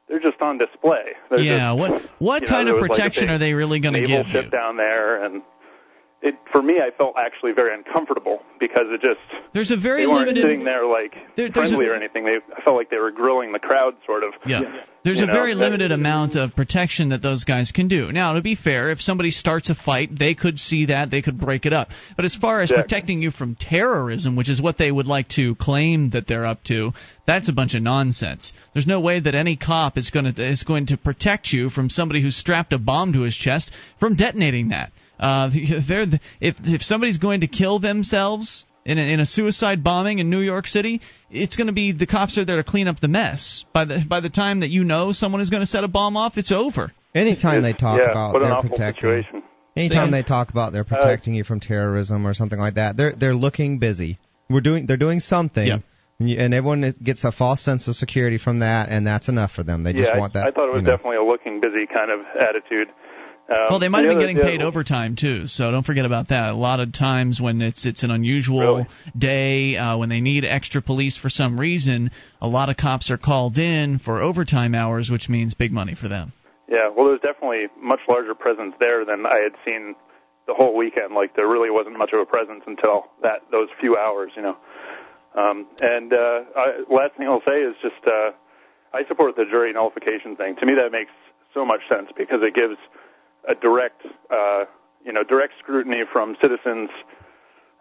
they're 0.07 0.19
just 0.19 0.41
on 0.41 0.57
display. 0.57 1.13
They're 1.29 1.39
yeah. 1.39 1.75
Just, 1.75 1.79
what 1.79 2.01
what 2.19 2.45
kind 2.45 2.67
know, 2.67 2.75
of 2.75 2.81
protection 2.81 3.27
like 3.27 3.35
are 3.35 3.39
they 3.39 3.53
really 3.53 3.79
going 3.79 3.93
to 3.93 4.05
give 4.05 4.27
ship 4.27 4.45
you? 4.45 4.51
down 4.51 4.77
there 4.77 5.23
and 5.23 5.41
it 6.23 6.35
for 6.51 6.61
me 6.61 6.79
I 6.79 6.89
felt 6.97 7.15
actually 7.17 7.51
very 7.51 7.73
uncomfortable 7.75 8.41
because 8.59 8.87
it 8.89 9.01
just 9.01 9.19
there's 9.53 9.71
a 9.71 9.77
very 9.77 10.01
they 10.01 10.07
weren't 10.07 10.27
limited 10.27 10.43
sitting 10.43 10.63
there 10.63 10.85
like 10.85 11.13
there, 11.35 11.51
friendly 11.51 11.85
a, 11.85 11.89
or 11.89 11.95
anything. 11.95 12.23
They 12.23 12.37
I 12.55 12.61
felt 12.61 12.77
like 12.77 12.89
they 12.89 12.97
were 12.97 13.11
grilling 13.11 13.51
the 13.51 13.59
crowd 13.59 13.95
sort 14.05 14.23
of. 14.23 14.33
Yeah. 14.45 14.61
There's 15.03 15.19
a 15.19 15.25
know, 15.25 15.33
very 15.33 15.53
limited 15.53 15.91
amount 15.91 16.37
of 16.37 16.55
protection 16.55 17.09
that 17.09 17.21
those 17.21 17.43
guys 17.43 17.73
can 17.73 17.89
do. 17.89 18.09
Now, 18.13 18.33
to 18.33 18.41
be 18.41 18.55
fair, 18.55 18.89
if 18.89 19.01
somebody 19.01 19.31
starts 19.31 19.69
a 19.69 19.75
fight, 19.75 20.17
they 20.17 20.33
could 20.33 20.57
see 20.57 20.85
that, 20.85 21.11
they 21.11 21.21
could 21.21 21.37
break 21.37 21.65
it 21.65 21.73
up. 21.73 21.89
But 22.15 22.23
as 22.23 22.33
far 22.33 22.61
as 22.61 22.71
exactly. 22.71 22.83
protecting 22.83 23.21
you 23.21 23.31
from 23.31 23.55
terrorism, 23.55 24.37
which 24.37 24.49
is 24.49 24.61
what 24.61 24.77
they 24.77 24.89
would 24.89 25.07
like 25.07 25.27
to 25.29 25.55
claim 25.55 26.11
that 26.11 26.25
they're 26.25 26.45
up 26.45 26.63
to, 26.65 26.93
that's 27.27 27.49
a 27.49 27.53
bunch 27.53 27.75
of 27.75 27.81
nonsense. 27.81 28.53
There's 28.71 28.87
no 28.87 29.01
way 29.01 29.19
that 29.19 29.35
any 29.35 29.57
cop 29.57 29.97
is 29.97 30.09
going 30.09 30.33
to 30.33 30.41
is 30.41 30.63
going 30.63 30.85
to 30.85 30.95
protect 30.95 31.51
you 31.51 31.69
from 31.69 31.89
somebody 31.89 32.21
who's 32.21 32.37
strapped 32.37 32.71
a 32.71 32.77
bomb 32.77 33.11
to 33.11 33.23
his 33.23 33.35
chest 33.35 33.71
from 33.99 34.15
detonating 34.15 34.69
that. 34.69 34.93
Uh, 35.23 35.49
they're 35.87 36.05
the, 36.05 36.19
if 36.41 36.55
if 36.65 36.81
somebody's 36.81 37.17
going 37.17 37.41
to 37.41 37.47
kill 37.47 37.79
themselves 37.79 38.65
in 38.85 38.97
a, 38.97 39.01
in 39.01 39.19
a 39.21 39.25
suicide 39.25 39.81
bombing 39.81 40.19
in 40.19 40.29
New 40.29 40.41
York 40.41 40.67
City, 40.67 40.99
it's 41.31 41.55
going 41.55 41.67
to 41.67 41.73
be 41.73 41.93
the 41.93 42.05
cops 42.05 42.37
are 42.37 42.43
there 42.43 42.57
to 42.57 42.63
clean 42.63 42.89
up 42.89 42.99
the 42.99 43.07
mess. 43.07 43.63
By 43.73 43.85
the 43.85 44.03
by 44.07 44.19
the 44.19 44.29
time 44.29 44.59
that 44.59 44.69
you 44.69 44.83
know 44.83 45.13
someone 45.13 45.39
is 45.39 45.49
going 45.49 45.61
to 45.61 45.67
set 45.67 45.85
a 45.85 45.87
bomb 45.87 46.17
off, 46.17 46.37
it's 46.37 46.51
over. 46.51 46.91
Anytime 47.15 47.61
they 47.61 47.71
talk 47.71 47.99
yeah, 47.99 48.11
about 48.11 48.33
what 48.33 48.41
an 48.41 48.49
their 48.49 48.57
awful 48.57 48.69
protecting, 48.71 49.01
situation. 49.01 49.43
anytime 49.77 50.05
Same. 50.05 50.11
they 50.11 50.23
talk 50.23 50.49
about 50.49 50.73
they're 50.73 50.83
protecting 50.83 51.35
you 51.35 51.45
from 51.45 51.61
terrorism 51.61 52.27
or 52.27 52.33
something 52.33 52.59
like 52.59 52.75
that, 52.75 52.97
they're 52.97 53.15
they're 53.15 53.35
looking 53.35 53.79
busy. 53.79 54.19
we're 54.49 54.61
doing 54.61 54.87
they're 54.87 54.97
doing 54.97 55.21
something. 55.21 55.67
Yeah. 55.67 55.77
And 56.19 56.53
everyone 56.53 56.93
gets 57.03 57.23
a 57.23 57.31
false 57.31 57.61
sense 57.61 57.87
of 57.87 57.95
security 57.95 58.37
from 58.37 58.59
that, 58.59 58.89
and 58.89 59.05
that's 59.05 59.27
enough 59.27 59.51
for 59.51 59.63
them. 59.63 59.83
They 59.83 59.93
just 59.93 60.11
yeah, 60.13 60.19
want 60.19 60.33
that. 60.33 60.45
I 60.45 60.51
thought 60.51 60.69
it 60.69 60.73
was 60.73 60.81
you 60.81 60.87
know. 60.87 60.95
definitely 60.95 61.17
a 61.17 61.23
looking 61.23 61.59
busy 61.59 61.85
kind 61.85 62.11
of 62.11 62.21
attitude. 62.39 62.89
Um, 63.49 63.57
well, 63.69 63.79
they 63.79 63.89
might 63.89 64.03
the 64.03 64.09
have 64.09 64.17
been 64.19 64.23
other- 64.23 64.33
getting 64.33 64.41
paid 64.41 64.61
other- 64.61 64.67
overtime 64.69 65.15
too, 65.15 65.47
so 65.47 65.69
don't 65.69 65.85
forget 65.85 66.05
about 66.05 66.29
that. 66.29 66.51
A 66.51 66.55
lot 66.55 66.79
of 66.79 66.93
times 66.93 67.41
when 67.41 67.61
it's 67.61 67.85
it's 67.85 68.01
an 68.03 68.09
unusual 68.11 68.59
Really? 68.59 68.85
day, 69.17 69.75
uh, 69.77 69.97
when 69.97 70.09
they 70.09 70.21
need 70.21 70.45
extra 70.45 70.81
police 70.81 71.17
for 71.17 71.29
some 71.29 71.59
reason, 71.59 72.11
a 72.41 72.47
lot 72.47 72.69
of 72.69 72.77
cops 72.77 73.11
are 73.11 73.17
called 73.17 73.57
in 73.57 73.99
for 73.99 74.21
overtime 74.21 74.73
hours, 74.73 75.09
which 75.11 75.27
means 75.29 75.53
big 75.53 75.71
money 75.73 75.93
for 75.93 76.07
them. 76.07 76.31
Yeah, 76.69 76.87
well, 76.87 77.07
there's 77.07 77.19
definitely 77.19 77.67
much 77.79 77.99
larger 78.07 78.33
presence 78.33 78.75
there 78.79 79.03
than 79.03 79.25
I 79.25 79.39
had 79.39 79.53
seen 79.65 79.95
the 80.47 80.53
whole 80.53 80.75
weekend. 80.75 81.13
Like 81.13 81.35
there 81.35 81.47
really 81.47 81.69
wasn't 81.69 81.97
much 81.97 82.13
of 82.13 82.19
a 82.19 82.25
presence 82.25 82.63
until 82.65 83.07
that 83.21 83.41
those 83.51 83.67
few 83.79 83.97
hours, 83.97 84.31
you 84.37 84.41
know. 84.41 84.57
Um, 85.35 85.67
and 85.81 86.13
uh, 86.13 86.41
I, 86.55 86.83
last 86.89 87.15
thing 87.17 87.27
I'll 87.27 87.41
say 87.45 87.61
is 87.61 87.75
just 87.81 88.07
uh, 88.07 88.31
I 88.93 89.03
support 89.07 89.35
the 89.35 89.45
jury 89.45 89.73
nullification 89.73 90.35
thing. 90.37 90.55
To 90.57 90.65
me, 90.65 90.75
that 90.75 90.91
makes 90.93 91.11
so 91.53 91.65
much 91.65 91.81
sense 91.89 92.09
because 92.15 92.41
it 92.41 92.53
gives 92.55 92.77
a 93.47 93.55
direct, 93.55 94.01
uh, 94.31 94.65
you 95.05 95.11
know, 95.13 95.23
direct 95.23 95.53
scrutiny 95.59 96.03
from 96.11 96.35
citizens 96.41 96.89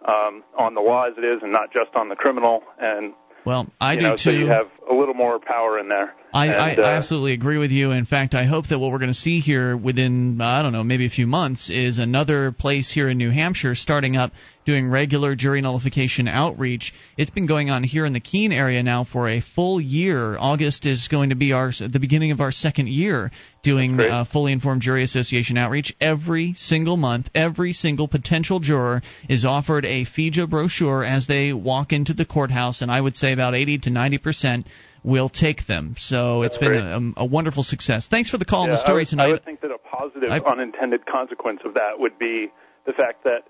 um, 0.06 0.42
on 0.58 0.74
the 0.74 0.80
law 0.80 1.04
as 1.04 1.14
it 1.16 1.24
is, 1.24 1.40
and 1.42 1.52
not 1.52 1.72
just 1.72 1.94
on 1.94 2.08
the 2.08 2.16
criminal. 2.16 2.62
And 2.80 3.14
Well, 3.44 3.68
I 3.80 3.92
you 3.94 4.00
do 4.00 4.02
know, 4.08 4.16
too. 4.16 4.22
so 4.22 4.30
you 4.30 4.46
have 4.46 4.68
a 4.93 4.99
little 4.99 5.14
more 5.14 5.38
power 5.38 5.78
in 5.78 5.88
there. 5.88 6.14
I, 6.34 6.47
and, 6.47 6.55
I, 6.55 6.70
I 6.74 6.95
uh, 6.95 6.99
absolutely 6.99 7.32
agree 7.32 7.59
with 7.59 7.70
you. 7.70 7.90
In 7.90 8.05
fact, 8.05 8.34
I 8.34 8.45
hope 8.45 8.68
that 8.68 8.78
what 8.78 8.90
we're 8.90 8.99
going 8.99 9.11
to 9.11 9.14
see 9.14 9.40
here 9.40 9.76
within, 9.76 10.40
uh, 10.40 10.45
I 10.45 10.62
don't 10.62 10.72
know, 10.72 10.84
maybe 10.84 11.07
a 11.07 11.11
few 11.11 11.26
months 11.26 11.70
is 11.70 11.99
another 11.99 12.53
place 12.53 12.90
here 12.90 13.09
in 13.09 13.18
New 13.18 13.30
Hampshire 13.30 13.74
starting 13.74 14.16
up 14.16 14.32
doing 14.64 14.88
regular 14.88 15.34
jury 15.34 15.61
nullification 15.61 16.28
outreach. 16.28 16.95
It's 17.16 17.30
been 17.30 17.47
going 17.47 17.70
on 17.70 17.82
here 17.82 18.07
in 18.07 18.12
the 18.12 18.20
Keene 18.20 18.53
area 18.53 18.82
now 18.82 19.05
for 19.05 19.28
a 19.28 19.40
full 19.40 19.80
year. 19.80 20.38
August 20.38 20.86
is 20.86 21.09
going 21.09 21.30
to 21.30 21.34
be 21.34 21.53
our 21.53 21.72
the 21.72 21.99
beginning 21.99 22.30
of 22.30 22.40
our 22.40 22.53
second 22.53 22.88
year 22.88 23.30
doing 23.62 23.99
uh, 24.01 24.24
fully 24.24 24.53
informed 24.53 24.82
jury 24.82 25.03
association 25.03 25.59
outreach 25.59 25.95
every 26.01 26.55
single 26.55 26.97
month. 26.97 27.28
Every 27.34 27.72
single 27.72 28.09
potential 28.09 28.61
juror 28.61 29.03
is 29.28 29.45
offered 29.45 29.84
a 29.84 30.05
FIJA 30.05 30.49
brochure 30.49 31.05
as 31.05 31.26
they 31.26 31.53
walk 31.53 31.93
into 31.93 32.14
the 32.14 32.24
courthouse, 32.24 32.82
and 32.82 32.90
I 32.90 33.01
would 33.01 33.16
say 33.16 33.32
about 33.32 33.55
80 33.55 33.78
to 33.78 33.90
90 33.90 34.18
percent 34.18 34.66
will 35.05 35.28
take 35.28 35.66
them. 35.66 35.96
So 35.98 36.42
it's 36.42 36.59
That's 36.59 36.70
been 36.70 37.14
a, 37.16 37.22
a 37.22 37.26
wonderful 37.26 37.62
success. 37.62 38.07
Thanks 38.11 38.30
for 38.30 38.38
the 38.38 38.44
call 38.44 38.64
and 38.64 38.72
the 38.72 38.76
story 38.76 38.92
I 38.92 38.96
would, 39.00 39.09
tonight. 39.09 39.24
I 39.24 39.30
would 39.32 39.44
think 39.44 39.61
that 39.62 39.70
a 39.70 39.78
positive 39.78 40.30
I- 40.30 40.38
unintended 40.38 41.07
consequence 41.07 41.61
of 41.64 41.74
that 41.74 41.98
would 41.98 42.18
be 42.18 42.50
the 42.86 42.92
fact 42.92 43.24
that 43.24 43.44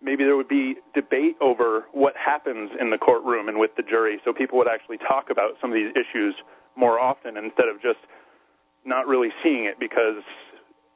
maybe 0.00 0.24
there 0.24 0.36
would 0.36 0.48
be 0.48 0.76
debate 0.94 1.36
over 1.40 1.86
what 1.92 2.16
happens 2.16 2.70
in 2.78 2.90
the 2.90 2.98
courtroom 2.98 3.48
and 3.48 3.58
with 3.58 3.74
the 3.76 3.82
jury, 3.82 4.20
so 4.24 4.32
people 4.32 4.58
would 4.58 4.68
actually 4.68 4.98
talk 4.98 5.30
about 5.30 5.56
some 5.60 5.70
of 5.70 5.74
these 5.74 5.92
issues 5.94 6.34
more 6.76 6.98
often 6.98 7.36
instead 7.36 7.68
of 7.68 7.82
just 7.82 7.98
not 8.84 9.06
really 9.06 9.30
seeing 9.42 9.64
it 9.64 9.78
because 9.78 10.22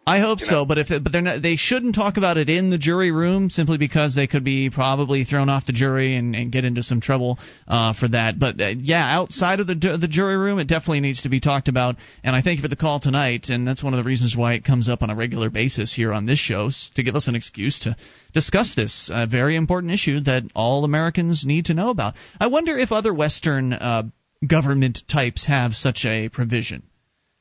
I 0.05 0.19
hope 0.19 0.41
you 0.41 0.47
so, 0.47 0.65
but 0.65 0.79
if 0.79 0.89
but 0.89 1.13
they're 1.13 1.23
not, 1.23 1.43
they 1.43 1.55
shouldn't 1.55 1.95
talk 1.95 2.17
about 2.17 2.37
it 2.37 2.49
in 2.49 2.71
the 2.71 2.79
jury 2.79 3.13
room 3.13 3.51
simply 3.51 3.79
because 3.79 4.17
they 4.17 4.27
could 4.27 4.43
be 4.43 4.69
probably 4.69 5.25
thrown 5.25 5.49
off 5.49 5.67
the 5.67 5.73
jury 5.73 6.17
and, 6.17 6.35
and 6.35 6.51
get 6.51 6.65
into 6.65 6.83
some 6.83 7.01
trouble 7.01 7.39
uh, 7.69 7.95
for 7.95 8.09
that. 8.09 8.37
But 8.37 8.61
uh, 8.61 8.75
yeah, 8.79 9.05
outside 9.05 9.61
of 9.61 9.69
the 9.69 9.75
the 9.75 10.09
jury 10.09 10.37
room, 10.37 10.59
it 10.59 10.67
definitely 10.67 11.01
needs 11.01 11.23
to 11.23 11.29
be 11.29 11.39
talked 11.39 11.69
about. 11.69 11.97
And 12.25 12.35
I 12.35 12.43
thank 12.43 12.57
you 12.57 12.63
for 12.63 12.69
the 12.69 12.75
call 12.75 12.99
tonight, 12.99 13.49
and 13.49 13.67
that's 13.67 13.83
one 13.83 13.95
of 13.95 13.99
the 13.99 14.09
reasons 14.09 14.37
why 14.37 14.55
it 14.55 14.65
comes 14.65 14.89
up 14.89 15.03
on 15.03 15.11
a 15.11 15.15
regular 15.15 15.51
basis 15.51 15.95
here 15.95 16.13
on 16.13 16.27
this 16.27 16.41
show 16.41 16.71
to 16.97 17.03
give 17.05 17.15
us 17.15 17.29
an 17.29 17.37
excuse 17.37 17.79
to 17.81 17.97
discuss 18.35 18.75
this 18.75 19.09
uh, 19.13 19.27
very 19.27 19.55
important 19.55 19.93
issue 19.93 20.19
that 20.21 20.43
all 20.55 20.85
Americans 20.85 21.45
need 21.47 21.67
to 21.67 21.75
know 21.75 21.91
about. 21.91 22.15
I 22.41 22.49
wonder 22.49 22.77
if 22.77 22.91
other 22.91 23.15
Western 23.15 23.73
uh, 23.73 24.03
government 24.45 25.03
types 25.09 25.47
have 25.47 25.75
such 25.75 26.05
a 26.05 26.29
provision. 26.29 26.83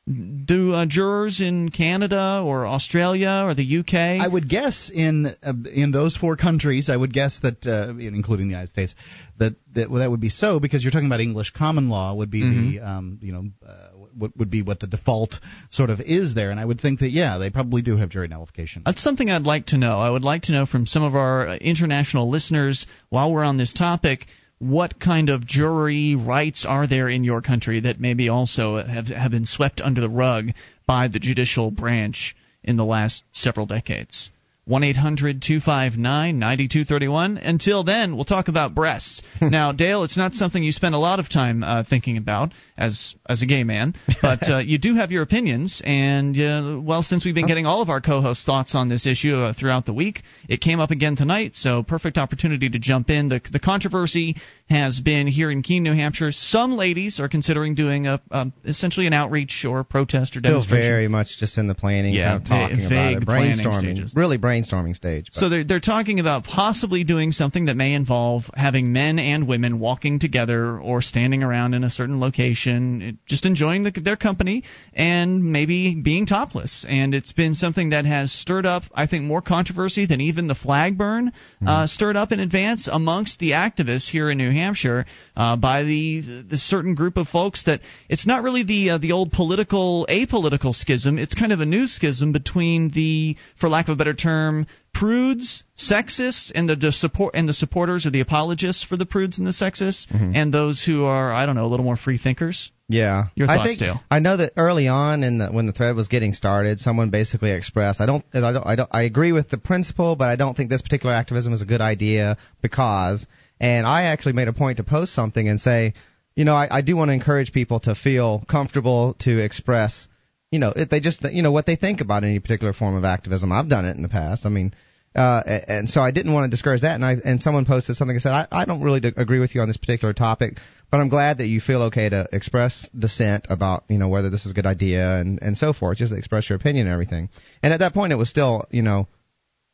Do 0.07 0.73
uh, 0.73 0.87
jurors 0.87 1.41
in 1.41 1.69
Canada 1.69 2.41
or 2.43 2.65
Australia 2.65 3.43
or 3.45 3.53
the 3.53 3.77
UK? 3.79 3.93
I 3.93 4.27
would 4.27 4.49
guess 4.49 4.89
in 4.91 5.27
uh, 5.27 5.53
in 5.71 5.91
those 5.91 6.17
four 6.17 6.35
countries, 6.35 6.89
I 6.89 6.97
would 6.97 7.13
guess 7.13 7.39
that, 7.43 7.67
uh, 7.67 7.93
including 7.99 8.47
the 8.47 8.53
United 8.53 8.69
States, 8.69 8.95
that 9.37 9.53
that, 9.73 9.91
well, 9.91 9.99
that 9.99 10.09
would 10.09 10.19
be 10.19 10.29
so 10.29 10.59
because 10.59 10.83
you're 10.83 10.91
talking 10.91 11.05
about 11.05 11.19
English 11.19 11.51
common 11.51 11.89
law 11.89 12.15
would 12.15 12.31
be 12.31 12.41
the 12.41 12.83
um, 12.83 13.19
you 13.21 13.31
know 13.31 13.45
uh, 13.63 13.89
what 14.17 14.35
would 14.37 14.49
be 14.49 14.63
what 14.63 14.79
the 14.79 14.87
default 14.87 15.35
sort 15.69 15.91
of 15.91 16.01
is 16.01 16.33
there, 16.33 16.49
and 16.49 16.59
I 16.59 16.65
would 16.65 16.81
think 16.81 17.01
that 17.01 17.11
yeah, 17.11 17.37
they 17.37 17.51
probably 17.51 17.83
do 17.83 17.95
have 17.95 18.09
jury 18.09 18.27
nullification. 18.27 18.81
That's 18.83 19.03
something 19.03 19.29
I'd 19.29 19.43
like 19.43 19.67
to 19.67 19.77
know. 19.77 19.99
I 19.99 20.09
would 20.09 20.23
like 20.23 20.43
to 20.43 20.51
know 20.51 20.65
from 20.65 20.87
some 20.87 21.03
of 21.03 21.13
our 21.13 21.55
international 21.57 22.27
listeners 22.27 22.87
while 23.09 23.31
we're 23.31 23.43
on 23.43 23.57
this 23.57 23.71
topic. 23.71 24.25
What 24.61 24.99
kind 24.99 25.29
of 25.29 25.47
jury 25.47 26.13
rights 26.13 26.67
are 26.67 26.85
there 26.85 27.09
in 27.09 27.23
your 27.23 27.41
country 27.41 27.79
that 27.79 27.99
maybe 27.99 28.29
also 28.29 28.77
have 28.77 29.07
have 29.07 29.31
been 29.31 29.45
swept 29.45 29.81
under 29.81 30.01
the 30.01 30.09
rug 30.09 30.51
by 30.85 31.07
the 31.07 31.17
judicial 31.17 31.71
branch 31.71 32.35
in 32.63 32.77
the 32.77 32.85
last 32.85 33.23
several 33.33 33.65
decades? 33.65 34.29
1 34.65 34.83
800 34.83 35.41
259 35.41 36.37
9231. 36.37 37.37
Until 37.39 37.83
then, 37.83 38.15
we'll 38.15 38.23
talk 38.23 38.49
about 38.49 38.75
breasts. 38.75 39.23
now, 39.41 39.71
Dale, 39.71 40.03
it's 40.03 40.15
not 40.15 40.35
something 40.35 40.63
you 40.63 40.71
spend 40.71 40.93
a 40.93 40.99
lot 40.99 41.19
of 41.19 41.27
time 41.27 41.63
uh, 41.63 41.83
thinking 41.83 42.17
about 42.17 42.53
as 42.81 43.15
as 43.27 43.41
a 43.41 43.45
gay 43.45 43.63
man, 43.63 43.93
but 44.21 44.49
uh, 44.49 44.57
you 44.57 44.77
do 44.77 44.95
have 44.95 45.11
your 45.11 45.21
opinions. 45.23 45.81
And, 45.85 46.35
uh, 46.39 46.79
well, 46.81 47.03
since 47.03 47.23
we've 47.25 47.35
been 47.35 47.47
getting 47.47 47.65
all 47.65 47.81
of 47.81 47.89
our 47.89 48.01
co 48.01 48.21
hosts' 48.21 48.43
thoughts 48.45 48.75
on 48.75 48.89
this 48.89 49.05
issue 49.05 49.35
uh, 49.35 49.53
throughout 49.53 49.85
the 49.85 49.93
week, 49.93 50.21
it 50.49 50.59
came 50.61 50.79
up 50.79 50.91
again 50.91 51.15
tonight, 51.15 51.55
so 51.55 51.83
perfect 51.83 52.17
opportunity 52.17 52.69
to 52.69 52.79
jump 52.79 53.09
in. 53.09 53.29
The, 53.29 53.41
the 53.51 53.59
controversy 53.59 54.35
has 54.69 54.99
been 54.99 55.27
here 55.27 55.51
in 55.51 55.61
Keene, 55.63 55.83
New 55.83 55.93
Hampshire. 55.95 56.31
Some 56.31 56.71
ladies 56.73 57.19
are 57.19 57.29
considering 57.29 57.75
doing 57.75 58.07
a 58.07 58.21
um, 58.31 58.53
essentially 58.65 59.05
an 59.07 59.13
outreach 59.13 59.65
or 59.67 59.83
protest 59.83 60.35
or 60.35 60.39
Still 60.39 60.51
demonstration. 60.51 60.87
very 60.89 61.07
much 61.07 61.27
just 61.39 61.57
in 61.57 61.67
the 61.67 61.75
planning, 61.75 62.13
Yeah, 62.13 62.39
kind 62.39 62.43
of 62.43 62.47
talking 62.47 62.79
va- 62.79 62.85
about 62.87 63.13
vague 63.13 63.17
it, 63.23 63.27
brainstorming, 63.27 63.79
stages. 63.95 64.13
really 64.15 64.37
brainstorming 64.37 64.95
stage. 64.95 65.25
but- 65.33 65.39
So 65.39 65.49
they're 65.49 65.65
they're 65.65 65.79
talking 65.95 66.19
about 66.19 66.43
possibly 66.45 67.03
doing 67.03 67.31
something 67.31 67.65
that 67.65 67.75
may 67.77 67.93
involve 67.93 68.43
having 68.55 68.85
men 68.93 69.19
and 69.19 69.47
women 69.47 69.79
walking 69.79 70.19
together 70.19 70.79
or 70.79 71.01
standing 71.01 71.43
around 71.43 71.73
in 71.73 71.83
a 71.83 71.89
certain 71.99 72.19
location, 72.19 72.70
it- 73.01 73.15
just 73.25 73.45
enjoying 73.45 73.83
the, 73.83 73.91
their 73.91 74.15
company 74.17 74.63
and 74.93 75.43
maybe 75.51 75.95
being 75.95 76.25
topless. 76.25 76.85
And 76.87 77.13
it's 77.13 77.31
been 77.31 77.55
something 77.55 77.89
that 77.91 78.05
has 78.05 78.31
stirred 78.31 78.65
up, 78.65 78.83
I 78.93 79.07
think, 79.07 79.23
more 79.25 79.41
controversy 79.41 80.05
than 80.05 80.21
even 80.21 80.47
the 80.47 80.55
flag 80.55 80.97
burn 80.97 81.31
uh, 81.65 81.87
stirred 81.87 82.15
up 82.17 82.31
in 82.31 82.39
advance 82.39 82.87
amongst 82.91 83.39
the 83.39 83.51
activists 83.51 84.09
here 84.09 84.29
in 84.31 84.37
New 84.37 84.51
Hampshire 84.51 85.05
uh, 85.35 85.55
by 85.55 85.83
the 85.83 86.43
the 86.49 86.57
certain 86.57 86.95
group 86.95 87.17
of 87.17 87.27
folks 87.27 87.65
that 87.65 87.81
it's 88.09 88.25
not 88.27 88.43
really 88.43 88.63
the 88.63 88.91
uh, 88.91 88.97
the 88.97 89.11
old 89.11 89.31
political 89.31 90.05
apolitical 90.09 90.73
schism. 90.73 91.17
It's 91.17 91.33
kind 91.35 91.51
of 91.51 91.59
a 91.59 91.65
new 91.65 91.87
schism 91.87 92.31
between 92.31 92.89
the, 92.91 93.37
for 93.59 93.69
lack 93.69 93.87
of 93.87 93.93
a 93.93 93.95
better 93.97 94.13
term, 94.13 94.67
prudes, 94.93 95.63
sexists, 95.77 96.51
and 96.53 96.69
the, 96.69 96.91
support 96.91 97.33
and 97.35 97.47
the 97.47 97.53
supporters 97.53 98.05
or 98.05 98.11
the 98.11 98.19
apologists 98.19 98.83
for 98.83 98.97
the 98.97 99.05
prudes 99.05 99.37
and 99.37 99.47
the 99.47 99.51
sexists, 99.51 100.07
mm-hmm. 100.07 100.35
and 100.35 100.53
those 100.53 100.83
who 100.83 101.05
are 101.05 101.31
I 101.31 101.45
don't 101.45 101.55
know 101.55 101.65
a 101.65 101.71
little 101.71 101.85
more 101.85 101.97
free 101.97 102.17
thinkers. 102.17 102.71
Yeah, 102.87 103.27
Your 103.35 103.49
I 103.49 103.55
thoughts, 103.55 103.69
think, 103.69 103.79
Dale? 103.79 104.01
I 104.11 104.19
know 104.19 104.35
that 104.35 104.53
early 104.57 104.89
on 104.89 105.23
in 105.23 105.37
the 105.37 105.47
when 105.47 105.65
the 105.65 105.71
thread 105.71 105.95
was 105.95 106.09
getting 106.09 106.33
started, 106.33 106.79
someone 106.79 107.09
basically 107.09 107.51
expressed, 107.51 108.01
I 108.01 108.05
don't, 108.05 108.25
I 108.33 108.39
don't, 108.39 108.67
I 108.67 108.75
don't, 108.75 108.89
I 108.91 109.03
agree 109.03 109.31
with 109.31 109.49
the 109.49 109.57
principle, 109.57 110.17
but 110.17 110.27
I 110.27 110.35
don't 110.35 110.57
think 110.57 110.69
this 110.69 110.81
particular 110.81 111.15
activism 111.15 111.53
is 111.53 111.61
a 111.61 111.65
good 111.65 111.79
idea 111.79 112.37
because, 112.61 113.25
and 113.61 113.87
I 113.87 114.03
actually 114.03 114.33
made 114.33 114.49
a 114.49 114.53
point 114.53 114.77
to 114.77 114.83
post 114.83 115.13
something 115.13 115.47
and 115.47 115.59
say, 115.59 115.93
you 116.35 116.43
know, 116.43 116.55
I, 116.55 116.67
I 116.77 116.81
do 116.81 116.97
want 116.97 117.09
to 117.09 117.13
encourage 117.13 117.53
people 117.53 117.79
to 117.81 117.95
feel 117.95 118.43
comfortable 118.49 119.15
to 119.19 119.39
express, 119.39 120.07
you 120.51 120.59
know, 120.59 120.73
they 120.73 120.99
just, 120.99 121.23
you 121.31 121.41
know, 121.41 121.51
what 121.51 121.65
they 121.65 121.75
think 121.75 122.01
about 122.01 122.23
any 122.23 122.39
particular 122.39 122.73
form 122.73 122.95
of 122.95 123.05
activism. 123.05 123.51
I've 123.51 123.69
done 123.69 123.85
it 123.85 123.95
in 123.95 124.03
the 124.03 124.09
past. 124.09 124.45
I 124.45 124.49
mean. 124.49 124.73
Uh, 125.13 125.41
and 125.67 125.89
so 125.89 125.99
I 125.99 126.11
didn't 126.11 126.31
want 126.31 126.49
to 126.49 126.55
discourage 126.55 126.83
that, 126.83 126.95
and 126.95 127.03
I 127.03 127.17
and 127.25 127.41
someone 127.41 127.65
posted 127.65 127.97
something 127.97 128.15
and 128.15 128.21
said 128.21 128.31
I, 128.31 128.47
I 128.49 128.63
don't 128.63 128.81
really 128.81 129.01
d- 129.01 129.11
agree 129.17 129.39
with 129.39 129.53
you 129.53 129.59
on 129.59 129.67
this 129.67 129.75
particular 129.75 130.13
topic, 130.13 130.57
but 130.89 131.01
I'm 131.01 131.09
glad 131.09 131.39
that 131.39 131.47
you 131.47 131.59
feel 131.59 131.81
okay 131.83 132.07
to 132.07 132.29
express 132.31 132.87
dissent 132.97 133.47
about 133.49 133.83
you 133.89 133.97
know 133.97 134.07
whether 134.07 134.29
this 134.29 134.45
is 134.45 134.51
a 134.51 134.53
good 134.53 134.65
idea 134.65 135.17
and 135.17 135.37
and 135.41 135.57
so 135.57 135.73
forth. 135.73 135.97
Just 135.97 136.13
express 136.13 136.49
your 136.49 136.55
opinion 136.55 136.87
and 136.87 136.93
everything. 136.93 137.27
And 137.61 137.73
at 137.73 137.79
that 137.81 137.93
point, 137.93 138.13
it 138.13 138.15
was 138.15 138.29
still 138.29 138.63
you 138.71 138.83
know 138.83 139.09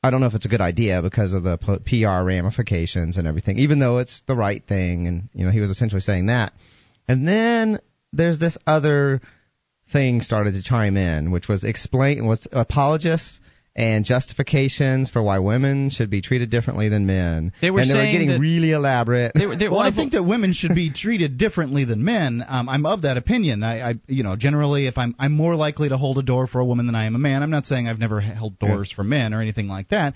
I 0.02 0.10
don't 0.10 0.22
know 0.22 0.28
if 0.28 0.34
it's 0.34 0.46
a 0.46 0.50
good 0.50 0.62
idea 0.62 1.04
because 1.04 1.34
of 1.34 1.44
the 1.44 1.58
p- 1.58 2.02
PR 2.02 2.24
ramifications 2.24 3.18
and 3.18 3.28
everything, 3.28 3.60
even 3.60 3.78
though 3.78 4.00
it's 4.00 4.24
the 4.26 4.36
right 4.36 4.66
thing. 4.66 5.06
And 5.06 5.30
you 5.34 5.46
know 5.46 5.52
he 5.52 5.60
was 5.60 5.70
essentially 5.70 6.02
saying 6.02 6.28
that. 6.28 6.54
And 7.08 7.28
then 7.28 7.80
there's 8.12 8.40
this 8.40 8.58
other 8.66 9.22
thing 9.92 10.22
started 10.22 10.54
to 10.54 10.62
chime 10.62 10.98
in, 10.98 11.32
which 11.32 11.48
was 11.48 11.64
explain 11.64 12.26
was 12.26 12.48
apologists 12.52 13.40
and 13.78 14.04
justifications 14.04 15.12
for 15.12 15.22
why 15.22 15.38
women 15.38 15.92
should 15.92 16.10
be 16.10 16.22
treated 16.22 16.50
differently 16.50 16.90
than 16.90 17.06
men. 17.06 17.54
They 17.62 17.70
were 17.70 17.82
and 17.82 17.90
they 17.90 17.96
were 17.96 18.12
getting 18.12 18.42
really 18.42 18.72
elaborate. 18.72 19.34
They 19.36 19.46
were, 19.46 19.56
they, 19.56 19.70
well, 19.70 19.80
I 19.80 19.92
think 19.92 20.14
that 20.14 20.24
women 20.24 20.54
should 20.54 20.74
be 20.74 20.92
treated 20.92 21.38
differently 21.38 21.86
than 21.86 22.04
men. 22.04 22.44
Um, 22.48 22.68
I'm 22.68 22.88
of 22.88 23.04
that 23.04 23.18
opinion. 23.18 23.62
I, 23.64 23.90
I, 23.90 23.94
you 24.08 24.24
know, 24.24 24.36
generally, 24.36 24.88
if 24.88 24.98
I'm 24.98 25.16
I'm 25.20 25.32
more 25.32 25.56
likely 25.56 25.90
to 25.90 25.98
hold 25.98 26.18
a 26.18 26.24
door 26.24 26.48
for 26.48 26.60
a 26.60 26.66
woman 26.66 26.88
than 26.88 26.96
I 26.96 27.06
am 27.06 27.14
a 27.14 27.20
man. 27.20 27.44
I'm 27.44 27.52
not 27.52 27.66
saying 27.66 27.88
I've 27.88 28.00
never 28.00 28.20
held 28.20 28.58
doors 28.58 28.90
yeah. 28.92 28.96
for 28.96 29.04
men 29.04 29.36
or 29.36 29.42
anything 29.42 29.68
like 29.68 29.90
that. 29.90 30.16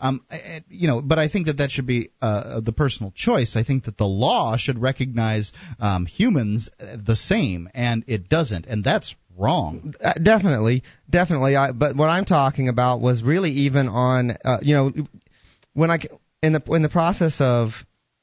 Um, 0.00 0.24
I, 0.30 0.64
you 0.68 0.88
know, 0.88 1.02
but 1.02 1.18
I 1.18 1.28
think 1.28 1.46
that 1.46 1.58
that 1.58 1.70
should 1.70 1.86
be 1.86 2.10
uh, 2.22 2.60
the 2.60 2.72
personal 2.72 3.12
choice. 3.14 3.56
I 3.56 3.62
think 3.62 3.84
that 3.84 3.98
the 3.98 4.06
law 4.06 4.56
should 4.56 4.80
recognize 4.80 5.52
um, 5.78 6.06
humans 6.06 6.70
the 6.78 7.16
same, 7.16 7.68
and 7.74 8.04
it 8.06 8.30
doesn't, 8.30 8.64
and 8.66 8.82
that's 8.82 9.14
wrong. 9.36 9.94
Uh, 10.02 10.12
definitely, 10.14 10.82
definitely. 11.08 11.56
I, 11.56 11.72
but 11.72 11.96
what 11.96 12.08
I'm 12.08 12.24
talking 12.24 12.68
about 12.68 13.00
was 13.00 13.22
really 13.22 13.50
even 13.50 13.88
on, 13.88 14.36
uh, 14.44 14.58
you 14.62 14.74
know, 14.74 14.92
when 15.74 15.90
I 15.90 15.98
in 16.42 16.52
the 16.52 16.62
in 16.70 16.82
the 16.82 16.88
process 16.88 17.36
of 17.40 17.70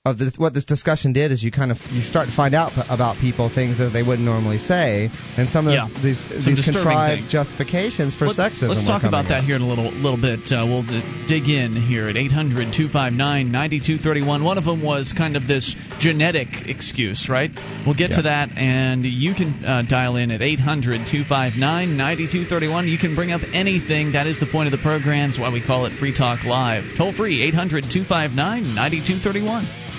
of 0.10 0.18
this, 0.18 0.38
what 0.38 0.54
this 0.54 0.66
discussion 0.66 1.14
did 1.14 1.32
is 1.32 1.42
you 1.44 1.52
kind 1.52 1.72
of 1.72 1.78
you 1.92 2.02
start 2.02 2.28
to 2.28 2.36
find 2.36 2.54
out 2.56 2.72
about 2.90 3.22
people 3.22 3.50
things 3.54 3.78
that 3.78 3.92
they 3.92 4.02
wouldn't 4.04 4.26
normally 4.26 4.58
say, 4.58 5.10
and 5.38 5.50
some 5.50 5.68
of 5.68 5.74
yeah. 5.74 5.88
these 6.02 6.20
some 6.44 6.56
these 6.56 6.66
contrived 6.66 7.22
things. 7.22 7.32
justifications 7.32 8.16
for 8.16 8.26
Let, 8.28 8.52
sexism. 8.52 8.70
Let's 8.70 8.88
talk 8.88 9.04
about 9.04 9.26
out. 9.26 9.30
that 9.30 9.44
here 9.44 9.56
in 9.56 9.62
a 9.62 9.68
little 9.68 9.92
little 9.92 10.20
bit. 10.20 10.52
Uh, 10.52 10.66
we'll 10.66 10.82
d- 10.84 11.04
dig 11.28 11.48
in 11.48 11.74
here 11.74 12.10
at 12.10 12.16
800-259-9231. 12.16 14.44
One 14.44 14.58
of 14.58 14.66
them 14.66 14.82
was 14.82 15.14
kind 15.16 15.38
of 15.38 15.48
this 15.48 15.76
genetic 16.00 16.48
excuse, 16.66 17.30
right? 17.30 17.52
We'll 17.86 17.94
get 17.96 18.10
yeah. 18.12 18.18
to 18.18 18.22
that, 18.24 18.50
and 18.58 19.06
you 19.06 19.36
can 19.36 19.64
uh, 19.64 19.84
dial 19.88 20.16
in 20.16 20.32
at 20.32 20.42
800-259-9231. 20.42 22.90
You 22.90 22.98
can 22.98 23.14
bring 23.16 23.32
up 23.32 23.42
anything. 23.54 24.14
That 24.14 24.26
is 24.26 24.40
the 24.40 24.48
point 24.48 24.66
of 24.68 24.72
the 24.72 24.80
program. 24.82 25.20
Why 25.20 25.52
we 25.52 25.62
call 25.62 25.86
it 25.86 26.00
Free 26.00 26.16
Talk 26.16 26.46
Live. 26.46 26.86
Toll 26.98 27.12
free 27.14 27.52
800-259-9231. 27.52 29.99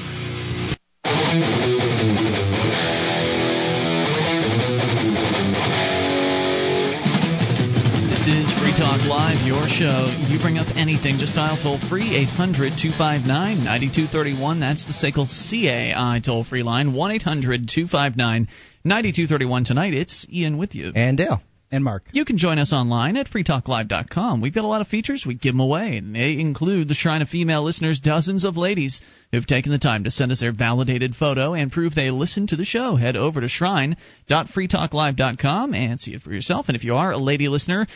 This 8.10 8.26
is 8.26 8.52
Free 8.58 8.74
Talk 8.76 9.00
Live, 9.06 9.46
your 9.46 9.68
show. 9.68 10.12
You 10.28 10.40
bring 10.40 10.58
up 10.58 10.66
anything, 10.76 11.18
just 11.18 11.34
dial 11.34 11.56
toll 11.56 11.78
free 11.88 12.16
800 12.16 12.76
259 12.76 13.64
9231. 13.64 14.58
That's 14.60 14.84
the 14.84 14.92
SACL 14.92 15.26
CAI 15.26 16.20
toll 16.24 16.42
free 16.42 16.64
line 16.64 16.92
1 16.92 17.10
800 17.12 17.68
259 17.68 18.48
9231. 18.84 19.64
Tonight, 19.64 19.94
it's 19.94 20.26
Ian 20.30 20.58
with 20.58 20.74
you. 20.74 20.92
And 20.94 21.16
Dale 21.16 21.40
and 21.70 21.84
Mark. 21.84 22.04
You 22.12 22.24
can 22.24 22.38
join 22.38 22.58
us 22.58 22.72
online 22.72 23.16
at 23.16 23.28
freetalklive.com. 23.28 24.40
We've 24.40 24.54
got 24.54 24.64
a 24.64 24.68
lot 24.68 24.80
of 24.80 24.88
features. 24.88 25.24
We 25.26 25.34
give 25.34 25.54
them 25.54 25.60
away, 25.60 25.96
and 25.96 26.14
they 26.14 26.38
include 26.38 26.88
the 26.88 26.94
Shrine 26.94 27.22
of 27.22 27.28
Female 27.28 27.62
Listeners, 27.62 28.00
dozens 28.00 28.44
of 28.44 28.56
ladies 28.56 29.00
who've 29.30 29.46
taken 29.46 29.70
the 29.70 29.78
time 29.78 30.02
to 30.04 30.10
send 30.10 30.32
us 30.32 30.40
their 30.40 30.52
validated 30.52 31.14
photo 31.14 31.54
and 31.54 31.70
prove 31.70 31.94
they 31.94 32.10
listen 32.10 32.48
to 32.48 32.56
the 32.56 32.64
show. 32.64 32.96
Head 32.96 33.16
over 33.16 33.40
to 33.40 33.48
shrine.freetalklive.com 33.48 35.74
and 35.74 36.00
see 36.00 36.14
it 36.14 36.22
for 36.22 36.32
yourself. 36.32 36.68
And 36.68 36.76
if 36.76 36.84
you 36.84 36.94
are 36.94 37.12
a 37.12 37.18
lady 37.18 37.48
listener, 37.48 37.86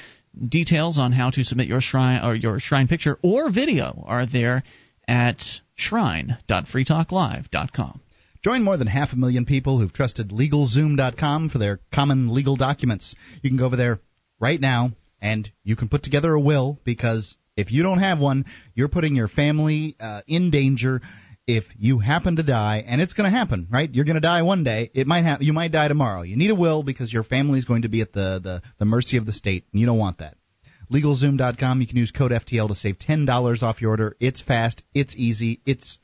details 0.49 0.99
on 0.99 1.13
how 1.13 1.31
to 1.31 1.45
submit 1.45 1.69
your 1.69 1.81
shrine 1.81 2.25
or 2.25 2.35
your 2.35 2.59
shrine 2.61 2.89
picture 2.89 3.19
or 3.23 3.51
video 3.51 4.05
are 4.07 4.27
there 4.27 4.63
at 5.07 5.41
shrine.freetalklive.com. 5.77 8.01
Join 8.45 8.63
more 8.63 8.77
than 8.77 8.87
half 8.87 9.15
a 9.15 9.17
million 9.17 9.47
people 9.47 9.81
who've 9.81 9.93
trusted 9.93 10.29
LegalZoom.com 10.29 11.49
for 11.49 11.57
their 11.57 11.81
common 11.95 12.35
legal 12.35 12.57
documents. 12.57 13.17
You 13.41 13.49
can 13.49 13.57
go 13.57 13.65
over 13.65 13.77
there 13.77 14.01
right 14.39 14.61
now 14.61 14.91
and 15.23 15.51
you 15.63 15.77
can 15.77 15.89
put 15.89 16.03
together 16.03 16.35
a 16.35 16.39
will 16.41 16.79
because 16.85 17.39
if 17.57 17.73
you 17.73 17.83
don't 17.83 18.01
have 18.01 18.19
one, 18.19 18.45
you're 18.75 18.89
putting 18.89 19.17
your 19.17 19.29
family 19.29 19.97
uh, 19.99 20.21
in 20.27 20.51
danger 20.51 21.01
if 21.47 21.65
you 21.79 21.99
happen 21.99 22.37
to 22.37 22.43
die, 22.43 22.85
and 22.87 23.01
it's 23.01 23.15
going 23.15 23.31
to 23.31 23.37
happen, 23.37 23.67
right? 23.71 23.89
You're 23.91 24.05
going 24.05 24.15
to 24.15 24.21
die 24.21 24.43
one 24.43 24.63
day. 24.63 24.91
It 24.95 25.07
might 25.07 25.25
have 25.25 25.43
you 25.43 25.53
might 25.53 25.73
die 25.73 25.89
tomorrow. 25.89 26.23
You 26.23 26.37
need 26.37 26.51
a 26.51 26.55
will 26.55 26.83
because 26.83 27.13
your 27.13 27.23
family 27.23 27.59
is 27.59 27.67
going 27.67 27.83
to 27.83 27.89
be 27.89 28.01
at 28.01 28.13
the, 28.13 28.41
the, 28.43 28.63
the 28.79 28.87
mercy 28.87 29.19
of 29.19 29.27
the 29.27 29.33
state, 29.33 29.67
and 29.73 29.81
you 29.81 29.87
don't 29.87 29.99
want 29.99 30.19
that. 30.19 30.37
LegalZoom.com. 30.91 31.81
You 31.83 31.87
can 31.87 31.99
use 31.99 32.11
code 32.11 32.31
FTL 32.31 32.69
to 32.69 32.75
save 32.75 32.99
ten 32.99 33.27
dollars 33.27 33.63
off 33.63 33.81
your 33.83 33.91
order. 33.91 34.17
It's 34.21 34.41
fast. 34.41 34.83
It's 34.95 35.15
easy. 35.17 35.61
It's 35.67 35.99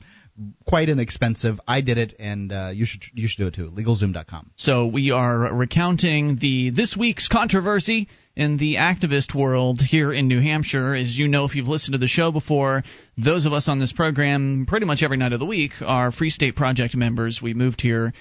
quite 0.65 0.89
inexpensive. 0.89 1.59
I 1.67 1.81
did 1.81 1.97
it, 1.97 2.13
and 2.19 2.51
uh, 2.51 2.71
you 2.73 2.85
should 2.85 3.03
you 3.13 3.27
should 3.27 3.37
do 3.37 3.47
it 3.47 3.55
too. 3.55 3.71
LegalZoom.com. 3.71 4.51
So 4.55 4.87
we 4.87 5.11
are 5.11 5.53
recounting 5.53 6.37
the 6.39 6.71
this 6.71 6.95
week's 6.97 7.27
controversy 7.27 8.07
in 8.35 8.57
the 8.57 8.75
activist 8.75 9.35
world 9.35 9.79
here 9.81 10.13
in 10.13 10.27
New 10.27 10.41
Hampshire. 10.41 10.95
As 10.95 11.17
you 11.17 11.27
know, 11.27 11.45
if 11.45 11.55
you've 11.55 11.67
listened 11.67 11.93
to 11.93 11.99
the 11.99 12.07
show 12.07 12.31
before, 12.31 12.83
those 13.17 13.45
of 13.45 13.53
us 13.53 13.67
on 13.67 13.79
this 13.79 13.91
program, 13.91 14.65
pretty 14.67 14.85
much 14.85 15.03
every 15.03 15.17
night 15.17 15.33
of 15.33 15.39
the 15.39 15.45
week, 15.45 15.71
are 15.85 16.11
Free 16.11 16.29
State 16.29 16.55
Project 16.55 16.95
members. 16.95 17.41
We 17.41 17.53
moved 17.53 17.81
here 17.81 18.13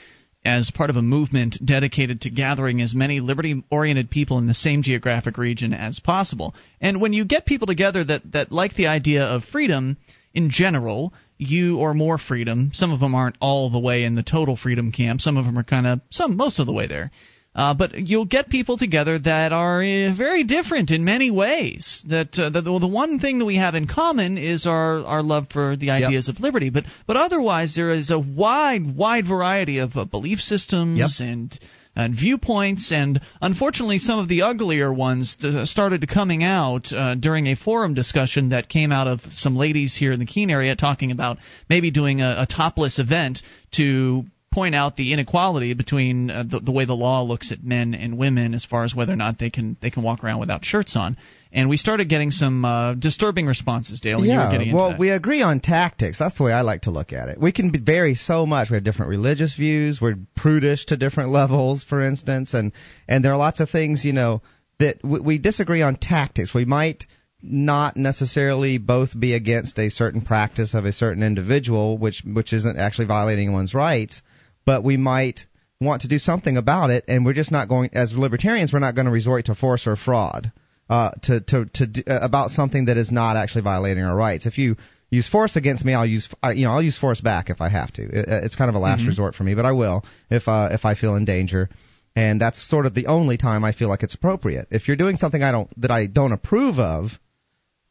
as 0.44 0.70
part 0.70 0.90
of 0.90 0.96
a 0.96 1.02
movement 1.02 1.58
dedicated 1.64 2.22
to 2.22 2.30
gathering 2.30 2.80
as 2.80 2.94
many 2.94 3.20
liberty 3.20 3.62
oriented 3.70 4.10
people 4.10 4.38
in 4.38 4.46
the 4.46 4.54
same 4.54 4.82
geographic 4.82 5.36
region 5.36 5.74
as 5.74 6.00
possible. 6.00 6.54
And 6.80 7.00
when 7.00 7.12
you 7.12 7.24
get 7.24 7.44
people 7.44 7.66
together 7.66 8.02
that, 8.04 8.32
that 8.32 8.50
like 8.50 8.74
the 8.74 8.86
idea 8.86 9.24
of 9.24 9.44
freedom 9.44 9.98
in 10.32 10.48
general, 10.50 11.12
you 11.40 11.78
or 11.78 11.94
more 11.94 12.18
freedom. 12.18 12.70
Some 12.72 12.92
of 12.92 13.00
them 13.00 13.14
aren't 13.14 13.36
all 13.40 13.70
the 13.70 13.78
way 13.78 14.04
in 14.04 14.14
the 14.14 14.22
total 14.22 14.56
freedom 14.56 14.92
camp. 14.92 15.20
Some 15.20 15.36
of 15.36 15.44
them 15.44 15.58
are 15.58 15.64
kind 15.64 15.86
of 15.86 16.00
some 16.10 16.36
most 16.36 16.58
of 16.58 16.66
the 16.66 16.72
way 16.72 16.86
there. 16.86 17.10
Uh, 17.52 17.74
but 17.74 17.98
you'll 17.98 18.26
get 18.26 18.48
people 18.48 18.78
together 18.78 19.18
that 19.18 19.52
are 19.52 19.82
uh, 19.82 20.14
very 20.16 20.44
different 20.44 20.92
in 20.92 21.04
many 21.04 21.32
ways. 21.32 22.04
That 22.08 22.38
uh, 22.38 22.50
the, 22.50 22.62
the 22.62 22.86
one 22.86 23.18
thing 23.18 23.40
that 23.40 23.44
we 23.44 23.56
have 23.56 23.74
in 23.74 23.88
common 23.88 24.38
is 24.38 24.66
our, 24.66 25.00
our 25.04 25.22
love 25.22 25.48
for 25.50 25.74
the 25.74 25.90
ideas 25.90 26.28
yep. 26.28 26.36
of 26.36 26.42
liberty. 26.42 26.70
But 26.70 26.84
but 27.08 27.16
otherwise, 27.16 27.74
there 27.74 27.90
is 27.90 28.10
a 28.10 28.18
wide 28.20 28.94
wide 28.94 29.26
variety 29.26 29.78
of 29.78 29.96
uh, 29.96 30.04
belief 30.04 30.38
systems 30.38 31.00
yep. 31.00 31.26
and 31.26 31.58
and 31.96 32.14
viewpoints, 32.14 32.92
and 32.92 33.20
unfortunately, 33.42 33.98
some 33.98 34.18
of 34.18 34.28
the 34.28 34.42
uglier 34.42 34.92
ones 34.92 35.36
started 35.64 36.08
coming 36.08 36.44
out 36.44 36.92
uh, 36.92 37.14
during 37.14 37.46
a 37.46 37.56
forum 37.56 37.94
discussion 37.94 38.50
that 38.50 38.68
came 38.68 38.92
out 38.92 39.08
of 39.08 39.20
some 39.32 39.56
ladies 39.56 39.96
here 39.96 40.12
in 40.12 40.20
the 40.20 40.26
Keene 40.26 40.50
area 40.50 40.76
talking 40.76 41.10
about 41.10 41.38
maybe 41.68 41.90
doing 41.90 42.20
a, 42.20 42.42
a 42.42 42.46
topless 42.46 42.98
event 42.98 43.42
to 43.72 44.24
point 44.52 44.74
out 44.74 44.96
the 44.96 45.12
inequality 45.12 45.74
between 45.74 46.30
uh, 46.30 46.42
the, 46.42 46.60
the 46.60 46.72
way 46.72 46.84
the 46.84 46.94
law 46.94 47.22
looks 47.22 47.52
at 47.52 47.62
men 47.62 47.94
and 47.94 48.18
women 48.18 48.54
as 48.54 48.64
far 48.64 48.84
as 48.84 48.94
whether 48.94 49.12
or 49.12 49.16
not 49.16 49.38
they 49.38 49.50
can 49.50 49.76
they 49.80 49.90
can 49.90 50.02
walk 50.02 50.24
around 50.24 50.40
without 50.40 50.64
shirts 50.64 50.96
on. 50.96 51.16
And 51.52 51.68
we 51.68 51.76
started 51.76 52.08
getting 52.08 52.30
some 52.30 52.64
uh, 52.64 52.94
disturbing 52.94 53.46
responses, 53.46 54.00
Dale. 54.00 54.24
yeah, 54.24 54.72
well, 54.72 54.96
we 54.96 55.10
agree 55.10 55.42
on 55.42 55.58
tactics. 55.58 56.18
That's 56.18 56.36
the 56.36 56.44
way 56.44 56.52
I 56.52 56.60
like 56.60 56.82
to 56.82 56.90
look 56.90 57.12
at 57.12 57.28
it. 57.28 57.40
We 57.40 57.50
can 57.50 57.72
vary 57.84 58.14
so 58.14 58.46
much. 58.46 58.70
We 58.70 58.76
have 58.76 58.84
different 58.84 59.10
religious 59.10 59.56
views. 59.56 60.00
We're 60.00 60.18
prudish 60.36 60.86
to 60.86 60.96
different 60.96 61.30
levels, 61.40 61.82
for 61.82 62.02
instance, 62.02 62.54
and 62.54 62.72
and 63.08 63.24
there 63.24 63.32
are 63.32 63.38
lots 63.38 63.58
of 63.58 63.68
things, 63.68 64.04
you 64.04 64.12
know, 64.12 64.42
that 64.78 65.02
we, 65.02 65.20
we 65.20 65.38
disagree 65.38 65.82
on 65.82 65.96
tactics. 65.96 66.54
We 66.54 66.64
might 66.64 67.04
not 67.42 67.96
necessarily 67.96 68.78
both 68.78 69.18
be 69.18 69.32
against 69.34 69.78
a 69.78 69.88
certain 69.88 70.20
practice 70.20 70.74
of 70.74 70.84
a 70.84 70.92
certain 70.92 71.22
individual, 71.22 71.98
which 71.98 72.22
which 72.24 72.52
isn't 72.52 72.78
actually 72.78 73.06
violating 73.06 73.52
one's 73.52 73.74
rights 73.74 74.22
but 74.66 74.84
we 74.84 74.96
might 74.96 75.46
want 75.80 76.02
to 76.02 76.08
do 76.08 76.18
something 76.18 76.56
about 76.56 76.90
it, 76.90 77.04
and 77.08 77.24
we're 77.24 77.32
just 77.32 77.50
not 77.50 77.68
going. 77.68 77.90
As 77.92 78.12
libertarians, 78.12 78.72
we're 78.72 78.78
not 78.78 78.94
going 78.94 79.06
to 79.06 79.10
resort 79.10 79.46
to 79.46 79.54
force 79.54 79.86
or 79.86 79.96
fraud 79.96 80.52
uh, 80.90 81.12
to 81.22 81.40
to 81.40 81.64
to 81.66 81.86
do, 81.86 82.02
uh, 82.06 82.18
about 82.20 82.50
something 82.50 82.86
that 82.86 82.96
is 82.96 83.12
not 83.12 83.36
actually 83.36 83.62
violating 83.62 84.02
our 84.02 84.14
rights. 84.14 84.44
If 84.44 84.58
you 84.58 84.76
use 85.08 85.28
force 85.28 85.54
against 85.54 85.84
me, 85.84 85.94
I'll 85.94 86.04
use 86.04 86.28
you 86.52 86.64
know 86.64 86.72
I'll 86.72 86.82
use 86.82 86.98
force 86.98 87.20
back 87.20 87.48
if 87.48 87.60
I 87.60 87.68
have 87.68 87.92
to. 87.92 88.02
It, 88.02 88.26
it's 88.28 88.56
kind 88.56 88.68
of 88.68 88.74
a 88.74 88.80
last 88.80 88.98
mm-hmm. 88.98 89.08
resort 89.08 89.36
for 89.36 89.44
me, 89.44 89.54
but 89.54 89.64
I 89.64 89.72
will 89.72 90.04
if 90.30 90.48
uh, 90.48 90.70
if 90.72 90.84
I 90.84 90.94
feel 90.94 91.14
in 91.14 91.24
danger. 91.24 91.70
And 92.16 92.40
that's 92.40 92.68
sort 92.68 92.86
of 92.86 92.94
the 92.94 93.06
only 93.06 93.36
time 93.36 93.64
I 93.64 93.70
feel 93.70 93.88
like 93.88 94.02
it's 94.02 94.14
appropriate. 94.14 94.66
If 94.72 94.88
you're 94.88 94.96
doing 94.96 95.16
something 95.16 95.44
I 95.44 95.52
don't 95.52 95.70
that 95.80 95.92
I 95.92 96.06
don't 96.06 96.32
approve 96.32 96.80
of, 96.80 97.10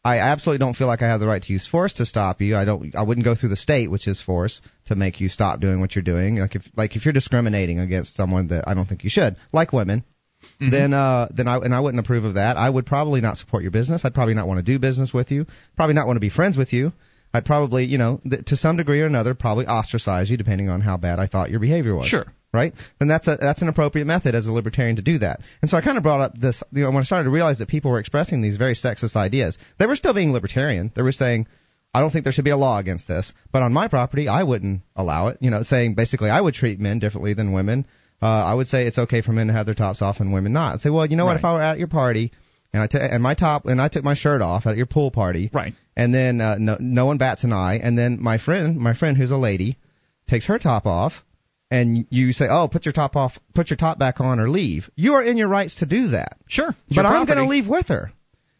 I 0.03 0.17
absolutely 0.17 0.59
don't 0.59 0.75
feel 0.75 0.87
like 0.87 1.01
I 1.01 1.07
have 1.07 1.21
the 1.21 1.27
right 1.27 1.41
to 1.41 1.53
use 1.53 1.65
force 1.65 1.93
to 1.93 2.05
stop 2.05 2.41
you. 2.41 2.57
I 2.57 2.65
don't. 2.65 2.93
I 2.95 3.03
wouldn't 3.03 3.23
go 3.23 3.33
through 3.33 3.49
the 3.49 3.55
state, 3.55 3.89
which 3.89 4.09
is 4.09 4.21
force, 4.21 4.61
to 4.87 4.95
make 4.95 5.21
you 5.21 5.29
stop 5.29 5.61
doing 5.61 5.79
what 5.79 5.95
you're 5.95 6.03
doing. 6.03 6.35
Like 6.35 6.55
if 6.55 6.63
like 6.75 6.97
if 6.97 7.05
you're 7.05 7.13
discriminating 7.13 7.79
against 7.79 8.17
someone 8.17 8.49
that 8.49 8.67
I 8.67 8.73
don't 8.73 8.87
think 8.89 9.05
you 9.05 9.09
should, 9.09 9.37
like 9.53 9.71
women, 9.71 10.03
mm-hmm. 10.61 10.71
then 10.71 10.93
uh 10.93 11.27
then 11.31 11.47
I 11.47 11.57
and 11.57 11.73
I 11.73 11.79
wouldn't 11.79 11.99
approve 12.03 12.23
of 12.23 12.35
that. 12.35 12.57
I 12.57 12.69
would 12.69 12.85
probably 12.85 13.21
not 13.21 13.37
support 13.37 13.63
your 13.63 13.71
business. 13.71 14.05
I'd 14.05 14.13
probably 14.13 14.33
not 14.33 14.47
want 14.47 14.59
to 14.59 14.63
do 14.63 14.79
business 14.79 15.13
with 15.13 15.31
you. 15.31 15.45
Probably 15.75 15.95
not 15.95 16.07
want 16.07 16.17
to 16.17 16.21
be 16.21 16.29
friends 16.29 16.57
with 16.57 16.73
you. 16.73 16.93
I'd 17.33 17.45
probably, 17.45 17.85
you 17.85 17.99
know, 17.99 18.19
th- 18.27 18.45
to 18.45 18.57
some 18.57 18.77
degree 18.77 19.01
or 19.01 19.05
another, 19.05 19.35
probably 19.35 19.67
ostracize 19.67 20.31
you, 20.31 20.37
depending 20.37 20.69
on 20.69 20.81
how 20.81 20.97
bad 20.97 21.19
I 21.19 21.27
thought 21.27 21.51
your 21.51 21.59
behavior 21.59 21.95
was. 21.95 22.07
Sure 22.07 22.25
right? 22.53 22.73
Then 22.99 23.07
that's 23.07 23.27
a 23.27 23.37
that's 23.39 23.61
an 23.61 23.67
appropriate 23.67 24.05
method 24.05 24.35
as 24.35 24.47
a 24.47 24.51
libertarian 24.51 24.95
to 24.95 25.01
do 25.01 25.19
that. 25.19 25.41
And 25.61 25.69
so 25.69 25.77
I 25.77 25.81
kind 25.81 25.97
of 25.97 26.03
brought 26.03 26.21
up 26.21 26.35
this, 26.35 26.63
you 26.71 26.83
know, 26.83 26.89
when 26.89 26.97
I 26.97 27.03
started 27.03 27.25
to 27.25 27.29
realize 27.29 27.59
that 27.59 27.67
people 27.67 27.91
were 27.91 27.99
expressing 27.99 28.41
these 28.41 28.57
very 28.57 28.75
sexist 28.75 29.15
ideas, 29.15 29.57
they 29.77 29.85
were 29.85 29.95
still 29.95 30.13
being 30.13 30.33
libertarian. 30.33 30.91
They 30.95 31.01
were 31.01 31.11
saying, 31.11 31.47
I 31.93 31.99
don't 31.99 32.11
think 32.11 32.23
there 32.23 32.33
should 32.33 32.45
be 32.45 32.51
a 32.51 32.57
law 32.57 32.77
against 32.77 33.07
this, 33.07 33.33
but 33.51 33.61
on 33.61 33.73
my 33.73 33.87
property, 33.87 34.27
I 34.27 34.43
wouldn't 34.43 34.81
allow 34.95 35.27
it. 35.27 35.37
You 35.41 35.49
know, 35.49 35.63
saying 35.63 35.95
basically 35.95 36.29
I 36.29 36.41
would 36.41 36.53
treat 36.53 36.79
men 36.79 36.99
differently 36.99 37.33
than 37.33 37.53
women. 37.53 37.85
Uh, 38.21 38.25
I 38.25 38.53
would 38.53 38.67
say 38.67 38.85
it's 38.85 38.97
okay 38.97 39.21
for 39.21 39.31
men 39.31 39.47
to 39.47 39.53
have 39.53 39.65
their 39.65 39.75
tops 39.75 40.01
off 40.01 40.19
and 40.19 40.33
women 40.33 40.51
not. 40.51 40.75
I'd 40.75 40.81
say, 40.81 40.89
well, 40.89 41.05
you 41.05 41.15
know 41.15 41.25
right. 41.25 41.33
what? 41.33 41.37
If 41.37 41.45
I 41.45 41.53
were 41.53 41.61
at 41.61 41.77
your 41.77 41.87
party 41.87 42.31
and 42.73 42.83
I 42.83 42.87
t- 42.87 42.97
and 42.99 43.23
my 43.23 43.33
top 43.33 43.65
and 43.65 43.81
I 43.81 43.87
took 43.87 44.03
my 44.03 44.13
shirt 44.13 44.41
off 44.41 44.65
at 44.65 44.77
your 44.77 44.85
pool 44.85 45.11
party, 45.11 45.49
right? 45.53 45.73
And 45.95 46.13
then 46.13 46.41
uh, 46.41 46.55
no 46.59 46.77
no 46.79 47.05
one 47.05 47.17
bats 47.17 47.43
an 47.43 47.53
eye, 47.53 47.79
and 47.81 47.97
then 47.97 48.21
my 48.21 48.37
friend 48.37 48.77
my 48.77 48.93
friend 48.93 49.17
who's 49.17 49.31
a 49.31 49.37
lady 49.37 49.77
takes 50.27 50.47
her 50.47 50.59
top 50.59 50.85
off, 50.85 51.13
and 51.71 52.05
you 52.09 52.33
say, 52.33 52.45
"Oh, 52.49 52.67
put 52.67 52.85
your 52.85 52.93
top 52.93 53.15
off, 53.15 53.37
put 53.55 53.69
your 53.69 53.77
top 53.77 53.97
back 53.97 54.19
on, 54.19 54.39
or 54.39 54.49
leave." 54.49 54.89
You 54.95 55.15
are 55.15 55.23
in 55.23 55.37
your 55.37 55.47
rights 55.47 55.75
to 55.75 55.85
do 55.85 56.09
that. 56.09 56.37
Sure, 56.47 56.75
but 56.89 57.05
I'm 57.05 57.25
going 57.25 57.37
to 57.37 57.47
leave 57.47 57.67
with 57.67 57.87
her. 57.87 58.11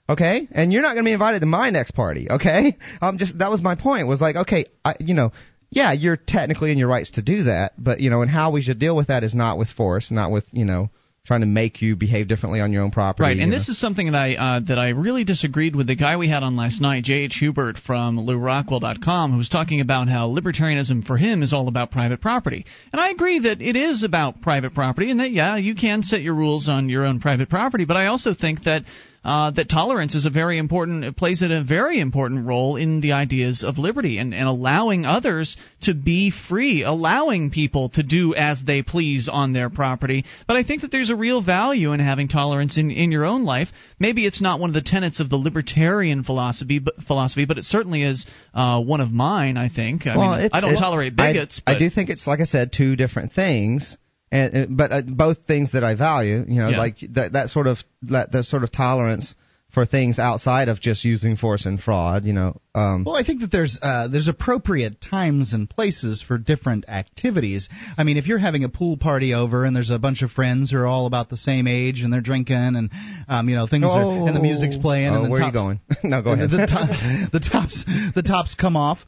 Okay, 0.10 0.48
and 0.52 0.74
you're 0.74 0.82
not 0.82 0.96
going 0.96 1.04
to 1.06 1.08
be 1.08 1.14
invited 1.14 1.42
to 1.42 1.46
my 1.46 1.70
next 1.70 1.92
party. 1.92 2.28
Okay, 2.32 2.78
um, 3.02 3.20
just 3.20 3.38
that 3.38 3.52
was 3.52 3.62
my 3.62 3.76
point. 3.76 4.08
Was 4.08 4.22
like, 4.22 4.36
okay, 4.36 4.66
I, 4.84 4.96
you 5.00 5.14
know, 5.14 5.32
yeah, 5.72 5.92
you're 5.94 6.18
technically 6.18 6.72
in 6.72 6.78
your 6.78 6.88
rights 6.88 7.12
to 7.12 7.22
do 7.22 7.44
that, 7.44 7.74
but 7.78 8.00
you 8.00 8.10
know, 8.10 8.22
and 8.22 8.32
how 8.32 8.52
we 8.52 8.62
should 8.62 8.80
deal 8.80 8.96
with 8.96 9.08
that 9.08 9.24
is 9.24 9.36
not 9.36 9.58
with 9.58 9.70
force, 9.70 10.12
not 10.12 10.32
with 10.32 10.46
you 10.52 10.66
know 10.66 10.90
trying 11.26 11.42
to 11.42 11.48
make 11.48 11.80
you 11.82 11.96
behave 11.96 12.28
differently 12.28 12.60
on 12.60 12.74
your 12.74 12.82
own 12.82 12.90
property. 12.90 13.22
Right, 13.22 13.40
and 13.40 13.52
know. 13.52 13.58
this 13.58 13.70
is 13.70 13.80
something 13.80 14.08
that 14.08 14.16
I 14.16 14.34
uh, 14.34 14.60
that 14.62 14.80
I 14.80 14.90
really 14.90 15.24
disagreed 15.24 15.76
with 15.76 15.86
the 15.86 15.96
guy 15.96 16.18
we 16.18 16.28
had 16.28 16.42
on 16.42 16.56
last 16.56 16.82
night, 16.82 17.04
J.H. 17.04 17.38
Huebert 17.40 17.78
from 17.78 18.18
LewRockwell.com, 18.18 19.32
who 19.32 19.38
was 19.38 19.50
talking 19.50 19.80
about 19.80 20.08
how 20.08 20.28
libertarianism 20.28 21.06
for 21.06 21.18
him 21.18 21.44
is 21.44 21.54
all 21.54 21.68
about 21.68 21.92
private 21.92 22.20
property. 22.20 22.66
And 22.92 23.00
I 23.00 23.10
agree 23.10 23.40
that 23.40 23.62
it 23.62 23.76
is 23.76 24.04
about 24.04 24.42
private 24.42 24.74
property, 24.74 25.12
and 25.12 25.20
that 25.20 25.30
yeah, 25.30 25.58
you 25.58 25.76
can 25.76 26.02
set 26.02 26.22
your 26.22 26.34
rules 26.34 26.68
on 26.68 26.90
your 26.90 27.06
own 27.06 27.20
private 27.20 27.50
property. 27.50 27.86
But 27.86 27.98
I 27.98 28.08
also 28.08 28.34
think 28.34 28.64
that 28.64 28.86
uh, 29.24 29.52
that 29.52 29.70
tolerance 29.70 30.16
is 30.16 30.26
a 30.26 30.30
very 30.30 30.58
important 30.58 31.04
it 31.04 31.18
plays 31.18 31.42
a 31.42 31.64
very 31.64 32.00
important 32.00 32.46
role 32.46 32.76
in 32.76 33.02
the 33.02 33.12
ideas 33.12 33.64
of 33.64 33.78
liberty 33.78 34.18
and, 34.18 34.34
and 34.34 34.48
allowing 34.48 35.06
others 35.06 35.58
to 35.82 35.94
be 35.94 36.32
free, 36.32 36.84
allowing 36.84 37.50
people 37.50 37.90
to 37.90 38.04
do 38.04 38.34
as 38.36 38.62
they 38.66 38.82
please 38.82 39.28
on 39.28 39.54
their 39.54 39.70
property. 39.70 40.26
But 40.48 40.58
I 40.58 40.64
think 40.64 40.82
that 40.82 40.92
there's 40.92 41.10
a 41.10 41.16
real 41.16 41.42
value 41.42 41.94
in 41.94 42.00
having 42.00 42.28
tolerance 42.28 42.78
in, 42.78 42.92
in 42.92 43.12
your 43.12 43.26
own 43.26 43.44
life. 43.44 43.70
Maybe 44.00 44.26
it's 44.26 44.42
not 44.42 44.60
one 44.60 44.70
of 44.70 44.74
the 44.74 44.82
tenets 44.82 45.20
of 45.20 45.30
the 45.30 45.36
libertarian 45.36 46.24
philosophy, 46.24 46.80
but, 46.80 46.96
philosophy, 47.08 47.46
but 47.46 47.58
it 47.58 47.66
certainly 47.66 48.04
is 48.04 48.26
uh, 48.54 48.82
one 48.82 49.02
of 49.02 49.12
mine. 49.12 49.58
I 49.58 49.70
think. 49.70 50.08
I 50.08 50.18
well, 50.18 50.38
mean, 50.38 50.50
I 50.54 50.62
don't 50.62 50.76
tolerate 50.76 51.16
bigots. 51.16 51.62
I, 51.68 51.76
I 51.76 51.80
do 51.80 51.90
think 51.90 52.10
it's 52.10 52.26
like 52.26 52.40
I 52.40 52.46
said, 52.46 52.72
two 52.72 52.96
different 52.96 53.34
things 53.34 53.98
and 54.32 54.78
but 54.78 54.92
uh, 54.92 55.02
both 55.02 55.40
things 55.48 55.72
that 55.72 55.84
I 55.84 55.96
value, 55.96 56.46
you 56.48 56.62
know, 56.62 56.70
yeah. 56.70 56.78
like 56.78 56.98
that 57.14 57.34
that 57.34 57.50
sort 57.50 57.68
of 57.68 57.78
that, 58.04 58.32
that 58.32 58.44
sort 58.44 58.64
of 58.64 58.72
tolerance 58.72 59.34
for 59.74 59.86
things 59.86 60.18
outside 60.18 60.68
of 60.68 60.82
just 60.82 61.06
using 61.06 61.36
force 61.36 61.66
and 61.66 61.80
fraud, 61.80 62.26
you 62.26 62.34
know. 62.34 62.60
Um, 62.74 63.04
well, 63.06 63.16
I 63.16 63.24
think 63.24 63.42
that 63.42 63.52
there's 63.52 63.78
uh, 63.82 64.08
there's 64.08 64.28
appropriate 64.28 65.00
times 65.00 65.54
and 65.54 65.70
places 65.70 66.24
for 66.28 66.38
different 66.38 66.90
activities. 66.90 67.70
I 67.98 68.04
mean, 68.04 68.18
if 68.18 68.26
you're 68.26 68.40
having 68.40 68.64
a 68.64 68.70
pool 68.70 68.98
party 68.98 69.34
over 69.34 69.66
and 69.66 69.76
there's 69.76 69.92
a 69.92 70.00
bunch 70.00 70.22
of 70.22 70.32
friends 70.32 70.72
who 70.72 70.78
are 70.78 70.88
all 70.88 71.06
about 71.06 71.30
the 71.30 71.38
same 71.38 71.68
age 71.68 72.02
and 72.02 72.12
they're 72.12 72.22
drinking 72.22 72.56
and 72.56 72.92
um, 73.28 73.48
you 73.48 73.56
know 73.56 73.68
things 73.68 73.86
oh, 73.88 73.90
are 73.90 74.28
and 74.28 74.36
the 74.36 74.42
music's 74.42 74.78
playing 74.78 75.10
oh, 75.10 75.16
and 75.16 75.26
the 75.26 75.30
where 75.30 75.40
tops, 75.40 75.56
are 75.56 75.60
you 75.60 75.66
going? 75.66 75.82
no, 76.04 76.22
go 76.22 76.32
ahead. 76.32 76.50
The, 76.50 76.66
top, 76.68 76.90
the 77.32 77.40
tops 77.40 77.86
the 78.16 78.24
tops 78.24 78.56
come 78.56 78.76
off 78.76 79.00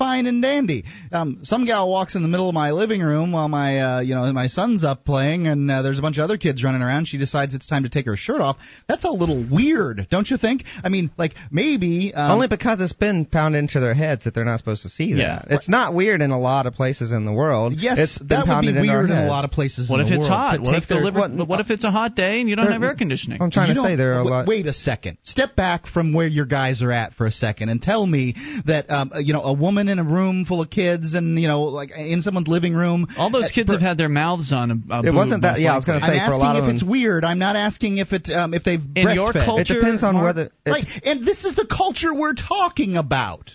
fine 0.00 0.26
and 0.26 0.40
dandy. 0.40 0.82
Um, 1.12 1.40
some 1.42 1.66
gal 1.66 1.90
walks 1.90 2.14
in 2.14 2.22
the 2.22 2.28
middle 2.28 2.48
of 2.48 2.54
my 2.54 2.70
living 2.70 3.02
room 3.02 3.32
while 3.32 3.48
my 3.48 3.78
uh, 3.78 4.00
you 4.00 4.14
know 4.14 4.32
my 4.32 4.46
son's 4.46 4.82
up 4.82 5.04
playing, 5.04 5.46
and 5.46 5.70
uh, 5.70 5.82
there's 5.82 5.98
a 5.98 6.02
bunch 6.02 6.16
of 6.16 6.24
other 6.24 6.38
kids 6.38 6.64
running 6.64 6.80
around. 6.80 7.06
She 7.06 7.18
decides 7.18 7.54
it's 7.54 7.66
time 7.66 7.82
to 7.82 7.90
take 7.90 8.06
her 8.06 8.16
shirt 8.16 8.40
off. 8.40 8.56
That's 8.88 9.04
a 9.04 9.10
little 9.10 9.46
weird, 9.48 10.06
don't 10.10 10.28
you 10.28 10.38
think? 10.38 10.64
I 10.82 10.88
mean, 10.88 11.10
like 11.18 11.32
maybe 11.50 12.14
um, 12.14 12.32
only 12.32 12.48
because 12.48 12.80
it's 12.80 12.94
been 12.94 13.26
pounded 13.26 13.58
into 13.58 13.78
their 13.78 13.92
heads 13.92 14.24
that 14.24 14.34
they're 14.34 14.46
not 14.46 14.58
supposed 14.58 14.82
to 14.84 14.88
see 14.88 15.12
that. 15.12 15.20
Yeah. 15.20 15.56
It's 15.56 15.68
not 15.68 15.92
weird 15.92 16.22
in 16.22 16.30
a 16.30 16.38
lot 16.40 16.66
of 16.66 16.72
places 16.72 17.12
in 17.12 17.26
the 17.26 17.32
world. 17.32 17.74
Yes, 17.76 17.98
it's 17.98 18.18
that 18.30 18.48
would 18.48 18.60
be 18.62 18.72
weird 18.72 19.10
in 19.10 19.16
a 19.16 19.26
lot 19.26 19.44
of 19.44 19.50
places. 19.50 19.90
What 19.90 20.00
in 20.00 20.06
if 20.06 20.10
the 20.10 20.14
it's 20.16 20.22
world 20.22 20.32
hot? 20.32 20.60
What 20.62 20.82
if, 20.82 20.88
their, 20.88 21.02
liver, 21.02 21.20
what, 21.20 21.48
what, 21.48 21.60
if 21.60 21.68
it's 21.68 21.84
a 21.84 21.90
hot 21.90 22.14
day 22.14 22.40
and 22.40 22.48
you 22.48 22.56
don't 22.56 22.72
have 22.72 22.82
air 22.82 22.96
conditioning? 22.96 23.42
I'm 23.42 23.50
trying 23.50 23.68
you 23.68 23.74
to 23.74 23.82
say 23.82 23.96
there 23.96 24.14
are 24.14 24.20
a 24.20 24.24
lot. 24.24 24.48
Wait 24.48 24.64
a 24.64 24.72
second. 24.72 25.18
Step 25.22 25.56
back 25.56 25.86
from 25.86 26.14
where 26.14 26.26
your 26.26 26.46
guys 26.46 26.80
are 26.82 26.92
at 26.92 27.12
for 27.12 27.26
a 27.26 27.32
second 27.32 27.68
and 27.68 27.82
tell 27.82 28.06
me 28.06 28.34
that 28.64 28.90
um, 28.90 29.10
you 29.18 29.34
know 29.34 29.42
a 29.42 29.52
woman 29.52 29.89
in 29.90 29.98
a 29.98 30.04
room 30.04 30.44
full 30.44 30.62
of 30.62 30.70
kids 30.70 31.14
and 31.14 31.38
you 31.38 31.48
know 31.48 31.62
like 31.64 31.90
in 31.90 32.22
someone's 32.22 32.48
living 32.48 32.74
room. 32.74 33.08
All 33.16 33.30
those 33.30 33.50
kids 33.50 33.66
per, 33.66 33.74
have 33.74 33.82
had 33.82 33.98
their 33.98 34.08
mouths 34.08 34.52
on. 34.52 34.70
A, 34.70 34.94
a 34.94 35.06
it 35.06 35.14
wasn't 35.14 35.42
that. 35.42 35.60
Yeah, 35.60 35.72
I 35.72 35.76
was 35.76 35.84
going 35.84 36.00
to 36.00 36.06
say 36.06 36.18
I'm 36.18 36.30
for 36.30 36.34
a 36.34 36.38
lot 36.38 36.56
of 36.56 36.64
I'm 36.64 36.70
asking 36.70 36.76
if 36.76 36.82
it's 36.82 36.90
weird. 36.90 37.24
I'm 37.24 37.38
not 37.38 37.56
asking 37.56 37.98
if 37.98 38.12
it 38.12 38.30
um, 38.30 38.54
if 38.54 38.64
they've 38.64 38.80
in 38.94 39.10
your 39.14 39.32
culture. 39.32 39.62
It 39.62 39.80
depends 39.80 40.02
on 40.02 40.14
Mark, 40.14 40.24
whether 40.24 40.50
right. 40.66 40.84
And 41.04 41.26
this 41.26 41.44
is 41.44 41.54
the 41.54 41.66
culture 41.66 42.14
we're 42.14 42.34
talking 42.34 42.96
about. 42.96 43.50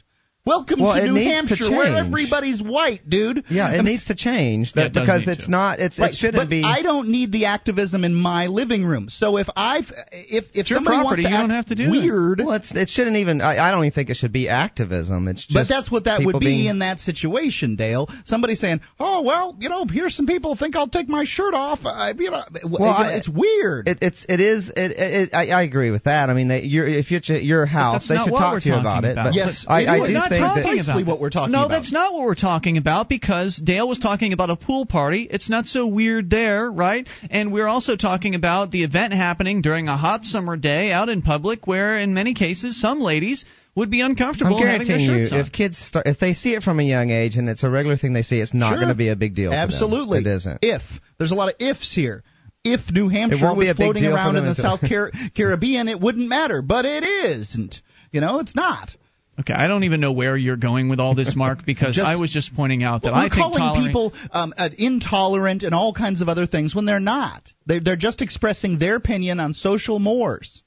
Welcome 0.46 0.80
well, 0.80 0.94
to 0.94 1.12
New 1.12 1.24
Hampshire, 1.24 1.56
to 1.56 1.72
where 1.72 1.98
everybody's 1.98 2.62
white, 2.62 3.10
dude. 3.10 3.46
Yeah, 3.50 3.72
it 3.72 3.74
I 3.74 3.76
mean, 3.78 3.86
needs 3.86 4.06
to 4.06 4.16
change 4.16 4.74
that 4.74 4.80
yeah, 4.80 4.86
it 4.86 4.94
because 4.94 5.28
it's 5.28 5.46
to. 5.46 5.52
not. 5.52 5.80
It's 5.80 5.98
right, 5.98 6.12
it 6.12 6.16
shouldn't 6.16 6.36
but 6.36 6.50
be. 6.52 6.62
I 6.64 6.84
don't 6.84 7.08
need 7.08 7.32
the 7.32 7.46
activism 7.46 8.04
in 8.04 8.14
my 8.14 8.46
living 8.46 8.86
room. 8.86 9.10
So 9.10 9.38
if 9.38 9.48
I've 9.56 9.86
if 10.12 10.44
if 10.44 10.50
it's 10.54 10.70
somebody 10.70 10.98
property, 10.98 11.04
wants 11.04 11.24
to 11.24 11.30
you 11.30 11.36
act 11.36 11.42
don't 11.42 11.50
have 11.50 11.66
to 11.66 11.76
do 11.76 11.90
weird, 11.90 12.42
well, 12.46 12.58
it's, 12.58 12.76
it 12.76 12.90
shouldn't 12.90 13.16
even. 13.16 13.42
I, 13.42 13.58
I 13.58 13.72
don't 13.72 13.86
even 13.86 13.96
think 13.96 14.12
it 14.12 14.18
should 14.18 14.34
be 14.34 14.48
activism. 14.48 15.28
It's 15.30 15.48
just. 15.48 15.56
but 15.56 15.68
that's 15.68 15.90
what 15.90 16.04
that 16.04 16.24
would 16.24 16.40
be 16.40 16.46
being, 16.46 16.68
in 16.68 16.78
that 16.78 17.00
situation, 17.00 17.76
Dale. 17.76 18.08
Somebody 18.26 18.54
saying, 18.54 18.82
"Oh 19.00 19.24
well, 19.24 19.58
you 19.60 19.70
know, 19.70 19.86
here's 19.90 20.16
some 20.16 20.28
people 20.28 20.56
think 20.56 20.76
I'll 20.76 20.88
take 20.88 21.10
my 21.10 21.26
shirt 21.26 21.56
off." 21.56 21.80
Uh, 21.84 22.14
you 22.16 22.30
know, 22.30 22.44
well, 22.70 23.02
it, 23.10 23.16
it's 23.16 23.28
weird. 23.30 23.88
It, 23.88 23.98
it's 24.00 24.24
it 24.30 24.40
is 24.40 24.70
it, 24.70 24.92
it, 24.92 25.34
I, 25.34 25.48
I 25.48 25.64
agree 25.64 25.90
with 25.90 26.04
that. 26.04 26.30
I 26.30 26.36
mean, 26.36 26.50
they, 26.50 26.62
you're, 26.62 26.88
if 26.88 27.10
you're 27.10 27.18
at 27.18 27.44
your 27.44 27.66
house, 27.66 28.08
they 28.08 28.18
should 28.18 28.30
talk 28.30 28.62
to 28.62 28.70
you 28.70 28.76
about 28.76 29.06
it. 29.06 29.16
But 29.16 29.34
yes, 29.34 29.66
I, 29.68 29.86
I 29.86 30.35
do 30.40 30.54
think 30.54 30.56
that 30.56 30.70
precisely 30.70 31.04
what 31.04 31.20
we're 31.20 31.30
talking 31.30 31.52
no, 31.52 31.66
about. 31.66 31.72
No, 31.72 31.76
that's 31.76 31.92
not 31.92 32.14
what 32.14 32.24
we're 32.24 32.36
talking 32.36 32.78
about 32.78 33.10
because 33.10 33.56
Dale 33.58 33.88
was 33.88 34.00
talking 34.00 34.34
about 34.34 34.50
a 34.50 34.56
pool 34.56 34.86
party. 34.86 35.28
It's 35.30 35.50
not 35.50 35.66
so 35.66 35.88
weird 35.88 36.30
there, 36.30 36.72
right? 36.72 37.08
And 37.30 37.52
we're 37.52 37.68
also 37.68 37.96
talking 37.96 38.36
about 38.36 38.72
the 38.72 38.84
event 38.84 39.14
happening 39.14 39.62
during 39.62 39.88
a 39.88 39.98
hot 39.98 40.26
summer 40.26 40.58
day 40.58 40.92
out 40.92 41.10
in 41.10 41.22
public 41.22 41.68
where, 41.68 42.00
in 42.00 42.14
many 42.14 42.34
cases, 42.34 42.80
some 42.80 43.00
ladies 43.00 43.46
would 43.76 43.92
be 43.92 44.02
uncomfortable 44.02 44.58
I'm 44.58 44.68
having 44.68 44.88
their 44.88 44.98
you, 45.00 45.36
on. 45.36 45.40
if 45.42 45.52
kids 45.52 45.78
start, 45.78 46.08
if 46.08 46.18
they 46.20 46.34
see 46.34 46.54
it 46.56 46.64
from 46.64 46.80
a 46.80 46.84
young 46.84 47.10
age 47.10 47.36
and 47.36 47.50
it's 47.50 47.64
a 47.64 47.70
regular 47.70 47.98
thing 47.98 48.14
they 48.14 48.22
see, 48.22 48.40
it's 48.40 48.54
not 48.54 48.70
Sure. 48.70 48.78
going 48.78 48.88
to 48.88 48.96
be 48.96 49.10
a 49.10 49.16
big 49.16 49.36
deal. 49.36 49.52
for 49.52 49.56
them. 49.56 49.64
Absolutely, 49.70 50.20
it 50.20 50.28
isn't. 50.28 50.60
If 50.62 50.82
there's 51.18 51.32
a 51.32 51.36
lot 51.36 51.50
of 51.50 51.56
ifs 51.60 51.94
here. 51.94 52.24
If 52.68 52.90
New 52.92 53.10
Hampshire 53.10 53.54
was 53.54 53.70
floating 53.76 54.06
around 54.06 54.38
in 54.38 54.46
the 54.46 54.56
South 54.56 54.80
Car- 54.82 55.12
Caribbean, 55.36 55.88
it 55.88 56.00
wouldn't 56.00 56.28
matter. 56.28 56.64
But 56.64 56.86
it 56.86 57.04
isn't. 57.04 57.80
You 58.12 58.22
know, 58.22 58.40
it's 58.40 58.56
not. 58.56 58.96
Okay, 59.40 59.54
I 59.54 59.68
don't 59.68 59.84
even 59.84 60.00
know 60.00 60.14
where 60.14 60.38
you're 60.38 60.56
going 60.56 60.88
with 60.88 61.00
all 61.00 61.14
this, 61.14 61.36
Mark, 61.36 61.60
because 61.66 61.96
Just- 61.96 62.08
I 62.08 62.18
was 62.20 62.32
just 62.32 62.56
pointing 62.56 62.84
out 62.84 63.02
that 63.02 63.12
Well, 63.12 63.20
I 63.20 63.24
think 63.24 63.34
calling 63.34 63.60
tolerating- 63.60 63.88
people 63.88 64.14
um, 64.32 64.54
uh, 64.58 64.70
intolerant 64.78 65.64
and 65.64 65.76
all 65.76 65.94
kinds 65.94 66.22
of 66.22 66.30
other 66.30 66.46
things 66.48 66.74
when 66.74 66.86
they're 66.86 67.00
not. 67.00 67.44
They're, 67.66 67.82
they're 67.82 67.96
just 67.98 68.22
expressing 68.22 68.80
their 68.80 68.96
opinion 68.96 69.40
on 69.40 69.54
social 69.54 70.00
mores. 70.00 70.62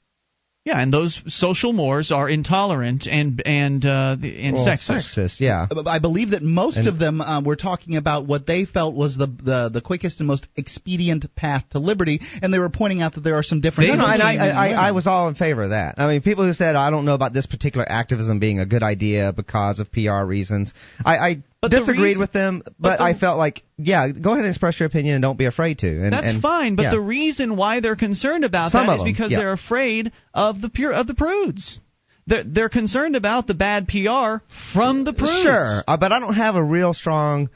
Yeah, 0.65 0.77
and 0.79 0.93
those 0.93 1.19
social 1.27 1.71
mores 1.71 2.11
are 2.11 2.29
intolerant 2.29 3.07
and 3.07 3.41
and 3.45 3.83
uh, 3.85 4.17
and 4.21 4.55
Well, 4.55 4.67
sexist. 4.67 5.17
Sexist, 5.17 5.39
yeah. 5.39 5.65
I 5.87 5.99
believe 5.99 6.31
that 6.31 6.43
most 6.43 6.77
And- 6.77 6.87
of 6.87 6.99
them 6.99 7.21
uh, 7.21 7.41
were 7.41 7.55
talking 7.55 7.95
about 7.95 8.25
what 8.27 8.45
they 8.45 8.65
felt 8.65 8.93
was 8.93 9.15
the, 9.17 9.27
the 9.27 9.69
the 9.73 9.81
quickest 9.81 10.19
and 10.19 10.27
most 10.27 10.47
expedient 10.57 11.33
path 11.33 11.63
to 11.71 11.79
liberty, 11.79 12.19
and 12.41 12.53
they 12.53 12.59
were 12.59 12.69
pointing 12.69 13.01
out 13.01 13.13
that 13.15 13.21
there 13.21 13.35
are 13.35 13.43
some 13.43 13.61
differences. 13.61 13.97
No, 13.97 14.05
no, 14.05 14.11
and 14.11 14.21
I, 14.21 14.35
I, 14.35 14.49
I, 14.49 14.87
I 14.89 14.91
was 14.91 15.07
all 15.07 15.29
in 15.29 15.35
favor 15.35 15.63
of 15.63 15.69
that. 15.69 15.95
I 15.97 16.11
mean, 16.11 16.21
people 16.21 16.45
who 16.45 16.53
said 16.53 16.75
I 16.75 16.89
don't 16.89 17.05
know 17.05 17.15
about 17.15 17.31
this 17.33 17.45
particular 17.45 17.89
activism 17.89 18.39
being 18.39 18.59
a 18.59 18.65
good 18.65 18.83
idea 18.83 19.31
because 19.33 19.79
of 19.79 19.89
PR 19.93 20.23
reasons, 20.23 20.73
I, 21.03 21.17
I 21.17 21.43
But 21.61 21.71
the 21.71 21.79
disagreed 21.79 22.01
reason- 22.03 22.21
with 22.21 22.31
them. 22.31 22.61
But, 22.63 22.73
but 22.79 22.97
the- 22.97 23.03
I 23.03 23.13
felt 23.13 23.37
like, 23.37 23.63
yeah, 23.77 24.07
go 24.09 24.31
ahead 24.31 24.45
and 24.45 24.49
express 24.49 24.79
your 24.79 24.87
opinion 24.87 25.15
and 25.15 25.21
don't 25.21 25.37
be 25.37 25.45
afraid 25.45 25.79
to. 25.79 25.87
And, 26.03 26.13
That's 26.13 26.29
and- 26.29 26.41
fine, 26.41 26.75
but 26.75 26.83
yeah. 26.83 26.91
the 26.91 27.01
reason 27.01 27.55
why 27.57 27.81
they're 27.81 27.95
concerned 27.97 28.45
about 28.45 28.71
Some 28.71 28.87
that 28.87 28.93
is 28.93 28.99
them, 29.01 29.11
because 29.11 29.31
yeah. 29.31 29.39
they're 29.39 29.51
afraid 29.53 30.11
of 30.33 30.61
the 30.61 30.69
pure 30.69 30.93
of 30.93 31.07
the 31.07 31.13
prudes. 31.15 31.79
They're, 32.27 32.43
they're 32.45 32.69
concerned 32.69 33.15
about 33.15 33.47
the 33.47 33.55
bad 33.55 33.87
PR 33.87 34.43
from 34.73 35.03
the 35.03 35.13
prudes. 35.13 35.41
Sure, 35.43 35.83
uh, 35.87 35.97
but 35.97 36.11
I 36.13 36.19
don't 36.19 36.35
have 36.35 36.55
a 36.55 36.63
real 36.63 36.93
strong 36.93 37.49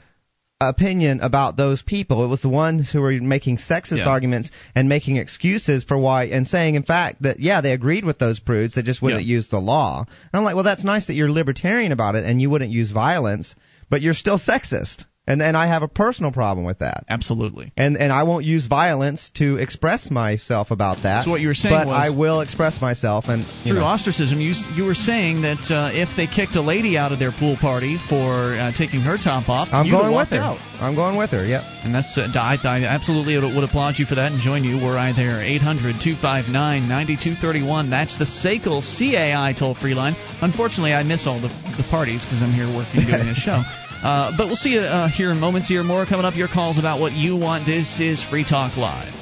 opinion 0.60 1.20
about 1.20 1.56
those 1.56 1.82
people. 1.82 2.24
It 2.24 2.28
was 2.28 2.40
the 2.40 2.48
ones 2.48 2.90
who 2.90 3.00
were 3.00 3.12
making 3.12 3.58
sexist 3.58 3.98
Yeah. 3.98 4.08
arguments 4.08 4.50
and 4.74 4.88
making 4.88 5.16
excuses 5.16 5.84
for 5.84 5.98
why, 5.98 6.24
and 6.24 6.46
saying, 6.46 6.74
in 6.74 6.82
fact, 6.82 7.22
that 7.22 7.40
yeah, 7.40 7.60
they 7.60 7.72
agreed 7.72 8.04
with 8.04 8.18
those 8.18 8.38
prudes, 8.40 8.74
they 8.74 8.82
just 8.82 9.02
wouldn't 9.02 9.24
Yeah. 9.24 9.34
use 9.36 9.48
the 9.48 9.60
law. 9.60 10.00
And 10.08 10.08
I'm 10.32 10.44
like, 10.44 10.54
well, 10.54 10.64
that's 10.64 10.84
nice 10.84 11.06
that 11.06 11.14
you're 11.14 11.30
libertarian 11.30 11.92
about 11.92 12.14
it 12.14 12.24
and 12.24 12.40
you 12.40 12.50
wouldn't 12.50 12.70
use 12.70 12.90
violence, 12.92 13.54
but 13.90 14.02
you're 14.02 14.14
still 14.14 14.38
sexist. 14.38 15.04
And 15.26 15.40
and 15.40 15.56
I 15.56 15.68
have 15.68 15.82
a 15.82 15.88
personal 15.88 16.32
problem 16.32 16.66
with 16.66 16.80
that. 16.80 17.04
Absolutely. 17.08 17.72
And 17.78 17.96
and 17.96 18.12
I 18.12 18.24
won't 18.24 18.44
use 18.44 18.66
violence 18.66 19.30
to 19.36 19.56
express 19.56 20.10
myself 20.10 20.70
about 20.70 21.04
that. 21.04 21.24
So 21.24 21.30
what 21.30 21.40
you 21.40 21.48
were 21.48 21.54
saying 21.54 21.74
but 21.74 21.86
was- 21.86 21.96
I 21.96 22.10
will 22.10 22.42
express 22.42 22.78
myself 22.80 23.24
and 23.28 23.46
you 23.64 23.72
Through 23.72 23.80
know. 23.80 23.86
ostracism, 23.86 24.38
you 24.40 24.52
you 24.74 24.84
were 24.84 24.94
saying 24.94 25.40
that 25.42 25.70
uh, 25.70 25.90
if 25.94 26.10
they 26.16 26.26
kicked 26.26 26.56
a 26.56 26.60
lady 26.60 26.98
out 26.98 27.12
of 27.12 27.18
their 27.18 27.32
pool 27.32 27.56
party 27.58 27.96
for 28.10 28.54
uh, 28.54 28.72
taking 28.76 29.00
her 29.00 29.16
top 29.16 29.48
off, 29.48 29.68
I'm 29.72 29.86
you'd 29.86 29.92
going 29.92 30.14
with 30.14 30.28
her. 30.28 30.40
out. 30.40 30.58
I'm 30.80 30.94
going 30.94 31.16
with 31.16 31.30
her. 31.30 31.46
Yep. 31.46 31.62
And 31.84 31.94
that's 31.94 32.18
uh, 32.18 32.28
I, 32.34 32.58
I 32.62 32.84
absolutely 32.84 33.38
would, 33.38 33.64
applaud 33.64 33.98
you 33.98 34.04
for 34.04 34.16
that 34.16 34.32
and 34.32 34.42
join 34.42 34.62
you. 34.64 34.76
We're 34.76 34.98
there, 35.14 35.40
800-259-9231. 35.60 37.88
That's 37.90 38.18
the 38.18 38.26
SACL 38.26 38.82
CAI 38.82 39.54
toll-free 39.58 39.94
line. 39.94 40.14
Unfortunately, 40.42 40.92
I 40.92 41.02
miss 41.02 41.26
all 41.26 41.40
the, 41.40 41.48
the 41.48 41.86
parties 41.90 42.24
because 42.24 42.42
I'm 42.42 42.52
here 42.52 42.66
working 42.66 43.06
doing 43.06 43.28
a 43.28 43.34
show. 43.46 43.62
Uh, 44.04 44.36
but 44.36 44.48
we'll 44.48 44.56
see 44.56 44.74
you 44.74 44.80
uh, 44.80 45.08
here 45.08 45.32
in 45.32 45.40
moments. 45.40 45.66
Here 45.66 45.82
more 45.82 46.04
coming 46.04 46.26
up. 46.26 46.36
Your 46.36 46.46
calls 46.46 46.78
about 46.78 47.00
what 47.00 47.12
you 47.12 47.36
want. 47.36 47.64
This 47.64 47.98
is 47.98 48.22
Free 48.22 48.44
Talk 48.44 48.76
Live. 48.76 49.14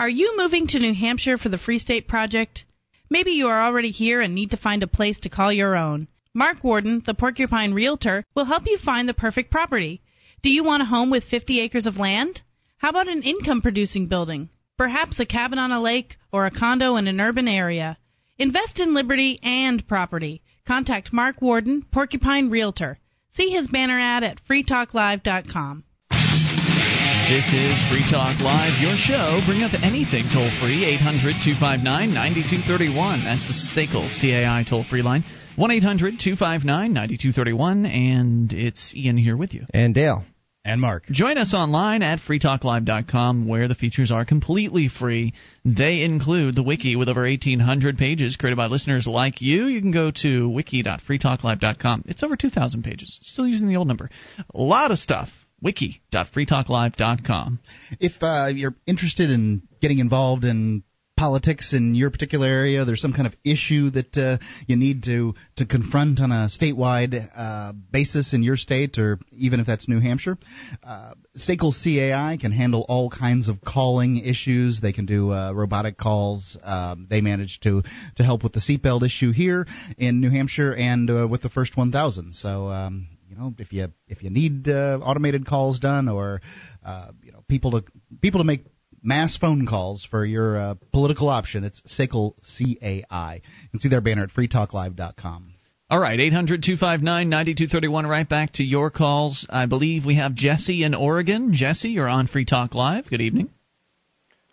Are 0.00 0.08
you 0.08 0.34
moving 0.36 0.66
to 0.66 0.80
New 0.80 0.92
Hampshire 0.92 1.38
for 1.38 1.48
the 1.48 1.56
Free 1.56 1.78
State 1.78 2.08
Project? 2.08 2.64
Maybe 3.08 3.30
you 3.30 3.46
are 3.46 3.62
already 3.62 3.92
here 3.92 4.20
and 4.20 4.34
need 4.34 4.50
to 4.50 4.56
find 4.56 4.82
a 4.82 4.88
place 4.88 5.20
to 5.20 5.28
call 5.28 5.52
your 5.52 5.76
own. 5.76 6.08
Mark 6.34 6.64
Warden, 6.64 7.00
the 7.06 7.14
Porcupine 7.14 7.72
Realtor, 7.74 8.24
will 8.34 8.44
help 8.44 8.64
you 8.66 8.76
find 8.78 9.08
the 9.08 9.14
perfect 9.14 9.52
property. 9.52 10.02
Do 10.42 10.50
you 10.50 10.64
want 10.64 10.82
a 10.82 10.86
home 10.86 11.10
with 11.10 11.22
50 11.22 11.60
acres 11.60 11.86
of 11.86 11.96
land? 11.96 12.40
How 12.78 12.90
about 12.90 13.06
an 13.06 13.22
income 13.22 13.62
producing 13.62 14.08
building? 14.08 14.48
Perhaps 14.76 15.20
a 15.20 15.26
cabin 15.26 15.60
on 15.60 15.70
a 15.70 15.80
lake 15.80 16.16
or 16.32 16.44
a 16.44 16.50
condo 16.50 16.96
in 16.96 17.06
an 17.06 17.20
urban 17.20 17.46
area. 17.46 17.96
Invest 18.36 18.80
in 18.80 18.94
liberty 18.94 19.38
and 19.44 19.86
property. 19.86 20.42
Contact 20.66 21.12
Mark 21.12 21.40
Warden, 21.40 21.82
Porcupine 21.92 22.50
Realtor. 22.50 22.98
See 23.38 23.50
his 23.50 23.68
banner 23.68 24.00
ad 24.00 24.24
at 24.24 24.40
freetalklive.com. 24.50 25.84
This 26.10 27.46
is 27.52 27.78
Free 27.88 28.02
Talk 28.10 28.40
Live, 28.40 28.82
your 28.82 28.96
show. 28.96 29.38
Bring 29.46 29.62
up 29.62 29.74
anything 29.80 30.24
toll 30.34 30.50
free, 30.58 30.84
800 30.84 31.36
259 31.44 31.84
9231. 31.84 33.22
That's 33.22 33.46
the 33.46 33.54
SACL 33.54 34.10
CAI 34.10 34.64
toll 34.68 34.82
free 34.82 35.02
line. 35.02 35.22
1 35.54 35.70
800 35.70 36.18
259 36.18 36.92
9231. 36.92 37.86
And 37.86 38.52
it's 38.52 38.92
Ian 38.96 39.16
here 39.16 39.36
with 39.36 39.54
you. 39.54 39.66
And 39.72 39.94
Dale. 39.94 40.24
And 40.68 40.82
Mark. 40.82 41.06
Join 41.06 41.38
us 41.38 41.54
online 41.54 42.02
at 42.02 42.20
freetalklive.com 42.20 43.48
where 43.48 43.68
the 43.68 43.74
features 43.74 44.10
are 44.10 44.26
completely 44.26 44.90
free. 44.90 45.32
They 45.64 46.02
include 46.02 46.56
the 46.56 46.62
wiki 46.62 46.94
with 46.94 47.08
over 47.08 47.22
1,800 47.22 47.96
pages 47.96 48.36
created 48.36 48.56
by 48.56 48.66
listeners 48.66 49.06
like 49.06 49.40
you. 49.40 49.64
You 49.64 49.80
can 49.80 49.92
go 49.92 50.10
to 50.22 50.46
wiki.freetalklive.com. 50.50 52.04
It's 52.04 52.22
over 52.22 52.36
2,000 52.36 52.84
pages. 52.84 53.18
Still 53.22 53.46
using 53.46 53.66
the 53.68 53.76
old 53.76 53.88
number. 53.88 54.10
A 54.54 54.60
lot 54.60 54.90
of 54.90 54.98
stuff 54.98 55.30
wiki.freetalklive.com. 55.62 57.60
If 57.98 58.22
uh, 58.22 58.50
you're 58.54 58.76
interested 58.86 59.30
in 59.30 59.62
getting 59.80 60.00
involved 60.00 60.44
in 60.44 60.82
politics 61.18 61.72
in 61.72 61.96
your 61.96 62.10
particular 62.10 62.46
area, 62.46 62.84
there's 62.84 63.00
some 63.00 63.12
kind 63.12 63.26
of 63.26 63.34
issue 63.44 63.90
that 63.90 64.16
uh, 64.16 64.38
you 64.68 64.76
need 64.76 65.02
to 65.02 65.34
to 65.56 65.66
confront 65.66 66.20
on 66.20 66.30
a 66.30 66.48
statewide 66.48 67.28
uh, 67.36 67.72
basis 67.90 68.32
in 68.32 68.44
your 68.44 68.56
state, 68.56 68.96
or 68.98 69.18
even 69.32 69.58
if 69.58 69.66
that's 69.66 69.88
New 69.88 69.98
Hampshire, 69.98 70.38
uh, 70.84 71.14
SACL 71.36 71.74
CAI 71.74 72.38
can 72.40 72.52
handle 72.52 72.86
all 72.88 73.10
kinds 73.10 73.48
of 73.48 73.60
calling 73.60 74.18
issues. 74.18 74.80
They 74.80 74.92
can 74.92 75.06
do 75.06 75.32
uh, 75.32 75.52
robotic 75.52 75.98
calls. 75.98 76.56
Um, 76.62 77.08
they 77.10 77.20
manage 77.20 77.58
to 77.60 77.82
to 78.16 78.22
help 78.22 78.44
with 78.44 78.52
the 78.52 78.60
seatbelt 78.60 79.04
issue 79.04 79.32
here 79.32 79.66
in 79.98 80.20
New 80.20 80.30
Hampshire 80.30 80.72
and 80.72 81.10
uh, 81.10 81.26
with 81.28 81.42
the 81.42 81.50
first 81.50 81.76
1,000. 81.76 82.32
So. 82.32 82.68
Um, 82.68 83.08
you 83.28 83.36
know, 83.36 83.54
if 83.58 83.74
you 83.74 83.88
if 84.06 84.22
you 84.22 84.30
need 84.30 84.70
uh, 84.70 85.00
automated 85.02 85.44
calls 85.44 85.80
done 85.80 86.08
or 86.08 86.40
uh, 86.82 87.10
you 87.22 87.30
know 87.30 87.44
people 87.46 87.72
to 87.72 87.84
people 88.22 88.40
to 88.40 88.44
make 88.44 88.64
mass 89.08 89.36
phone 89.36 89.66
calls 89.66 90.06
for 90.08 90.24
your 90.24 90.56
uh, 90.56 90.74
political 90.92 91.28
option, 91.28 91.64
it's 91.64 91.80
SACL 91.82 92.34
C-A-I. 92.44 93.34
You 93.34 93.68
can 93.70 93.80
see 93.80 93.88
their 93.88 94.02
banner 94.02 94.22
at 94.22 94.30
freetalklive.com. 94.30 95.54
All 95.90 95.98
right, 95.98 96.20
800 96.20 96.62
259 96.62 97.30
9231. 97.30 98.06
Right 98.06 98.28
back 98.28 98.52
to 98.52 98.62
your 98.62 98.90
calls. 98.90 99.46
I 99.48 99.64
believe 99.64 100.04
we 100.04 100.16
have 100.16 100.34
Jesse 100.34 100.84
in 100.84 100.94
Oregon. 100.94 101.54
Jesse, 101.54 101.88
you're 101.88 102.06
on 102.06 102.26
Free 102.26 102.44
Talk 102.44 102.74
Live. 102.74 103.08
Good 103.08 103.22
evening. 103.22 103.48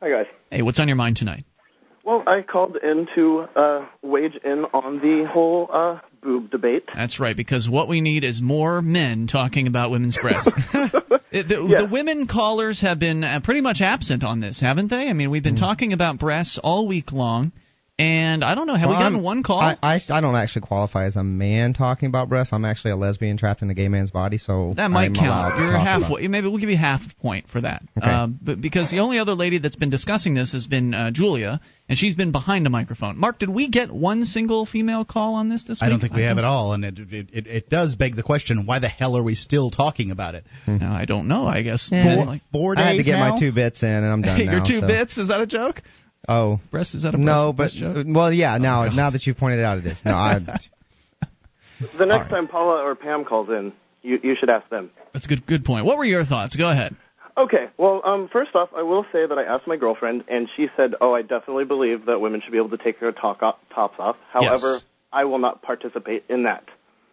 Hi, 0.02 0.10
guys. 0.10 0.28
Hey, 0.50 0.62
what's 0.62 0.80
on 0.80 0.88
your 0.88 0.96
mind 0.96 1.18
tonight? 1.18 1.44
Well, 2.06 2.24
I 2.28 2.44
called 2.44 2.78
in 2.78 3.08
to 3.16 3.46
uh, 3.56 3.86
wage 4.04 4.36
in 4.44 4.66
on 4.74 5.00
the 5.00 5.28
whole 5.28 5.68
uh, 5.74 6.00
boob 6.22 6.52
debate. 6.52 6.84
That's 6.94 7.20
right, 7.20 7.36
because 7.36 7.68
what 7.68 7.88
we 7.90 8.00
need 8.00 8.24
is 8.24 8.42
more 8.42 8.82
men 8.84 9.26
talking 9.26 9.66
about 9.66 9.90
women's 9.90 10.16
breasts. 10.16 10.52
the, 10.74 11.68
Yeah. 11.68 11.82
the 11.82 11.90
women 11.92 12.28
callers 12.28 12.82
have 12.82 13.00
been 13.00 13.24
uh, 13.24 13.40
pretty 13.44 13.62
much 13.62 13.82
absent 13.82 14.24
on 14.24 14.40
this, 14.40 14.62
haven't 14.62 14.90
they? 14.92 15.08
I 15.08 15.14
mean, 15.14 15.32
we've 15.32 15.44
been 15.44 15.56
talking 15.56 15.94
about 15.94 16.20
breasts 16.20 16.60
all 16.64 16.88
week 16.88 17.12
long, 17.12 17.52
and 17.98 18.44
I 18.44 18.56
don't 18.56 18.68
know, 18.68 18.76
have 18.76 18.90
Well, 18.90 18.98
we 18.98 19.04
gotten 19.04 19.16
I'm- 19.16 19.24
one 19.24 19.42
call? 19.44 19.60
I, 19.62 19.78
I 19.82 20.02
I 20.10 20.20
don't 20.20 20.36
actually 20.36 20.64
qualify 20.64 21.06
as 21.06 21.16
a 21.16 21.24
man 21.24 21.74
talking 21.74 22.10
about 22.10 22.28
breasts. 22.28 22.52
I'm 22.52 22.66
actually 22.66 22.92
a 22.92 22.96
lesbian 22.98 23.38
trapped 23.38 23.62
in 23.62 23.70
a 23.70 23.74
gay 23.74 23.88
man's 23.88 24.12
body, 24.12 24.38
so 24.38 24.74
that 24.76 24.92
might 24.92 25.06
I'm 25.06 25.16
count. 25.16 25.58
You're 25.58 25.78
halfway. 25.78 26.28
Maybe 26.28 26.48
we'll 26.50 26.58
give 26.60 26.70
you 26.70 26.78
half 26.78 27.02
a 27.10 27.22
point 27.22 27.48
for 27.48 27.62
that. 27.62 27.84
Okay. 27.98 28.06
Um, 28.06 28.38
but 28.42 28.60
because 28.60 28.92
the 28.92 29.00
only 29.00 29.18
other 29.20 29.34
lady 29.34 29.60
that's 29.60 29.78
been 29.78 29.90
discussing 29.90 30.34
this 30.34 30.52
has 30.52 30.68
been 30.68 30.94
uh, 30.94 31.12
Julia, 31.12 31.62
and 31.88 31.98
she's 31.98 32.16
been 32.16 32.34
behind 32.34 32.68
a 32.68 32.70
microphone. 32.70 33.18
Mark, 33.18 33.40
did 33.40 33.50
we 33.50 33.70
get 33.70 33.90
one 33.90 34.26
single 34.26 34.66
female 34.66 35.06
call 35.06 35.36
on 35.36 35.48
this 35.48 35.64
this 35.64 35.80
week? 35.80 35.88
I 35.88 35.90
don't 35.90 36.02
think 36.02 36.14
we 36.14 36.24
have 36.24 36.38
at 36.38 36.44
all, 36.44 36.74
and 36.74 36.84
it, 36.84 37.00
it 37.00 37.30
it 37.32 37.48
it 37.48 37.70
does 37.70 37.96
beg 37.96 38.18
the 38.18 38.24
question: 38.24 38.66
Why 38.66 38.80
the 38.80 38.90
hell 38.90 39.16
are 39.18 39.24
we 39.24 39.36
still 39.36 39.72
talking 39.72 40.12
about 40.12 40.36
it? 40.36 40.44
No, 40.68 40.88
I 40.92 41.06
don't 41.06 41.30
know. 41.30 41.46
I 41.48 41.62
guess 41.62 41.88
Yeah. 41.90 42.26
Like- 42.26 42.42
Four 42.52 42.78
I 42.78 42.90
had 42.92 42.98
to 42.98 43.04
get 43.04 43.14
now? 43.14 43.36
my 43.36 43.40
two 43.40 43.54
bits 43.54 43.84
in, 43.84 43.90
and 43.90 44.06
I'm 44.06 44.22
done 44.24 44.38
Hey, 44.38 44.46
now. 44.48 44.52
your 44.58 44.66
two 44.66 44.82
so- 44.82 44.88
bits 44.88 45.18
is 45.18 45.30
that 45.30 45.40
a 45.40 45.46
joke? 45.48 45.82
Oh, 46.28 46.60
Breast 46.72 46.96
is 46.96 47.04
that 47.04 47.14
a 47.14 47.18
no, 47.18 47.54
breast, 47.54 47.76
but 47.80 47.84
breast 47.86 48.06
joke? 48.06 48.08
well, 48.16 48.32
yeah. 48.34 48.58
Now, 48.58 48.86
now 48.86 49.10
that 49.12 49.26
you 49.28 49.34
pointed 49.34 49.60
it 49.60 49.64
out, 49.66 49.78
it 49.80 49.86
is. 49.86 49.98
No, 50.06 50.14
I. 50.14 50.40
The 51.98 52.06
next 52.06 52.30
time 52.30 52.48
Paula 52.48 52.82
or 52.84 52.96
Pam 52.96 53.26
calls 53.26 53.50
in, 53.50 53.74
you, 54.02 54.18
you 54.24 54.36
should 54.36 54.50
ask 54.50 54.68
them. 54.70 54.92
That's 55.14 55.26
a 55.26 55.28
good 55.30 55.46
good 55.46 55.66
point. 55.66 55.86
What 55.86 55.98
were 55.98 56.06
your 56.06 56.24
thoughts? 56.24 56.56
Go 56.56 56.70
ahead. 56.72 56.96
Okay, 57.38 57.68
well, 57.78 58.02
um, 58.06 58.30
first 58.32 58.56
off, 58.56 58.70
I 58.74 58.82
will 58.84 59.04
say 59.12 59.26
that 59.28 59.38
I 59.38 59.44
asked 59.44 59.68
my 59.68 59.76
girlfriend, 59.76 60.24
and 60.30 60.48
she 60.56 60.70
said, 60.78 60.96
"Oh, 61.02 61.14
I 61.14 61.22
definitely 61.22 61.66
believe 61.66 62.06
that 62.06 62.22
women 62.22 62.40
should 62.42 62.54
be 62.54 62.58
able 62.60 62.70
to 62.70 62.78
take 62.78 63.02
their 63.02 63.12
talk 63.12 63.44
off, 63.44 63.58
tops 63.74 63.96
off. 64.00 64.16
However, 64.32 64.76
Yes. 64.76 64.86
I 65.12 65.26
will 65.26 65.40
not 65.40 65.62
participate 65.62 66.24
in 66.30 66.44
that." 66.44 66.64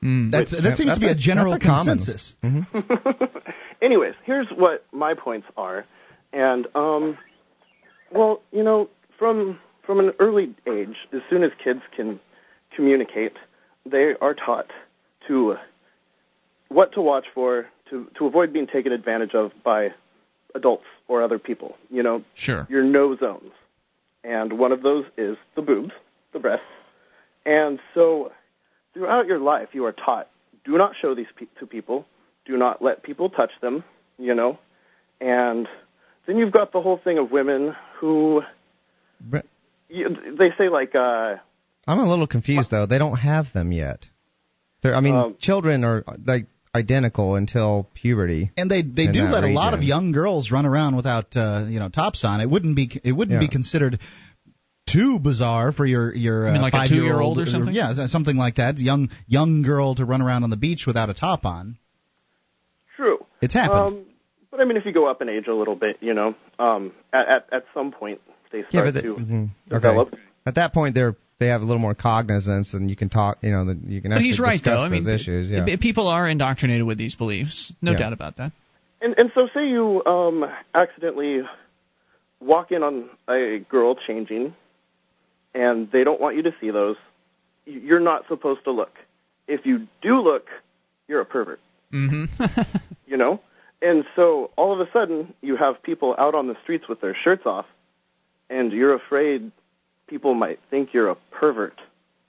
That's 0.00 0.52
that 0.52 0.76
seems 0.76 0.90
That's 0.90 1.00
to 1.00 1.06
be 1.06 1.08
a, 1.08 1.12
a- 1.12 1.14
general 1.16 1.50
that's 1.52 1.64
a 1.64 1.68
common- 1.68 1.98
consensus. 1.98 2.36
Anyways, 3.82 4.14
here's 4.24 4.46
what 4.50 4.84
my 4.92 5.14
points 5.14 5.48
are, 5.56 5.84
and 6.32 6.68
um, 6.76 7.18
well, 8.12 8.42
you 8.52 8.62
know, 8.62 8.88
from 9.22 9.60
from 9.86 10.00
an 10.00 10.12
early 10.18 10.52
age, 10.66 10.96
as 11.12 11.20
soon 11.30 11.44
as 11.44 11.52
kids 11.62 11.80
can 11.94 12.18
communicate, 12.74 13.34
they 13.86 14.14
are 14.20 14.34
taught 14.34 14.66
to 15.28 15.52
uh, 15.52 15.58
what 16.68 16.92
to 16.94 17.00
watch 17.00 17.26
for 17.32 17.68
to 17.88 18.10
to 18.18 18.26
avoid 18.26 18.52
being 18.52 18.66
taken 18.66 18.90
advantage 18.90 19.32
of 19.32 19.52
by 19.62 19.90
adults 20.56 20.86
or 21.06 21.22
other 21.22 21.38
people. 21.38 21.76
You 21.88 22.02
know, 22.02 22.24
Sure. 22.34 22.66
your 22.68 22.82
no 22.82 23.16
zones, 23.16 23.52
and 24.24 24.54
one 24.58 24.72
of 24.72 24.82
those 24.82 25.04
is 25.16 25.36
the 25.54 25.62
boobs, 25.62 25.92
the 26.32 26.40
breasts, 26.40 26.66
and 27.46 27.78
so 27.94 28.32
throughout 28.92 29.28
your 29.28 29.38
life, 29.38 29.68
you 29.72 29.84
are 29.84 29.92
taught 29.92 30.26
do 30.64 30.76
not 30.76 30.94
show 31.00 31.14
these 31.14 31.30
pe- 31.36 31.46
to 31.60 31.66
people, 31.66 32.06
do 32.44 32.56
not 32.56 32.82
let 32.82 33.04
people 33.04 33.30
touch 33.30 33.52
them, 33.60 33.84
you 34.18 34.34
know, 34.34 34.58
and 35.20 35.68
then 36.26 36.38
you've 36.38 36.52
got 36.52 36.72
the 36.72 36.80
whole 36.80 36.98
thing 36.98 37.18
of 37.18 37.30
women 37.30 37.76
who 38.00 38.42
Bre- 39.22 39.38
you, 39.88 40.08
they 40.38 40.50
say 40.58 40.68
like 40.68 40.94
uh 40.94 41.36
I'm 41.86 41.98
a 41.98 42.08
little 42.08 42.26
confused 42.26 42.70
though. 42.70 42.86
They 42.86 42.98
don't 42.98 43.16
have 43.16 43.52
them 43.52 43.72
yet. 43.72 44.08
They're, 44.82 44.94
I 44.94 45.00
mean, 45.00 45.14
Um, 45.14 45.36
children 45.38 45.84
are 45.84 46.04
like 46.24 46.46
identical 46.74 47.34
until 47.36 47.88
puberty. 47.94 48.50
And 48.56 48.70
they 48.70 48.82
they 48.82 49.06
do 49.06 49.22
that 49.26 49.32
let 49.32 49.44
a 49.44 49.48
lot 49.48 49.74
of 49.74 49.82
young 49.82 50.12
girls 50.12 50.50
run 50.50 50.66
around 50.66 50.96
without 50.96 51.36
uh, 51.36 51.66
you 51.68 51.78
know 51.78 51.88
tops 51.88 52.24
on. 52.24 52.40
It 52.40 52.48
wouldn't 52.48 52.76
be 52.76 53.00
it 53.04 53.12
wouldn't 53.12 53.40
be 53.40 53.48
considered 53.48 53.98
too 54.86 55.18
bizarre 55.18 55.72
for 55.72 55.86
your 55.86 56.14
your 56.14 56.46
You 56.46 56.52
mean 56.52 56.60
uh, 56.60 56.62
like 56.62 56.74
a 56.74 56.78
five-year-old 56.78 57.36
two-year-old 57.36 57.38
or 57.38 57.46
something? 57.46 57.74
Yeah, 57.74 58.06
something 58.06 58.36
like 58.36 58.56
that. 58.56 58.78
Young 58.78 59.10
young 59.26 59.62
girl 59.62 59.94
to 59.96 60.04
run 60.04 60.22
around 60.22 60.44
on 60.44 60.50
the 60.50 60.56
beach 60.56 60.84
without 60.86 61.10
a 61.10 61.14
top 61.14 61.44
on. 61.44 61.78
true. 62.96 63.24
It's 63.40 63.54
happened. 63.54 63.80
Um, 63.80 64.04
but 64.50 64.60
I 64.60 64.64
mean, 64.64 64.76
if 64.76 64.84
you 64.84 64.92
go 64.92 65.10
up 65.10 65.22
in 65.22 65.28
age 65.28 65.46
a 65.48 65.54
little 65.54 65.76
bit, 65.76 65.98
you 66.00 66.14
know, 66.14 66.34
um, 66.58 66.92
at 67.12 67.28
at, 67.28 67.48
at 67.52 67.64
some 67.74 67.92
point 67.92 68.20
they 68.52 68.58
Yeah, 68.58 68.64
start 68.68 68.86
but 68.86 68.94
the, 68.94 69.02
to 69.02 69.14
mhm, 69.16 69.50
develop. 69.68 70.08
okay. 70.08 70.22
At 70.46 70.54
that 70.56 70.72
point, 70.72 70.94
they're 70.94 71.16
they 71.38 71.48
have 71.48 71.62
a 71.62 71.64
little 71.64 71.80
more 71.80 71.94
cognizance, 71.94 72.72
and 72.72 72.88
you 72.88 72.94
can 72.96 73.08
talk. 73.08 73.38
You 73.42 73.50
know, 73.50 73.64
that 73.64 73.82
you 73.84 74.00
can 74.00 74.10
But 74.10 74.16
actually 74.18 74.28
he's 74.30 74.40
right, 74.40 74.52
discuss 74.52 74.80
though. 74.80 74.84
I 74.84 74.88
mean, 74.88 75.04
those 75.04 75.20
issues. 75.20 75.50
Yeah. 75.50 75.64
p- 75.64 75.76
people 75.76 76.06
are 76.08 76.28
indoctrinated 76.28 76.84
with 76.86 76.98
these 76.98 77.16
beliefs. 77.16 77.72
No 77.82 77.92
Yeah. 77.92 77.98
doubt 77.98 78.12
about 78.12 78.36
that. 78.36 78.52
And 79.00 79.18
and 79.18 79.32
so 79.34 79.48
say 79.52 79.68
you 79.68 80.04
um 80.06 80.44
accidentally 80.74 81.42
walk 82.40 82.70
in 82.72 82.82
on 82.82 83.08
a 83.28 83.58
girl 83.68 83.94
changing 83.96 84.54
and 85.54 85.90
they 85.90 86.04
don't 86.04 86.20
want 86.20 86.36
you 86.36 86.42
to 86.42 86.54
see 86.60 86.70
those, 86.70 86.96
you're 87.66 88.00
not 88.00 88.26
supposed 88.28 88.64
to 88.64 88.70
look. 88.72 88.92
If 89.46 89.66
you 89.66 89.86
do 90.00 90.20
look, 90.20 90.46
you're 91.08 91.20
a 91.20 91.24
pervert, 91.26 91.60
hmm 91.90 92.24
you 93.06 93.16
know? 93.16 93.40
And 93.80 94.04
so 94.16 94.50
all 94.56 94.72
of 94.72 94.80
a 94.86 94.90
sudden 94.92 95.34
you 95.40 95.56
have 95.56 95.82
people 95.82 96.14
out 96.16 96.34
on 96.34 96.46
the 96.46 96.56
streets 96.62 96.88
with 96.88 97.00
their 97.00 97.14
shirts 97.14 97.44
off 97.46 97.66
and 98.52 98.72
you're 98.72 98.94
afraid 98.94 99.50
people 100.08 100.34
might 100.34 100.60
think 100.70 100.92
you're 100.92 101.10
a 101.10 101.16
pervert 101.30 101.80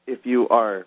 if 0.08 0.26
you 0.26 0.48
are, 0.50 0.86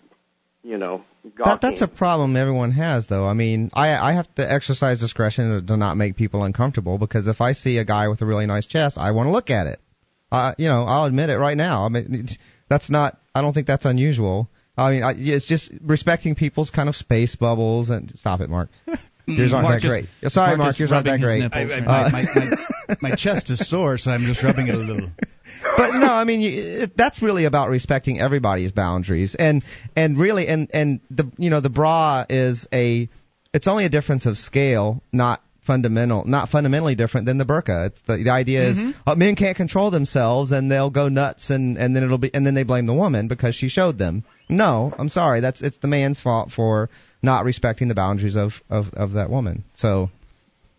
you 0.63 0.77
know, 0.77 1.03
That, 1.43 1.59
that's 1.61 1.81
a 1.81 1.87
problem 1.87 2.35
everyone 2.35 2.71
has, 2.71 3.07
though. 3.07 3.25
I 3.25 3.33
mean, 3.33 3.69
I 3.73 3.89
I 4.09 4.13
have 4.13 4.33
to 4.35 4.51
exercise 4.51 4.99
discretion 4.99 5.65
to 5.67 5.77
not 5.77 5.95
make 5.97 6.15
people 6.15 6.43
uncomfortable 6.43 6.97
because 6.97 7.27
if 7.27 7.39
I 7.41 7.53
see 7.53 7.77
a 7.77 7.85
guy 7.85 8.07
with 8.07 8.21
a 8.21 8.25
really 8.25 8.45
nice 8.45 8.65
chest, 8.65 8.97
I 8.97 9.11
want 9.11 9.27
to 9.27 9.31
look 9.31 9.49
at 9.49 9.67
it. 9.67 9.79
Uh, 10.31 10.53
you 10.57 10.67
know, 10.67 10.83
I'll 10.83 11.05
admit 11.05 11.29
it 11.29 11.37
right 11.37 11.55
now. 11.57 11.85
I 11.85 11.89
mean, 11.89 12.13
it's- 12.13 12.37
that's 12.69 12.89
not. 12.89 13.17
I 13.33 13.41
don't 13.41 13.53
think 13.53 13.67
that's 13.67 13.85
unusual. 13.85 14.49
I 14.77 14.91
mean, 14.91 15.03
I, 15.03 15.13
it's 15.17 15.47
just 15.47 15.71
respecting 15.81 16.35
people's 16.35 16.69
kind 16.69 16.89
of 16.89 16.95
space 16.95 17.35
bubbles 17.35 17.89
and 17.89 18.11
stop 18.15 18.41
it, 18.41 18.49
Mark. 18.49 18.69
Yours 19.27 19.53
aren't 19.53 19.63
Mark 19.67 19.81
that 19.81 19.87
just- 19.87 19.91
great. 20.21 20.31
Sorry, 20.31 20.55
Mark 20.57 20.59
Mark 20.59 20.79
yours 20.79 20.91
aren't 20.91 21.05
that 21.05 21.19
great. 21.19 21.39
nipples 21.39 21.71
I, 21.71 21.75
I, 21.75 22.03
right 22.03 22.13
my, 22.13 22.23
my, 22.23 22.57
my, 23.01 23.15
chest 23.15 23.49
is 23.49 23.67
sore, 23.69 23.97
so 23.97 24.11
I'm 24.11 24.25
just 24.25 24.43
rubbing 24.43 24.67
it 24.67 24.75
a 24.75 24.77
little. 24.77 25.09
but 25.77 25.91
no, 25.93 26.07
I 26.07 26.23
mean 26.23 26.41
you, 26.41 26.87
that's 26.95 27.21
really 27.21 27.45
about 27.45 27.69
respecting 27.69 28.19
everybody's 28.19 28.71
boundaries, 28.71 29.35
and 29.37 29.63
and 29.95 30.19
really, 30.19 30.47
and 30.47 30.69
and 30.73 30.99
the 31.09 31.31
you 31.37 31.49
know 31.49 31.61
the 31.61 31.69
bra 31.69 32.25
is 32.29 32.67
a, 32.73 33.09
it's 33.53 33.67
only 33.67 33.85
a 33.85 33.89
difference 33.89 34.25
of 34.25 34.37
scale, 34.37 35.01
not 35.11 35.41
fundamental, 35.67 36.23
not 36.25 36.49
fundamentally 36.49 36.95
different 36.95 37.27
than 37.27 37.37
the 37.37 37.45
burqa. 37.45 37.87
It's 37.87 38.01
the, 38.07 38.23
the 38.23 38.31
idea 38.31 38.71
mm-hmm. 38.71 38.89
is 38.89 38.95
uh, 39.05 39.15
men 39.15 39.35
can't 39.35 39.57
control 39.57 39.91
themselves 39.91 40.51
and 40.51 40.71
they'll 40.71 40.89
go 40.89 41.09
nuts 41.09 41.49
and 41.49 41.77
and 41.77 41.95
then 41.95 42.03
it'll 42.03 42.17
be 42.17 42.33
and 42.33 42.45
then 42.45 42.55
they 42.55 42.63
blame 42.63 42.87
the 42.87 42.93
woman 42.93 43.27
because 43.27 43.53
she 43.53 43.67
showed 43.67 43.99
them. 43.99 44.23
No, 44.49 44.93
I'm 44.97 45.09
sorry, 45.09 45.41
that's 45.41 45.61
it's 45.61 45.77
the 45.77 45.87
man's 45.87 46.21
fault 46.21 46.51
for 46.51 46.89
not 47.21 47.43
respecting 47.43 47.89
the 47.89 47.95
boundaries 47.95 48.37
of 48.37 48.53
of 48.69 48.93
of 48.93 49.11
that 49.11 49.29
woman. 49.29 49.65
So 49.75 50.09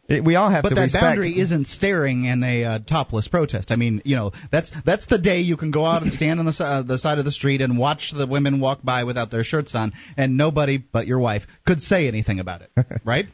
we 0.08 0.36
all 0.36 0.50
have 0.50 0.62
but 0.62 0.70
to 0.70 0.74
that 0.76 0.82
respect. 0.82 1.02
boundary 1.02 1.38
isn't 1.38 1.66
staring 1.66 2.24
in 2.24 2.42
a 2.42 2.64
uh, 2.64 2.78
topless 2.80 3.28
protest. 3.28 3.70
I 3.70 3.76
mean, 3.76 4.00
you 4.04 4.16
know, 4.16 4.32
that's 4.50 4.70
that's 4.84 5.06
the 5.06 5.18
day 5.18 5.40
you 5.40 5.56
can 5.56 5.70
go 5.70 5.84
out 5.84 6.02
and 6.02 6.12
stand 6.12 6.40
on 6.40 6.46
the, 6.46 6.56
uh, 6.64 6.82
the 6.82 6.98
side 6.98 7.18
of 7.18 7.24
the 7.24 7.32
street 7.32 7.60
and 7.60 7.78
watch 7.78 8.12
the 8.16 8.26
women 8.26 8.60
walk 8.60 8.80
by 8.82 9.04
without 9.04 9.30
their 9.30 9.44
shirts 9.44 9.74
on, 9.74 9.92
and 10.16 10.36
nobody 10.36 10.78
but 10.78 11.06
your 11.06 11.18
wife 11.18 11.42
could 11.66 11.82
say 11.82 12.08
anything 12.08 12.40
about 12.40 12.62
it, 12.62 12.70
right? 13.04 13.26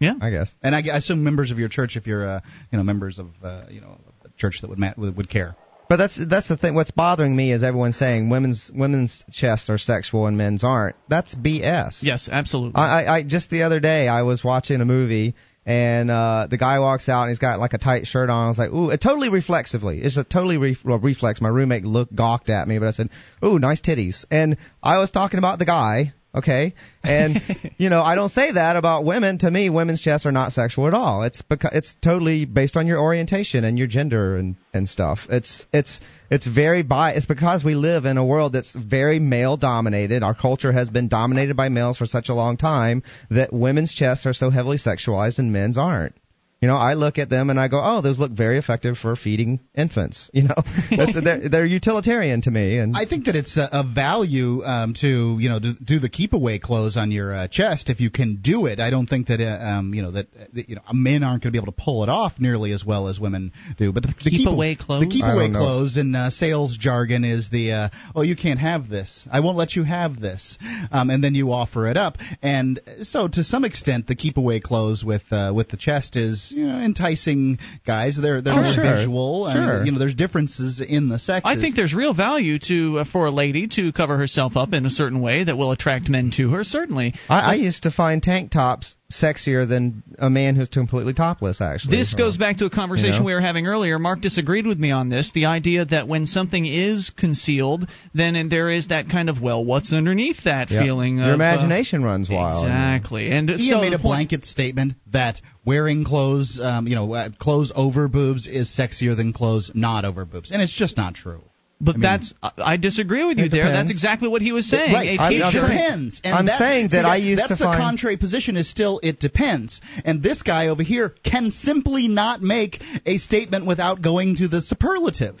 yeah, 0.00 0.14
I 0.20 0.30
guess. 0.30 0.52
And 0.62 0.74
I, 0.74 0.82
I, 0.92 0.98
assume 0.98 1.24
members 1.24 1.50
of 1.50 1.58
your 1.58 1.68
church, 1.68 1.96
if 1.96 2.06
you're, 2.06 2.26
uh, 2.26 2.40
you 2.70 2.78
know, 2.78 2.84
members 2.84 3.18
of, 3.18 3.28
uh, 3.42 3.64
you 3.70 3.80
know, 3.80 3.98
a 4.24 4.28
church 4.36 4.58
that 4.60 4.68
would 4.68 4.78
ma- 4.78 4.94
would 4.96 5.28
care. 5.28 5.56
But 5.88 5.98
that's 5.98 6.18
that's 6.28 6.48
the 6.48 6.56
thing. 6.56 6.74
What's 6.74 6.90
bothering 6.90 7.34
me 7.34 7.52
is 7.52 7.62
everyone 7.62 7.92
saying 7.92 8.28
women's 8.28 8.70
women's 8.74 9.24
chests 9.30 9.70
are 9.70 9.78
sexual 9.78 10.26
and 10.26 10.36
men's 10.36 10.64
aren't. 10.64 10.96
That's 11.08 11.32
BS. 11.34 11.98
Yes, 12.02 12.28
absolutely. 12.30 12.74
I, 12.74 13.02
I, 13.02 13.16
I 13.18 13.22
just 13.22 13.50
the 13.50 13.62
other 13.62 13.78
day 13.78 14.08
I 14.08 14.22
was 14.22 14.42
watching 14.42 14.80
a 14.80 14.84
movie 14.84 15.36
and 15.66 16.12
uh, 16.12 16.46
the 16.48 16.56
guy 16.56 16.78
walks 16.78 17.08
out 17.08 17.22
and 17.22 17.30
he's 17.30 17.40
got 17.40 17.58
like 17.58 17.72
a 17.72 17.78
tight 17.78 18.06
shirt 18.06 18.30
on. 18.30 18.46
I 18.46 18.48
was 18.48 18.56
like, 18.56 18.70
ooh, 18.70 18.90
it 18.90 19.00
totally 19.00 19.28
reflexively. 19.28 19.98
It's 19.98 20.16
a 20.16 20.22
totally 20.22 20.58
re- 20.58 20.78
well, 20.84 21.00
reflex. 21.00 21.40
My 21.40 21.48
roommate 21.48 21.84
looked 21.84 22.14
gawked 22.14 22.48
at 22.48 22.68
me, 22.68 22.78
but 22.78 22.86
I 22.86 22.90
said, 22.92 23.10
ooh, 23.44 23.58
nice 23.58 23.80
titties. 23.80 24.24
And 24.30 24.58
I 24.80 24.98
was 24.98 25.10
talking 25.10 25.38
about 25.38 25.58
the 25.58 25.64
guy 25.64 26.14
okay? 26.36 26.74
And 27.02 27.40
you 27.78 27.88
know 27.88 28.02
i 28.02 28.14
don't 28.14 28.28
say 28.28 28.52
that 28.52 28.76
about 28.76 29.04
women. 29.04 29.38
To 29.38 29.50
me 29.50 29.70
women's 29.70 30.00
chests 30.00 30.26
are 30.26 30.32
not 30.32 30.52
sexual 30.52 30.86
at 30.86 30.94
all. 30.94 31.22
It's 31.22 31.42
because 31.42 31.70
it's 31.72 31.94
totally 32.02 32.44
based 32.44 32.76
on 32.76 32.86
your 32.86 33.00
orientation 33.00 33.64
and 33.64 33.78
your 33.78 33.86
gender 33.86 34.36
and 34.36 34.56
and 34.72 34.88
stuff. 34.88 35.20
It's 35.30 35.66
it's 35.72 36.00
it's 36.30 36.46
very 36.46 36.82
bi 36.82 37.12
it's 37.12 37.26
because 37.26 37.64
we 37.64 37.74
live 37.74 38.04
in 38.04 38.18
a 38.18 38.24
world 38.24 38.52
that's 38.52 38.74
very 38.74 39.18
male 39.18 39.56
dominated. 39.56 40.22
Our 40.22 40.34
culture 40.34 40.72
has 40.72 40.90
been 40.90 41.08
dominated 41.08 41.56
by 41.56 41.68
males 41.68 41.96
for 41.96 42.06
such 42.06 42.28
a 42.28 42.34
long 42.34 42.56
time 42.56 43.02
that 43.30 43.52
women's 43.52 43.94
chests 43.94 44.26
are 44.26 44.32
so 44.32 44.50
heavily 44.50 44.78
sexualized 44.78 45.38
and 45.38 45.52
men's 45.52 45.78
aren't 45.78 46.14
you 46.62 46.68
know, 46.68 46.76
I 46.76 46.94
look 46.94 47.18
at 47.18 47.28
them 47.28 47.50
and 47.50 47.60
I 47.60 47.68
go, 47.68 47.78
"Oh, 47.82 48.00
those 48.00 48.18
look 48.18 48.32
very 48.32 48.56
effective 48.56 48.96
for 48.96 49.14
feeding 49.14 49.60
infants." 49.74 50.30
You 50.36 50.42
know, 50.42 51.20
they're, 51.24 51.48
they're 51.48 51.66
utilitarian 51.66 52.42
to 52.42 52.50
me. 52.50 52.78
And 52.78 52.94
I 52.94 53.06
think 53.06 53.24
that 53.24 53.34
it's 53.34 53.56
a, 53.56 53.68
a 53.72 53.82
value 53.82 54.62
um, 54.62 54.94
to 55.00 55.38
you 55.40 55.48
know 55.48 55.58
do, 55.58 55.72
do 55.82 55.98
the 55.98 56.10
keep 56.10 56.34
away 56.34 56.58
clothes 56.58 56.96
on 56.96 57.10
your 57.10 57.34
uh, 57.34 57.48
chest 57.48 57.88
if 57.88 58.00
you 58.00 58.10
can 58.10 58.40
do 58.42 58.66
it. 58.66 58.78
I 58.78 58.90
don't 58.90 59.06
think 59.06 59.28
that 59.28 59.40
uh, 59.40 59.64
um, 59.64 59.94
you 59.94 60.02
know 60.02 60.12
that, 60.12 60.26
that 60.52 60.68
you 60.68 60.76
know 60.76 60.82
men 60.92 61.22
aren't 61.22 61.42
going 61.42 61.52
to 61.52 61.58
be 61.58 61.58
able 61.58 61.72
to 61.72 61.82
pull 61.82 62.02
it 62.04 62.08
off 62.08 62.34
nearly 62.38 62.72
as 62.72 62.84
well 62.84 63.08
as 63.08 63.18
women 63.18 63.52
do. 63.78 63.92
But 63.92 64.02
the, 64.02 64.08
the 64.08 64.30
keep, 64.30 64.32
keep 64.32 64.48
away 64.48 64.76
clothes, 64.76 65.04
the 65.04 65.10
keep 65.10 65.24
away 65.24 65.50
clothes 65.50 65.96
in 65.96 66.14
uh, 66.14 66.30
sales 66.30 66.76
jargon 66.78 67.24
is 67.24 67.48
the 67.50 67.72
uh, 67.72 67.88
oh 68.14 68.22
you 68.22 68.36
can't 68.36 68.60
have 68.60 68.88
this, 68.88 69.26
I 69.32 69.40
won't 69.40 69.56
let 69.56 69.74
you 69.74 69.84
have 69.84 70.20
this, 70.20 70.58
um, 70.92 71.10
and 71.10 71.24
then 71.24 71.34
you 71.34 71.50
offer 71.50 71.88
it 71.90 71.96
up. 71.96 72.18
And 72.42 72.80
so 73.02 73.26
to 73.28 73.42
some 73.42 73.64
extent, 73.64 74.06
the 74.06 74.14
keep 74.14 74.36
away 74.36 74.60
clothes 74.60 75.02
with 75.04 75.22
uh, 75.32 75.52
with 75.54 75.70
the 75.70 75.76
chest 75.76 76.16
is 76.16 76.45
you 76.52 76.66
know 76.66 76.78
enticing 76.78 77.58
guys. 77.86 78.18
They're 78.20 78.40
they're 78.40 78.54
oh, 78.54 78.62
more 78.62 78.72
sure. 78.72 78.94
visual. 78.94 79.50
Sure. 79.50 79.78
And, 79.78 79.86
you 79.86 79.92
know, 79.92 79.98
there's 79.98 80.14
differences 80.14 80.80
in 80.80 81.08
the 81.08 81.18
sexes. 81.18 81.42
I 81.44 81.60
think 81.60 81.76
there's 81.76 81.94
real 81.94 82.14
value 82.14 82.58
to 82.68 83.00
uh, 83.00 83.04
for 83.10 83.26
a 83.26 83.30
lady 83.30 83.68
to 83.76 83.92
cover 83.92 84.16
herself 84.16 84.56
up 84.56 84.72
in 84.72 84.86
a 84.86 84.90
certain 84.90 85.20
way 85.20 85.44
that 85.44 85.56
will 85.56 85.72
attract 85.72 86.08
men 86.08 86.30
to 86.36 86.50
her. 86.50 86.64
Certainly, 86.64 87.14
I, 87.28 87.52
I 87.52 87.54
used 87.54 87.84
to 87.84 87.90
find 87.90 88.22
tank 88.22 88.50
tops 88.50 88.94
sexier 89.10 89.68
than 89.68 90.02
a 90.18 90.28
man 90.28 90.56
who's 90.56 90.68
completely 90.68 91.14
topless. 91.14 91.60
Actually, 91.60 91.96
this 91.96 92.14
goes 92.14 92.36
back 92.36 92.58
to 92.58 92.66
a 92.66 92.70
conversation 92.70 93.14
you 93.14 93.18
know? 93.20 93.26
we 93.26 93.34
were 93.34 93.40
having 93.40 93.66
earlier. 93.66 93.98
Mark 93.98 94.20
disagreed 94.20 94.66
with 94.66 94.78
me 94.78 94.90
on 94.90 95.08
this. 95.08 95.32
The 95.32 95.46
idea 95.46 95.84
that 95.84 96.08
when 96.08 96.26
something 96.26 96.66
is 96.66 97.10
concealed, 97.16 97.88
then 98.14 98.48
there 98.48 98.70
is 98.70 98.88
that 98.88 99.08
kind 99.08 99.30
of 99.30 99.40
well, 99.40 99.64
what's 99.64 99.92
underneath 99.92 100.44
that 100.44 100.70
yep. 100.70 100.82
feeling? 100.82 101.18
Your 101.18 101.28
of, 101.28 101.34
imagination 101.34 102.02
uh, 102.02 102.06
runs 102.06 102.28
wild. 102.28 102.64
Exactly, 102.66 103.30
and 103.30 103.48
Ian 103.50 103.58
so 103.58 103.80
made 103.80 103.92
a 103.92 103.98
blanket 103.98 104.44
statement 104.44 104.94
that 105.12 105.40
wearing 105.64 106.04
clothes, 106.04 106.58
um, 106.60 106.86
you 106.86 106.94
know, 106.94 107.12
uh, 107.12 107.30
clothes 107.38 107.72
over 107.74 108.08
boobs 108.08 108.46
is 108.46 108.68
sexier 108.68 109.16
than 109.16 109.32
clothes 109.32 109.70
not 109.74 110.04
over 110.04 110.24
boobs, 110.24 110.50
and 110.50 110.60
it's 110.60 110.74
just 110.74 110.96
not 110.96 111.14
true. 111.14 111.42
But 111.78 111.96
I 111.96 111.98
mean, 111.98 112.02
that's 112.02 112.34
I 112.42 112.76
disagree 112.78 113.22
with 113.24 113.36
you 113.38 113.50
there. 113.50 113.64
depends. 113.64 113.88
That's 113.88 113.90
exactly 113.90 114.28
what 114.28 114.40
he 114.40 114.50
was 114.52 114.66
saying. 114.68 114.94
Right. 114.94 115.18
A 115.20 115.30
It 115.30 115.52
depends. 115.52 116.20
And 116.24 116.34
I'm 116.34 116.46
that, 116.46 116.58
saying 116.58 116.88
see, 116.88 116.96
that 116.96 117.04
I 117.04 117.16
used 117.16 117.42
that's 117.42 117.48
to 117.50 117.56
the 117.56 117.64
find- 117.64 117.80
contrary 117.80 118.16
position 118.16 118.56
is 118.56 118.68
still 118.70 118.98
it 119.02 119.20
depends. 119.20 119.82
And 120.06 120.22
this 120.22 120.40
guy 120.42 120.68
over 120.68 120.82
here 120.82 121.10
can 121.22 121.50
simply 121.50 122.08
not 122.08 122.40
make 122.40 122.82
a 123.04 123.18
statement 123.18 123.66
without 123.66 124.00
going 124.00 124.36
to 124.36 124.48
the 124.48 124.62
superlative. 124.62 125.36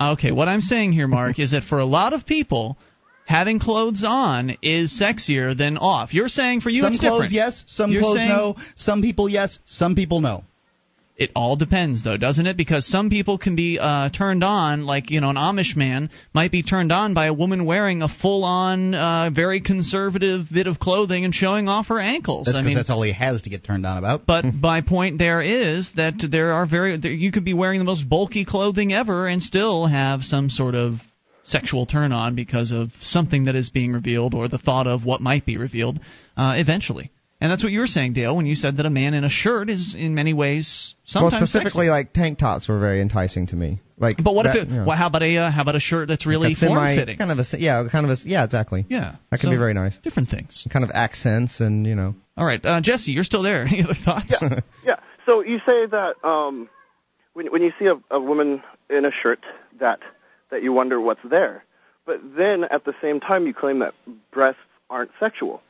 Okay, 0.00 0.30
what 0.32 0.48
I'm 0.48 0.62
saying 0.62 0.92
here, 0.92 1.06
Mark, 1.06 1.38
is 1.38 1.50
that 1.50 1.64
for 1.64 1.78
a 1.78 1.84
lot 1.84 2.14
of 2.14 2.24
people, 2.24 2.78
having 3.26 3.58
clothes 3.58 4.02
on 4.06 4.56
is 4.62 4.98
sexier 4.98 5.54
than 5.56 5.76
off. 5.76 6.14
You're 6.14 6.28
saying 6.28 6.62
for 6.62 6.70
you 6.70 6.80
some 6.80 6.92
it's 6.94 7.00
clothes 7.00 7.12
different. 7.28 7.32
yes, 7.32 7.64
some 7.66 7.92
You're 7.92 8.00
clothes 8.00 8.16
saying- 8.16 8.28
no, 8.30 8.56
some 8.76 9.02
people 9.02 9.28
yes, 9.28 9.58
some 9.66 9.94
people 9.94 10.20
no. 10.20 10.44
It 11.20 11.32
all 11.36 11.54
depends, 11.54 12.02
though, 12.02 12.16
doesn't 12.16 12.46
it? 12.46 12.56
Because 12.56 12.86
some 12.86 13.10
people 13.10 13.36
can 13.36 13.54
be 13.54 13.78
uh, 13.78 14.08
turned 14.08 14.42
on, 14.42 14.86
like 14.86 15.10
you 15.10 15.20
know, 15.20 15.28
an 15.28 15.36
Amish 15.36 15.76
man 15.76 16.08
might 16.32 16.50
be 16.50 16.62
turned 16.62 16.90
on 16.92 17.12
by 17.12 17.26
a 17.26 17.34
woman 17.34 17.66
wearing 17.66 18.00
a 18.00 18.08
full-on, 18.08 18.94
uh, 18.94 19.28
very 19.30 19.60
conservative 19.60 20.46
bit 20.50 20.66
of 20.66 20.78
clothing 20.78 21.26
and 21.26 21.34
showing 21.34 21.68
off 21.68 21.88
her 21.88 22.00
ankles. 22.00 22.46
That's 22.46 22.56
I 22.56 22.62
mean, 22.62 22.74
that's 22.74 22.88
all 22.88 23.02
he 23.02 23.12
has 23.12 23.42
to 23.42 23.50
get 23.50 23.62
turned 23.62 23.84
on 23.84 23.98
about. 23.98 24.24
But 24.26 24.46
my 24.46 24.80
point 24.80 25.18
there 25.18 25.42
is 25.42 25.92
that 25.96 26.14
there 26.30 26.54
are 26.54 26.64
very 26.64 26.96
there, 26.96 27.12
you 27.12 27.32
could 27.32 27.44
be 27.44 27.52
wearing 27.52 27.80
the 27.80 27.84
most 27.84 28.08
bulky 28.08 28.46
clothing 28.46 28.94
ever 28.94 29.28
and 29.28 29.42
still 29.42 29.84
have 29.84 30.22
some 30.22 30.48
sort 30.48 30.74
of 30.74 30.94
sexual 31.42 31.84
turn 31.84 32.12
on 32.12 32.34
because 32.34 32.72
of 32.72 32.92
something 33.02 33.44
that 33.44 33.56
is 33.56 33.68
being 33.68 33.92
revealed 33.92 34.32
or 34.32 34.48
the 34.48 34.56
thought 34.56 34.86
of 34.86 35.04
what 35.04 35.20
might 35.20 35.44
be 35.44 35.58
revealed 35.58 36.00
uh, 36.38 36.54
eventually. 36.56 37.10
And 37.40 37.50
that's 37.50 37.62
what 37.62 37.72
you 37.72 37.80
were 37.80 37.86
saying, 37.86 38.12
Dale, 38.12 38.36
when 38.36 38.44
you 38.44 38.54
said 38.54 38.76
that 38.76 38.86
a 38.86 38.90
man 38.90 39.14
in 39.14 39.24
a 39.24 39.30
shirt 39.30 39.70
is 39.70 39.94
in 39.98 40.14
many 40.14 40.34
ways 40.34 40.94
sometimes 41.04 41.32
well, 41.32 41.46
specifically, 41.46 41.86
sexy. 41.86 41.90
like 41.90 42.12
tank 42.12 42.38
tops 42.38 42.68
were 42.68 42.78
very 42.78 43.00
enticing 43.00 43.46
to 43.46 43.56
me. 43.56 43.80
Like, 43.96 44.22
But 44.22 44.34
what 44.34 44.42
that, 44.44 44.56
if 44.56 44.62
it? 44.64 44.68
you 44.68 44.76
know, 44.76 44.84
Well, 44.86 44.96
how 44.96 45.06
about 45.06 45.22
a 45.22 45.36
uh, 45.38 45.50
how 45.50 45.62
about 45.62 45.74
a 45.74 45.80
shirt 45.80 46.08
that's 46.08 46.26
really 46.26 46.48
like 46.48 46.58
form 46.58 46.96
fitting? 46.96 47.16
kind 47.16 47.30
of 47.30 47.38
a 47.38 47.58
yeah, 47.58 47.86
kind 47.90 48.04
of 48.04 48.18
a 48.18 48.28
yeah, 48.28 48.44
exactly. 48.44 48.84
Yeah, 48.88 49.16
that 49.30 49.40
can 49.40 49.48
so 49.48 49.50
be 49.50 49.56
very 49.56 49.72
nice. 49.72 49.96
Different 49.98 50.28
things. 50.28 50.66
Kind 50.70 50.84
of 50.84 50.90
accents 50.92 51.60
and 51.60 51.86
you 51.86 51.94
know. 51.94 52.14
All 52.36 52.46
right, 52.46 52.64
uh, 52.64 52.80
Jesse, 52.82 53.12
you're 53.12 53.24
still 53.24 53.42
there. 53.42 53.62
Any 53.66 53.82
other 53.84 53.94
thoughts? 53.94 54.36
Yeah. 54.40 54.60
yeah. 54.84 54.96
So 55.24 55.42
you 55.42 55.58
say 55.58 55.86
that 55.86 56.14
um, 56.22 56.68
when 57.32 57.46
when 57.50 57.62
you 57.62 57.72
see 57.78 57.86
a, 57.86 57.94
a 58.14 58.20
woman 58.20 58.62
in 58.90 59.04
a 59.06 59.10
shirt 59.10 59.40
that 59.78 60.00
that 60.50 60.62
you 60.62 60.72
wonder 60.72 61.00
what's 61.00 61.20
there, 61.24 61.64
but 62.04 62.20
then 62.36 62.64
at 62.64 62.84
the 62.84 62.92
same 63.00 63.20
time 63.20 63.46
you 63.46 63.54
claim 63.54 63.78
that 63.78 63.94
breasts 64.30 64.60
aren't 64.90 65.10
sexual. 65.18 65.62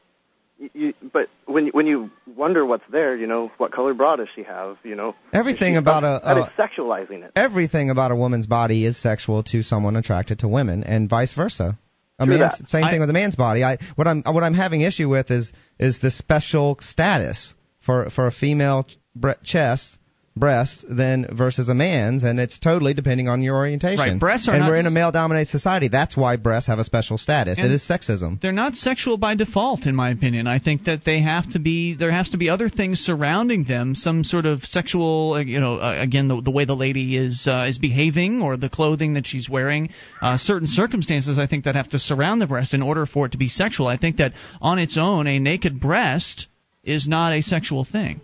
You, 0.61 0.71
you, 0.75 0.95
but 1.13 1.29
when 1.47 1.69
when 1.69 1.87
you 1.87 2.11
wonder 2.37 2.67
what's 2.67 2.85
there, 2.93 3.17
you 3.17 3.27
know 3.27 3.51
what 3.57 3.73
color 3.73 3.95
bra 3.95 4.17
does 4.17 4.29
she 4.37 4.43
have? 4.43 4.77
You 4.85 4.95
know 4.95 5.15
Everything 5.33 5.77
about 5.79 6.05
a, 6.05 6.21
that 6.23 6.37
a 6.37 6.53
sexualizing 6.61 7.25
it. 7.25 7.33
everything 7.35 7.89
about 7.89 8.11
a 8.11 8.17
woman's 8.17 8.47
body 8.47 8.85
is 8.85 9.01
sexual 9.01 9.43
to 9.45 9.63
someone 9.63 9.97
attracted 9.97 10.41
to 10.41 10.49
women, 10.49 10.85
and 10.85 11.09
vice 11.09 11.33
versa. 11.33 11.79
I 12.19 12.27
mean, 12.27 12.41
man's, 12.41 12.59
that. 12.59 12.69
same 12.69 12.85
I- 12.85 12.91
thing 12.91 13.01
with 13.01 13.09
a 13.09 13.15
man's 13.15 13.37
body. 13.37 13.65
I 13.65 13.79
what 13.97 14.07
I'm 14.07 14.23
what 14.23 14.45
I'm 14.45 14.53
having 14.53 14.83
issue 14.83 15.09
with 15.09 15.31
is 15.31 15.53
is 15.79 16.01
the 16.01 16.11
special 16.11 16.77
status 16.81 17.55
for 17.81 18.11
for 18.11 18.27
a 18.27 18.31
female 18.33 18.87
bre- 19.17 19.41
chest 19.43 19.99
breast 20.41 20.85
than 20.89 21.27
versus 21.31 21.69
a 21.69 21.75
man's, 21.75 22.25
and 22.25 22.41
it's 22.41 22.59
totally 22.59 22.95
depending 22.95 23.29
on 23.29 23.43
your 23.43 23.57
orientation. 23.57 23.99
Right, 23.99 24.19
breasts 24.19 24.49
are 24.49 24.55
and 24.55 24.67
we're 24.67 24.77
in 24.77 24.87
a 24.87 24.91
male-dominated 24.91 25.51
society. 25.51 25.89
That's 25.89 26.17
why 26.17 26.37
breasts 26.37 26.67
have 26.69 26.79
a 26.79 26.85
special 26.85 27.19
status. 27.19 27.59
It 27.59 27.71
is 27.71 27.83
sexism. 27.83 28.41
They're 28.41 28.51
not 28.53 28.75
sexual 28.75 29.19
by 29.19 29.35
default, 29.35 29.87
in 29.87 29.95
my 29.95 30.11
opinion. 30.11 30.47
I 30.47 30.59
think 30.59 30.85
that 30.85 31.05
they 31.05 31.21
have 31.21 31.51
to 31.53 31.61
be. 31.61 31.95
There 31.95 32.11
has 32.11 32.31
to 32.31 32.39
be 32.39 32.49
other 32.49 32.69
things 32.69 32.99
surrounding 33.01 33.65
them, 33.65 33.95
some 33.95 34.25
sort 34.25 34.47
of 34.47 34.63
sexual. 34.65 35.35
uh, 35.35 35.41
You 35.43 35.61
know, 35.61 35.77
uh, 35.77 35.97
again, 36.01 36.29
the, 36.29 36.41
the 36.41 36.51
way 36.51 36.65
the 36.65 36.75
lady 36.77 37.17
is 37.17 37.47
uh, 37.47 37.67
is 37.69 37.79
behaving 37.79 38.43
or 38.43 38.57
the 38.57 38.71
clothing 38.71 39.13
that 39.15 39.27
she's 39.27 39.49
wearing. 39.49 39.91
Uh, 40.23 40.37
certain 40.39 40.67
circumstances, 40.67 41.39
I 41.39 41.47
think, 41.47 41.65
that 41.65 41.75
have 41.75 41.91
to 41.91 41.99
surround 41.99 42.41
the 42.41 42.47
breast 42.47 42.75
in 42.75 42.83
order 42.83 43.05
for 43.07 43.27
it 43.27 43.33
to 43.33 43.39
be 43.39 43.49
sexual. 43.49 43.87
I 43.87 43.99
think 43.99 44.17
that 44.17 44.33
on 44.61 44.79
its 44.79 44.97
own, 44.99 45.27
a 45.27 45.39
naked 45.39 45.81
breast 45.81 46.47
is 46.83 47.07
not 47.07 47.35
a 47.35 47.43
sexual 47.43 47.85
thing. 47.85 48.21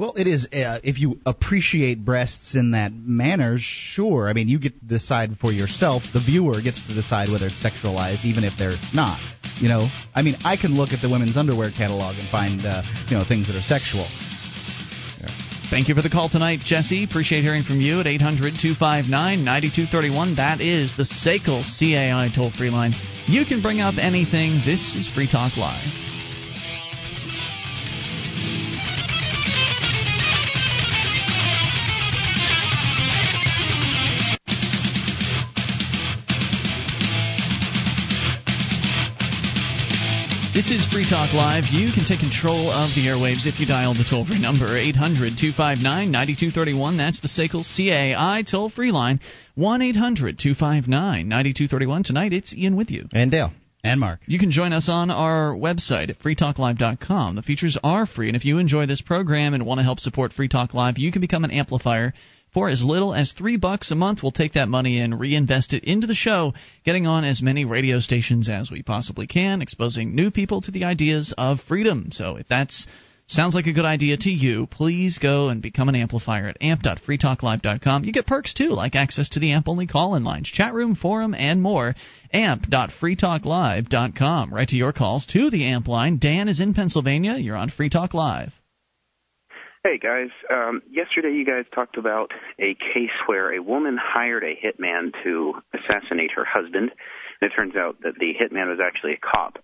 Well, 0.00 0.14
it 0.16 0.26
is. 0.26 0.46
Uh, 0.46 0.80
if 0.82 0.98
you 0.98 1.20
appreciate 1.26 2.02
breasts 2.02 2.54
in 2.54 2.70
that 2.70 2.90
manner, 2.90 3.58
sure. 3.58 4.30
I 4.30 4.32
mean, 4.32 4.48
you 4.48 4.58
get 4.58 4.72
to 4.80 4.86
decide 4.86 5.36
for 5.38 5.52
yourself. 5.52 6.04
The 6.14 6.24
viewer 6.24 6.62
gets 6.62 6.80
to 6.88 6.94
decide 6.94 7.28
whether 7.28 7.44
it's 7.52 7.62
sexualized, 7.62 8.24
even 8.24 8.42
if 8.42 8.54
they're 8.58 8.80
not. 8.94 9.20
You 9.60 9.68
know, 9.68 9.88
I 10.14 10.22
mean, 10.22 10.36
I 10.42 10.56
can 10.56 10.74
look 10.74 10.96
at 10.96 11.02
the 11.02 11.10
women's 11.10 11.36
underwear 11.36 11.70
catalog 11.70 12.16
and 12.16 12.26
find, 12.30 12.64
uh, 12.64 12.80
you 13.10 13.16
know, 13.18 13.28
things 13.28 13.48
that 13.48 13.56
are 13.56 13.60
sexual. 13.60 14.08
Thank 15.68 15.88
you 15.88 15.94
for 15.94 16.00
the 16.00 16.08
call 16.08 16.30
tonight, 16.30 16.60
Jesse. 16.60 17.04
Appreciate 17.04 17.42
hearing 17.42 17.62
from 17.62 17.82
you 17.82 18.00
at 18.00 18.06
800 18.06 18.56
259 18.56 19.44
9231. 19.44 20.36
That 20.36 20.62
is 20.62 20.96
the 20.96 21.04
SACL 21.04 21.60
CAI 21.60 22.32
toll 22.34 22.50
free 22.56 22.70
line. 22.70 22.94
You 23.26 23.44
can 23.44 23.60
bring 23.60 23.80
up 23.80 23.96
anything. 24.00 24.62
This 24.64 24.96
is 24.96 25.06
Free 25.12 25.28
Talk 25.30 25.58
Live. 25.58 26.19
This 40.60 40.72
is 40.72 40.86
Free 40.92 41.08
Talk 41.08 41.32
Live. 41.32 41.72
You 41.72 41.90
can 41.90 42.04
take 42.04 42.20
control 42.20 42.68
of 42.70 42.90
the 42.94 43.06
airwaves 43.08 43.46
if 43.46 43.58
you 43.58 43.64
dial 43.64 43.94
the 43.94 44.04
toll 44.04 44.26
free 44.26 44.38
number 44.38 44.76
800 44.76 45.40
259 45.40 46.12
9231. 46.12 46.98
That's 46.98 47.18
the 47.18 47.28
SACL 47.28 47.64
CAI 47.64 48.42
toll 48.42 48.68
free 48.68 48.92
line 48.92 49.20
1 49.54 49.80
800 49.80 50.38
259 50.38 51.26
9231. 51.26 52.02
Tonight 52.02 52.34
it's 52.34 52.52
Ian 52.52 52.76
with 52.76 52.90
you. 52.90 53.08
And 53.14 53.30
Dale. 53.30 53.52
And 53.82 54.00
Mark. 54.00 54.20
You 54.26 54.38
can 54.38 54.50
join 54.50 54.74
us 54.74 54.90
on 54.90 55.10
our 55.10 55.54
website 55.54 56.10
at 56.10 56.18
freetalklive.com. 56.18 57.36
The 57.36 57.42
features 57.42 57.78
are 57.82 58.04
free, 58.04 58.28
and 58.28 58.36
if 58.36 58.44
you 58.44 58.58
enjoy 58.58 58.84
this 58.84 59.00
program 59.00 59.54
and 59.54 59.64
want 59.64 59.78
to 59.78 59.84
help 59.84 59.98
support 59.98 60.34
Free 60.34 60.48
Talk 60.48 60.74
Live, 60.74 60.98
you 60.98 61.10
can 61.10 61.22
become 61.22 61.44
an 61.44 61.52
amplifier 61.52 62.12
for 62.52 62.68
as 62.68 62.82
little 62.82 63.14
as 63.14 63.32
three 63.32 63.56
bucks 63.56 63.90
a 63.90 63.94
month, 63.94 64.22
we'll 64.22 64.32
take 64.32 64.54
that 64.54 64.68
money 64.68 65.00
and 65.00 65.18
reinvest 65.18 65.72
it 65.72 65.84
into 65.84 66.06
the 66.06 66.14
show, 66.14 66.52
getting 66.84 67.06
on 67.06 67.24
as 67.24 67.40
many 67.40 67.64
radio 67.64 68.00
stations 68.00 68.48
as 68.48 68.70
we 68.70 68.82
possibly 68.82 69.26
can, 69.26 69.62
exposing 69.62 70.14
new 70.14 70.30
people 70.30 70.60
to 70.62 70.70
the 70.70 70.84
ideas 70.84 71.32
of 71.38 71.60
freedom. 71.60 72.10
So 72.12 72.36
if 72.36 72.48
that's 72.48 72.86
sounds 73.30 73.54
like 73.54 73.66
a 73.66 73.72
good 73.72 73.84
idea 73.84 74.16
to 74.16 74.30
you, 74.30 74.66
please 74.66 75.18
go 75.18 75.50
and 75.50 75.62
become 75.62 75.88
an 75.88 75.94
amplifier 75.94 76.48
at 76.48 76.56
amp.freetalklive.com. 76.60 78.02
You 78.04 78.12
get 78.12 78.26
perks 78.26 78.52
too, 78.52 78.70
like 78.70 78.96
access 78.96 79.28
to 79.30 79.38
the 79.38 79.52
AMP 79.52 79.68
only 79.68 79.86
call 79.86 80.16
in 80.16 80.24
lines, 80.24 80.48
chat 80.48 80.74
room, 80.74 80.96
forum, 80.96 81.34
and 81.34 81.62
more. 81.62 81.94
amp.freetalklive.com. 82.32 84.52
Right 84.52 84.68
to 84.68 84.76
your 84.76 84.92
calls 84.92 85.26
to 85.26 85.50
the 85.50 85.66
AMP 85.66 85.86
line. 85.86 86.18
Dan 86.18 86.48
is 86.48 86.58
in 86.58 86.74
Pennsylvania. 86.74 87.36
You're 87.36 87.54
on 87.56 87.70
Free 87.70 87.90
Talk 87.90 88.14
Live. 88.14 88.59
Hey 89.82 89.96
guys, 89.96 90.28
um, 90.52 90.82
yesterday 90.90 91.32
you 91.32 91.46
guys 91.46 91.64
talked 91.74 91.96
about 91.96 92.32
a 92.58 92.74
case 92.74 93.16
where 93.24 93.56
a 93.56 93.62
woman 93.62 93.96
hired 93.98 94.44
a 94.44 94.52
hitman 94.52 95.12
to 95.24 95.54
assassinate 95.72 96.32
her 96.36 96.44
husband. 96.44 96.90
And 97.40 97.50
it 97.50 97.54
turns 97.56 97.74
out 97.76 97.96
that 98.02 98.12
the 98.20 98.34
hitman 98.36 98.68
was 98.68 98.78
actually 98.84 99.12
a 99.12 99.16
cop. 99.16 99.56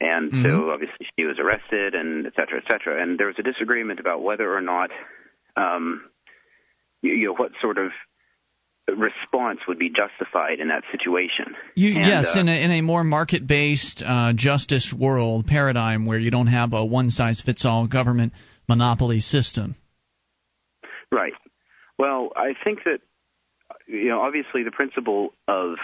And 0.00 0.32
mm-hmm. 0.32 0.42
so 0.42 0.70
obviously 0.72 1.06
she 1.16 1.26
was 1.26 1.36
arrested 1.38 1.94
and 1.94 2.26
et 2.26 2.32
cetera, 2.34 2.58
et 2.58 2.72
cetera. 2.72 3.00
And 3.00 3.20
there 3.20 3.28
was 3.28 3.36
a 3.38 3.44
disagreement 3.44 4.00
about 4.00 4.20
whether 4.20 4.52
or 4.52 4.60
not, 4.60 4.90
um, 5.56 6.10
you, 7.00 7.12
you 7.12 7.26
know, 7.26 7.34
what 7.34 7.52
sort 7.62 7.78
of 7.78 7.92
response 8.88 9.60
would 9.68 9.78
be 9.78 9.90
justified 9.90 10.58
in 10.58 10.68
that 10.68 10.82
situation. 10.90 11.54
You, 11.76 11.94
and, 11.94 12.04
yes, 12.04 12.34
uh, 12.34 12.40
in, 12.40 12.48
a, 12.48 12.64
in 12.64 12.70
a 12.72 12.80
more 12.80 13.04
market 13.04 13.46
based 13.46 14.02
uh, 14.04 14.32
justice 14.34 14.92
world 14.92 15.46
paradigm 15.46 16.04
where 16.04 16.18
you 16.18 16.32
don't 16.32 16.48
have 16.48 16.72
a 16.72 16.84
one 16.84 17.10
size 17.10 17.40
fits 17.40 17.64
all 17.64 17.86
government 17.86 18.32
monopoly 18.70 19.18
system. 19.18 19.74
Right. 21.10 21.32
Well, 21.98 22.30
I 22.36 22.54
think 22.62 22.84
that 22.84 23.00
you 23.88 24.08
know 24.08 24.20
obviously 24.20 24.62
the 24.62 24.70
principle 24.70 25.30
of 25.48 25.74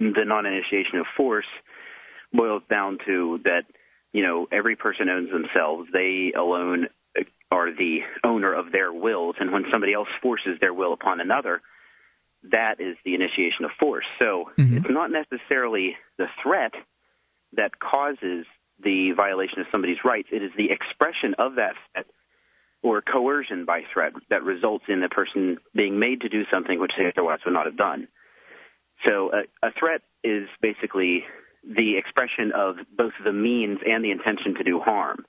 the 0.00 0.24
non-initiation 0.24 0.98
of 0.98 1.06
force 1.16 1.46
boils 2.32 2.62
down 2.70 2.98
to 3.06 3.40
that 3.44 3.64
you 4.12 4.22
know 4.22 4.48
every 4.50 4.74
person 4.74 5.10
owns 5.10 5.30
themselves. 5.30 5.90
They 5.92 6.32
alone 6.34 6.88
are 7.50 7.70
the 7.70 7.98
owner 8.24 8.52
of 8.54 8.72
their 8.72 8.90
wills, 8.92 9.36
and 9.38 9.52
when 9.52 9.64
somebody 9.70 9.92
else 9.92 10.08
forces 10.22 10.58
their 10.60 10.72
will 10.72 10.94
upon 10.94 11.20
another, 11.20 11.60
that 12.50 12.80
is 12.80 12.96
the 13.04 13.14
initiation 13.14 13.66
of 13.66 13.70
force. 13.78 14.06
So 14.18 14.50
mm-hmm. 14.58 14.78
it's 14.78 14.86
not 14.88 15.10
necessarily 15.10 15.94
the 16.16 16.26
threat 16.42 16.72
that 17.52 17.78
causes 17.78 18.46
the 18.82 19.12
violation 19.16 19.60
of 19.60 19.66
somebody's 19.70 20.04
rights. 20.04 20.28
It 20.32 20.42
is 20.42 20.50
the 20.56 20.70
expression 20.70 21.34
of 21.38 21.56
that 21.56 21.74
threat 21.92 22.06
or 22.82 23.00
coercion 23.00 23.64
by 23.64 23.80
threat 23.92 24.12
that 24.28 24.42
results 24.42 24.84
in 24.88 25.00
the 25.00 25.08
person 25.08 25.56
being 25.74 25.98
made 25.98 26.20
to 26.20 26.28
do 26.28 26.42
something 26.52 26.78
which 26.78 26.92
they 26.98 27.06
otherwise 27.06 27.38
would 27.44 27.54
not 27.54 27.64
have 27.64 27.78
done. 27.78 28.08
So 29.06 29.30
a, 29.32 29.66
a 29.66 29.70
threat 29.78 30.02
is 30.22 30.48
basically 30.60 31.24
the 31.64 31.96
expression 31.96 32.52
of 32.54 32.76
both 32.96 33.12
the 33.24 33.32
means 33.32 33.78
and 33.86 34.04
the 34.04 34.10
intention 34.10 34.54
to 34.56 34.64
do 34.64 34.80
harm. 34.80 35.24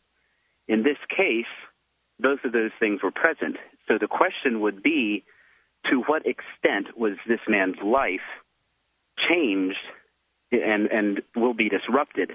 In 0.67 0.83
this 0.83 0.97
case, 1.09 1.45
both 2.19 2.39
of 2.43 2.51
those 2.51 2.71
things 2.79 3.01
were 3.01 3.11
present. 3.11 3.55
So 3.87 3.97
the 3.99 4.07
question 4.07 4.59
would 4.61 4.83
be 4.83 5.23
to 5.89 6.01
what 6.07 6.23
extent 6.25 6.97
was 6.97 7.13
this 7.27 7.39
man's 7.47 7.77
life 7.83 8.25
changed 9.29 9.77
and, 10.51 10.87
and 10.91 11.21
will 11.35 11.53
be 11.53 11.69
disrupted 11.69 12.31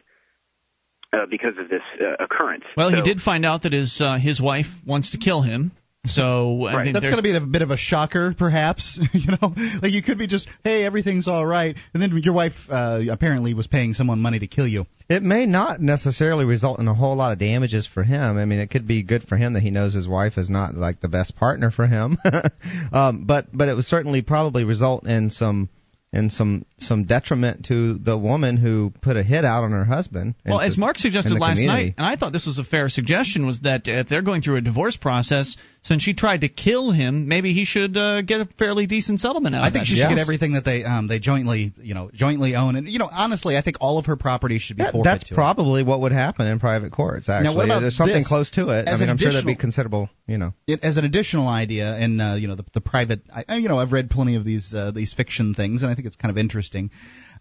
uh, 1.12 1.26
because 1.30 1.54
of 1.58 1.68
this 1.68 1.82
uh, 2.00 2.22
occurrence. 2.22 2.64
Well, 2.76 2.90
so, 2.90 2.96
he 2.96 3.02
did 3.02 3.20
find 3.20 3.44
out 3.44 3.62
that 3.62 3.72
his 3.72 4.00
uh, 4.00 4.18
his 4.18 4.40
wife 4.40 4.66
wants 4.86 5.12
to 5.12 5.18
kill 5.18 5.42
him. 5.42 5.72
So 6.06 6.64
right. 6.64 6.94
that's 6.94 7.04
going 7.04 7.18
to 7.18 7.22
be 7.22 7.36
a 7.36 7.40
bit 7.40 7.60
of 7.60 7.70
a 7.70 7.76
shocker, 7.76 8.34
perhaps. 8.36 8.98
you 9.12 9.32
know, 9.32 9.52
like 9.82 9.92
you 9.92 10.02
could 10.02 10.16
be 10.16 10.26
just, 10.26 10.48
hey, 10.64 10.82
everything's 10.84 11.28
all 11.28 11.44
right, 11.44 11.76
and 11.92 12.02
then 12.02 12.18
your 12.22 12.32
wife 12.32 12.54
uh, 12.70 13.02
apparently 13.10 13.52
was 13.52 13.66
paying 13.66 13.92
someone 13.92 14.18
money 14.18 14.38
to 14.38 14.46
kill 14.46 14.66
you. 14.66 14.86
It 15.10 15.22
may 15.22 15.44
not 15.44 15.80
necessarily 15.80 16.46
result 16.46 16.80
in 16.80 16.88
a 16.88 16.94
whole 16.94 17.16
lot 17.16 17.32
of 17.32 17.38
damages 17.38 17.86
for 17.86 18.02
him. 18.02 18.38
I 18.38 18.46
mean, 18.46 18.60
it 18.60 18.70
could 18.70 18.86
be 18.86 19.02
good 19.02 19.24
for 19.24 19.36
him 19.36 19.52
that 19.52 19.62
he 19.62 19.70
knows 19.70 19.92
his 19.92 20.08
wife 20.08 20.38
is 20.38 20.48
not 20.48 20.74
like 20.74 21.00
the 21.00 21.08
best 21.08 21.36
partner 21.36 21.70
for 21.70 21.86
him. 21.86 22.16
um, 22.92 23.24
but 23.26 23.48
but 23.52 23.68
it 23.68 23.74
would 23.74 23.84
certainly 23.84 24.22
probably 24.22 24.64
result 24.64 25.06
in 25.06 25.28
some 25.28 25.68
and 26.12 26.32
some 26.32 26.64
some 26.78 27.04
detriment 27.04 27.66
to 27.66 27.94
the 27.94 28.16
woman 28.18 28.56
who 28.56 28.92
put 29.00 29.16
a 29.16 29.22
hit 29.22 29.44
out 29.44 29.64
on 29.64 29.70
her 29.70 29.84
husband. 29.84 30.34
Well, 30.44 30.60
as 30.60 30.76
Mark 30.76 30.98
suggested 30.98 31.38
last 31.38 31.58
community. 31.58 31.84
night, 31.88 31.94
and 31.98 32.06
I 32.06 32.16
thought 32.16 32.32
this 32.32 32.46
was 32.46 32.58
a 32.58 32.64
fair 32.64 32.88
suggestion, 32.88 33.46
was 33.46 33.60
that 33.60 33.82
if 33.86 34.08
they're 34.08 34.22
going 34.22 34.42
through 34.42 34.56
a 34.56 34.60
divorce 34.60 34.96
process, 34.96 35.56
since 35.82 36.02
she 36.02 36.12
tried 36.14 36.42
to 36.42 36.48
kill 36.48 36.90
him, 36.90 37.26
maybe 37.26 37.52
he 37.54 37.64
should 37.64 37.96
uh, 37.96 38.22
get 38.22 38.40
a 38.40 38.44
fairly 38.58 38.86
decent 38.86 39.20
settlement 39.20 39.54
out 39.54 39.60
of 39.60 39.62
it. 39.62 39.64
I 39.64 39.68
of 39.68 39.72
think 39.72 39.82
that. 39.82 39.86
she 39.86 39.96
should 39.96 40.08
get 40.08 40.18
everything 40.18 40.52
that 40.52 40.64
they 40.64 40.84
um, 40.84 41.08
they 41.08 41.18
jointly 41.18 41.72
you 41.78 41.94
know 41.94 42.10
jointly 42.12 42.54
own, 42.54 42.76
and 42.76 42.88
you 42.88 42.98
know 42.98 43.08
honestly, 43.10 43.56
I 43.56 43.62
think 43.62 43.76
all 43.80 43.98
of 43.98 44.06
her 44.06 44.16
property 44.16 44.58
should 44.58 44.76
be 44.76 44.84
forfeit. 44.84 45.04
That's 45.04 45.30
probably 45.30 45.82
her. 45.82 45.88
what 45.88 46.00
would 46.02 46.12
happen 46.12 46.46
in 46.46 46.60
private 46.60 46.92
courts. 46.92 47.28
Actually, 47.28 47.50
now, 47.50 47.56
what 47.56 47.64
about 47.64 47.80
there's 47.80 47.96
something 47.96 48.16
this? 48.16 48.28
close 48.28 48.50
to 48.52 48.68
it. 48.70 48.88
I 48.88 48.98
mean, 48.98 49.08
I'm 49.08 49.18
sure 49.18 49.32
that'd 49.32 49.46
be 49.46 49.56
considerable, 49.56 50.10
you 50.26 50.38
know, 50.38 50.52
it, 50.66 50.80
as 50.82 50.96
an 50.98 51.04
additional 51.04 51.48
idea, 51.48 51.94
and 51.94 52.20
uh, 52.20 52.34
you 52.34 52.48
know 52.48 52.56
the, 52.56 52.64
the 52.74 52.80
private. 52.80 53.20
I, 53.32 53.56
you 53.56 53.68
know, 53.68 53.78
I've 53.78 53.92
read 53.92 54.10
plenty 54.10 54.36
of 54.36 54.44
these 54.44 54.74
uh, 54.74 54.90
these 54.94 55.14
fiction 55.14 55.54
things, 55.54 55.82
and 55.82 55.90
I 55.90 55.94
think 55.94 56.06
it's 56.06 56.16
kind 56.16 56.30
of 56.30 56.38
interesting 56.38 56.90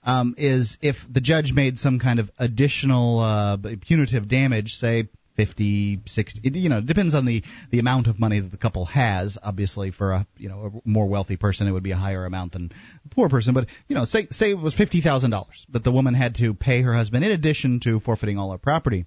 um, 0.04 0.36
is 0.38 0.78
if 0.82 0.96
the 1.10 1.22
judge 1.22 1.52
made 1.54 1.78
some 1.78 2.00
kind 2.00 2.20
of 2.20 2.30
additional 2.38 3.20
uh, 3.20 3.58
punitive 3.82 4.28
damage, 4.28 4.74
say 4.74 5.10
50, 5.40 6.02
60, 6.06 6.42
it, 6.44 6.56
you 6.56 6.68
know, 6.68 6.80
it 6.80 6.86
depends 6.86 7.14
on 7.14 7.26
the, 7.26 7.42
the 7.72 7.80
amount 7.80 8.08
of 8.08 8.20
money 8.20 8.42
that 8.42 8.52
the 8.52 8.58
couple 8.58 8.84
has. 8.84 9.38
Obviously, 9.42 9.90
for 9.92 10.12
a 10.12 10.28
you 10.36 10.50
know 10.50 10.82
a 10.86 10.90
more 10.90 11.08
wealthy 11.08 11.38
person, 11.38 11.66
it 11.66 11.72
would 11.72 11.82
be 11.82 11.92
a 11.92 11.96
higher 11.96 12.26
amount 12.26 12.52
than 12.52 12.70
a 13.06 13.16
poor 13.16 13.30
person. 13.30 13.54
But 13.54 13.68
you 13.88 13.96
know, 13.96 14.04
say 14.04 14.28
say 14.32 14.50
it 14.50 14.58
was 14.58 14.76
fifty 14.76 15.00
thousand 15.00 15.32
dollars 15.32 15.66
that 15.70 15.86
the 15.86 15.94
woman 15.94 16.14
had 16.14 16.36
to 16.36 16.54
pay 16.54 16.82
her 16.82 16.94
husband 16.94 17.24
in 17.24 17.32
addition 17.32 17.80
to 17.86 18.02
forfeiting 18.02 18.38
all 18.38 18.52
her 18.52 18.58
property 18.58 19.06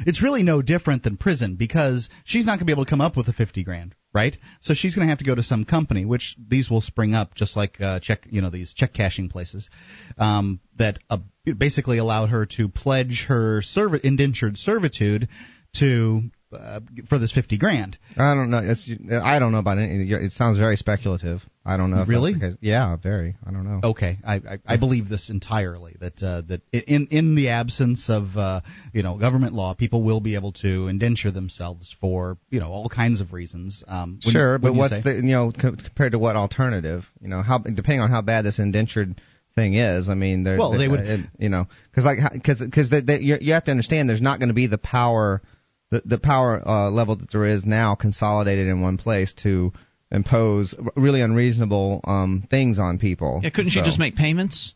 it's 0.00 0.22
really 0.22 0.42
no 0.42 0.62
different 0.62 1.02
than 1.02 1.16
prison 1.16 1.56
because 1.56 2.08
she's 2.24 2.44
not 2.44 2.52
going 2.52 2.60
to 2.60 2.64
be 2.66 2.72
able 2.72 2.84
to 2.84 2.90
come 2.90 3.00
up 3.00 3.16
with 3.16 3.26
the 3.26 3.32
50 3.32 3.64
grand, 3.64 3.94
right? 4.12 4.36
So 4.60 4.74
she's 4.74 4.94
going 4.94 5.06
to 5.06 5.10
have 5.10 5.18
to 5.18 5.24
go 5.24 5.34
to 5.34 5.42
some 5.42 5.64
company, 5.64 6.04
which 6.04 6.36
these 6.48 6.70
will 6.70 6.80
spring 6.80 7.14
up 7.14 7.34
just 7.34 7.56
like 7.56 7.80
uh, 7.80 8.00
check, 8.00 8.26
you 8.30 8.42
know, 8.42 8.50
these 8.50 8.74
check 8.74 8.92
cashing 8.92 9.28
places 9.28 9.70
um, 10.18 10.60
that 10.76 10.98
uh, 11.10 11.18
basically 11.58 11.98
allowed 11.98 12.30
her 12.30 12.46
to 12.56 12.68
pledge 12.68 13.26
her 13.28 13.62
serv- 13.62 14.00
indentured 14.04 14.56
servitude 14.56 15.28
to 15.76 16.22
uh, 16.52 16.80
for 17.08 17.18
this 17.18 17.32
fifty 17.32 17.58
grand. 17.58 17.98
I 18.16 18.34
don't 18.34 18.50
know. 18.50 18.60
It's, 18.62 18.90
I 19.10 19.38
don't 19.38 19.52
know 19.52 19.58
about 19.58 19.78
any. 19.78 20.10
It 20.10 20.32
sounds 20.32 20.58
very 20.58 20.76
speculative. 20.76 21.40
I 21.64 21.76
don't 21.76 21.90
know. 21.90 22.04
Really? 22.06 22.34
Yeah, 22.60 22.96
very. 22.96 23.36
I 23.46 23.50
don't 23.50 23.64
know. 23.64 23.88
Okay, 23.90 24.18
I 24.24 24.34
I, 24.34 24.58
I 24.66 24.76
believe 24.76 25.08
this 25.08 25.30
entirely. 25.30 25.96
That 26.00 26.22
uh, 26.22 26.42
that 26.48 26.62
in 26.72 27.08
in 27.10 27.34
the 27.34 27.50
absence 27.50 28.08
of 28.08 28.36
uh, 28.36 28.60
you 28.92 29.02
know 29.02 29.18
government 29.18 29.54
law, 29.54 29.74
people 29.74 30.02
will 30.02 30.20
be 30.20 30.34
able 30.34 30.52
to 30.62 30.88
indenture 30.88 31.30
themselves 31.30 31.94
for 32.00 32.38
you 32.50 32.60
know 32.60 32.68
all 32.68 32.88
kinds 32.88 33.20
of 33.20 33.32
reasons. 33.32 33.82
Um, 33.86 34.18
sure, 34.20 34.58
but 34.58 34.74
what's 34.74 34.94
say? 34.94 35.02
the 35.02 35.14
you 35.14 35.32
know 35.34 35.52
co- 35.52 35.76
compared 35.76 36.12
to 36.12 36.18
what 36.18 36.36
alternative? 36.36 37.04
You 37.20 37.28
know 37.28 37.42
how 37.42 37.58
depending 37.58 38.00
on 38.00 38.10
how 38.10 38.22
bad 38.22 38.44
this 38.44 38.58
indentured 38.58 39.20
thing 39.54 39.74
is. 39.74 40.08
I 40.08 40.14
mean, 40.14 40.44
well, 40.44 40.76
they, 40.76 40.88
would, 40.88 41.00
uh, 41.00 41.16
you 41.38 41.48
know, 41.48 41.66
because 41.90 42.04
like 42.04 42.18
because 42.32 42.60
because 42.60 42.92
you, 43.20 43.38
you 43.40 43.52
have 43.54 43.64
to 43.64 43.70
understand 43.70 44.08
there's 44.08 44.22
not 44.22 44.38
going 44.38 44.48
to 44.48 44.54
be 44.54 44.66
the 44.66 44.78
power 44.78 45.42
the 45.94 46.02
the 46.04 46.18
power 46.18 46.66
uh, 46.66 46.90
level 46.90 47.16
that 47.16 47.30
there 47.30 47.44
is 47.44 47.64
now 47.64 47.94
consolidated 47.94 48.66
in 48.66 48.80
one 48.80 48.96
place 48.96 49.32
to 49.42 49.72
impose 50.10 50.74
really 50.96 51.20
unreasonable 51.20 52.00
um, 52.04 52.46
things 52.50 52.78
on 52.78 52.98
people. 52.98 53.40
Yeah, 53.42 53.50
couldn't 53.50 53.70
so. 53.70 53.80
she 53.80 53.86
just 53.86 53.98
make 53.98 54.16
payments? 54.16 54.74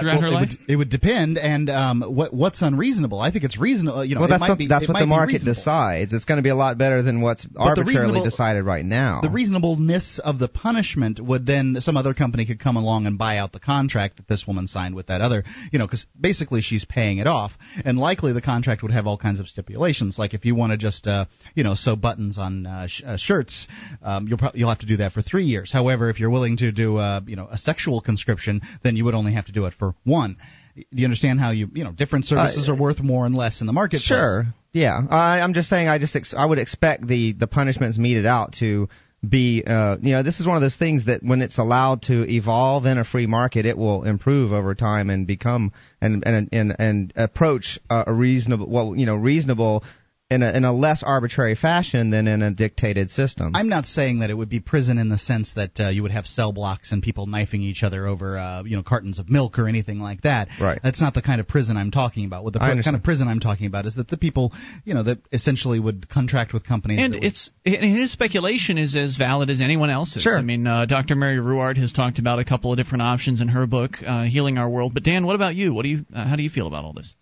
Throughout 0.00 0.14
well, 0.14 0.20
her 0.22 0.26
it 0.28 0.30
life? 0.30 0.48
Would, 0.50 0.70
it 0.70 0.76
would 0.76 0.90
depend, 0.90 1.38
and 1.38 1.70
um, 1.70 2.02
what 2.02 2.32
what's 2.32 2.62
unreasonable? 2.62 3.20
I 3.20 3.30
think 3.30 3.44
it's 3.44 3.58
reasonable. 3.58 4.04
You 4.04 4.14
know, 4.14 4.22
well, 4.22 4.30
that's 4.30 4.48
what, 4.48 4.58
be, 4.58 4.68
that's 4.68 4.88
what 4.88 4.98
the 4.98 5.06
market 5.06 5.44
decides. 5.44 5.58
decides. 5.58 6.12
It's 6.12 6.24
going 6.24 6.38
to 6.38 6.42
be 6.42 6.50
a 6.50 6.56
lot 6.56 6.78
better 6.78 7.02
than 7.02 7.20
what's 7.20 7.44
But 7.44 7.78
arbitrarily 7.78 8.22
decided 8.22 8.64
right 8.64 8.84
now. 8.84 9.20
The 9.22 9.30
reasonableness 9.30 10.20
of 10.22 10.38
the 10.38 10.48
punishment 10.48 11.20
would 11.20 11.46
then 11.46 11.76
some 11.80 11.96
other 11.96 12.14
company 12.14 12.46
could 12.46 12.60
come 12.60 12.76
along 12.76 13.06
and 13.06 13.18
buy 13.18 13.38
out 13.38 13.52
the 13.52 13.60
contract 13.60 14.16
that 14.16 14.28
this 14.28 14.46
woman 14.46 14.66
signed 14.66 14.94
with 14.94 15.08
that 15.08 15.20
other, 15.20 15.44
you 15.72 15.78
know, 15.78 15.86
because 15.86 16.06
basically 16.18 16.60
she's 16.60 16.84
paying 16.84 17.18
it 17.18 17.26
off, 17.26 17.52
and 17.84 17.98
likely 17.98 18.32
the 18.32 18.42
contract 18.42 18.82
would 18.82 18.92
have 18.92 19.06
all 19.06 19.18
kinds 19.18 19.40
of 19.40 19.48
stipulations, 19.48 20.18
like 20.18 20.34
if 20.34 20.44
you 20.44 20.54
want 20.54 20.72
to 20.72 20.78
just, 20.78 21.06
uh, 21.06 21.24
you 21.54 21.64
know, 21.64 21.74
sew 21.74 21.96
buttons 21.96 22.38
on 22.38 22.66
uh, 22.66 22.86
sh- 22.86 23.02
uh, 23.04 23.16
shirts, 23.16 23.66
um, 24.02 24.26
you'll 24.28 24.38
pro- 24.38 24.52
you'll 24.54 24.68
have 24.68 24.78
to 24.78 24.86
do 24.86 24.98
that 24.98 25.12
for 25.12 25.22
three 25.22 25.44
years. 25.44 25.72
However, 25.72 26.10
if 26.10 26.20
you're 26.20 26.30
willing 26.30 26.56
to 26.58 26.72
do, 26.72 26.96
uh, 26.96 27.20
you 27.26 27.36
know, 27.36 27.48
a 27.50 27.58
sexual 27.58 28.00
conscription, 28.00 28.60
then 28.82 28.96
you 28.96 29.04
would 29.04 29.14
only 29.14 29.32
have 29.34 29.46
to 29.46 29.52
do 29.52 29.66
it 29.66 29.74
for 29.78 29.87
one. 30.04 30.36
Do 30.76 30.84
you 30.90 31.04
understand 31.04 31.40
how 31.40 31.50
you, 31.50 31.68
you 31.74 31.82
know, 31.84 31.92
different 31.92 32.26
services 32.26 32.68
Uh, 32.68 32.72
are 32.72 32.76
worth 32.76 33.00
more 33.02 33.26
and 33.26 33.34
less 33.34 33.60
in 33.60 33.66
the 33.66 33.72
marketplace? 33.72 34.04
Sure. 34.04 34.46
Yeah. 34.72 35.00
I, 35.10 35.40
I'm 35.40 35.54
just 35.54 35.68
saying. 35.68 35.88
I 35.88 35.98
just 35.98 36.14
ex- 36.14 36.34
I 36.36 36.44
would 36.44 36.58
expect 36.58 37.06
the 37.06 37.32
the 37.32 37.46
punishments 37.46 37.98
meted 37.98 38.26
out 38.26 38.52
to 38.60 38.88
be 39.28 39.64
uh, 39.66 39.96
you 40.00 40.12
know 40.12 40.22
this 40.22 40.38
is 40.38 40.46
one 40.46 40.54
of 40.54 40.62
those 40.62 40.76
things 40.76 41.06
that 41.06 41.22
when 41.24 41.42
it's 41.42 41.58
allowed 41.58 42.02
to 42.02 42.24
evolve 42.30 42.86
in 42.86 42.98
a 42.98 43.04
free 43.04 43.26
market 43.26 43.66
it 43.66 43.76
will 43.76 44.04
improve 44.04 44.52
over 44.52 44.76
time 44.76 45.10
and 45.10 45.26
become 45.26 45.72
and 46.00 46.22
and 46.24 46.48
and, 46.52 46.76
and 46.78 47.12
approach 47.16 47.80
uh, 47.90 48.04
a 48.06 48.14
reasonable 48.14 48.68
well 48.68 48.94
you 48.94 49.06
know 49.06 49.16
reasonable 49.16 49.82
in 50.30 50.42
a 50.42 50.52
in 50.52 50.64
a 50.64 50.72
less 50.72 51.02
arbitrary 51.02 51.54
fashion 51.54 52.10
than 52.10 52.28
in 52.28 52.42
a 52.42 52.50
dictated 52.50 53.10
system. 53.10 53.52
I'm 53.54 53.68
not 53.68 53.86
saying 53.86 54.18
that 54.18 54.28
it 54.28 54.34
would 54.34 54.50
be 54.50 54.60
prison 54.60 54.98
in 54.98 55.08
the 55.08 55.16
sense 55.16 55.54
that 55.54 55.80
uh, 55.80 55.88
you 55.88 56.02
would 56.02 56.10
have 56.12 56.26
cell 56.26 56.52
blocks 56.52 56.92
and 56.92 57.02
people 57.02 57.26
knifing 57.26 57.62
each 57.62 57.82
other 57.82 58.06
over, 58.06 58.36
uh, 58.36 58.62
you 58.64 58.76
know, 58.76 58.82
cartons 58.82 59.18
of 59.18 59.30
milk 59.30 59.58
or 59.58 59.68
anything 59.68 60.00
like 60.00 60.22
that. 60.22 60.48
Right. 60.60 60.78
That's 60.82 61.00
not 61.00 61.14
the 61.14 61.22
kind 61.22 61.40
of 61.40 61.48
prison 61.48 61.78
I'm 61.78 61.90
talking 61.90 62.26
about. 62.26 62.44
What 62.44 62.52
the 62.52 62.62
I 62.62 62.74
pr- 62.74 62.82
kind 62.82 62.96
of 62.96 63.02
prison 63.02 63.26
I'm 63.26 63.40
talking 63.40 63.66
about 63.66 63.86
is 63.86 63.94
that 63.94 64.08
the 64.08 64.18
people, 64.18 64.52
you 64.84 64.92
know, 64.92 65.02
that 65.04 65.18
essentially 65.32 65.80
would 65.80 66.10
contract 66.10 66.52
with 66.52 66.66
companies. 66.66 66.98
And 67.02 67.14
that 67.14 67.18
would- 67.18 67.24
it's 67.24 67.50
and 67.64 67.96
his 67.96 68.12
speculation 68.12 68.76
is 68.76 68.94
as 68.96 69.16
valid 69.16 69.48
as 69.48 69.62
anyone 69.62 69.88
else's. 69.88 70.22
Sure. 70.22 70.36
I 70.38 70.42
mean, 70.42 70.66
uh, 70.66 70.84
Dr. 70.84 71.14
Mary 71.16 71.38
Ruwart 71.38 71.78
has 71.78 71.94
talked 71.94 72.18
about 72.18 72.38
a 72.38 72.44
couple 72.44 72.70
of 72.70 72.76
different 72.76 73.00
options 73.02 73.40
in 73.40 73.48
her 73.48 73.66
book, 73.66 73.92
uh, 74.06 74.24
"Healing 74.24 74.58
Our 74.58 74.68
World." 74.68 74.92
But 74.92 75.04
Dan, 75.04 75.24
what 75.24 75.36
about 75.36 75.54
you? 75.54 75.72
What 75.72 75.84
do 75.84 75.88
you? 75.88 76.04
Uh, 76.12 76.26
how 76.26 76.36
do 76.36 76.42
you 76.42 76.50
feel 76.50 76.66
about 76.66 76.84
all 76.84 76.92
this? 76.92 77.14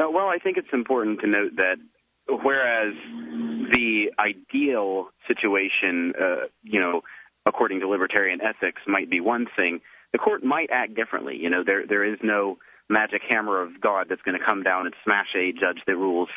Uh, 0.00 0.10
well, 0.12 0.26
I 0.26 0.38
think 0.42 0.56
it's 0.56 0.72
important 0.72 1.20
to 1.20 1.28
note 1.28 1.54
that 1.56 1.76
whereas 2.28 2.94
the 3.70 4.06
ideal 4.18 5.08
situation, 5.28 6.12
uh, 6.20 6.46
you 6.62 6.80
know, 6.80 7.02
according 7.46 7.80
to 7.80 7.88
libertarian 7.88 8.40
ethics, 8.40 8.80
might 8.86 9.10
be 9.10 9.20
one 9.20 9.46
thing, 9.56 9.80
the 10.12 10.18
court 10.18 10.44
might 10.44 10.70
act 10.70 10.94
differently. 10.94 11.36
You 11.36 11.50
know, 11.50 11.62
there 11.64 11.86
there 11.86 12.04
is 12.04 12.18
no 12.22 12.58
magic 12.88 13.22
hammer 13.28 13.60
of 13.62 13.80
God 13.80 14.06
that's 14.08 14.22
going 14.22 14.38
to 14.38 14.44
come 14.44 14.62
down 14.62 14.86
and 14.86 14.94
smash 15.04 15.28
a 15.36 15.52
judge 15.52 15.82
that 15.86 15.96
rules 15.96 16.28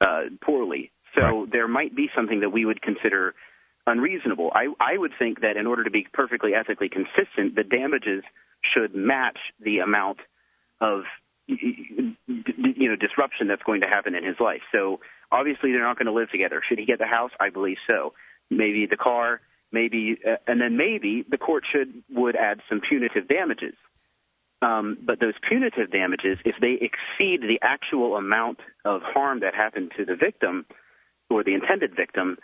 uh, 0.00 0.22
poorly. 0.42 0.90
So 1.18 1.46
there 1.50 1.66
might 1.66 1.94
be 1.94 2.08
something 2.14 2.40
that 2.40 2.50
we 2.50 2.64
would 2.64 2.80
consider 2.80 3.34
unreasonable. 3.86 4.50
I, 4.54 4.66
I 4.78 4.96
would 4.96 5.12
think 5.18 5.40
that 5.40 5.56
in 5.56 5.66
order 5.66 5.84
to 5.84 5.90
be 5.90 6.06
perfectly 6.12 6.54
ethically 6.54 6.88
consistent, 6.88 7.56
the 7.56 7.64
damages 7.64 8.22
should 8.62 8.94
match 8.94 9.38
the 9.60 9.78
amount 9.78 10.18
of 10.80 11.02
you 11.46 12.14
know 12.26 12.96
disruption 12.96 13.48
that's 13.48 13.62
going 13.62 13.80
to 13.80 13.88
happen 13.88 14.14
in 14.14 14.24
his 14.24 14.36
life. 14.38 14.60
So 14.72 15.00
obviously 15.32 15.72
they're 15.72 15.82
not 15.82 15.98
going 15.98 16.06
to 16.06 16.12
live 16.12 16.30
together. 16.30 16.62
Should 16.68 16.78
he 16.78 16.86
get 16.86 16.98
the 16.98 17.06
house? 17.06 17.30
I 17.38 17.50
believe 17.50 17.78
so. 17.86 18.12
Maybe 18.50 18.86
the 18.86 18.96
car, 18.96 19.40
maybe, 19.72 20.18
uh, 20.26 20.36
and 20.46 20.60
then 20.60 20.76
maybe 20.76 21.24
the 21.28 21.38
court 21.38 21.64
should 21.70 22.02
would 22.10 22.36
add 22.36 22.60
some 22.68 22.80
punitive 22.80 23.28
damages. 23.28 23.74
Um, 24.62 24.98
but 25.02 25.20
those 25.20 25.34
punitive 25.48 25.90
damages, 25.90 26.38
if 26.44 26.56
they 26.60 26.72
exceed 26.74 27.40
the 27.42 27.58
actual 27.62 28.16
amount 28.16 28.58
of 28.84 29.00
harm 29.02 29.40
that 29.40 29.54
happened 29.54 29.92
to 29.96 30.04
the 30.04 30.16
victim 30.16 30.66
or 31.30 31.42
the 31.42 31.54
intended 31.54 31.96
victim, 31.96 32.36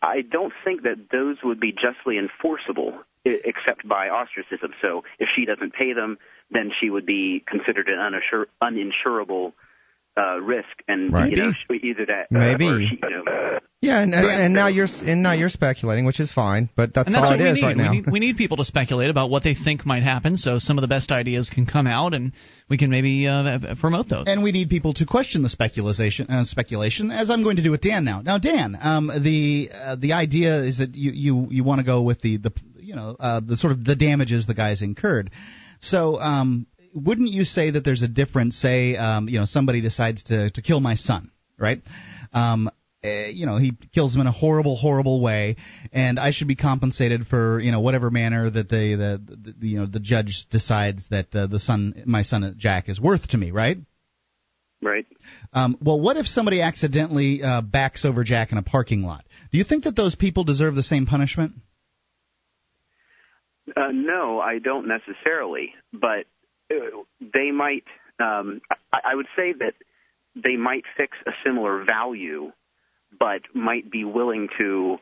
I 0.00 0.22
don't 0.22 0.52
think 0.64 0.82
that 0.84 1.08
those 1.10 1.36
would 1.42 1.60
be 1.60 1.72
justly 1.72 2.16
enforceable 2.16 3.02
except 3.24 3.86
by 3.86 4.08
ostracism. 4.08 4.72
So 4.80 5.04
if 5.18 5.28
she 5.34 5.44
doesn't 5.44 5.74
pay 5.74 5.92
them, 5.92 6.18
then 6.50 6.70
she 6.80 6.90
would 6.90 7.06
be 7.06 7.44
considered 7.46 7.88
an 7.88 7.98
unassur- 7.98 8.46
uninsurable 8.62 9.52
uh, 10.16 10.38
risk, 10.40 10.68
and 10.88 11.12
Right. 11.12 11.30
you 11.30 11.36
know 11.36 11.52
either 11.72 12.06
that 12.06 12.34
uh, 12.34 12.38
Maybe. 12.38 12.66
or 12.68 12.78
she, 12.80 12.98
you 13.02 13.24
know, 13.24 13.58
yeah, 13.80 14.00
and, 14.00 14.14
and, 14.14 14.24
and 14.24 14.54
now 14.54 14.68
you're 14.68 14.86
and 15.04 15.22
now 15.24 15.32
you're 15.32 15.48
speculating, 15.48 16.04
which 16.04 16.20
is 16.20 16.32
fine, 16.32 16.68
but 16.76 16.94
that's, 16.94 17.06
that's 17.12 17.16
all 17.16 17.30
what 17.32 17.40
it 17.40 17.44
we 17.44 17.50
is 17.50 17.56
need. 17.56 17.62
right 17.62 17.76
now. 17.76 17.90
We 17.90 17.96
need. 17.96 18.12
We 18.12 18.20
need 18.20 18.36
people 18.36 18.56
to 18.58 18.64
speculate 18.64 19.10
about 19.10 19.28
what 19.30 19.42
they 19.42 19.54
think 19.54 19.84
might 19.84 20.02
happen, 20.04 20.36
so 20.36 20.58
some 20.58 20.78
of 20.78 20.82
the 20.82 20.88
best 20.88 21.10
ideas 21.10 21.50
can 21.50 21.66
come 21.66 21.86
out, 21.88 22.14
and 22.14 22.32
we 22.68 22.78
can 22.78 22.90
maybe 22.90 23.26
uh, 23.26 23.74
promote 23.80 24.08
those. 24.08 24.24
and 24.28 24.42
we 24.42 24.52
need 24.52 24.68
people 24.68 24.92
to 24.94 25.06
question 25.06 25.42
the 25.42 25.48
speculation, 25.48 26.28
uh, 26.28 26.44
speculation, 26.44 27.10
as 27.10 27.28
I'm 27.28 27.42
going 27.42 27.56
to 27.56 27.62
do 27.62 27.70
with 27.72 27.80
Dan 27.80 28.04
now. 28.04 28.20
Now, 28.22 28.38
Dan, 28.38 28.76
um, 28.80 29.08
the 29.08 29.70
uh, 29.74 29.96
the 29.96 30.12
idea 30.12 30.60
is 30.60 30.78
that 30.78 30.94
you 30.94 31.10
you, 31.12 31.48
you 31.50 31.64
want 31.64 31.80
to 31.80 31.84
go 31.86 32.02
with 32.02 32.20
the 32.20 32.36
the 32.36 32.52
you 32.78 32.94
know 32.94 33.16
uh, 33.18 33.40
the 33.44 33.56
sort 33.56 33.72
of 33.72 33.84
the 33.84 33.96
damages 33.96 34.46
the 34.46 34.54
guys 34.54 34.82
incurred. 34.82 35.30
So, 35.84 36.20
um, 36.20 36.68
wouldn't 36.94 37.30
you 37.30 37.44
say 37.44 37.70
that 37.70 37.84
there's 37.84 38.02
a 38.02 38.08
difference? 38.08 38.56
Say, 38.56 38.96
um, 38.96 39.28
you 39.28 39.38
know, 39.38 39.44
somebody 39.44 39.80
decides 39.80 40.24
to 40.24 40.50
to 40.50 40.62
kill 40.62 40.80
my 40.80 40.94
son, 40.94 41.30
right? 41.58 41.82
Um, 42.32 42.70
eh, 43.02 43.28
you 43.28 43.46
know, 43.46 43.56
he 43.56 43.72
kills 43.94 44.14
him 44.14 44.20
in 44.20 44.26
a 44.26 44.32
horrible, 44.32 44.76
horrible 44.76 45.20
way, 45.22 45.56
and 45.92 46.18
I 46.18 46.30
should 46.30 46.48
be 46.48 46.56
compensated 46.56 47.26
for 47.26 47.60
you 47.60 47.72
know 47.72 47.80
whatever 47.80 48.10
manner 48.10 48.50
that 48.50 48.68
they 48.68 48.94
the, 48.94 49.20
the, 49.24 49.54
the 49.58 49.66
you 49.66 49.80
know 49.80 49.86
the 49.86 50.00
judge 50.00 50.46
decides 50.50 51.08
that 51.08 51.34
uh, 51.34 51.46
the 51.46 51.60
son, 51.60 52.02
my 52.06 52.22
son 52.22 52.54
Jack, 52.58 52.88
is 52.88 53.00
worth 53.00 53.28
to 53.28 53.38
me, 53.38 53.50
right? 53.50 53.78
right? 54.82 55.06
Um, 55.52 55.78
well, 55.80 56.00
what 56.00 56.16
if 56.16 56.26
somebody 56.26 56.60
accidentally 56.60 57.42
uh, 57.42 57.62
backs 57.62 58.04
over 58.04 58.24
Jack 58.24 58.52
in 58.52 58.58
a 58.58 58.62
parking 58.62 59.02
lot? 59.02 59.24
Do 59.52 59.58
you 59.58 59.64
think 59.64 59.84
that 59.84 59.96
those 59.96 60.14
people 60.14 60.44
deserve 60.44 60.74
the 60.74 60.82
same 60.82 61.06
punishment? 61.06 61.52
Uh, 63.76 63.92
no, 63.92 64.40
I 64.40 64.58
don't 64.58 64.88
necessarily, 64.88 65.74
but 65.92 66.00
uh, 66.00 66.31
they 67.20 67.50
might. 67.50 67.84
Um, 68.20 68.60
I, 68.92 69.12
I 69.12 69.14
would 69.14 69.26
say 69.36 69.52
that 69.58 69.74
they 70.34 70.56
might 70.56 70.84
fix 70.96 71.16
a 71.26 71.32
similar 71.44 71.84
value, 71.84 72.52
but 73.18 73.42
might 73.54 73.90
be 73.90 74.04
willing 74.04 74.48
to 74.58 74.98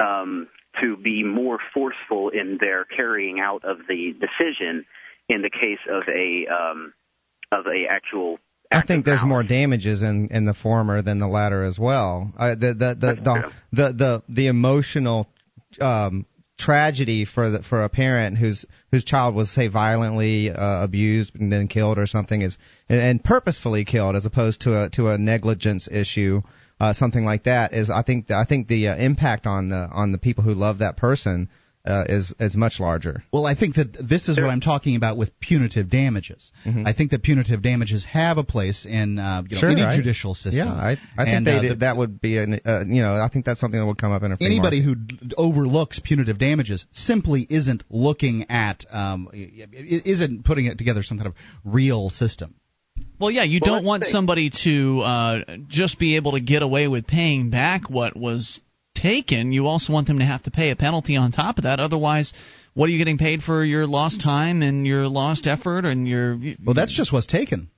um, 0.00 0.48
to 0.80 0.96
be 0.96 1.22
more 1.22 1.58
forceful 1.72 2.30
in 2.30 2.58
their 2.60 2.84
carrying 2.84 3.40
out 3.40 3.64
of 3.64 3.78
the 3.88 4.12
decision 4.12 4.84
in 5.28 5.42
the 5.42 5.50
case 5.50 5.78
of 5.90 6.02
a 6.08 6.46
um, 6.52 6.92
of 7.52 7.66
a 7.66 7.84
actual. 7.88 8.38
I 8.72 8.84
think 8.84 9.04
there's 9.04 9.24
more 9.24 9.44
damages 9.44 10.02
in, 10.02 10.28
in 10.32 10.46
the 10.46 10.54
former 10.54 11.00
than 11.00 11.20
the 11.20 11.28
latter 11.28 11.62
as 11.62 11.78
well. 11.78 12.32
Uh, 12.36 12.56
the, 12.56 12.74
the, 12.74 12.96
the, 12.98 13.14
the, 13.22 13.52
the, 13.72 13.92
the, 13.92 14.22
the 14.28 14.46
emotional 14.48 15.28
um, 15.80 16.26
tragedy 16.58 17.24
for 17.24 17.50
the, 17.50 17.62
for 17.62 17.82
a 17.82 17.88
parent 17.88 18.38
whose 18.38 18.64
whose 18.92 19.04
child 19.04 19.34
was 19.34 19.50
say 19.50 19.66
violently 19.66 20.50
uh, 20.50 20.84
abused 20.84 21.34
and 21.34 21.52
then 21.52 21.66
killed 21.66 21.98
or 21.98 22.06
something 22.06 22.42
is 22.42 22.56
and, 22.88 23.00
and 23.00 23.24
purposefully 23.24 23.84
killed 23.84 24.14
as 24.14 24.24
opposed 24.24 24.60
to 24.60 24.84
a 24.84 24.90
to 24.90 25.08
a 25.08 25.18
negligence 25.18 25.88
issue 25.90 26.40
uh, 26.78 26.92
something 26.92 27.24
like 27.24 27.44
that 27.44 27.72
is 27.72 27.90
I 27.90 28.02
think 28.02 28.30
I 28.30 28.44
think 28.44 28.68
the 28.68 28.88
uh, 28.88 28.96
impact 28.96 29.46
on 29.46 29.68
the 29.68 29.88
on 29.90 30.12
the 30.12 30.18
people 30.18 30.44
who 30.44 30.54
love 30.54 30.78
that 30.78 30.96
person 30.96 31.48
uh, 31.84 32.04
is 32.08 32.34
is 32.40 32.56
much 32.56 32.80
larger. 32.80 33.22
Well, 33.32 33.46
I 33.46 33.54
think 33.54 33.74
that 33.74 33.92
this 34.08 34.28
is 34.28 34.38
what 34.38 34.48
I'm 34.48 34.60
talking 34.60 34.96
about 34.96 35.16
with 35.16 35.38
punitive 35.40 35.90
damages. 35.90 36.50
I 36.64 36.92
think 36.92 37.10
that 37.10 37.22
punitive 37.22 37.62
damages 37.62 38.04
have 38.06 38.38
a 38.38 38.44
place 38.44 38.86
in 38.86 39.18
uh, 39.18 39.42
you 39.48 39.56
know, 39.56 39.60
Sure, 39.60 39.68
any 39.70 39.82
I- 39.82 39.96
judicial 39.96 40.34
system. 40.34 40.66
Yeah, 40.66 40.72
I, 40.72 40.92
I 40.92 41.24
think 41.24 41.28
And, 41.36 41.46
they, 41.46 41.56
uh, 41.56 41.62
the- 41.62 41.74
that 41.76 41.96
would 41.96 42.20
be 42.20 42.38
an 42.38 42.60
uh, 42.64 42.84
you 42.86 43.02
know 43.02 43.14
I 43.16 43.28
think 43.32 43.44
that's 43.44 43.60
something 43.60 43.78
that 43.78 43.86
would 43.86 43.98
come 43.98 44.12
up 44.12 44.22
in 44.22 44.32
a 44.32 44.36
free 44.36 44.46
anybody 44.46 44.80
market. 44.82 45.10
who 45.20 45.26
d- 45.28 45.34
overlooks 45.36 45.98
punitive 46.02 46.38
damages 46.38 46.86
simply 46.92 47.46
isn't 47.50 47.84
looking 47.90 48.46
at 48.50 48.84
um, 48.90 49.28
i- 49.32 49.36
i- 49.36 50.02
isn't 50.04 50.44
putting 50.44 50.66
it 50.66 50.78
together 50.78 51.02
some 51.02 51.18
kind 51.18 51.26
of 51.28 51.34
real 51.64 52.08
system. 52.10 52.54
Well, 53.18 53.30
yeah, 53.30 53.42
you 53.44 53.60
don't 53.60 53.84
want 53.84 54.04
somebody 54.04 54.50
to 54.64 55.00
uh, 55.00 55.38
just 55.68 55.98
be 55.98 56.16
able 56.16 56.32
to 56.32 56.40
get 56.40 56.62
away 56.62 56.88
with 56.88 57.06
paying 57.06 57.50
back 57.50 57.90
what 57.90 58.16
was 58.16 58.60
taken. 58.94 59.52
You 59.52 59.66
also 59.66 59.92
want 59.92 60.06
them 60.06 60.18
to 60.20 60.24
have 60.24 60.42
to 60.44 60.50
pay 60.50 60.70
a 60.70 60.76
penalty 60.76 61.16
on 61.16 61.32
top 61.32 61.58
of 61.58 61.64
that. 61.64 61.80
Otherwise, 61.80 62.32
what 62.74 62.86
are 62.86 62.92
you 62.92 62.98
getting 62.98 63.18
paid 63.18 63.42
for 63.42 63.64
your 63.64 63.86
lost 63.86 64.20
time 64.22 64.62
and 64.62 64.86
your 64.86 65.06
lost 65.08 65.46
effort 65.46 65.84
and 65.84 66.06
your? 66.08 66.38
Well, 66.64 66.74
that's 66.74 66.94
just 66.96 67.12
what's 67.12 67.26
taken. 67.26 67.70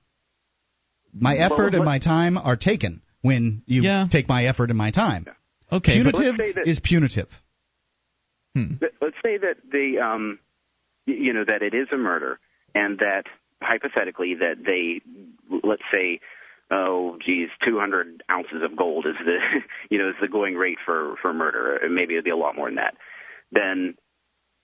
My 1.13 1.35
Well, 1.35 1.53
effort 1.53 1.75
and 1.75 1.83
my 1.85 1.99
time 1.99 2.37
are 2.37 2.55
taken 2.55 3.01
when 3.21 3.63
you 3.65 3.83
take 4.11 4.27
my 4.27 4.45
effort 4.45 4.69
and 4.69 4.77
my 4.77 4.91
time. 4.91 5.25
Okay, 5.71 5.93
punitive 5.95 6.21
Let's 6.21 6.37
say 6.37 6.51
that- 6.53 6.67
is 6.67 6.79
punitive. 6.79 7.29
Let- 8.55 8.93
Let's 9.01 9.15
say 9.23 9.37
that 9.37 9.57
the 9.71 9.99
um, 10.03 10.39
you 11.05 11.31
know 11.33 11.43
that 11.45 11.61
it 11.61 11.73
is 11.75 11.87
a 11.93 11.97
murder, 11.97 12.39
and 12.73 12.97
that 12.99 13.23
hypothetically 13.61 14.35
that 14.35 14.63
they, 14.65 15.01
let's 15.63 15.83
say, 15.91 16.19
oh 16.71 17.17
geez, 17.25 17.49
200 17.65 18.23
ounces 18.29 18.61
of 18.63 18.75
gold 18.75 19.05
is 19.05 19.15
the 19.23 19.37
you 19.89 19.97
know 19.97 20.09
is 20.09 20.15
the 20.21 20.27
going 20.27 20.55
rate 20.55 20.79
for 20.85 21.15
for 21.21 21.33
murder. 21.33 21.79
Maybe 21.89 22.13
it'd 22.13 22.25
be 22.25 22.31
a 22.31 22.37
lot 22.37 22.55
more 22.55 22.67
than 22.67 22.75
that. 22.75 22.95
Then 23.51 23.95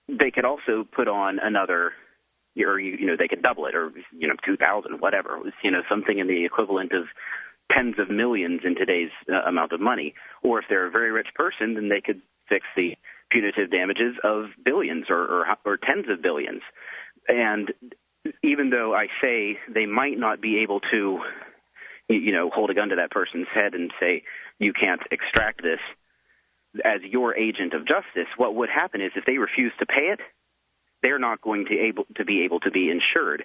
they 0.08 0.30
could 0.30 0.44
also 0.44 0.84
put 0.90 1.08
on 1.08 1.38
another 1.42 1.92
or 2.56 2.78
you, 2.78 2.96
you 2.98 3.06
know 3.06 3.16
they 3.18 3.28
could 3.28 3.42
double 3.42 3.66
it, 3.66 3.74
or 3.74 3.92
you 4.16 4.28
know 4.28 4.34
two 4.44 4.56
thousand, 4.56 5.00
whatever. 5.00 5.36
It 5.36 5.44
was 5.44 5.52
you 5.62 5.70
know 5.70 5.82
something 5.88 6.18
in 6.18 6.28
the 6.28 6.44
equivalent 6.44 6.92
of 6.92 7.04
tens 7.72 7.96
of 7.98 8.10
millions 8.10 8.60
in 8.64 8.74
today's 8.76 9.10
uh, 9.28 9.48
amount 9.48 9.72
of 9.72 9.80
money. 9.80 10.14
Or 10.42 10.58
if 10.58 10.66
they're 10.68 10.86
a 10.86 10.90
very 10.90 11.10
rich 11.10 11.28
person, 11.34 11.74
then 11.74 11.88
they 11.88 12.00
could 12.00 12.20
fix 12.48 12.66
the 12.76 12.94
punitive 13.30 13.70
damages 13.70 14.14
of 14.22 14.46
billions 14.64 15.06
or, 15.08 15.22
or, 15.22 15.56
or 15.64 15.76
tens 15.76 16.06
of 16.10 16.22
billions. 16.22 16.62
And 17.26 17.72
even 18.42 18.70
though 18.70 18.94
I 18.94 19.06
say 19.20 19.58
they 19.72 19.86
might 19.86 20.18
not 20.18 20.40
be 20.40 20.58
able 20.58 20.80
to, 20.92 21.20
you 22.08 22.32
know, 22.32 22.50
hold 22.50 22.70
a 22.70 22.74
gun 22.74 22.90
to 22.90 22.96
that 22.96 23.10
person's 23.10 23.48
head 23.52 23.74
and 23.74 23.92
say 24.00 24.22
you 24.58 24.72
can't 24.72 25.00
extract 25.10 25.62
this 25.62 25.80
as 26.84 27.02
your 27.02 27.36
agent 27.36 27.74
of 27.74 27.86
justice, 27.86 28.28
what 28.36 28.54
would 28.54 28.68
happen 28.68 29.00
is 29.00 29.12
if 29.14 29.24
they 29.24 29.38
refuse 29.38 29.72
to 29.78 29.86
pay 29.86 30.10
it, 30.12 30.20
they're 31.02 31.18
not 31.18 31.40
going 31.40 31.66
to 31.66 31.78
able 31.78 32.04
to 32.16 32.24
be 32.24 32.42
able 32.44 32.60
to 32.60 32.70
be 32.70 32.90
insured. 32.90 33.44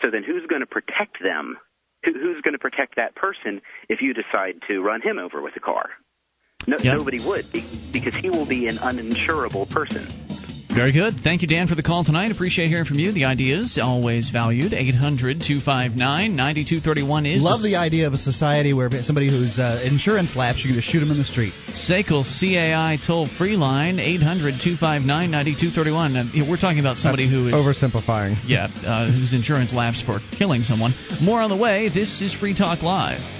So 0.00 0.10
then, 0.10 0.22
who's 0.24 0.46
going 0.46 0.60
to 0.60 0.66
protect 0.66 1.22
them? 1.22 1.58
Who, 2.04 2.12
who's 2.12 2.40
going 2.42 2.54
to 2.54 2.58
protect 2.58 2.96
that 2.96 3.14
person 3.14 3.60
if 3.88 4.00
you 4.00 4.14
decide 4.14 4.62
to 4.68 4.80
run 4.80 5.02
him 5.02 5.18
over 5.18 5.42
with 5.42 5.54
a 5.56 5.60
car? 5.60 5.90
No, 6.66 6.78
yep. 6.78 6.94
Nobody 6.94 7.20
would 7.20 7.46
because 7.92 8.14
he 8.22 8.30
will 8.30 8.46
be 8.46 8.66
an 8.68 8.78
uninsurable 8.78 9.68
person. 9.68 10.06
Very 10.74 10.92
good. 10.92 11.18
Thank 11.24 11.42
you, 11.42 11.48
Dan, 11.48 11.66
for 11.66 11.74
the 11.74 11.82
call 11.82 12.04
tonight. 12.04 12.30
Appreciate 12.30 12.68
hearing 12.68 12.84
from 12.84 12.98
you. 12.98 13.12
The 13.12 13.24
ideas 13.24 13.78
always 13.82 14.30
valued. 14.30 14.72
800 14.72 15.42
259 15.42 15.98
9231 15.98 17.26
is. 17.26 17.42
Love 17.42 17.60
the, 17.60 17.74
the, 17.74 17.76
idea 17.76 18.06
of 18.06 18.12
a 18.12 18.18
society 18.18 18.72
where 18.72 18.88
somebody 19.02 19.28
whose 19.28 19.58
uh, 19.58 19.82
insurance 19.84 20.36
lapse, 20.36 20.62
you 20.62 20.70
can 20.70 20.76
just 20.76 20.88
shoot 20.88 21.00
them 21.00 21.10
in 21.10 21.18
the 21.18 21.24
street. 21.24 21.52
SACL 21.74 22.22
CAI 22.22 22.98
toll 23.04 23.26
free 23.36 23.56
line 23.56 23.98
800 23.98 24.62
259 24.62 25.06
9231. 25.06 26.48
We're 26.48 26.56
talking 26.56 26.78
about 26.78 26.98
somebody 26.98 27.26
That's 27.26 27.34
who 27.34 27.48
is. 27.48 27.54
Oversimplifying. 27.54 28.38
Yeah, 28.46 28.70
uh, 28.86 29.10
whose 29.10 29.34
insurance 29.34 29.74
lapsed 29.74 30.06
for 30.06 30.20
killing 30.38 30.62
someone. 30.62 30.94
More 31.20 31.40
on 31.40 31.50
the 31.50 31.58
way. 31.58 31.90
This 31.92 32.22
is 32.22 32.32
Free 32.32 32.54
Talk 32.54 32.82
Live. 32.82 33.39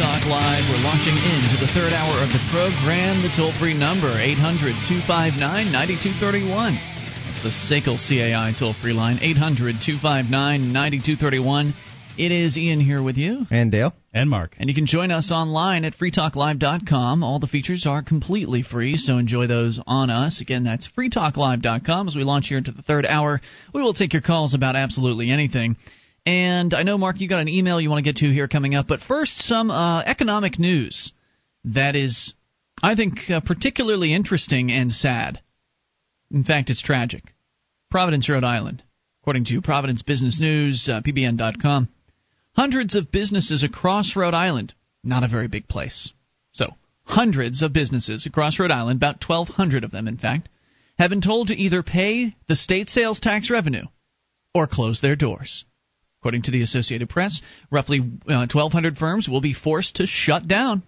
Talk 0.00 0.24
Live. 0.24 0.64
We're 0.72 0.80
launching 0.80 1.12
into 1.12 1.60
the 1.60 1.68
third 1.76 1.92
hour 1.92 2.24
of 2.24 2.32
the 2.32 2.40
program. 2.48 3.20
The 3.20 3.28
toll 3.28 3.52
free 3.60 3.74
number, 3.76 4.08
800 4.08 4.72
259 4.88 5.36
9231. 5.36 6.80
That's 7.28 7.44
the 7.44 7.52
SACL 7.52 8.00
CAI 8.00 8.56
toll 8.58 8.72
free 8.72 8.94
line, 8.94 9.18
800 9.20 9.76
259 9.84 10.72
9231. 10.72 11.74
It 12.16 12.32
is 12.32 12.56
Ian 12.56 12.80
here 12.80 13.02
with 13.02 13.18
you. 13.18 13.44
And 13.50 13.70
Dale. 13.70 13.92
And 14.14 14.30
Mark. 14.30 14.56
And 14.58 14.70
you 14.70 14.74
can 14.74 14.86
join 14.86 15.10
us 15.10 15.30
online 15.30 15.84
at 15.84 15.92
freetalklive.com. 15.92 17.22
All 17.22 17.38
the 17.38 17.46
features 17.46 17.84
are 17.84 18.02
completely 18.02 18.62
free, 18.62 18.96
so 18.96 19.18
enjoy 19.18 19.48
those 19.48 19.78
on 19.86 20.08
us. 20.08 20.40
Again, 20.40 20.64
that's 20.64 20.88
freetalklive.com. 20.96 22.08
As 22.08 22.16
we 22.16 22.24
launch 22.24 22.48
here 22.48 22.56
into 22.56 22.72
the 22.72 22.82
third 22.82 23.04
hour, 23.04 23.42
we 23.74 23.82
will 23.82 23.92
take 23.92 24.14
your 24.14 24.22
calls 24.22 24.54
about 24.54 24.76
absolutely 24.76 25.30
anything. 25.30 25.76
And 26.26 26.74
I 26.74 26.82
know, 26.82 26.98
Mark, 26.98 27.20
you 27.20 27.28
got 27.28 27.40
an 27.40 27.48
email 27.48 27.80
you 27.80 27.90
want 27.90 28.04
to 28.04 28.08
get 28.08 28.18
to 28.18 28.32
here 28.32 28.48
coming 28.48 28.74
up. 28.74 28.86
But 28.86 29.00
first, 29.00 29.40
some 29.40 29.70
uh, 29.70 30.02
economic 30.02 30.58
news 30.58 31.12
that 31.64 31.96
is, 31.96 32.34
I 32.82 32.94
think, 32.94 33.18
uh, 33.30 33.40
particularly 33.40 34.14
interesting 34.14 34.70
and 34.70 34.92
sad. 34.92 35.40
In 36.30 36.44
fact, 36.44 36.70
it's 36.70 36.82
tragic. 36.82 37.34
Providence, 37.90 38.28
Rhode 38.28 38.44
Island. 38.44 38.82
According 39.22 39.46
to 39.46 39.60
Providence 39.60 40.02
Business 40.02 40.40
News, 40.40 40.88
uh, 40.88 41.02
PBN.com, 41.02 41.88
hundreds 42.54 42.94
of 42.94 43.12
businesses 43.12 43.62
across 43.62 44.16
Rhode 44.16 44.34
Island, 44.34 44.72
not 45.04 45.24
a 45.24 45.28
very 45.28 45.48
big 45.48 45.68
place. 45.68 46.12
So, 46.52 46.74
hundreds 47.04 47.62
of 47.62 47.72
businesses 47.72 48.26
across 48.26 48.58
Rhode 48.58 48.70
Island, 48.70 48.98
about 48.98 49.22
1,200 49.26 49.84
of 49.84 49.90
them, 49.90 50.08
in 50.08 50.16
fact, 50.16 50.48
have 50.98 51.10
been 51.10 51.20
told 51.20 51.48
to 51.48 51.54
either 51.54 51.82
pay 51.82 52.36
the 52.48 52.56
state 52.56 52.88
sales 52.88 53.20
tax 53.20 53.50
revenue 53.50 53.84
or 54.54 54.66
close 54.66 55.00
their 55.00 55.16
doors. 55.16 55.64
According 56.20 56.42
to 56.42 56.50
the 56.50 56.60
Associated 56.60 57.08
Press, 57.08 57.40
roughly 57.70 58.00
uh, 58.00 58.44
1,200 58.52 58.98
firms 58.98 59.26
will 59.26 59.40
be 59.40 59.54
forced 59.54 59.96
to 59.96 60.06
shut 60.06 60.46
down 60.46 60.82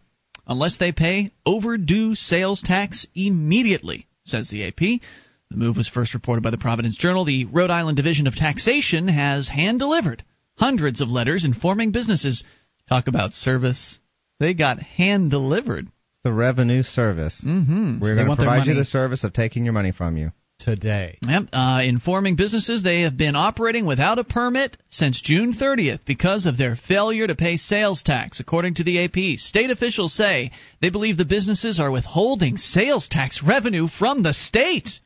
unless 0.46 0.76
they 0.76 0.92
pay 0.92 1.32
overdue 1.46 2.14
sales 2.14 2.60
tax 2.60 3.06
immediately, 3.14 4.06
says 4.26 4.50
the 4.50 4.66
AP. 4.66 4.76
The 4.76 5.56
move 5.56 5.78
was 5.78 5.88
first 5.88 6.12
reported 6.12 6.42
by 6.42 6.50
the 6.50 6.58
Providence 6.58 6.98
Journal. 6.98 7.24
The 7.24 7.46
Rhode 7.46 7.70
Island 7.70 7.96
Division 7.96 8.26
of 8.26 8.36
Taxation 8.36 9.08
has 9.08 9.48
hand 9.48 9.78
delivered 9.78 10.22
hundreds 10.56 11.00
of 11.00 11.08
letters 11.08 11.46
informing 11.46 11.92
businesses. 11.92 12.44
Talk 12.86 13.06
about 13.06 13.32
service. 13.32 13.98
They 14.38 14.52
got 14.52 14.80
hand 14.80 15.30
delivered. 15.30 15.88
The 16.24 16.32
Revenue 16.32 16.82
Service. 16.82 17.42
Mm-hmm. 17.42 18.00
We're 18.00 18.16
going 18.16 18.28
to 18.28 18.36
provide 18.36 18.66
you 18.66 18.74
the 18.74 18.84
service 18.84 19.24
of 19.24 19.32
taking 19.32 19.64
your 19.64 19.72
money 19.72 19.92
from 19.92 20.18
you 20.18 20.32
today. 20.62 21.18
Yep. 21.26 21.48
Uh, 21.52 21.80
informing 21.84 22.36
businesses 22.36 22.82
they 22.82 23.02
have 23.02 23.16
been 23.16 23.34
operating 23.34 23.84
without 23.84 24.18
a 24.18 24.24
permit 24.24 24.76
since 24.88 25.20
June 25.20 25.52
30th 25.52 26.00
because 26.06 26.46
of 26.46 26.56
their 26.56 26.76
failure 26.76 27.26
to 27.26 27.34
pay 27.34 27.56
sales 27.56 28.02
tax, 28.02 28.40
according 28.40 28.74
to 28.74 28.84
the 28.84 29.04
AP. 29.04 29.38
State 29.38 29.70
officials 29.70 30.14
say 30.14 30.52
they 30.80 30.90
believe 30.90 31.16
the 31.16 31.24
businesses 31.24 31.80
are 31.80 31.90
withholding 31.90 32.56
sales 32.56 33.08
tax 33.08 33.42
revenue 33.42 33.88
from 33.88 34.22
the 34.22 34.32
state. 34.32 35.00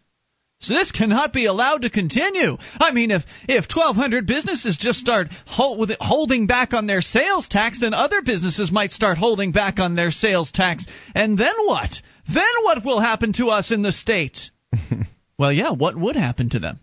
So 0.61 0.75
this 0.75 0.91
cannot 0.91 1.33
be 1.33 1.45
allowed 1.47 1.83
to 1.83 1.91
continue. 1.91 2.57
I 2.81 2.93
mean, 2.93 3.11
if 3.11 3.23
if 3.47 3.67
1,200 3.75 4.27
businesses 4.27 4.77
just 4.79 4.99
start 4.99 5.29
hold, 5.47 5.93
holding 6.01 6.47
back 6.47 6.73
on 6.73 6.87
their 6.87 7.03
sales 7.03 7.47
tax, 7.49 7.81
then 7.81 7.93
other 7.93 8.23
businesses 8.23 8.73
might 8.73 8.91
start 8.91 9.19
holding 9.19 9.53
back 9.53 9.79
on 9.79 9.95
their 9.95 10.11
sales 10.11 10.51
tax. 10.51 10.87
And 11.15 11.37
then 11.37 11.55
what? 11.65 11.91
Then 12.33 12.45
what 12.63 12.85
will 12.85 13.01
happen 13.01 13.35
to 13.35 13.49
us 13.49 13.71
in 13.71 13.83
the 13.83 13.93
state? 13.93 14.51
Well, 15.39 15.53
yeah. 15.53 15.71
What 15.71 15.97
would 15.97 16.17
happen 16.17 16.51
to 16.51 16.59
them? 16.59 16.81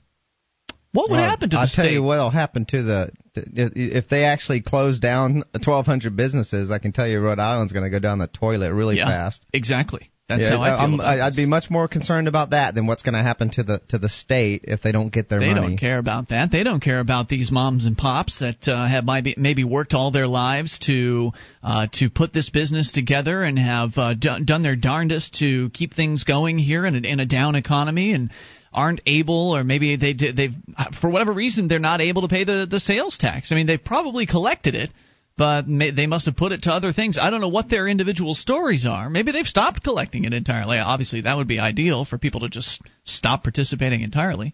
What 0.93 1.09
would 1.09 1.17
well, 1.17 1.29
happen 1.29 1.49
to 1.49 1.55
the 1.55 1.59
I'll 1.61 1.67
state? 1.67 1.83
tell 1.83 1.91
you 1.91 2.03
what'll 2.03 2.29
happen 2.29 2.65
to 2.65 2.83
the 2.83 3.11
if 3.35 4.09
they 4.09 4.25
actually 4.25 4.61
close 4.61 4.99
down 4.99 5.43
1,200 5.53 6.15
businesses. 6.15 6.69
I 6.69 6.77
can 6.77 6.91
tell 6.91 7.07
you, 7.07 7.19
Rhode 7.19 7.39
Island's 7.39 7.73
going 7.73 7.83
to 7.83 7.89
go 7.89 7.99
down 7.99 8.19
the 8.19 8.27
toilet 8.27 8.71
really 8.73 8.97
yeah, 8.97 9.07
fast. 9.07 9.43
Exactly. 9.51 10.11
That's 10.37 10.49
yeah, 10.49 10.57
how 10.57 10.85
I 10.85 10.87
feel. 10.87 11.01
i 11.01 11.25
would 11.25 11.35
be 11.35 11.45
much 11.45 11.69
more 11.69 11.87
concerned 11.87 12.27
about 12.27 12.51
that 12.51 12.75
than 12.75 12.87
what's 12.87 13.03
going 13.03 13.13
to 13.13 13.21
happen 13.21 13.49
to 13.51 13.63
the 13.63 13.81
to 13.89 13.97
the 13.97 14.09
state 14.09 14.65
if 14.65 14.81
they 14.81 14.91
don't 14.91 15.11
get 15.11 15.29
their 15.29 15.39
they 15.39 15.47
money. 15.47 15.61
They 15.61 15.67
don't 15.67 15.77
care 15.77 15.97
about 15.99 16.29
that. 16.29 16.51
They 16.51 16.63
don't 16.63 16.81
care 16.81 16.99
about 16.99 17.29
these 17.29 17.51
moms 17.51 17.85
and 17.85 17.97
pops 17.97 18.39
that 18.39 18.67
uh, 18.67 18.87
have 18.87 19.05
maybe, 19.05 19.35
maybe 19.37 19.63
worked 19.63 19.93
all 19.93 20.11
their 20.11 20.27
lives 20.27 20.79
to 20.87 21.31
uh, 21.61 21.87
to 21.93 22.09
put 22.09 22.33
this 22.33 22.49
business 22.49 22.91
together 22.91 23.43
and 23.43 23.57
have 23.59 23.91
uh, 23.97 24.13
done, 24.13 24.45
done 24.45 24.63
their 24.63 24.75
darndest 24.75 25.35
to 25.35 25.69
keep 25.69 25.93
things 25.93 26.23
going 26.23 26.57
here 26.57 26.85
in 26.85 26.95
a, 26.95 27.07
in 27.07 27.19
a 27.19 27.25
down 27.25 27.55
economy 27.55 28.13
and 28.13 28.31
aren't 28.73 29.01
able, 29.05 29.55
or 29.55 29.63
maybe 29.63 29.95
they 29.95 30.13
they've 30.13 30.55
for 30.99 31.09
whatever 31.09 31.31
reason 31.31 31.67
they're 31.67 31.79
not 31.79 32.01
able 32.01 32.23
to 32.23 32.27
pay 32.27 32.43
the 32.43 32.67
the 32.69 32.79
sales 32.79 33.17
tax. 33.17 33.51
I 33.51 33.55
mean, 33.55 33.67
they've 33.67 33.83
probably 33.83 34.25
collected 34.25 34.75
it, 34.75 34.89
but 35.37 35.67
may, 35.67 35.91
they 35.91 36.07
must 36.07 36.25
have 36.27 36.35
put 36.35 36.51
it 36.51 36.63
to 36.63 36.71
other 36.71 36.93
things. 36.93 37.17
I 37.19 37.29
don't 37.29 37.41
know 37.41 37.49
what 37.49 37.69
their 37.69 37.87
individual 37.87 38.35
stories 38.35 38.85
are. 38.85 39.09
Maybe 39.09 39.31
they've 39.31 39.47
stopped 39.47 39.83
collecting 39.83 40.25
it 40.25 40.33
entirely. 40.33 40.77
Obviously, 40.77 41.21
that 41.21 41.37
would 41.37 41.47
be 41.47 41.59
ideal 41.59 42.05
for 42.05 42.17
people 42.17 42.41
to 42.41 42.49
just 42.49 42.81
stop 43.03 43.43
participating 43.43 44.01
entirely. 44.01 44.53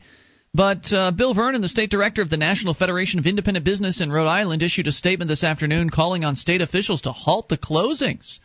But 0.54 0.92
uh, 0.92 1.12
Bill 1.12 1.34
Vernon, 1.34 1.62
the 1.62 1.68
state 1.68 1.92
director 1.92 2.22
of 2.22 2.30
the 2.30 2.38
National 2.38 2.74
Federation 2.74 3.20
of 3.20 3.28
Independent 3.28 3.66
Business 3.66 4.02
in 4.02 4.12
Rhode 4.12 4.28
Island, 4.28 4.64
issued 4.64 4.88
a 4.88 4.92
statement 4.92 5.30
this 5.30 5.44
afternoon 5.44 5.90
calling 5.90 6.24
on 6.24 6.36
state 6.36 6.62
officials 6.62 7.02
to 7.02 7.12
halt 7.12 7.50
the 7.50 7.58
closings. 7.58 8.40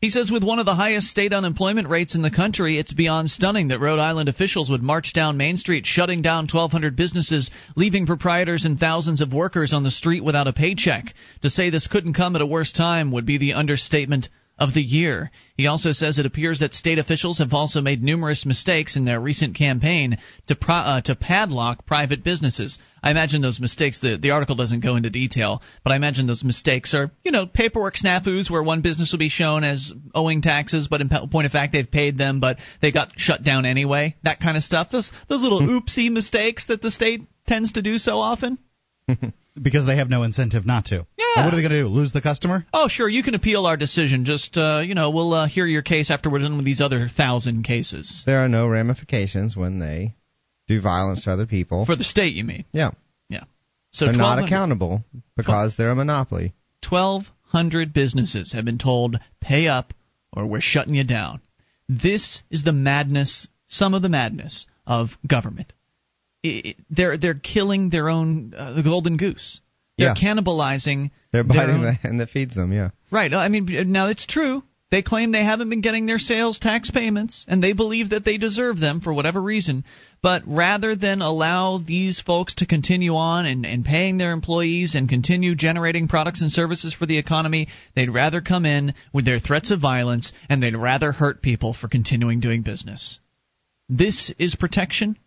He 0.00 0.10
says 0.10 0.30
with 0.30 0.44
one 0.44 0.60
of 0.60 0.66
the 0.66 0.76
highest 0.76 1.08
state 1.08 1.32
unemployment 1.32 1.88
rates 1.88 2.14
in 2.14 2.22
the 2.22 2.30
country, 2.30 2.78
it's 2.78 2.92
beyond 2.92 3.32
stunning 3.32 3.66
that 3.68 3.80
Rhode 3.80 3.98
Island 3.98 4.28
officials 4.28 4.70
would 4.70 4.80
march 4.80 5.12
down 5.12 5.36
Main 5.36 5.56
Street, 5.56 5.86
shutting 5.86 6.22
down 6.22 6.44
1,200 6.44 6.94
businesses, 6.94 7.50
leaving 7.74 8.06
proprietors 8.06 8.64
and 8.64 8.78
thousands 8.78 9.20
of 9.20 9.32
workers 9.32 9.72
on 9.72 9.82
the 9.82 9.90
street 9.90 10.22
without 10.22 10.46
a 10.46 10.52
paycheck. 10.52 11.14
To 11.42 11.50
say 11.50 11.70
this 11.70 11.88
couldn't 11.88 12.12
come 12.12 12.36
at 12.36 12.42
a 12.42 12.46
worse 12.46 12.70
time 12.70 13.10
would 13.10 13.26
be 13.26 13.38
the 13.38 13.54
understatement 13.54 14.28
of 14.58 14.74
the 14.74 14.82
year. 14.82 15.30
He 15.56 15.66
also 15.66 15.92
says 15.92 16.18
it 16.18 16.26
appears 16.26 16.60
that 16.60 16.74
state 16.74 16.98
officials 16.98 17.38
have 17.38 17.52
also 17.52 17.80
made 17.80 18.02
numerous 18.02 18.44
mistakes 18.44 18.96
in 18.96 19.04
their 19.04 19.20
recent 19.20 19.56
campaign 19.56 20.18
to 20.48 20.56
pro, 20.56 20.74
uh, 20.74 21.00
to 21.02 21.14
padlock 21.14 21.86
private 21.86 22.24
businesses. 22.24 22.78
I 23.02 23.10
imagine 23.12 23.40
those 23.40 23.60
mistakes. 23.60 24.00
The 24.00 24.16
the 24.16 24.32
article 24.32 24.56
doesn't 24.56 24.80
go 24.80 24.96
into 24.96 25.10
detail, 25.10 25.62
but 25.84 25.92
I 25.92 25.96
imagine 25.96 26.26
those 26.26 26.42
mistakes 26.42 26.94
are 26.94 27.10
you 27.22 27.30
know 27.30 27.46
paperwork 27.46 27.94
snafus 27.94 28.50
where 28.50 28.62
one 28.62 28.80
business 28.80 29.12
will 29.12 29.20
be 29.20 29.28
shown 29.28 29.62
as 29.62 29.92
owing 30.14 30.42
taxes, 30.42 30.88
but 30.88 31.00
in 31.00 31.08
point 31.08 31.46
of 31.46 31.52
fact 31.52 31.72
they've 31.72 31.90
paid 31.90 32.18
them, 32.18 32.40
but 32.40 32.58
they 32.82 32.90
got 32.90 33.12
shut 33.16 33.44
down 33.44 33.66
anyway. 33.66 34.16
That 34.24 34.40
kind 34.40 34.56
of 34.56 34.64
stuff. 34.64 34.90
Those 34.90 35.12
those 35.28 35.42
little 35.42 35.62
hmm. 35.62 35.78
oopsie 35.78 36.10
mistakes 36.10 36.66
that 36.66 36.82
the 36.82 36.90
state 36.90 37.22
tends 37.46 37.72
to 37.72 37.82
do 37.82 37.98
so 37.98 38.18
often. 38.18 38.58
because 39.62 39.86
they 39.86 39.96
have 39.96 40.08
no 40.08 40.22
incentive 40.22 40.66
not 40.66 40.86
to. 40.86 41.06
Yeah. 41.16 41.24
And 41.36 41.44
what 41.44 41.54
are 41.54 41.56
they 41.56 41.62
going 41.62 41.72
to 41.72 41.82
do? 41.82 41.88
Lose 41.88 42.12
the 42.12 42.22
customer? 42.22 42.66
Oh, 42.72 42.88
sure. 42.88 43.08
You 43.08 43.22
can 43.22 43.34
appeal 43.34 43.66
our 43.66 43.76
decision. 43.76 44.24
Just 44.24 44.56
uh, 44.56 44.82
you 44.84 44.94
know, 44.94 45.10
we'll 45.10 45.32
uh, 45.34 45.48
hear 45.48 45.66
your 45.66 45.82
case 45.82 46.10
after 46.10 46.30
we're 46.30 46.40
done 46.40 46.56
with 46.56 46.64
these 46.64 46.80
other 46.80 47.08
thousand 47.08 47.64
cases. 47.64 48.22
There 48.26 48.44
are 48.44 48.48
no 48.48 48.66
ramifications 48.66 49.56
when 49.56 49.78
they 49.78 50.14
do 50.66 50.80
violence 50.80 51.24
to 51.24 51.32
other 51.32 51.46
people. 51.46 51.86
For 51.86 51.96
the 51.96 52.04
state, 52.04 52.34
you 52.34 52.44
mean? 52.44 52.64
Yeah. 52.72 52.90
Yeah. 53.28 53.44
So 53.90 54.06
they're 54.06 54.14
not 54.14 54.44
accountable 54.44 55.04
because 55.36 55.76
they're 55.76 55.90
a 55.90 55.94
monopoly. 55.94 56.54
Twelve 56.82 57.24
hundred 57.42 57.92
businesses 57.92 58.52
have 58.52 58.64
been 58.64 58.78
told 58.78 59.18
pay 59.40 59.68
up 59.68 59.94
or 60.32 60.46
we're 60.46 60.60
shutting 60.60 60.94
you 60.94 61.04
down. 61.04 61.40
This 61.88 62.42
is 62.50 62.64
the 62.64 62.72
madness, 62.72 63.48
some 63.66 63.94
of 63.94 64.02
the 64.02 64.10
madness 64.10 64.66
of 64.86 65.10
government 65.26 65.72
they're 66.90 67.16
they're 67.18 67.34
killing 67.34 67.90
their 67.90 68.08
own 68.08 68.54
uh, 68.56 68.74
the 68.74 68.82
golden 68.82 69.16
goose. 69.16 69.60
They're 69.98 70.14
yeah. 70.16 70.34
cannibalizing. 70.34 71.10
They're 71.32 71.44
biting 71.44 71.82
the 71.82 71.92
hand 71.92 72.20
that 72.20 72.30
feeds 72.30 72.54
them. 72.54 72.72
Yeah. 72.72 72.90
Right. 73.10 73.32
I 73.34 73.48
mean, 73.48 73.90
now 73.90 74.08
it's 74.08 74.26
true. 74.26 74.62
They 74.90 75.02
claim 75.02 75.32
they 75.32 75.44
haven't 75.44 75.68
been 75.68 75.82
getting 75.82 76.06
their 76.06 76.18
sales 76.18 76.58
tax 76.58 76.90
payments, 76.90 77.44
and 77.46 77.62
they 77.62 77.74
believe 77.74 78.10
that 78.10 78.24
they 78.24 78.38
deserve 78.38 78.80
them 78.80 79.02
for 79.02 79.12
whatever 79.12 79.40
reason. 79.42 79.84
But 80.22 80.44
rather 80.46 80.96
than 80.96 81.20
allow 81.20 81.76
these 81.76 82.20
folks 82.20 82.54
to 82.56 82.66
continue 82.66 83.14
on 83.14 83.44
and, 83.44 83.66
and 83.66 83.84
paying 83.84 84.16
their 84.16 84.32
employees 84.32 84.94
and 84.94 85.06
continue 85.06 85.54
generating 85.54 86.08
products 86.08 86.40
and 86.40 86.50
services 86.50 86.94
for 86.94 87.04
the 87.04 87.18
economy, 87.18 87.68
they'd 87.94 88.08
rather 88.08 88.40
come 88.40 88.64
in 88.64 88.94
with 89.12 89.26
their 89.26 89.38
threats 89.38 89.70
of 89.70 89.80
violence, 89.80 90.32
and 90.48 90.62
they'd 90.62 90.74
rather 90.74 91.12
hurt 91.12 91.42
people 91.42 91.74
for 91.74 91.88
continuing 91.88 92.40
doing 92.40 92.62
business. 92.62 93.18
This 93.90 94.32
is 94.38 94.54
protection 94.54 95.18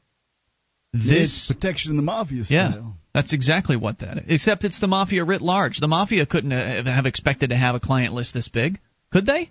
this 0.93 1.47
protection 1.47 1.91
in 1.91 1.97
the 1.97 2.03
mafia 2.03 2.43
style. 2.43 2.57
Yeah, 2.57 2.91
that's 3.13 3.33
exactly 3.33 3.75
what 3.75 3.99
that 3.99 4.17
is. 4.17 4.23
Except 4.27 4.63
it's 4.65 4.79
the 4.79 4.87
mafia 4.87 5.23
writ 5.23 5.41
large. 5.41 5.79
The 5.79 5.87
mafia 5.87 6.25
couldn't 6.25 6.51
have 6.51 7.05
expected 7.05 7.49
to 7.49 7.55
have 7.55 7.75
a 7.75 7.79
client 7.79 8.13
list 8.13 8.33
this 8.33 8.47
big, 8.47 8.79
could 9.11 9.25
they? 9.25 9.49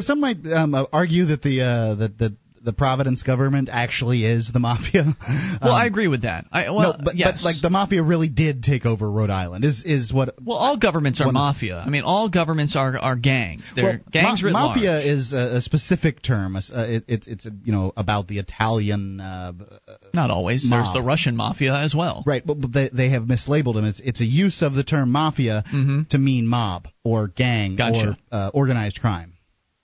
Some 0.00 0.20
might 0.20 0.38
um, 0.46 0.74
argue 0.92 1.26
that 1.26 1.42
the 1.42 1.62
uh, 1.62 1.94
that 1.94 2.18
the 2.18 2.36
the 2.62 2.72
Providence 2.72 3.22
government 3.22 3.68
actually 3.70 4.24
is 4.24 4.50
the 4.52 4.58
mafia. 4.58 5.04
well, 5.62 5.72
um, 5.72 5.80
I 5.80 5.86
agree 5.86 6.08
with 6.08 6.22
that. 6.22 6.46
I, 6.52 6.70
well, 6.70 6.96
no, 6.98 7.04
but, 7.04 7.16
yes. 7.16 7.42
but 7.42 7.44
like 7.44 7.56
the 7.62 7.70
mafia 7.70 8.02
really 8.02 8.28
did 8.28 8.62
take 8.62 8.86
over 8.86 9.10
Rhode 9.10 9.30
Island. 9.30 9.64
Is 9.64 9.82
is 9.84 10.12
what? 10.12 10.34
Well, 10.42 10.56
all 10.56 10.76
governments 10.76 11.20
are 11.20 11.30
mafia. 11.30 11.78
I 11.78 11.88
mean, 11.88 12.02
all 12.02 12.28
governments 12.28 12.76
are 12.76 12.98
are 12.98 13.16
gangs. 13.16 13.72
They're 13.74 13.84
well, 13.84 13.98
gangs 14.10 14.42
ma- 14.42 14.50
Mafia 14.50 14.90
large. 14.92 15.04
is 15.04 15.32
a, 15.32 15.56
a, 15.56 15.60
specific 15.60 16.22
term. 16.22 16.56
Uh, 16.56 16.60
it, 16.74 17.04
it's 17.08 17.26
it's 17.26 17.46
you 17.64 17.72
know 17.72 17.92
about 17.96 18.28
the 18.28 18.38
Italian. 18.38 19.20
Uh, 19.20 19.52
Not 20.12 20.30
always. 20.30 20.64
Mob. 20.68 20.84
There's 20.84 20.94
the 20.94 21.02
Russian 21.02 21.36
mafia 21.36 21.74
as 21.74 21.94
well. 21.94 22.22
Right, 22.26 22.44
but, 22.44 22.60
but 22.60 22.72
they 22.72 22.90
they 22.92 23.10
have 23.10 23.24
mislabeled 23.24 23.74
them. 23.74 23.84
It's 23.84 24.00
it's 24.00 24.20
a 24.20 24.26
use 24.26 24.62
of 24.62 24.74
the 24.74 24.84
term 24.84 25.10
mafia 25.12 25.64
mm-hmm. 25.66 26.02
to 26.10 26.18
mean 26.18 26.46
mob 26.46 26.88
or 27.04 27.28
gang 27.28 27.76
gotcha. 27.76 28.10
or 28.10 28.36
uh, 28.36 28.50
organized 28.52 29.00
crime. 29.00 29.34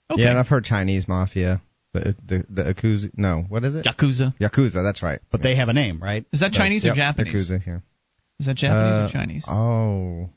Okay. 0.09 0.21
Yeah, 0.21 0.31
and 0.31 0.39
I've 0.39 0.47
heard 0.47 0.65
Chinese 0.65 1.07
mafia. 1.07 1.61
The 1.95 2.15
the 2.25 2.45
the 2.49 2.73
Yakuza. 2.73 3.11
No, 3.17 3.45
what 3.47 3.63
is 3.63 3.75
it? 3.75 3.85
Yakuza. 3.85 4.37
Yakuza. 4.39 4.83
That's 4.83 5.01
right. 5.01 5.19
But 5.31 5.41
they 5.41 5.55
have 5.55 5.69
a 5.69 5.73
name, 5.73 6.01
right? 6.01 6.25
Is 6.33 6.41
that 6.41 6.51
so, 6.51 6.57
Chinese 6.57 6.83
yep, 6.83 6.93
or 6.93 6.95
Japanese? 6.97 7.49
Yakuza. 7.49 7.65
Yeah. 7.65 7.79
Is 8.39 8.45
that 8.47 8.55
Japanese 8.55 8.97
uh, 8.97 9.07
or 9.07 9.11
Chinese? 9.11 9.45
Oh. 9.47 10.29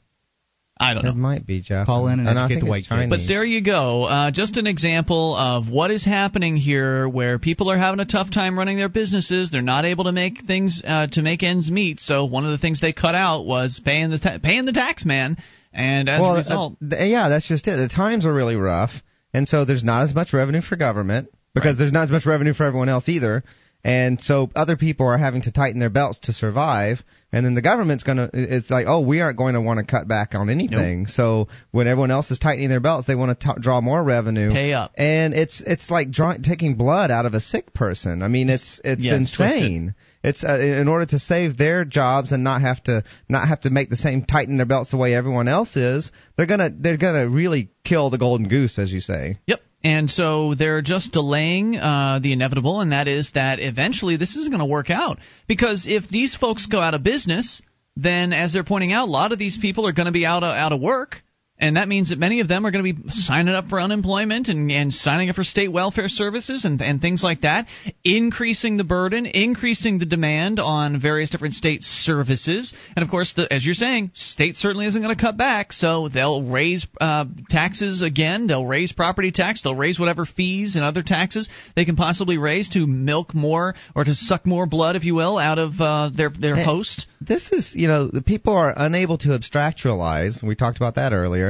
I 0.80 0.94
don't 0.94 1.04
know. 1.04 1.10
It 1.10 1.16
might 1.16 1.44
be 1.44 1.60
Japanese. 1.60 1.86
Call 1.86 2.06
in 2.06 2.20
and, 2.20 2.28
and 2.28 2.38
educate 2.38 2.60
the 2.60 2.70
white 2.70 2.84
Chinese. 2.84 3.10
But 3.10 3.26
there 3.26 3.44
you 3.44 3.64
go. 3.64 4.04
Uh, 4.04 4.30
just 4.30 4.56
an 4.58 4.68
example 4.68 5.34
of 5.34 5.68
what 5.68 5.90
is 5.90 6.04
happening 6.04 6.56
here, 6.56 7.08
where 7.08 7.40
people 7.40 7.68
are 7.72 7.76
having 7.76 7.98
a 7.98 8.04
tough 8.04 8.30
time 8.30 8.56
running 8.56 8.76
their 8.76 8.88
businesses. 8.88 9.50
They're 9.50 9.60
not 9.60 9.84
able 9.84 10.04
to 10.04 10.12
make 10.12 10.46
things 10.46 10.80
uh, 10.86 11.08
to 11.08 11.22
make 11.22 11.42
ends 11.42 11.68
meet. 11.68 11.98
So 11.98 12.26
one 12.26 12.44
of 12.44 12.52
the 12.52 12.58
things 12.58 12.80
they 12.80 12.92
cut 12.92 13.16
out 13.16 13.44
was 13.44 13.80
paying 13.84 14.10
the 14.10 14.20
ta- 14.20 14.38
paying 14.40 14.66
the 14.66 14.72
tax 14.72 15.04
man. 15.04 15.36
And 15.72 16.08
as 16.08 16.20
well, 16.20 16.34
a 16.34 16.36
result, 16.38 16.76
uh, 16.80 16.96
yeah, 16.96 17.28
that's 17.28 17.48
just 17.48 17.66
it. 17.66 17.76
The 17.76 17.88
times 17.88 18.24
are 18.24 18.32
really 18.32 18.56
rough, 18.56 18.92
and 19.34 19.48
so 19.48 19.64
there's 19.64 19.82
not 19.82 20.04
as 20.04 20.14
much 20.14 20.32
revenue 20.32 20.62
for 20.62 20.76
government 20.76 21.28
because 21.54 21.74
right. 21.74 21.78
there's 21.78 21.92
not 21.92 22.04
as 22.04 22.10
much 22.10 22.26
revenue 22.26 22.54
for 22.54 22.64
everyone 22.64 22.88
else 22.88 23.08
either. 23.08 23.44
And 23.84 24.20
so 24.20 24.50
other 24.56 24.76
people 24.76 25.06
are 25.06 25.16
having 25.16 25.42
to 25.42 25.52
tighten 25.52 25.78
their 25.78 25.88
belts 25.88 26.18
to 26.24 26.32
survive, 26.32 27.00
and 27.32 27.46
then 27.46 27.54
the 27.54 27.62
government's 27.62 28.02
gonna. 28.02 28.28
It's 28.32 28.70
like, 28.70 28.86
oh, 28.88 29.02
we 29.02 29.20
aren't 29.20 29.38
going 29.38 29.54
to 29.54 29.60
want 29.60 29.78
to 29.78 29.86
cut 29.86 30.08
back 30.08 30.34
on 30.34 30.50
anything. 30.50 31.02
Nope. 31.02 31.10
So 31.10 31.48
when 31.70 31.86
everyone 31.86 32.10
else 32.10 32.30
is 32.32 32.40
tightening 32.40 32.70
their 32.70 32.80
belts, 32.80 33.06
they 33.06 33.14
want 33.14 33.38
to 33.38 33.54
draw 33.60 33.80
more 33.80 34.02
revenue. 34.02 34.50
Pay 34.50 34.72
up. 34.72 34.92
And 34.96 35.32
it's 35.32 35.62
it's 35.64 35.90
like 35.90 36.10
draw, 36.10 36.34
taking 36.42 36.74
blood 36.74 37.12
out 37.12 37.24
of 37.24 37.34
a 37.34 37.40
sick 37.40 37.72
person. 37.72 38.22
I 38.24 38.28
mean, 38.28 38.50
it's 38.50 38.80
it's 38.82 39.04
yeah, 39.04 39.14
insane. 39.14 39.94
It's, 40.24 40.42
uh, 40.42 40.58
in 40.58 40.88
order 40.88 41.06
to 41.06 41.18
save 41.20 41.56
their 41.56 41.84
jobs 41.84 42.32
and 42.32 42.42
not 42.42 42.60
have 42.62 42.82
to 42.84 43.04
not 43.28 43.46
have 43.46 43.60
to 43.60 43.70
make 43.70 43.90
the 43.90 43.96
same 43.96 44.24
tighten 44.24 44.56
their 44.56 44.66
belts 44.66 44.90
the 44.90 44.96
way 44.96 45.14
everyone 45.14 45.46
else 45.46 45.76
is. 45.76 46.10
They're 46.36 46.46
gonna 46.46 46.70
they're 46.76 46.96
gonna 46.96 47.28
really 47.28 47.70
kill 47.84 48.10
the 48.10 48.18
golden 48.18 48.48
goose, 48.48 48.80
as 48.80 48.92
you 48.92 49.00
say. 49.00 49.38
Yep. 49.46 49.60
And 49.84 50.10
so 50.10 50.54
they're 50.54 50.82
just 50.82 51.12
delaying 51.12 51.76
uh, 51.76 52.18
the 52.20 52.32
inevitable, 52.32 52.80
and 52.80 52.90
that 52.92 53.06
is 53.06 53.32
that 53.34 53.60
eventually 53.60 54.16
this 54.16 54.34
isn't 54.36 54.50
going 54.50 54.58
to 54.58 54.66
work 54.66 54.90
out. 54.90 55.18
Because 55.46 55.86
if 55.88 56.08
these 56.08 56.34
folks 56.34 56.66
go 56.66 56.80
out 56.80 56.94
of 56.94 57.04
business, 57.04 57.62
then 57.96 58.32
as 58.32 58.52
they're 58.52 58.64
pointing 58.64 58.92
out, 58.92 59.06
a 59.06 59.10
lot 59.10 59.32
of 59.32 59.38
these 59.38 59.56
people 59.56 59.86
are 59.86 59.92
going 59.92 60.06
to 60.06 60.12
be 60.12 60.26
out 60.26 60.42
of, 60.42 60.54
out 60.54 60.72
of 60.72 60.80
work. 60.80 61.22
And 61.60 61.76
that 61.76 61.88
means 61.88 62.10
that 62.10 62.18
many 62.18 62.40
of 62.40 62.46
them 62.46 62.64
are 62.64 62.70
going 62.70 62.84
to 62.84 62.92
be 62.92 63.10
signing 63.10 63.54
up 63.54 63.68
for 63.68 63.80
unemployment 63.80 64.48
and, 64.48 64.70
and 64.70 64.94
signing 64.94 65.28
up 65.28 65.34
for 65.34 65.42
state 65.42 65.72
welfare 65.72 66.08
services 66.08 66.64
and, 66.64 66.80
and 66.80 67.00
things 67.00 67.22
like 67.22 67.40
that, 67.40 67.66
increasing 68.04 68.76
the 68.76 68.84
burden, 68.84 69.26
increasing 69.26 69.98
the 69.98 70.06
demand 70.06 70.60
on 70.60 71.00
various 71.00 71.30
different 71.30 71.54
state 71.54 71.82
services. 71.82 72.74
And 72.94 73.02
of 73.02 73.10
course, 73.10 73.34
the, 73.34 73.52
as 73.52 73.64
you're 73.64 73.74
saying, 73.74 74.12
state 74.14 74.54
certainly 74.54 74.86
isn't 74.86 75.02
going 75.02 75.14
to 75.14 75.20
cut 75.20 75.36
back, 75.36 75.72
so 75.72 76.08
they'll 76.08 76.44
raise 76.44 76.86
uh, 77.00 77.24
taxes 77.50 78.02
again. 78.02 78.46
They'll 78.46 78.66
raise 78.66 78.92
property 78.92 79.32
tax. 79.32 79.62
They'll 79.62 79.74
raise 79.74 79.98
whatever 79.98 80.26
fees 80.26 80.76
and 80.76 80.84
other 80.84 81.02
taxes 81.02 81.48
they 81.74 81.84
can 81.84 81.96
possibly 81.96 82.38
raise 82.38 82.68
to 82.70 82.86
milk 82.86 83.34
more 83.34 83.74
or 83.96 84.04
to 84.04 84.14
suck 84.14 84.46
more 84.46 84.66
blood, 84.66 84.94
if 84.94 85.04
you 85.04 85.16
will, 85.16 85.38
out 85.38 85.58
of 85.58 85.72
uh, 85.80 86.10
their 86.14 86.30
their 86.30 86.62
host. 86.62 87.08
This 87.20 87.50
is, 87.50 87.72
you 87.74 87.88
know, 87.88 88.08
the 88.08 88.22
people 88.22 88.54
are 88.54 88.72
unable 88.76 89.18
to 89.18 89.28
abstractualize. 89.28 90.42
We 90.44 90.54
talked 90.54 90.76
about 90.76 90.94
that 90.94 91.12
earlier 91.12 91.47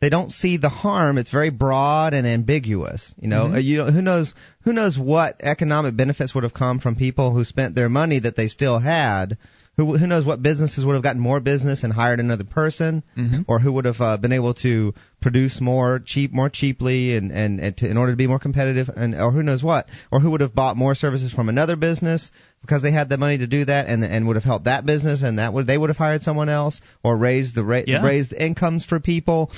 they 0.00 0.08
don't 0.08 0.32
see 0.32 0.56
the 0.56 0.68
harm. 0.68 1.18
It's 1.18 1.30
very 1.30 1.50
broad 1.50 2.14
and 2.14 2.26
ambiguous. 2.26 3.14
You 3.20 3.28
know, 3.28 3.46
mm-hmm. 3.46 3.58
you 3.58 3.84
who 3.84 4.00
knows 4.00 4.34
who 4.62 4.72
knows 4.72 4.98
what 4.98 5.40
economic 5.40 5.96
benefits 5.96 6.34
would 6.34 6.44
have 6.44 6.54
come 6.54 6.78
from 6.80 6.96
people 6.96 7.32
who 7.32 7.44
spent 7.44 7.74
their 7.74 7.88
money 7.88 8.20
that 8.20 8.36
they 8.36 8.48
still 8.48 8.78
had. 8.78 9.36
Who, 9.76 9.96
who 9.96 10.06
knows 10.06 10.26
what 10.26 10.42
businesses 10.42 10.84
would 10.84 10.92
have 10.92 11.02
gotten 11.02 11.22
more 11.22 11.40
business 11.40 11.84
and 11.84 11.92
hired 11.92 12.20
another 12.20 12.44
person, 12.44 13.02
mm-hmm. 13.16 13.42
or 13.48 13.58
who 13.60 13.72
would 13.72 13.86
have 13.86 14.00
uh, 14.00 14.18
been 14.18 14.32
able 14.32 14.52
to 14.54 14.92
produce 15.22 15.58
more 15.58 16.02
cheap, 16.04 16.32
more 16.32 16.50
cheaply, 16.50 17.16
and 17.16 17.32
and, 17.32 17.60
and 17.60 17.76
to, 17.78 17.88
in 17.88 17.96
order 17.96 18.12
to 18.12 18.16
be 18.16 18.26
more 18.26 18.38
competitive, 18.38 18.90
and 18.94 19.14
or 19.14 19.30
who 19.30 19.42
knows 19.42 19.62
what, 19.62 19.86
or 20.10 20.20
who 20.20 20.30
would 20.32 20.42
have 20.42 20.54
bought 20.54 20.76
more 20.76 20.94
services 20.94 21.32
from 21.32 21.48
another 21.48 21.76
business 21.76 22.30
because 22.60 22.82
they 22.82 22.92
had 22.92 23.08
the 23.08 23.16
money 23.16 23.38
to 23.38 23.46
do 23.46 23.64
that, 23.64 23.86
and 23.86 24.04
and 24.04 24.26
would 24.26 24.36
have 24.36 24.44
helped 24.44 24.66
that 24.66 24.84
business, 24.84 25.22
and 25.22 25.38
that 25.38 25.54
would 25.54 25.66
they 25.66 25.78
would 25.78 25.88
have 25.88 25.96
hired 25.96 26.20
someone 26.20 26.50
else, 26.50 26.80
or 27.02 27.16
raised 27.16 27.54
the 27.54 27.64
ra- 27.64 27.82
yeah. 27.86 28.04
raised 28.04 28.34
incomes 28.34 28.84
for 28.84 29.00
people 29.00 29.50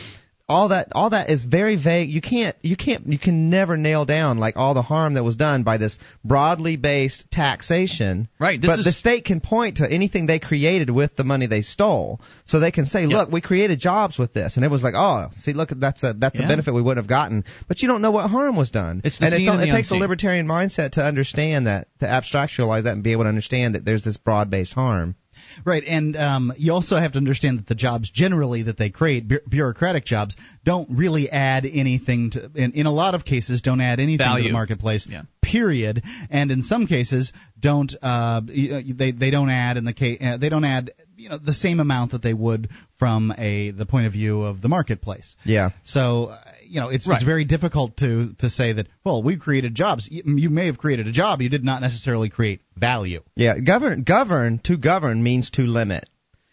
all 0.53 0.69
that 0.69 0.89
all 0.93 1.11
that 1.11 1.31
is 1.31 1.43
very 1.43 1.77
vague. 1.77 2.11
You 2.11 2.21
can't 2.21 2.55
you 2.61 2.77
can't 2.77 3.07
you 3.07 3.19
can 3.19 3.49
never 3.49 3.77
nail 3.79 4.05
down 4.05 4.39
like 4.39 4.57
all 4.57 4.75
the 4.75 4.83
harm 4.83 5.15
that 5.15 5.25
was 5.25 5.35
done 5.35 5.63
by 5.63 5.79
this 5.79 5.99
broadly 6.25 6.77
based 6.77 7.25
taxation. 7.31 8.29
Right. 8.39 8.61
but 8.61 8.81
is... 8.81 8.85
the 8.85 8.93
state 8.93 9.25
can 9.25 9.41
point 9.41 9.79
to 9.79 9.91
anything 9.91 10.27
they 10.27 10.39
created 10.39 10.91
with 10.91 11.17
the 11.17 11.25
money 11.25 11.47
they 11.47 11.63
stole, 11.63 12.21
so 12.45 12.61
they 12.61 12.71
can 12.71 12.85
say, 12.85 13.07
"Look, 13.07 13.33
we 13.33 13.41
created 13.41 13.81
jobs 13.81 14.19
with 14.19 14.35
this," 14.35 14.57
and 14.57 14.65
it 14.65 14.71
was 14.71 14.83
like, 14.83 14.95
"Oh, 14.95 15.31
see, 15.37 15.55
look, 15.55 15.71
that's 15.71 16.03
a 16.03 16.13
that's 16.13 16.39
yeah. 16.39 16.45
a 16.45 16.49
benefit 16.49 16.75
we 16.75 16.83
wouldn't 16.83 17.03
have 17.03 17.09
gotten." 17.09 17.45
But 17.67 17.81
you 17.81 17.89
don't 17.89 18.03
know 18.03 18.11
what 18.11 18.29
harm 18.29 18.57
was 18.57 18.71
done. 18.71 19.01
It's 19.05 19.19
the 19.19 19.27
and 19.27 19.35
it's, 19.35 19.47
it 19.47 19.73
takes 19.73 19.91
unseen. 19.91 19.99
a 19.99 20.01
libertarian 20.03 20.47
mindset 20.47 20.93
to 20.93 21.03
understand 21.03 21.67
that, 21.67 21.89
to 22.01 22.07
abstractualize 22.07 22.83
that, 22.83 22.93
and 22.93 23.03
be 23.03 23.13
able 23.13 23.25
to 23.25 23.29
understand 23.29 23.75
that 23.75 23.87
there's 23.87 24.05
this 24.05 24.19
broad 24.19 24.51
based 24.51 24.75
harm. 24.75 25.17
Right, 25.65 25.83
and 25.87 26.17
um, 26.17 26.53
you 26.57 26.73
also 26.73 26.97
have 26.97 27.13
to 27.13 27.19
understand 27.19 27.59
that 27.59 27.67
the 27.67 27.75
jobs 27.75 28.11
generally 28.11 28.65
that 28.65 28.79
they 28.79 28.91
create, 28.91 29.29
bu- 29.29 29.41
bureaucratic 29.49 30.05
jobs, 30.05 30.37
don't 30.65 30.89
really 30.91 31.31
add 31.31 31.65
anything 31.65 32.31
to. 32.31 32.51
In, 32.55 32.73
in 32.73 32.87
a 32.87 32.93
lot 32.93 33.15
of 33.15 33.25
cases, 33.25 33.63
don't 33.63 33.81
add 33.81 34.01
anything 34.01 34.19
Value. 34.19 34.45
to 34.45 34.49
the 34.49 34.53
marketplace. 34.53 35.07
Yeah. 35.09 35.23
Period. 35.43 36.03
And 36.31 36.51
in 36.51 36.63
some 36.63 36.87
cases, 36.87 37.33
don't 37.59 37.95
uh, 38.03 38.41
they 38.47 39.13
they 39.13 39.31
don't 39.31 39.51
add 39.51 39.77
in 39.77 39.85
the 39.85 39.93
case 39.93 40.19
uh, 40.21 40.37
they 40.37 40.49
don't 40.49 40.65
add 40.65 40.93
you 41.23 41.29
know 41.29 41.39
the 41.39 41.53
same 41.53 41.79
amount 41.81 42.13
that 42.13 42.23
they 42.23 42.35
would 42.35 42.69
from 42.99 43.33
a 43.39 43.71
the 43.71 43.87
point 43.87 44.07
of 44.07 44.13
view 44.13 44.43
of 44.43 44.61
the 44.61 44.69
marketplace. 44.69 45.37
Yeah. 45.45 45.71
So 45.83 46.27
uh, 46.27 46.39
you 46.67 46.81
know 46.81 46.89
it's 46.89 47.07
Right. 47.09 47.17
it's 47.17 47.25
very 47.25 47.45
difficult 47.45 47.97
to 47.99 48.35
to 48.41 48.51
say 48.51 48.73
that 48.75 48.87
well 49.05 49.23
we 49.23 49.37
created 49.37 49.75
jobs. 49.75 50.09
You, 50.11 50.23
you 50.37 50.51
may 50.51 50.67
have 50.67 50.79
created 50.79 51.07
a 51.07 51.13
job, 51.13 51.41
you 51.41 51.49
did 51.49 51.65
not 51.65 51.81
necessarily 51.81 52.29
create 52.29 52.61
value. 52.77 53.21
Yeah, 53.37 53.59
govern 53.59 54.03
govern 54.03 54.59
to 54.65 54.77
govern 54.77 55.23
means 55.23 55.51
to 55.53 55.63
limit. 55.63 56.05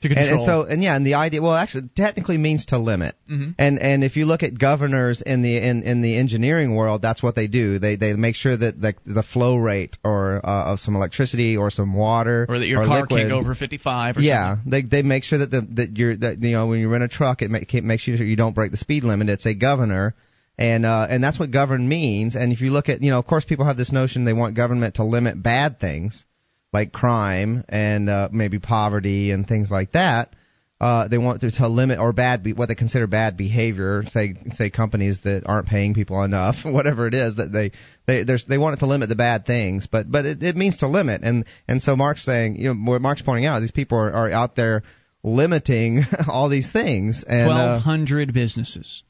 To 0.01 0.07
And, 0.07 0.17
and 0.17 0.43
so 0.43 0.63
and 0.63 0.81
yeah, 0.81 0.95
and 0.95 1.05
the 1.05 1.15
idea 1.15 1.41
well 1.41 1.53
actually 1.53 1.89
technically 1.93 2.37
means 2.37 2.67
to 2.67 2.77
limit. 2.77 3.15
Mhm. 3.29 3.55
And 3.57 3.79
and 3.79 4.01
if 4.01 4.15
you 4.15 4.25
look 4.25 4.43
at 4.43 4.57
governors 4.57 5.21
in 5.21 5.41
the 5.41 5.57
in, 5.57 5.83
in 5.83 6.01
the 6.01 6.15
engineering 6.15 6.73
world, 6.73 7.01
that's 7.01 7.21
what 7.21 7.35
they 7.35 7.47
do. 7.47 7.79
They 7.79 7.97
they 7.97 8.13
make 8.13 8.35
sure 8.35 8.55
that 8.55 8.79
the, 8.79 8.95
the 9.05 9.23
flow 9.23 9.57
rate 9.57 9.97
or 10.01 10.39
uh, 10.41 10.71
of 10.71 10.79
some 10.79 10.95
electricity 10.95 11.57
or 11.57 11.69
some 11.69 11.93
water 11.93 12.45
or 12.47 12.59
that 12.59 12.67
your 12.67 12.85
car 12.85 13.01
liquid, 13.01 13.19
can't 13.19 13.29
go 13.29 13.39
over 13.39 13.55
55 13.55 14.17
or 14.17 14.21
yeah, 14.21 14.55
something. 14.55 14.71
they 14.71 14.81
they 14.83 15.01
make 15.01 15.25
sure 15.25 15.39
that 15.39 15.51
the 15.51 15.67
that 15.71 15.97
you're 15.97 16.15
that 16.15 16.41
you 16.41 16.51
know 16.51 16.67
when 16.67 16.79
you 16.79 16.87
rent 16.87 17.03
a 17.03 17.09
truck, 17.09 17.41
it 17.41 17.51
make, 17.51 17.73
makes 17.83 18.03
sure 18.03 18.15
you 18.15 18.37
don't 18.37 18.55
break 18.55 18.71
the 18.71 18.77
speed 18.77 19.03
limit. 19.03 19.27
It's 19.27 19.45
a 19.45 19.53
governor, 19.53 20.15
and 20.57 20.85
uh, 20.85 21.07
and 21.09 21.21
that's 21.21 21.37
what 21.37 21.51
govern 21.51 21.89
means. 21.89 22.37
And 22.37 22.53
if 22.53 22.61
you 22.61 22.71
look 22.71 22.87
at 22.87 23.03
you 23.03 23.11
know, 23.11 23.19
of 23.19 23.27
course, 23.27 23.43
people 23.43 23.65
have 23.65 23.75
this 23.75 23.91
notion 23.91 24.23
they 24.23 24.31
want 24.31 24.55
government 24.55 24.95
to 24.95 25.03
limit 25.03 25.43
bad 25.43 25.81
things 25.81 26.23
like 26.71 26.91
crime 26.91 27.63
and 27.69 28.09
uh, 28.09 28.29
maybe 28.31 28.59
poverty 28.59 29.31
and 29.31 29.47
things 29.47 29.71
like 29.71 29.93
that. 29.93 30.35
Uh, 30.81 31.09
they 31.09 31.17
want 31.17 31.41
to, 31.41 31.51
to 31.51 31.67
limit 31.67 31.99
or 31.99 32.13
bad 32.13 32.41
be, 32.41 32.53
what 32.53 32.69
they 32.69 32.75
consider 32.75 33.05
bad 33.05 33.35
behavior. 33.35 34.03
Say 34.07 34.35
say 34.53 34.69
companies 34.69 35.21
that 35.23 35.43
aren't 35.45 35.67
paying 35.67 35.93
people 35.93 36.23
enough, 36.23 36.55
whatever 36.63 37.05
it 37.05 37.13
is 37.13 37.35
that 37.35 37.51
they 37.51 37.71
they 38.07 38.23
there's, 38.23 38.45
they 38.45 38.57
want 38.57 38.77
it 38.77 38.79
to 38.79 38.85
limit 38.85 39.09
the 39.09 39.15
bad 39.15 39.45
things, 39.45 39.87
but 39.87 40.09
but 40.09 40.25
it, 40.25 40.41
it 40.41 40.55
means 40.55 40.77
to 40.77 40.87
limit. 40.87 41.21
And 41.21 41.43
and 41.67 41.81
so 41.81 41.97
Mark's 41.97 42.23
saying, 42.23 42.55
you 42.55 42.73
know, 42.73 42.91
what 42.91 43.01
Mark's 43.01 43.21
pointing 43.21 43.45
out, 43.45 43.59
these 43.59 43.71
people 43.71 43.97
are, 43.97 44.11
are 44.11 44.31
out 44.31 44.55
there 44.55 44.83
limiting 45.21 46.05
all 46.29 46.47
these 46.47 46.71
things. 46.71 47.25
And 47.27 47.49
uh, 47.49 47.81
1,200 47.83 48.33
businesses. 48.33 49.03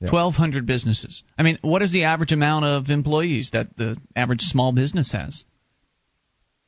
1,200 0.00 0.66
businesses. 0.66 1.22
I 1.38 1.42
mean, 1.42 1.58
what 1.62 1.82
is 1.82 1.92
the 1.92 2.04
average 2.04 2.32
amount 2.32 2.64
of 2.64 2.90
employees 2.90 3.50
that 3.52 3.76
the 3.76 3.96
average 4.16 4.40
small 4.40 4.72
business 4.72 5.12
has? 5.12 5.44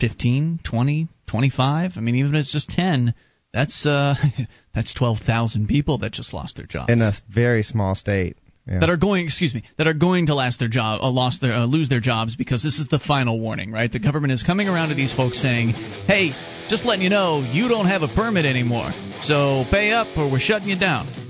15, 0.01 0.61
20, 0.65 1.09
25? 1.27 1.93
I 1.97 2.01
mean, 2.01 2.17
even 2.17 2.35
if 2.35 2.41
it's 2.41 2.53
just 2.53 2.71
10, 2.71 3.15
that's 3.53 3.87
uh, 3.87 4.15
that's 4.75 4.93
12,000 4.95 5.69
people 5.69 5.99
that 5.99 6.13
just 6.13 6.35
lost 6.35 6.57
their 6.57 6.67
jobs. 6.67 6.91
in 6.93 7.01
a 7.01 7.13
very 7.33 7.63
small 7.63 7.95
state. 7.95 8.37
Yeah. 8.67 8.79
that 8.81 8.89
are 8.89 8.97
going, 8.97 9.27
excuse 9.27 9.55
me, 9.55 9.63
that 9.77 9.87
are 9.87 9.93
going 9.93 10.29
to 10.29 10.35
last 10.35 10.59
their 10.59 10.69
job, 10.69 11.03
uh, 11.03 11.11
lost 11.11 11.43
their, 11.43 11.53
uh, 11.53 11.67
lose 11.67 11.91
their 11.91 12.01
jobs 12.01 12.35
because 12.35 12.63
this 12.63 12.79
is 12.79 12.89
the 12.89 12.99
final 12.99 13.39
warning, 13.39 13.71
right? 13.71 13.93
The 13.93 13.99
government 13.99 14.33
is 14.33 14.43
coming 14.43 14.69
around 14.69 14.89
to 14.89 14.95
these 14.95 15.13
folks 15.13 15.39
saying, 15.39 15.75
"Hey, 16.07 16.33
just 16.71 16.87
letting 16.87 17.03
you 17.03 17.11
know, 17.11 17.43
you 17.43 17.69
don't 17.69 17.85
have 17.85 18.01
a 18.01 18.09
permit 18.09 18.47
anymore, 18.47 18.91
so 19.21 19.67
pay 19.71 19.93
up 19.93 20.07
or 20.17 20.33
we're 20.33 20.39
shutting 20.39 20.71
you 20.71 20.79
down." 20.79 21.24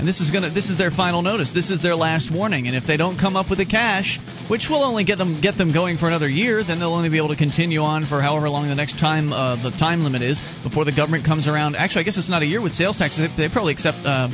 And 0.00 0.08
this 0.08 0.20
is 0.20 0.30
gonna, 0.30 0.48
this 0.48 0.70
is 0.70 0.78
their 0.78 0.90
final 0.90 1.20
notice. 1.20 1.50
This 1.52 1.68
is 1.68 1.82
their 1.82 1.94
last 1.94 2.32
warning. 2.32 2.66
And 2.68 2.74
if 2.74 2.86
they 2.86 2.96
don't 2.96 3.18
come 3.20 3.36
up 3.36 3.50
with 3.50 3.58
the 3.58 3.66
cash, 3.66 4.18
which 4.48 4.68
will 4.70 4.82
only 4.82 5.04
get 5.04 5.18
them 5.18 5.42
get 5.42 5.58
them 5.58 5.74
going 5.74 5.98
for 5.98 6.08
another 6.08 6.26
year, 6.26 6.64
then 6.64 6.80
they'll 6.80 6.94
only 6.94 7.10
be 7.10 7.18
able 7.18 7.28
to 7.28 7.36
continue 7.36 7.80
on 7.80 8.06
for 8.06 8.22
however 8.22 8.48
long 8.48 8.66
the 8.66 8.74
next 8.74 8.98
time 8.98 9.30
uh, 9.30 9.60
the 9.62 9.76
time 9.76 10.00
limit 10.02 10.22
is 10.22 10.40
before 10.64 10.86
the 10.86 10.96
government 10.96 11.26
comes 11.26 11.46
around. 11.46 11.76
Actually, 11.76 12.00
I 12.00 12.04
guess 12.04 12.16
it's 12.16 12.30
not 12.32 12.40
a 12.40 12.46
year 12.46 12.62
with 12.64 12.72
sales 12.72 12.96
tax. 12.96 13.18
They, 13.20 13.28
they 13.36 13.52
probably 13.52 13.74
accept. 13.74 13.98
Uh, 14.00 14.28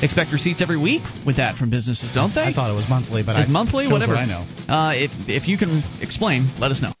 Expect 0.00 0.30
receipts 0.30 0.62
every 0.62 0.78
week 0.78 1.02
with 1.26 1.42
that 1.42 1.58
from 1.58 1.74
businesses, 1.74 2.14
don't 2.14 2.30
they? 2.30 2.46
I 2.46 2.54
thought 2.54 2.70
it 2.70 2.78
was 2.78 2.86
monthly, 2.88 3.26
but 3.26 3.34
It's 3.34 3.48
I, 3.48 3.50
monthly, 3.50 3.90
whatever. 3.90 4.14
what 4.14 4.22
I 4.22 4.30
know. 4.30 4.46
Uh, 4.70 4.94
if 4.94 5.10
if 5.26 5.50
you 5.50 5.58
can 5.58 5.82
explain, 5.98 6.46
let 6.62 6.70
us 6.70 6.78
know. 6.78 6.94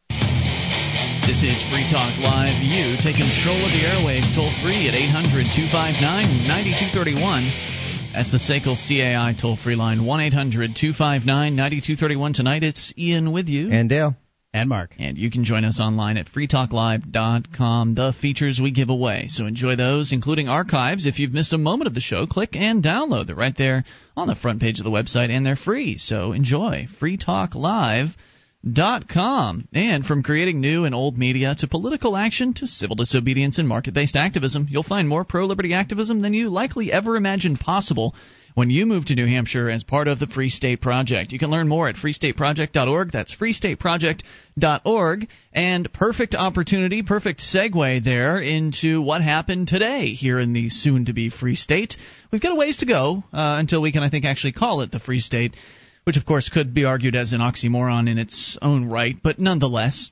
This 1.22 1.46
is 1.46 1.62
Free 1.70 1.86
Talk 1.86 2.10
Live. 2.18 2.58
You 2.58 2.98
take 2.98 3.14
control 3.22 3.54
of 3.62 3.70
the 3.70 3.86
airwaves 3.86 4.34
toll 4.34 4.50
free 4.66 4.90
at 4.90 4.98
800 4.98 5.46
259 5.46 6.02
9231. 6.50 7.77
That's 8.18 8.32
the 8.32 8.38
SACL 8.38 8.74
CAI 8.74 9.40
toll 9.40 9.56
free 9.56 9.76
line 9.76 10.04
1 10.04 10.20
800 10.20 10.74
259 10.74 11.54
9231. 11.54 12.32
Tonight 12.32 12.64
it's 12.64 12.92
Ian 12.98 13.30
with 13.30 13.46
you. 13.46 13.70
and 13.70 13.88
Dale. 13.88 14.16
And 14.52 14.68
Mark. 14.68 14.90
And 14.98 15.16
you 15.16 15.30
can 15.30 15.44
join 15.44 15.64
us 15.64 15.78
online 15.78 16.16
at 16.16 16.26
freetalklive.com. 16.26 17.94
The 17.94 18.12
features 18.20 18.58
we 18.60 18.72
give 18.72 18.88
away. 18.88 19.26
So 19.28 19.46
enjoy 19.46 19.76
those, 19.76 20.12
including 20.12 20.48
archives. 20.48 21.06
If 21.06 21.20
you've 21.20 21.32
missed 21.32 21.52
a 21.52 21.58
moment 21.58 21.86
of 21.86 21.94
the 21.94 22.00
show, 22.00 22.26
click 22.26 22.56
and 22.56 22.82
download. 22.82 23.28
They're 23.28 23.36
right 23.36 23.56
there 23.56 23.84
on 24.16 24.26
the 24.26 24.34
front 24.34 24.60
page 24.60 24.80
of 24.80 24.84
the 24.84 24.90
website, 24.90 25.30
and 25.30 25.46
they're 25.46 25.54
free. 25.54 25.96
So 25.96 26.32
enjoy. 26.32 26.88
freetalklive.com. 28.66 29.68
And 29.72 30.04
from 30.04 30.22
creating 30.22 30.60
new 30.60 30.84
and 30.84 30.94
old 30.94 31.18
media 31.18 31.54
to 31.58 31.68
political 31.68 32.16
action 32.16 32.54
to 32.54 32.66
civil 32.66 32.96
disobedience 32.96 33.58
and 33.58 33.68
market 33.68 33.94
based 33.94 34.16
activism, 34.16 34.66
you'll 34.70 34.82
find 34.82 35.08
more 35.08 35.24
pro 35.24 35.46
liberty 35.46 35.74
activism 35.74 36.20
than 36.20 36.34
you 36.34 36.50
likely 36.50 36.92
ever 36.92 37.16
imagined 37.16 37.60
possible 37.60 38.14
when 38.54 38.70
you 38.70 38.86
move 38.86 39.04
to 39.04 39.14
New 39.14 39.26
Hampshire 39.26 39.70
as 39.70 39.84
part 39.84 40.08
of 40.08 40.18
the 40.18 40.26
Free 40.26 40.48
State 40.48 40.80
Project. 40.80 41.30
You 41.32 41.38
can 41.38 41.50
learn 41.50 41.68
more 41.68 41.88
at 41.88 41.94
freestateproject.org. 41.94 43.12
That's 43.12 43.32
freestateproject.org. 43.36 45.28
And 45.52 45.92
perfect 45.92 46.34
opportunity, 46.34 47.02
perfect 47.02 47.38
segue 47.40 48.02
there 48.02 48.38
into 48.38 49.00
what 49.00 49.22
happened 49.22 49.68
today 49.68 50.08
here 50.08 50.40
in 50.40 50.54
the 50.54 50.70
soon 50.70 51.04
to 51.04 51.12
be 51.12 51.30
Free 51.30 51.54
State. 51.54 51.96
We've 52.32 52.40
got 52.42 52.52
a 52.52 52.56
ways 52.56 52.78
to 52.78 52.86
go 52.86 53.22
uh, 53.32 53.56
until 53.60 53.80
we 53.80 53.92
can, 53.92 54.02
I 54.02 54.10
think, 54.10 54.24
actually 54.24 54.52
call 54.52 54.80
it 54.80 54.90
the 54.90 54.98
Free 54.98 55.20
State, 55.20 55.54
which 56.08 56.16
of 56.16 56.24
course 56.24 56.48
could 56.48 56.72
be 56.72 56.86
argued 56.86 57.14
as 57.14 57.34
an 57.34 57.40
oxymoron 57.42 58.08
in 58.08 58.16
its 58.16 58.56
own 58.62 58.88
right, 58.88 59.16
but 59.22 59.38
nonetheless. 59.38 60.10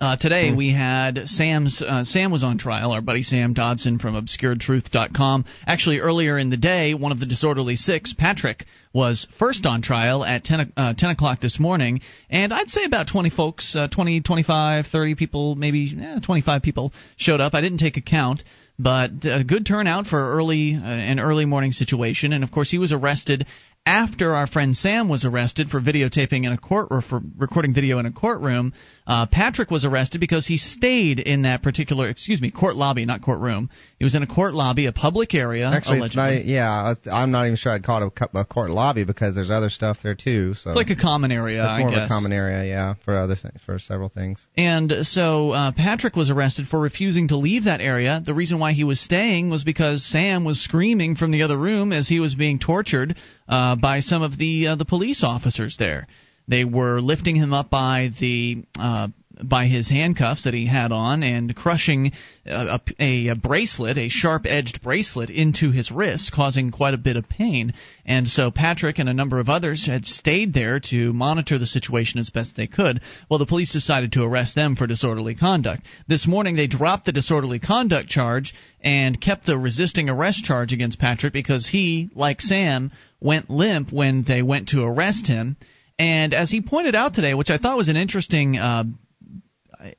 Uh, 0.00 0.16
today 0.16 0.52
we 0.52 0.72
had 0.72 1.26
Sam's. 1.26 1.80
Uh, 1.80 2.02
Sam 2.02 2.32
was 2.32 2.42
on 2.42 2.58
trial. 2.58 2.90
Our 2.90 3.00
buddy 3.00 3.22
Sam 3.22 3.54
Dodson 3.54 4.00
from 4.00 4.16
ObscuredTruth.com. 4.16 5.44
Actually, 5.64 6.00
earlier 6.00 6.36
in 6.36 6.50
the 6.50 6.56
day, 6.56 6.92
one 6.94 7.12
of 7.12 7.20
the 7.20 7.26
disorderly 7.26 7.76
six, 7.76 8.14
Patrick, 8.18 8.64
was 8.92 9.28
first 9.38 9.64
on 9.64 9.80
trial 9.80 10.24
at 10.24 10.42
10, 10.42 10.72
uh, 10.76 10.94
10 10.98 11.10
o'clock 11.10 11.40
this 11.40 11.60
morning, 11.60 12.00
and 12.28 12.52
I'd 12.52 12.68
say 12.68 12.82
about 12.82 13.06
20 13.06 13.30
folks, 13.30 13.76
uh, 13.76 13.86
20, 13.86 14.22
25, 14.22 14.86
30 14.88 15.14
people, 15.14 15.54
maybe 15.54 15.96
eh, 15.96 16.18
25 16.18 16.62
people 16.62 16.92
showed 17.16 17.40
up. 17.40 17.54
I 17.54 17.60
didn't 17.60 17.78
take 17.78 17.96
a 17.96 18.02
count. 18.02 18.42
But 18.78 19.24
a 19.24 19.42
good 19.42 19.64
turnout 19.64 20.06
for 20.06 20.18
early 20.18 20.74
uh, 20.74 20.84
an 20.84 21.18
early 21.18 21.46
morning 21.46 21.72
situation, 21.72 22.34
and 22.34 22.44
of 22.44 22.50
course 22.50 22.70
he 22.70 22.76
was 22.76 22.92
arrested 22.92 23.46
after 23.86 24.34
our 24.34 24.48
friend 24.48 24.76
Sam 24.76 25.08
was 25.08 25.24
arrested 25.24 25.68
for 25.68 25.80
videotaping 25.80 26.44
in 26.44 26.52
a 26.52 26.58
court 26.58 26.88
or 26.90 27.00
for 27.00 27.20
recording 27.38 27.72
video 27.72 28.00
in 28.00 28.06
a 28.06 28.12
courtroom. 28.12 28.74
Uh, 29.06 29.26
Patrick 29.30 29.70
was 29.70 29.84
arrested 29.84 30.20
because 30.20 30.44
he 30.44 30.56
stayed 30.56 31.20
in 31.20 31.42
that 31.42 31.62
particular, 31.62 32.08
excuse 32.08 32.40
me, 32.40 32.50
court 32.50 32.74
lobby, 32.74 33.04
not 33.04 33.22
courtroom. 33.22 33.70
He 34.00 34.04
was 34.04 34.16
in 34.16 34.24
a 34.24 34.26
court 34.26 34.52
lobby, 34.52 34.86
a 34.86 34.92
public 34.92 35.32
area. 35.32 35.70
Actually, 35.72 36.00
it's 36.00 36.16
not. 36.16 36.44
Yeah, 36.44 36.94
I'm 37.12 37.30
not 37.30 37.44
even 37.46 37.56
sure 37.56 37.70
I'd 37.70 37.84
call 37.84 38.04
it 38.04 38.12
a 38.34 38.44
court 38.44 38.70
lobby 38.70 39.04
because 39.04 39.36
there's 39.36 39.50
other 39.50 39.70
stuff 39.70 39.98
there 40.02 40.16
too. 40.16 40.54
So 40.54 40.70
It's 40.70 40.76
like 40.76 40.90
a 40.90 40.96
common 41.00 41.30
area, 41.30 41.64
It's 41.64 41.78
more 41.78 41.94
of 41.94 42.02
a 42.02 42.08
common 42.08 42.32
area, 42.32 42.64
yeah, 42.64 42.94
for 43.04 43.16
other 43.16 43.36
th- 43.36 43.54
for 43.64 43.78
several 43.78 44.08
things. 44.08 44.44
And 44.56 44.92
so 45.02 45.52
uh, 45.52 45.70
Patrick 45.70 46.16
was 46.16 46.30
arrested 46.30 46.66
for 46.66 46.80
refusing 46.80 47.28
to 47.28 47.36
leave 47.36 47.64
that 47.64 47.80
area. 47.80 48.20
The 48.24 48.34
reason 48.34 48.58
why 48.58 48.72
he 48.72 48.82
was 48.82 48.98
staying 49.00 49.50
was 49.50 49.62
because 49.62 50.04
Sam 50.04 50.44
was 50.44 50.60
screaming 50.60 51.14
from 51.14 51.30
the 51.30 51.42
other 51.42 51.56
room 51.56 51.92
as 51.92 52.08
he 52.08 52.18
was 52.18 52.34
being 52.34 52.58
tortured 52.58 53.16
uh, 53.48 53.76
by 53.76 54.00
some 54.00 54.22
of 54.22 54.38
the 54.38 54.68
uh, 54.68 54.76
the 54.76 54.84
police 54.84 55.22
officers 55.22 55.76
there. 55.78 56.06
They 56.48 56.64
were 56.64 57.00
lifting 57.00 57.34
him 57.34 57.52
up 57.52 57.70
by 57.70 58.10
the 58.20 58.64
uh, 58.78 59.08
by 59.42 59.66
his 59.66 59.88
handcuffs 59.88 60.44
that 60.44 60.54
he 60.54 60.66
had 60.66 60.92
on 60.92 61.22
and 61.22 61.54
crushing 61.54 62.12
a, 62.46 62.80
a, 62.98 63.28
a 63.28 63.34
bracelet, 63.34 63.98
a 63.98 64.08
sharp-edged 64.08 64.80
bracelet, 64.82 65.30
into 65.30 65.70
his 65.70 65.90
wrist, 65.90 66.32
causing 66.32 66.70
quite 66.70 66.94
a 66.94 66.98
bit 66.98 67.16
of 67.16 67.28
pain. 67.28 67.74
And 68.04 68.28
so 68.28 68.50
Patrick 68.50 68.98
and 68.98 69.08
a 69.08 69.14
number 69.14 69.38
of 69.38 69.48
others 69.48 69.86
had 69.86 70.06
stayed 70.06 70.54
there 70.54 70.80
to 70.90 71.12
monitor 71.12 71.58
the 71.58 71.66
situation 71.66 72.18
as 72.18 72.30
best 72.30 72.56
they 72.56 72.66
could. 72.66 73.00
Well, 73.28 73.38
the 73.38 73.46
police 73.46 73.72
decided 73.72 74.12
to 74.12 74.22
arrest 74.22 74.54
them 74.54 74.76
for 74.76 74.86
disorderly 74.86 75.34
conduct. 75.34 75.82
This 76.08 76.26
morning 76.26 76.56
they 76.56 76.66
dropped 76.66 77.04
the 77.04 77.12
disorderly 77.12 77.58
conduct 77.58 78.08
charge 78.08 78.54
and 78.80 79.20
kept 79.20 79.46
the 79.46 79.58
resisting 79.58 80.08
arrest 80.08 80.44
charge 80.44 80.72
against 80.72 80.98
Patrick 80.98 81.32
because 81.32 81.66
he, 81.66 82.10
like 82.14 82.40
Sam, 82.40 82.92
went 83.20 83.50
limp 83.50 83.92
when 83.92 84.24
they 84.24 84.42
went 84.42 84.68
to 84.68 84.82
arrest 84.82 85.26
him. 85.26 85.56
And 85.98 86.34
as 86.34 86.50
he 86.50 86.60
pointed 86.60 86.94
out 86.94 87.14
today, 87.14 87.34
which 87.34 87.50
I 87.50 87.58
thought 87.58 87.76
was 87.76 87.88
an 87.88 87.96
interesting 87.96 88.56
uh, 88.58 88.84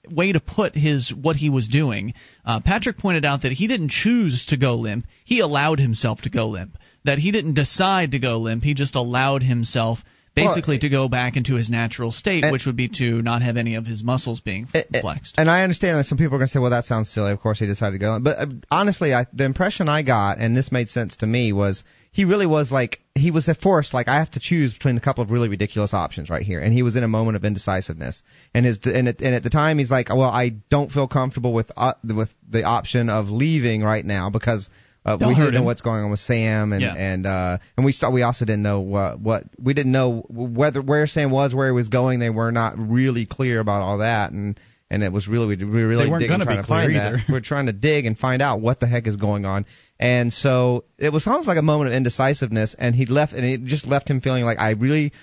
way 0.09 0.31
to 0.31 0.39
put 0.39 0.75
his 0.75 1.13
what 1.13 1.35
he 1.35 1.49
was 1.49 1.67
doing. 1.67 2.13
Uh, 2.45 2.59
Patrick 2.59 2.97
pointed 2.97 3.25
out 3.25 3.43
that 3.43 3.51
he 3.51 3.67
didn't 3.67 3.89
choose 3.89 4.45
to 4.47 4.57
go 4.57 4.75
limp; 4.75 5.05
he 5.25 5.39
allowed 5.39 5.79
himself 5.79 6.21
to 6.21 6.29
go 6.29 6.47
limp. 6.49 6.77
That 7.05 7.17
he 7.17 7.31
didn't 7.31 7.53
decide 7.53 8.11
to 8.11 8.19
go 8.19 8.37
limp; 8.37 8.63
he 8.63 8.73
just 8.73 8.95
allowed 8.95 9.43
himself 9.43 9.99
basically 10.35 10.75
well, 10.75 10.81
to 10.81 10.89
go 10.89 11.09
back 11.09 11.35
into 11.35 11.55
his 11.55 11.69
natural 11.69 12.11
state, 12.11 12.43
and, 12.43 12.51
which 12.51 12.65
would 12.65 12.75
be 12.75 12.89
to 12.89 13.21
not 13.21 13.41
have 13.41 13.57
any 13.57 13.75
of 13.75 13.85
his 13.85 14.03
muscles 14.03 14.39
being 14.39 14.67
flexed. 14.67 15.35
And 15.37 15.49
I 15.49 15.63
understand 15.63 15.97
that 15.97 16.05
some 16.05 16.17
people 16.17 16.35
are 16.35 16.39
going 16.39 16.47
to 16.47 16.51
say, 16.51 16.59
"Well, 16.59 16.71
that 16.71 16.85
sounds 16.85 17.09
silly." 17.09 17.31
Of 17.31 17.39
course, 17.39 17.59
he 17.59 17.65
decided 17.65 17.93
to 17.93 17.99
go. 17.99 18.19
But 18.19 18.37
uh, 18.37 18.45
honestly, 18.69 19.13
I, 19.13 19.25
the 19.33 19.45
impression 19.45 19.89
I 19.89 20.03
got, 20.03 20.37
and 20.37 20.55
this 20.55 20.71
made 20.71 20.89
sense 20.89 21.17
to 21.17 21.27
me, 21.27 21.53
was 21.53 21.83
he 22.17 22.25
really 22.25 22.47
was 22.47 22.71
like 22.71 22.99
he 23.13 23.29
was 23.29 23.47
forced. 23.61 23.93
Like 23.93 24.07
I 24.07 24.15
have 24.15 24.31
to 24.31 24.39
choose 24.39 24.73
between 24.73 24.97
a 24.97 24.99
couple 24.99 25.23
of 25.23 25.29
really 25.29 25.49
ridiculous 25.49 25.93
options 25.93 26.31
right 26.31 26.41
here, 26.41 26.59
and 26.59 26.73
he 26.73 26.81
was 26.81 26.95
in 26.95 27.03
a 27.03 27.07
moment 27.07 27.35
of 27.35 27.45
indecisiveness. 27.45 28.23
And 28.55 28.65
his 28.65 28.79
and 28.85 29.07
at, 29.07 29.21
and 29.21 29.35
at 29.35 29.43
the 29.43 29.51
time, 29.51 29.77
he's 29.77 29.91
like, 29.91 30.09
"Well, 30.09 30.23
I 30.23 30.49
don't 30.49 30.89
feel 30.91 31.07
comfortable 31.07 31.53
with 31.53 31.71
uh, 31.77 31.93
with 32.03 32.29
the 32.49 32.63
option 32.63 33.09
of 33.09 33.29
leaving 33.29 33.83
right 33.83 34.03
now 34.03 34.31
because." 34.31 34.67
Uh, 35.05 35.15
we 35.21 35.33
didn't 35.33 35.53
know 35.53 35.63
what's 35.63 35.79
going 35.79 36.03
on 36.03 36.11
with 36.11 36.19
Sam, 36.19 36.73
and 36.73 36.81
yeah. 36.81 36.93
and 36.93 37.25
uh, 37.25 37.59
and 37.77 37.85
we 37.85 37.93
saw, 37.93 38.11
we 38.11 38.23
also 38.23 38.43
didn't 38.43 38.63
know 38.63 38.81
what 38.81 39.21
what 39.21 39.43
we 39.57 39.73
didn't 39.73 39.93
know 39.93 40.25
whether 40.27 40.81
where 40.81 41.07
Sam 41.07 41.31
was, 41.31 41.55
where 41.55 41.67
he 41.67 41.71
was 41.71 41.87
going. 41.87 42.19
They 42.19 42.29
were 42.29 42.51
not 42.51 42.77
really 42.77 43.25
clear 43.25 43.61
about 43.61 43.83
all 43.83 43.99
that, 43.99 44.33
and 44.33 44.59
and 44.89 45.03
it 45.03 45.13
was 45.13 45.27
really 45.27 45.47
we 45.47 45.55
really 45.55 46.03
they 46.03 46.11
weren't 46.11 46.27
going 46.27 46.41
to 46.41 46.45
be 46.45 46.61
clear 46.61 46.91
either. 46.91 47.17
That. 47.17 47.25
We're 47.29 47.39
trying 47.39 47.67
to 47.67 47.73
dig 47.73 48.05
and 48.05 48.17
find 48.17 48.41
out 48.41 48.59
what 48.59 48.81
the 48.81 48.87
heck 48.87 49.07
is 49.07 49.15
going 49.15 49.45
on, 49.45 49.65
and 49.99 50.31
so 50.31 50.85
it 50.97 51.11
was 51.11 51.25
almost 51.27 51.47
like 51.47 51.57
a 51.57 51.63
moment 51.63 51.89
of 51.89 51.95
indecisiveness, 51.95 52.75
and 52.77 52.95
he 52.95 53.05
left, 53.05 53.33
and 53.33 53.45
it 53.45 53.63
just 53.65 53.87
left 53.87 54.09
him 54.09 54.21
feeling 54.21 54.43
like 54.43 54.59
I 54.59 54.71
really. 54.71 55.13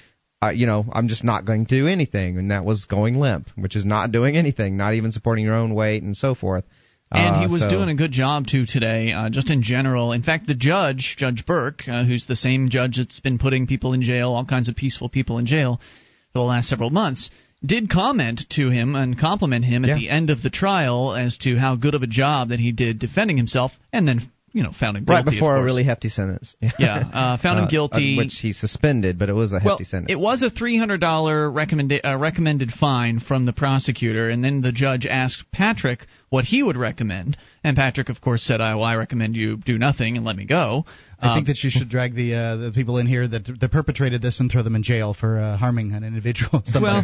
Uh, 0.42 0.50
you 0.50 0.66
know, 0.66 0.84
I'm 0.92 1.08
just 1.08 1.24
not 1.24 1.46
going 1.46 1.64
to 1.64 1.74
do 1.74 1.86
anything, 1.86 2.36
and 2.36 2.50
that 2.50 2.66
was 2.66 2.84
going 2.84 3.18
limp, 3.18 3.48
which 3.56 3.76
is 3.76 3.86
not 3.86 4.12
doing 4.12 4.36
anything, 4.36 4.76
not 4.76 4.92
even 4.92 5.10
supporting 5.10 5.42
your 5.42 5.54
own 5.54 5.74
weight 5.74 6.02
and 6.02 6.14
so 6.14 6.34
forth. 6.34 6.64
And 7.10 7.36
he 7.36 7.44
uh, 7.44 7.48
was 7.48 7.62
so. 7.62 7.68
doing 7.70 7.88
a 7.88 7.94
good 7.94 8.12
job 8.12 8.46
too 8.46 8.66
today, 8.66 9.12
uh, 9.12 9.30
just 9.30 9.48
in 9.48 9.62
general. 9.62 10.12
In 10.12 10.22
fact, 10.22 10.46
the 10.46 10.54
judge, 10.54 11.14
Judge 11.16 11.46
Burke, 11.46 11.88
uh, 11.88 12.04
who's 12.04 12.26
the 12.26 12.36
same 12.36 12.68
judge 12.68 12.96
that's 12.98 13.20
been 13.20 13.38
putting 13.38 13.66
people 13.66 13.92
in 13.92 14.02
jail, 14.02 14.32
all 14.32 14.44
kinds 14.44 14.68
of 14.68 14.76
peaceful 14.76 15.08
people 15.08 15.38
in 15.38 15.46
jail, 15.46 15.80
for 16.32 16.40
the 16.40 16.42
last 16.42 16.68
several 16.68 16.90
months, 16.90 17.30
did 17.64 17.88
comment 17.88 18.42
to 18.50 18.68
him 18.68 18.94
and 18.96 19.18
compliment 19.18 19.64
him 19.64 19.84
at 19.84 19.90
yeah. 19.90 19.94
the 19.94 20.10
end 20.10 20.30
of 20.30 20.42
the 20.42 20.50
trial 20.50 21.14
as 21.14 21.38
to 21.38 21.56
how 21.56 21.76
good 21.76 21.94
of 21.94 22.02
a 22.02 22.08
job 22.08 22.48
that 22.48 22.60
he 22.60 22.72
did 22.72 22.98
defending 22.98 23.36
himself, 23.36 23.72
and 23.92 24.06
then 24.06 24.20
you 24.54 24.62
know, 24.62 24.70
found 24.70 24.96
him 24.96 25.04
guilty. 25.04 25.16
Right 25.16 25.24
before 25.24 25.56
a 25.56 25.64
really 25.64 25.82
hefty 25.82 26.08
sentence. 26.08 26.54
yeah, 26.78 27.10
uh, 27.12 27.38
found 27.38 27.58
him 27.58 27.64
uh, 27.64 27.68
guilty, 27.68 28.14
uh, 28.14 28.18
which 28.18 28.38
he 28.40 28.52
suspended, 28.52 29.18
but 29.18 29.28
it 29.28 29.32
was 29.32 29.52
a 29.52 29.56
well, 29.56 29.74
hefty 29.74 29.84
sentence. 29.84 30.12
It 30.12 30.18
was 30.18 30.42
a 30.42 30.48
three 30.48 30.78
hundred 30.78 31.00
dollar 31.00 31.50
recommended 31.50 32.00
uh, 32.06 32.16
recommended 32.16 32.70
fine 32.70 33.18
from 33.18 33.46
the 33.46 33.52
prosecutor, 33.52 34.30
and 34.30 34.42
then 34.44 34.62
the 34.62 34.70
judge 34.70 35.06
asked 35.06 35.44
Patrick 35.52 36.06
what 36.30 36.44
he 36.44 36.62
would 36.62 36.76
recommend, 36.76 37.36
and 37.64 37.76
Patrick, 37.76 38.08
of 38.08 38.20
course, 38.20 38.44
said, 38.44 38.60
"I 38.60 38.76
well, 38.76 38.84
I 38.84 38.94
recommend 38.94 39.34
you 39.34 39.56
do 39.56 39.76
nothing 39.76 40.16
and 40.16 40.24
let 40.24 40.36
me 40.36 40.44
go." 40.44 40.84
I 41.20 41.34
think 41.36 41.48
um, 41.48 41.54
that 41.54 41.64
you 41.64 41.70
should 41.70 41.88
drag 41.88 42.14
the 42.14 42.34
uh, 42.34 42.56
the 42.56 42.72
people 42.72 42.98
in 42.98 43.08
here 43.08 43.26
that 43.26 43.44
that 43.60 43.72
perpetrated 43.72 44.22
this 44.22 44.38
and 44.38 44.50
throw 44.50 44.62
them 44.62 44.76
in 44.76 44.84
jail 44.84 45.14
for 45.14 45.36
uh, 45.36 45.56
harming 45.56 45.92
an 45.92 46.04
individual. 46.04 46.62
well, 46.80 47.02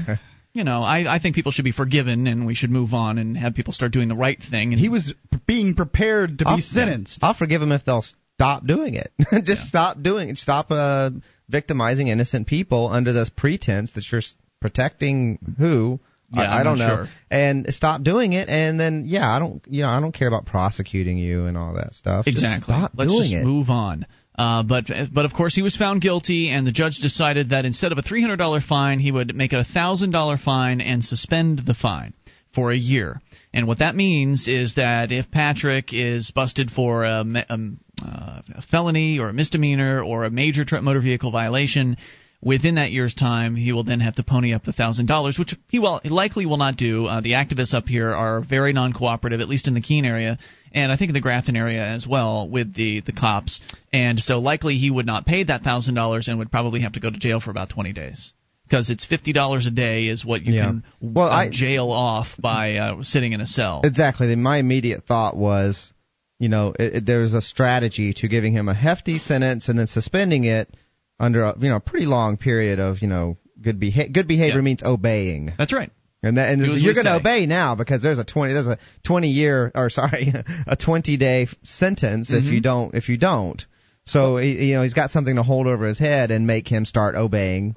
you 0.53 0.65
know, 0.65 0.83
I, 0.83 1.17
I 1.17 1.19
think 1.21 1.37
people 1.37 1.53
should 1.53 1.65
be 1.65 1.73
forgiven 1.73 2.27
and 2.27 2.47
we 2.47 2.55
should 2.55 2.71
move 2.71 2.93
on 2.93 3.19
and 3.19 3.37
have 3.37 3.55
people 3.55 3.73
start 3.73 3.93
doing 3.93 4.09
the 4.09 4.17
right 4.17 4.39
thing. 4.51 4.73
And 4.73 4.81
he 4.81 4.89
was 4.89 5.15
being 5.47 5.75
prepared 5.75 6.39
to 6.39 6.49
I'll, 6.49 6.57
be 6.57 6.63
sentenced. 6.63 7.19
I'll 7.23 7.35
forgive 7.35 7.63
him 7.63 7.73
if 7.73 7.85
they'll 7.85 8.05
stop 8.35 8.67
doing 8.67 8.95
it. 8.95 9.13
Just 9.45 9.63
yeah. 9.63 9.69
stop 9.69 10.03
doing 10.03 10.31
it. 10.31 10.39
Stop 10.39 10.71
uh, 10.71 11.11
victimizing 11.49 12.09
innocent 12.09 12.47
people 12.47 12.89
under 12.89 13.13
this 13.13 13.31
pretense 13.31 13.93
that 13.93 14.05
you're 14.11 14.23
protecting 14.61 15.39
who. 15.59 16.01
Yeah, 16.33 16.43
I, 16.43 16.61
I 16.61 16.63
don't 16.63 16.79
know. 16.79 17.05
Sure. 17.05 17.07
And 17.31 17.67
stop 17.75 18.05
doing 18.05 18.35
it, 18.35 18.49
and 18.49 18.79
then 18.79 19.03
yeah, 19.05 19.29
I 19.29 19.41
don't, 19.41 19.61
you 19.67 19.83
know, 19.83 19.89
I 19.89 19.99
don't 19.99 20.13
care 20.13 20.29
about 20.29 20.47
prosecuting 20.47 21.19
you 21.19 21.47
and 21.47 21.59
all 21.59 21.75
that 21.75 21.93
stuff. 21.93 22.29
Exactly. 22.29 22.59
Just 22.59 22.65
stop 22.67 22.93
Let's 22.95 23.11
doing 23.11 23.31
just 23.31 23.35
it. 23.35 23.45
move 23.45 23.69
on. 23.69 24.07
Uh, 24.41 24.63
but 24.63 24.87
but 25.13 25.27
of 25.27 25.35
course 25.35 25.55
he 25.55 25.61
was 25.61 25.77
found 25.77 26.01
guilty, 26.01 26.49
and 26.49 26.67
the 26.67 26.73
judge 26.73 26.97
decided 26.97 27.51
that 27.51 27.67
instead 27.67 27.93
of 27.93 27.99
a 27.99 28.03
three 28.03 28.23
hundred 28.23 28.39
dollar 28.39 28.63
fine, 28.63 28.99
he 28.99 29.13
would 29.13 29.37
make 29.37 29.53
it 29.53 29.59
a 29.59 29.65
thousand 29.65 30.13
dollar 30.13 30.39
fine 30.39 30.81
and 30.81 31.05
suspend 31.05 31.59
the 31.67 31.75
fine 31.75 32.15
for 32.55 32.73
a 32.73 32.77
year. 32.77 33.21
And 33.53 33.67
what 33.67 33.81
that 33.81 33.95
means 33.95 34.49
is 34.49 34.77
that 34.77 35.13
if 35.13 35.31
Patrick 35.31 35.93
is 35.93 36.33
busted 36.35 36.71
for 36.71 37.05
a, 37.05 37.23
a, 37.51 37.59
uh, 38.03 38.43
a 38.57 38.63
felony 38.71 39.19
or 39.19 39.29
a 39.29 39.35
misdemeanor 39.35 40.03
or 40.03 40.25
a 40.25 40.31
major 40.31 40.65
motor 40.81 41.01
vehicle 41.03 41.31
violation, 41.31 41.99
within 42.43 42.77
that 42.77 42.91
year's 42.91 43.15
time, 43.15 43.55
he 43.55 43.73
will 43.73 43.85
then 43.85 44.01
have 44.01 44.15
to 44.17 44.23
pony 44.23 44.55
up 44.55 44.65
the 44.65 44.73
thousand 44.73 45.07
dollars, 45.07 45.39
which 45.39 45.55
he 45.69 45.79
will 45.79 46.01
likely 46.05 46.47
will 46.47 46.57
not 46.57 46.77
do. 46.77 47.07
Uh, 47.07 47.21
the 47.21 47.33
activists 47.33 47.75
up 47.75 47.87
here 47.87 48.09
are 48.09 48.41
very 48.41 48.73
non-cooperative, 48.73 49.41
at 49.41 49.49
least 49.49 49.69
in 49.69 49.75
the 49.75 49.81
Keene 49.81 50.05
area, 50.05 50.39
and 50.73 50.91
I 50.91 50.97
think 50.97 51.11
in 51.11 51.15
the 51.15 51.21
Grafton 51.21 51.57
area 51.57 51.85
as 51.85 52.07
well 52.07 52.49
with 52.49 52.75
the 52.75 53.01
the 53.01 53.13
cops. 53.13 53.61
And 53.93 54.19
so 54.21 54.39
likely 54.39 54.77
he 54.77 54.91
would 54.91 55.07
not 55.07 55.27
pay 55.27 55.45
that 55.45 55.63
thousand 55.63 55.95
dollars 55.95 56.29
and 56.29 56.39
would 56.39 56.51
probably 56.51 56.81
have 56.81 56.93
to 56.93 57.01
go 57.01 57.11
to 57.11 57.19
jail 57.19 57.41
for 57.41 57.51
about 57.51 57.71
twenty 57.71 57.93
days. 57.93 58.33
Because 58.65 58.89
it's 58.89 59.05
fifty 59.05 59.33
dollars 59.33 59.67
a 59.67 59.71
day 59.71 60.07
is 60.07 60.25
what 60.25 60.43
you 60.43 60.55
yeah. 60.55 60.67
can 60.67 60.85
well, 61.01 61.27
uh, 61.27 61.31
I, 61.31 61.51
jail 61.51 61.91
off 61.91 62.29
by 62.39 62.77
uh, 62.77 63.03
sitting 63.03 63.33
in 63.33 63.41
a 63.41 63.47
cell. 63.47 63.81
Exactly. 63.83 64.35
My 64.37 64.59
immediate 64.59 65.05
thought 65.05 65.37
was, 65.37 65.93
you 66.39 66.49
know, 66.49 66.73
it, 66.79 66.95
it, 66.95 67.07
there's 67.07 67.35
a 67.35 67.43
strategy 67.43 68.15
to 68.15 68.29
giving 68.29 68.53
him 68.53 68.69
a 68.69 68.75
hefty 68.75 69.19
sentence 69.19 69.69
and 69.69 69.77
then 69.77 69.89
suspending 69.89 70.45
it 70.45 70.73
under 71.21 71.43
a 71.43 71.55
you 71.61 71.69
know 71.69 71.77
a 71.77 71.81
pretty 71.81 72.07
long 72.07 72.37
period 72.37 72.81
of 72.81 73.03
you 73.03 73.09
know 73.09 73.37
good 73.61 73.79
beha- 73.79 74.09
good 74.09 74.27
behavior 74.27 74.57
yeah. 74.57 74.63
means 74.63 74.83
obeying. 74.83 75.53
That's 75.57 75.73
right. 75.73 75.93
And, 76.23 76.37
that, 76.37 76.51
and 76.51 76.61
you're 76.83 76.93
going 76.93 77.07
to 77.07 77.15
obey 77.15 77.47
now 77.47 77.77
because 77.77 78.03
there's 78.03 78.19
a 78.19 78.25
20 78.25 78.53
there's 78.53 78.67
a 78.67 78.79
20 79.07 79.29
year 79.29 79.73
or 79.75 79.89
sorry 79.89 80.35
a 80.67 80.77
20 80.77 81.17
day 81.17 81.47
sentence 81.63 82.31
mm-hmm. 82.31 82.47
if 82.47 82.53
you 82.53 82.61
don't 82.61 82.95
if 82.95 83.09
you 83.09 83.17
don't. 83.17 83.65
So 84.05 84.37
he, 84.39 84.69
you 84.69 84.75
know 84.75 84.83
he's 84.83 84.95
got 84.95 85.11
something 85.11 85.37
to 85.37 85.43
hold 85.43 85.67
over 85.67 85.87
his 85.87 85.99
head 85.99 86.31
and 86.31 86.47
make 86.47 86.67
him 86.69 86.85
start 86.85 87.15
obeying 87.15 87.77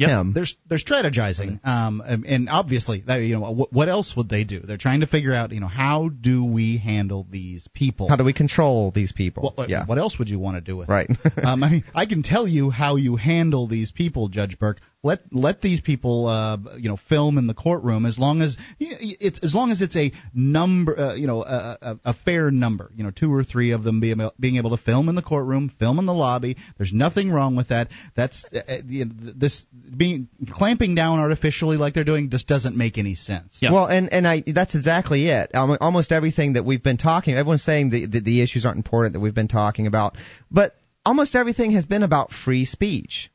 Yep. 0.00 0.08
him. 0.08 0.32
They're 0.32 0.46
they're 0.68 0.78
strategizing, 0.78 1.64
um, 1.66 2.02
and 2.06 2.48
obviously, 2.48 3.02
that, 3.06 3.16
you 3.16 3.38
know, 3.38 3.50
what, 3.52 3.72
what 3.72 3.88
else 3.88 4.14
would 4.16 4.28
they 4.28 4.44
do? 4.44 4.60
They're 4.60 4.78
trying 4.78 5.00
to 5.00 5.06
figure 5.06 5.34
out, 5.34 5.52
you 5.52 5.60
know, 5.60 5.68
how 5.68 6.08
do 6.08 6.44
we 6.44 6.78
handle 6.78 7.26
these 7.30 7.68
people? 7.74 8.08
How 8.08 8.16
do 8.16 8.24
we 8.24 8.32
control 8.32 8.90
these 8.90 9.12
people? 9.12 9.52
What, 9.54 9.68
yeah. 9.68 9.84
What 9.86 9.98
else 9.98 10.18
would 10.18 10.28
you 10.28 10.38
want 10.38 10.56
to 10.56 10.60
do 10.60 10.76
with? 10.76 10.88
Right. 10.88 11.10
um, 11.44 11.62
I 11.62 11.70
mean, 11.70 11.84
I 11.94 12.06
can 12.06 12.22
tell 12.22 12.48
you 12.48 12.70
how 12.70 12.96
you 12.96 13.16
handle 13.16 13.68
these 13.68 13.92
people, 13.92 14.28
Judge 14.28 14.58
Burke 14.58 14.78
let 15.02 15.20
let 15.32 15.62
these 15.62 15.80
people 15.80 16.26
uh, 16.26 16.58
you 16.76 16.88
know 16.88 16.98
film 17.08 17.38
in 17.38 17.46
the 17.46 17.54
courtroom 17.54 18.04
as 18.04 18.18
long 18.18 18.42
as 18.42 18.56
it's 18.78 19.40
as 19.42 19.54
long 19.54 19.70
as 19.70 19.80
it's 19.80 19.96
a 19.96 20.12
number 20.34 20.98
uh, 20.98 21.14
you 21.14 21.26
know 21.26 21.42
a, 21.42 21.78
a, 21.80 22.00
a, 22.06 22.14
fair 22.14 22.50
number. 22.50 22.90
You 22.94 23.04
know 23.04 23.10
two 23.10 23.32
or 23.32 23.42
three 23.42 23.72
of 23.72 23.82
them 23.82 24.00
being 24.00 24.20
being 24.38 24.56
able 24.56 24.76
to 24.76 24.82
film 24.82 25.08
in 25.08 25.14
the 25.14 25.22
courtroom 25.22 25.72
film 25.78 25.98
in 25.98 26.06
the 26.06 26.14
lobby. 26.14 26.56
There's 26.76 26.92
nothing 26.92 27.30
wrong 27.30 27.56
with 27.56 27.68
that. 27.68 27.88
That's 28.14 28.44
uh, 28.52 28.58
uh 28.58 28.78
this 28.86 29.64
being 29.96 30.28
clamping 30.50 30.94
down 30.94 31.18
artificially 31.18 31.78
like 31.78 31.94
they're 31.94 32.04
doing 32.04 32.28
just 32.28 32.46
doesn't 32.46 32.76
make 32.76 32.98
any 32.98 33.14
sense. 33.14 33.58
Yeah. 33.60 33.72
well 33.72 33.86
and 33.86 34.12
and 34.12 34.28
I 34.28 34.42
that's 34.46 34.74
exactly 34.74 35.28
it. 35.28 35.52
Almost 35.54 36.12
everything 36.12 36.54
that 36.54 36.64
we've 36.64 36.82
been 36.82 36.98
talking 36.98 37.34
everyone's 37.34 37.64
saying 37.64 37.90
the, 37.90 38.06
the 38.06 38.20
the 38.20 38.42
issues 38.42 38.66
aren't 38.66 38.76
important 38.76 39.14
that 39.14 39.20
we've 39.20 39.34
been 39.34 39.48
talking 39.48 39.86
about 39.86 40.16
but 40.50 40.76
almost 41.06 41.34
everything 41.34 41.72
has 41.72 41.86
been 41.86 42.02
about 42.02 42.30
free 42.32 42.64
speech 42.64 43.29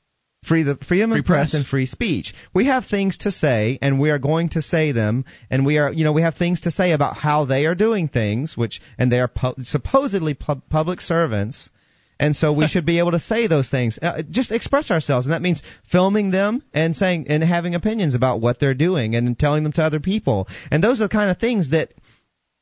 free 0.47 0.63
the 0.63 0.77
freedom 0.87 1.11
free 1.11 1.19
of 1.19 1.25
press, 1.25 1.51
press 1.51 1.53
and 1.53 1.65
free 1.65 1.85
speech. 1.85 2.33
We 2.53 2.65
have 2.65 2.85
things 2.85 3.17
to 3.19 3.31
say, 3.31 3.79
and 3.81 3.99
we 3.99 4.09
are 4.09 4.19
going 4.19 4.49
to 4.49 4.61
say 4.61 4.91
them, 4.91 5.25
and 5.49 5.65
we 5.65 5.77
are, 5.77 5.91
you 5.91 6.03
know, 6.03 6.13
we 6.13 6.21
have 6.21 6.35
things 6.35 6.61
to 6.61 6.71
say 6.71 6.91
about 6.91 7.17
how 7.17 7.45
they 7.45 7.65
are 7.65 7.75
doing 7.75 8.07
things, 8.07 8.55
which, 8.55 8.81
and 8.97 9.11
they 9.11 9.19
are 9.19 9.27
pu- 9.27 9.63
supposedly 9.63 10.33
pu- 10.33 10.61
public 10.69 11.01
servants. 11.01 11.69
And 12.19 12.35
so 12.35 12.53
we 12.53 12.67
should 12.71 12.85
be 12.85 12.99
able 12.99 13.11
to 13.11 13.19
say 13.19 13.47
those 13.47 13.69
things, 13.69 13.99
uh, 14.01 14.21
just 14.29 14.51
express 14.51 14.91
ourselves, 14.91 15.25
and 15.25 15.33
that 15.33 15.41
means 15.41 15.61
filming 15.91 16.31
them 16.31 16.63
and 16.73 16.95
saying 16.95 17.27
and 17.29 17.43
having 17.43 17.75
opinions 17.75 18.15
about 18.15 18.41
what 18.41 18.59
they're 18.59 18.73
doing 18.73 19.15
and 19.15 19.37
telling 19.37 19.63
them 19.63 19.73
to 19.73 19.83
other 19.83 19.99
people. 19.99 20.47
And 20.71 20.83
those 20.83 20.99
are 20.99 21.05
the 21.05 21.09
kind 21.09 21.29
of 21.29 21.37
things 21.37 21.71
that 21.71 21.93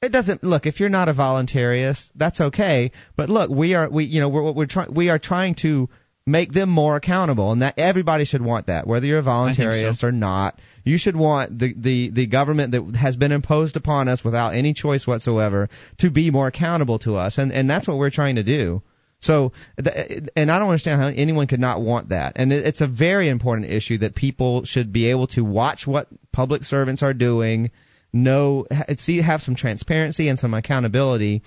it 0.01 0.11
doesn't 0.11 0.43
look 0.43 0.65
if 0.65 0.80
you're 0.80 0.89
not 0.89 1.07
a 1.07 1.14
voluntarist, 1.14 2.11
that's 2.15 2.41
okay. 2.41 2.91
But 3.15 3.30
look, 3.30 3.49
we 3.49 3.73
are 3.73 3.89
we 3.89 4.05
you 4.05 4.19
know 4.19 4.30
we're 4.30 4.51
we're 4.51 4.65
trying 4.65 4.93
we 4.93 5.10
are 5.10 5.19
trying 5.19 5.55
to 5.61 5.89
make 6.26 6.54
them 6.54 6.70
more 6.70 6.95
accountable 6.95 7.52
and 7.52 7.62
that 7.62 7.78
everybody 7.78 8.24
should 8.24 8.41
want 8.41 8.68
that 8.68 8.88
whether 8.88 9.06
you're 9.06 9.20
a 9.20 9.24
voluntarist 9.24 9.98
so. 9.98 10.08
or 10.08 10.12
not 10.12 10.58
you 10.86 10.98
should 10.98 11.18
want 11.18 11.60
the, 11.60 11.74
the 11.78 12.12
the 12.12 12.28
government 12.28 12.72
that 12.72 12.95
has 12.95 13.18
been 13.18 13.34
imposed 13.34 13.76
upon 13.76 14.08
us 14.08 14.24
without 14.24 14.56
any 14.56 14.74
choice 14.74 15.06
whatsoever 15.06 15.68
to 15.98 16.10
be 16.10 16.32
more 16.32 16.48
accountable 16.48 16.98
to 16.98 17.18
us 17.18 17.38
and 17.38 17.52
and 17.52 17.70
that's 17.70 17.88
what 17.88 17.98
we're 17.98 18.10
trying 18.10 18.36
to 18.36 18.44
do 18.44 18.82
so 19.20 19.52
and 19.78 20.50
I 20.50 20.60
don't 20.60 20.70
understand 20.70 21.02
how 21.02 21.08
anyone 21.08 21.48
could 21.48 21.60
not 21.60 21.82
want 21.82 22.10
that 22.10 22.34
and 22.38 22.54
it's 22.54 22.80
a 22.80 22.88
very 22.88 23.28
important 23.28 23.70
issue 23.70 23.98
that 23.98 24.16
people 24.16 24.64
should 24.64 24.94
be 24.94 25.10
able 25.10 25.28
to 25.28 25.41
watch 25.41 25.86
what 25.86 26.08
public 26.32 26.64
servants 26.64 27.04
are 27.04 27.14
doing 27.14 27.72
know 28.14 28.66
see 28.98 29.22
have 29.22 29.41
some 29.41 29.56
transparency 29.56 30.30
and 30.30 30.40
some 30.40 30.54
accountability 30.54 31.44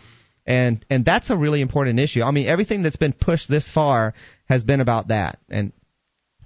and 0.46 0.84
and 0.88 1.04
that's 1.04 1.30
a 1.30 1.36
really 1.36 1.60
important 1.60 1.98
issue. 1.98 2.22
I 2.22 2.30
mean, 2.30 2.46
everything 2.46 2.82
that's 2.82 2.96
been 2.96 3.12
pushed 3.12 3.50
this 3.50 3.68
far 3.68 4.14
has 4.46 4.62
been 4.62 4.80
about 4.80 5.08
that, 5.08 5.38
and 5.48 5.72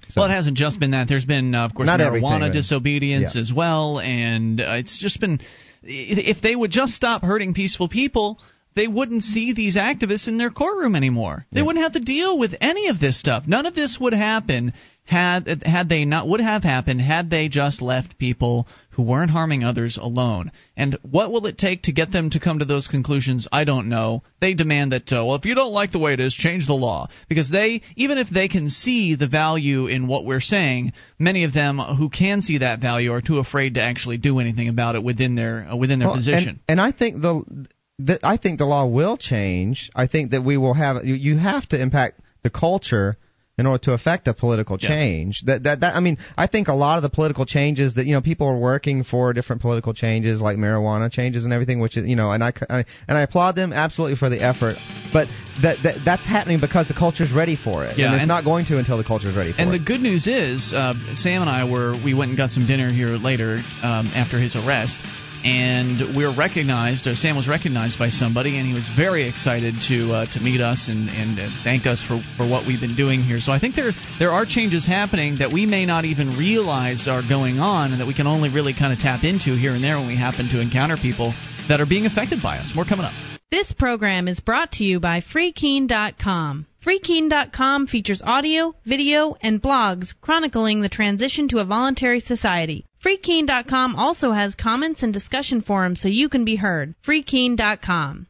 so. 0.08 0.22
Well, 0.22 0.30
it 0.30 0.34
hasn't 0.34 0.56
just 0.56 0.80
been 0.80 0.92
that. 0.92 1.08
There's 1.08 1.24
been, 1.24 1.54
uh, 1.54 1.66
of 1.66 1.74
course, 1.74 1.86
Not 1.86 2.00
marijuana 2.00 2.52
disobedience 2.52 3.34
yeah. 3.34 3.40
as 3.40 3.52
well, 3.52 4.00
and 4.00 4.60
uh, 4.60 4.74
it's 4.78 4.98
just 4.98 5.20
been. 5.20 5.40
If 5.82 6.42
they 6.42 6.54
would 6.54 6.70
just 6.70 6.92
stop 6.94 7.22
hurting 7.22 7.54
peaceful 7.54 7.88
people, 7.88 8.38
they 8.74 8.86
wouldn't 8.86 9.22
see 9.22 9.52
these 9.52 9.76
activists 9.76 10.28
in 10.28 10.36
their 10.36 10.50
courtroom 10.50 10.94
anymore. 10.94 11.46
They 11.52 11.60
yeah. 11.60 11.66
wouldn't 11.66 11.82
have 11.82 11.92
to 11.92 12.00
deal 12.00 12.38
with 12.38 12.54
any 12.60 12.88
of 12.88 13.00
this 13.00 13.18
stuff. 13.18 13.44
None 13.46 13.66
of 13.66 13.74
this 13.74 13.98
would 14.00 14.12
happen 14.12 14.74
had 15.10 15.64
had 15.64 15.88
they 15.88 16.04
not 16.04 16.28
would 16.28 16.40
have 16.40 16.62
happened 16.62 17.00
had 17.00 17.30
they 17.30 17.48
just 17.48 17.82
left 17.82 18.16
people 18.16 18.68
who 18.90 19.02
weren't 19.02 19.30
harming 19.32 19.64
others 19.64 19.98
alone. 20.00 20.52
And 20.76 20.96
what 21.02 21.32
will 21.32 21.46
it 21.46 21.58
take 21.58 21.82
to 21.82 21.92
get 21.92 22.12
them 22.12 22.30
to 22.30 22.38
come 22.38 22.60
to 22.60 22.64
those 22.64 22.86
conclusions? 22.86 23.48
I 23.50 23.64
don't 23.64 23.88
know. 23.88 24.22
They 24.40 24.54
demand 24.54 24.92
that 24.92 25.12
uh, 25.12 25.24
well, 25.26 25.34
if 25.34 25.44
you 25.44 25.56
don't 25.56 25.72
like 25.72 25.90
the 25.90 25.98
way 25.98 26.12
it 26.12 26.20
is, 26.20 26.32
change 26.32 26.68
the 26.68 26.74
law 26.74 27.08
because 27.28 27.50
they 27.50 27.82
even 27.96 28.18
if 28.18 28.30
they 28.30 28.46
can 28.46 28.70
see 28.70 29.16
the 29.16 29.26
value 29.26 29.88
in 29.88 30.06
what 30.06 30.24
we're 30.24 30.40
saying, 30.40 30.92
many 31.18 31.42
of 31.42 31.52
them 31.52 31.78
who 31.78 32.08
can 32.08 32.40
see 32.40 32.58
that 32.58 32.80
value 32.80 33.12
are 33.12 33.20
too 33.20 33.40
afraid 33.40 33.74
to 33.74 33.82
actually 33.82 34.18
do 34.18 34.38
anything 34.38 34.68
about 34.68 34.94
it 34.94 35.02
within 35.02 35.34
their 35.34 35.66
uh, 35.68 35.76
within 35.76 35.98
their 35.98 36.08
well, 36.08 36.16
position. 36.16 36.60
And, 36.68 36.78
and 36.78 36.80
I 36.80 36.92
think 36.92 37.20
the, 37.20 37.66
the 37.98 38.20
I 38.22 38.36
think 38.36 38.58
the 38.58 38.64
law 38.64 38.86
will 38.86 39.16
change. 39.16 39.90
I 39.92 40.06
think 40.06 40.30
that 40.30 40.44
we 40.44 40.56
will 40.56 40.74
have 40.74 41.04
you, 41.04 41.14
you 41.14 41.36
have 41.36 41.68
to 41.70 41.80
impact 41.80 42.20
the 42.44 42.50
culture 42.50 43.16
in 43.60 43.66
order 43.66 43.84
to 43.84 43.92
affect 43.92 44.26
a 44.26 44.34
political 44.34 44.78
change. 44.78 45.42
Yeah. 45.44 45.54
That, 45.54 45.62
that 45.64 45.80
that 45.80 45.94
I 45.94 46.00
mean, 46.00 46.16
I 46.36 46.46
think 46.46 46.68
a 46.68 46.74
lot 46.74 46.96
of 46.96 47.02
the 47.02 47.10
political 47.10 47.44
changes 47.44 47.94
that 47.94 48.06
you 48.06 48.14
know 48.14 48.22
people 48.22 48.46
are 48.48 48.58
working 48.58 49.04
for 49.04 49.32
different 49.32 49.60
political 49.60 49.92
changes 49.92 50.40
like 50.40 50.56
marijuana 50.56 51.12
changes 51.12 51.44
and 51.44 51.52
everything, 51.52 51.78
which 51.78 51.96
is 51.96 52.06
you 52.06 52.16
know, 52.16 52.32
and 52.32 52.42
I, 52.42 52.52
I 52.68 52.84
and 53.06 53.18
I 53.18 53.22
applaud 53.22 53.56
them 53.56 53.72
absolutely 53.72 54.16
for 54.16 54.30
the 54.30 54.42
effort. 54.42 54.76
But 55.12 55.28
that, 55.62 55.76
that 55.84 55.94
that's 56.04 56.26
happening 56.26 56.60
because 56.60 56.88
the 56.88 56.94
culture's 56.94 57.32
ready 57.32 57.56
for 57.56 57.84
it. 57.84 57.98
Yeah, 57.98 58.06
and 58.06 58.14
it's 58.14 58.22
and 58.22 58.28
not 58.28 58.44
going 58.44 58.64
to 58.66 58.78
until 58.78 58.96
the 58.96 59.04
culture's 59.04 59.36
ready 59.36 59.52
for 59.52 59.60
and 59.60 59.70
it. 59.70 59.74
And 59.74 59.80
the 59.80 59.84
good 59.84 60.00
news 60.00 60.26
is, 60.26 60.72
uh, 60.74 60.94
Sam 61.12 61.42
and 61.42 61.50
I 61.50 61.70
were 61.70 61.92
we 62.02 62.14
went 62.14 62.30
and 62.30 62.38
got 62.38 62.50
some 62.50 62.66
dinner 62.66 62.90
here 62.90 63.18
later 63.20 63.60
um, 63.82 64.08
after 64.14 64.40
his 64.40 64.56
arrest 64.56 64.98
and 65.44 66.16
we 66.16 66.24
were 66.26 66.34
recognized. 66.36 67.06
Uh, 67.06 67.14
Sam 67.14 67.36
was 67.36 67.48
recognized 67.48 67.98
by 67.98 68.08
somebody, 68.08 68.58
and 68.58 68.66
he 68.66 68.74
was 68.74 68.88
very 68.96 69.28
excited 69.28 69.74
to 69.88 70.12
uh, 70.12 70.26
to 70.32 70.40
meet 70.40 70.60
us 70.60 70.88
and 70.88 71.08
and 71.08 71.38
uh, 71.38 71.48
thank 71.64 71.86
us 71.86 72.02
for 72.02 72.20
for 72.36 72.48
what 72.48 72.66
we've 72.66 72.80
been 72.80 72.96
doing 72.96 73.22
here. 73.22 73.40
So 73.40 73.52
I 73.52 73.58
think 73.58 73.74
there 73.74 73.92
there 74.18 74.30
are 74.30 74.44
changes 74.44 74.86
happening 74.86 75.38
that 75.38 75.52
we 75.52 75.66
may 75.66 75.86
not 75.86 76.04
even 76.04 76.36
realize 76.36 77.08
are 77.08 77.22
going 77.26 77.58
on, 77.58 77.92
and 77.92 78.00
that 78.00 78.06
we 78.06 78.14
can 78.14 78.26
only 78.26 78.50
really 78.50 78.74
kind 78.74 78.92
of 78.92 78.98
tap 78.98 79.24
into 79.24 79.56
here 79.56 79.72
and 79.72 79.82
there 79.82 79.98
when 79.98 80.08
we 80.08 80.16
happen 80.16 80.48
to 80.50 80.60
encounter 80.60 80.96
people 80.96 81.32
that 81.68 81.80
are 81.80 81.86
being 81.86 82.06
affected 82.06 82.42
by 82.42 82.58
us. 82.58 82.72
More 82.74 82.84
coming 82.84 83.06
up. 83.06 83.12
This 83.50 83.72
program 83.72 84.28
is 84.28 84.38
brought 84.38 84.72
to 84.72 84.84
you 84.84 85.00
by 85.00 85.22
FreeKeene.com. 85.22 86.66
FreeKeene.com 86.86 87.86
features 87.88 88.22
audio, 88.24 88.74
video, 88.84 89.36
and 89.42 89.60
blogs 89.60 90.14
chronicling 90.20 90.80
the 90.80 90.88
transition 90.88 91.48
to 91.48 91.58
a 91.58 91.64
voluntary 91.64 92.20
society. 92.20 92.86
FreeKeene.com 93.04 93.96
also 93.96 94.32
has 94.32 94.54
comments 94.54 95.02
and 95.02 95.12
discussion 95.12 95.62
forums 95.62 96.00
so 96.02 96.08
you 96.08 96.28
can 96.28 96.44
be 96.44 96.56
heard. 96.56 96.94
FreeKeene.com. 97.06 98.26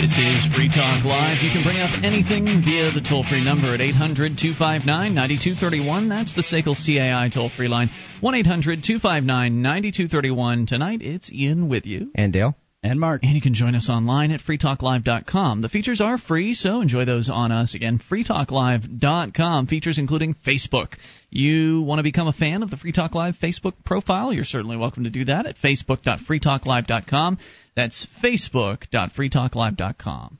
This 0.00 0.16
is 0.16 0.46
Free 0.54 0.70
Talk 0.70 1.04
Live. 1.04 1.42
You 1.42 1.50
can 1.50 1.62
bring 1.62 1.78
up 1.78 1.90
anything 2.02 2.46
via 2.64 2.90
the 2.92 3.04
toll 3.06 3.24
free 3.28 3.44
number 3.44 3.74
at 3.74 3.80
800 3.80 4.38
259 4.38 4.86
9231. 5.14 6.08
That's 6.08 6.32
the 6.32 6.42
SACL 6.42 6.74
CAI 6.74 7.28
toll 7.28 7.50
free 7.50 7.68
line. 7.68 7.90
1 8.20 8.34
800 8.34 8.82
259 8.82 9.60
9231. 9.60 10.66
Tonight, 10.66 11.02
it's 11.02 11.30
Ian 11.30 11.68
with 11.68 11.84
you. 11.86 12.12
And 12.14 12.32
Dale 12.32 12.54
and 12.82 12.98
Mark. 12.98 13.22
And 13.22 13.34
you 13.34 13.40
can 13.40 13.54
join 13.54 13.74
us 13.74 13.88
online 13.90 14.30
at 14.30 14.40
freetalklive.com. 14.40 15.62
The 15.62 15.68
features 15.68 16.00
are 16.00 16.16
free, 16.18 16.54
so 16.54 16.80
enjoy 16.80 17.04
those 17.04 17.28
on 17.28 17.50
us. 17.52 17.74
Again, 17.74 18.00
freetalklive.com. 18.10 19.66
Features 19.66 19.98
including 19.98 20.34
Facebook. 20.46 20.94
You 21.28 21.82
want 21.82 21.98
to 21.98 22.02
become 22.02 22.28
a 22.28 22.32
fan 22.32 22.62
of 22.62 22.70
the 22.70 22.78
Free 22.78 22.92
Talk 22.92 23.14
Live 23.14 23.34
Facebook 23.42 23.74
profile? 23.84 24.32
You're 24.32 24.44
certainly 24.44 24.78
welcome 24.78 25.04
to 25.04 25.10
do 25.10 25.26
that 25.26 25.44
at 25.46 25.56
facebook.freetalklive.com. 25.56 27.38
That's 27.76 28.06
facebook.freetalklive.com. 28.22 30.38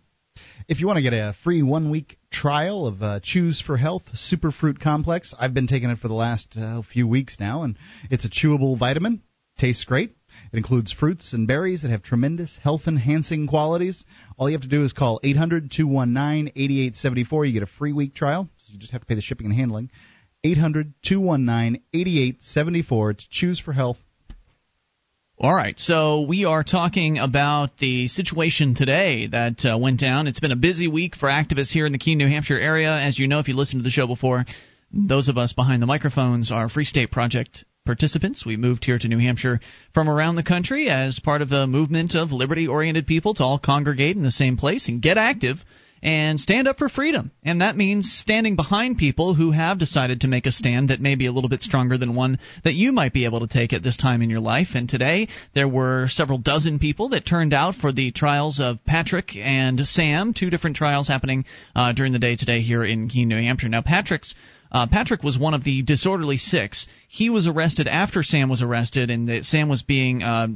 If 0.69 0.81
you 0.81 0.87
want 0.87 0.97
to 0.99 1.03
get 1.03 1.13
a 1.13 1.35
free 1.43 1.63
one 1.63 1.91
week 1.91 2.17
trial 2.31 2.87
of 2.87 3.03
uh, 3.03 3.21
Chews 3.23 3.61
for 3.61 3.77
Health 3.77 4.05
Superfruit 4.15 4.81
Complex, 4.81 5.35
I've 5.39 5.53
been 5.53 5.67
taking 5.67 5.91
it 5.91 5.99
for 5.99 6.09
the 6.09 6.15
last 6.15 6.57
uh, 6.57 6.81
few 6.83 7.07
weeks 7.09 7.39
now, 7.41 7.65
and 7.65 7.77
it's 8.09 8.25
a 8.25 8.31
chewable 8.31 8.79
vitamin. 8.79 9.21
Tastes 9.59 9.85
great 9.85 10.15
it 10.53 10.57
includes 10.57 10.93
fruits 10.93 11.33
and 11.33 11.47
berries 11.47 11.83
that 11.83 11.91
have 11.91 12.03
tremendous 12.03 12.59
health 12.63 12.83
enhancing 12.87 13.47
qualities. 13.47 14.05
All 14.37 14.49
you 14.49 14.55
have 14.55 14.63
to 14.63 14.69
do 14.69 14.83
is 14.83 14.93
call 14.93 15.21
800 15.23 15.71
219 15.71 16.53
8874. 16.57 17.45
You 17.47 17.53
get 17.53 17.63
a 17.63 17.67
free 17.67 17.93
week 17.93 18.15
trial. 18.15 18.49
So 18.59 18.73
you 18.73 18.79
just 18.79 18.93
have 18.93 19.03
to 19.03 19.07
pay 19.07 19.15
the 19.15 19.23
shipping 19.23 19.47
and 19.47 19.55
handling. 19.55 19.91
800 20.43 20.93
219 21.03 21.83
8874 21.93 23.15
to 23.15 23.29
Chews 23.31 23.61
for 23.61 23.73
Health. 23.73 23.99
All 25.43 25.55
right, 25.55 25.79
so 25.79 26.23
we 26.23 26.45
are 26.45 26.63
talking 26.63 27.19
about 27.19 27.79
the 27.79 28.09
situation 28.09 28.75
today 28.75 29.27
that 29.29 29.65
uh, 29.65 29.79
went 29.79 29.99
down. 29.99 30.27
It's 30.27 30.41
been 30.41 30.53
a 30.53 30.57
busy 30.57 30.87
week 30.87 31.17
for 31.17 31.31
activists 31.31 31.71
here 31.71 31.87
in 31.87 31.93
the 31.93 31.99
Keene, 31.99 32.19
New 32.19 32.29
Hampshire 32.29 32.59
area. 32.59 32.91
As 32.91 33.19
you 33.19 33.27
know, 33.27 33.39
if 33.39 33.49
you 33.49 33.57
listened 33.57 33.81
to 33.81 33.85
the 33.85 33.91
show 33.91 34.07
before, 34.07 34.45
those 34.93 35.29
of 35.29 35.39
us 35.39 35.55
behind 35.55 35.81
the 35.81 35.87
microphones 35.87 36.53
are 36.53 36.69
Free 36.69 36.85
State 36.85 37.11
Project 37.11 37.65
participants. 37.87 38.45
We 38.45 38.57
moved 38.57 38.85
here 38.85 38.99
to 38.99 39.09
New 39.09 39.19
Hampshire 39.19 39.61
from 39.95 40.09
around 40.09 40.35
the 40.35 40.43
country 40.43 40.89
as 40.89 41.19
part 41.19 41.43
of 41.43 41.49
the 41.49 41.67
movement 41.67 42.15
of 42.15 42.33
liberty 42.33 42.69
oriented 42.69 43.07
people 43.07 43.35
to 43.35 43.43
all 43.43 43.59
congregate 43.59 44.17
in 44.17 44.23
the 44.23 44.31
same 44.31 44.57
place 44.57 44.89
and 44.89 45.03
get 45.03 45.19
active 45.19 45.59
and 46.03 46.41
stand 46.41 46.67
up 46.67 46.79
for 46.79 46.89
freedom. 46.89 47.31
And 47.43 47.61
that 47.61 47.77
means 47.77 48.11
standing 48.11 48.57
behind 48.57 48.97
people 48.97 49.35
who 49.35 49.51
have 49.51 49.79
decided 49.79 50.23
to 50.23 50.29
make 50.29 50.47
a 50.47 50.53
stand 50.53 50.89
that 50.89 51.01
may 51.01 51.15
be 51.15 51.27
a 51.27 51.33
little 51.33 51.51
bit 51.51 51.63
stronger 51.63 51.99
than 51.99 52.15
one 52.15 52.39
that 52.65 52.75
you 52.75 52.93
might 52.93 53.13
be 53.13 53.27
able 53.27 53.41
to 53.41 53.47
take 53.47 53.73
at 53.73 53.83
this 53.83 53.97
time 53.97 54.23
in 54.23 54.31
your 54.31 54.41
life. 54.41 54.69
And 54.75 54.89
today, 54.89 55.29
there 55.55 55.69
were 55.69 56.09
several 56.09 56.39
dozen 56.39 56.79
people 56.79 57.11
that 57.11 57.27
turned 57.27 57.53
out 57.53 57.75
for 57.75 57.93
the 57.93 58.13
trials 58.13 58.61
of 58.61 58.85
Patrick 58.87 59.37
and 59.37 59.81
Sam, 59.81 60.33
two 60.33 60.51
different 60.51 60.77
trials 60.77 61.09
happening 61.09 61.45
uh, 61.75 61.93
during 61.93 62.13
the 62.13 62.19
day 62.19 62.37
today 62.37 62.61
here 62.61 62.85
in 62.85 63.09
Keene, 63.09 63.29
New 63.29 63.37
Hampshire. 63.37 63.69
Now, 63.69 63.83
Patrick's 63.83 64.35
uh, 64.71 64.87
Patrick 64.91 65.23
was 65.23 65.39
one 65.39 65.55
of 65.55 65.65
the 65.65 65.83
disorderly 65.83 66.37
six. 66.37 66.87
He 67.09 67.31
was 67.31 67.47
arrested 67.47 67.89
after 67.89 68.23
Sam 68.23 68.49
was 68.49 68.63
arrested, 68.63 69.11
and 69.11 69.29
that 69.29 69.45
Sam 69.45 69.69
was 69.69 69.83
being 69.83 70.23
uh, 70.23 70.49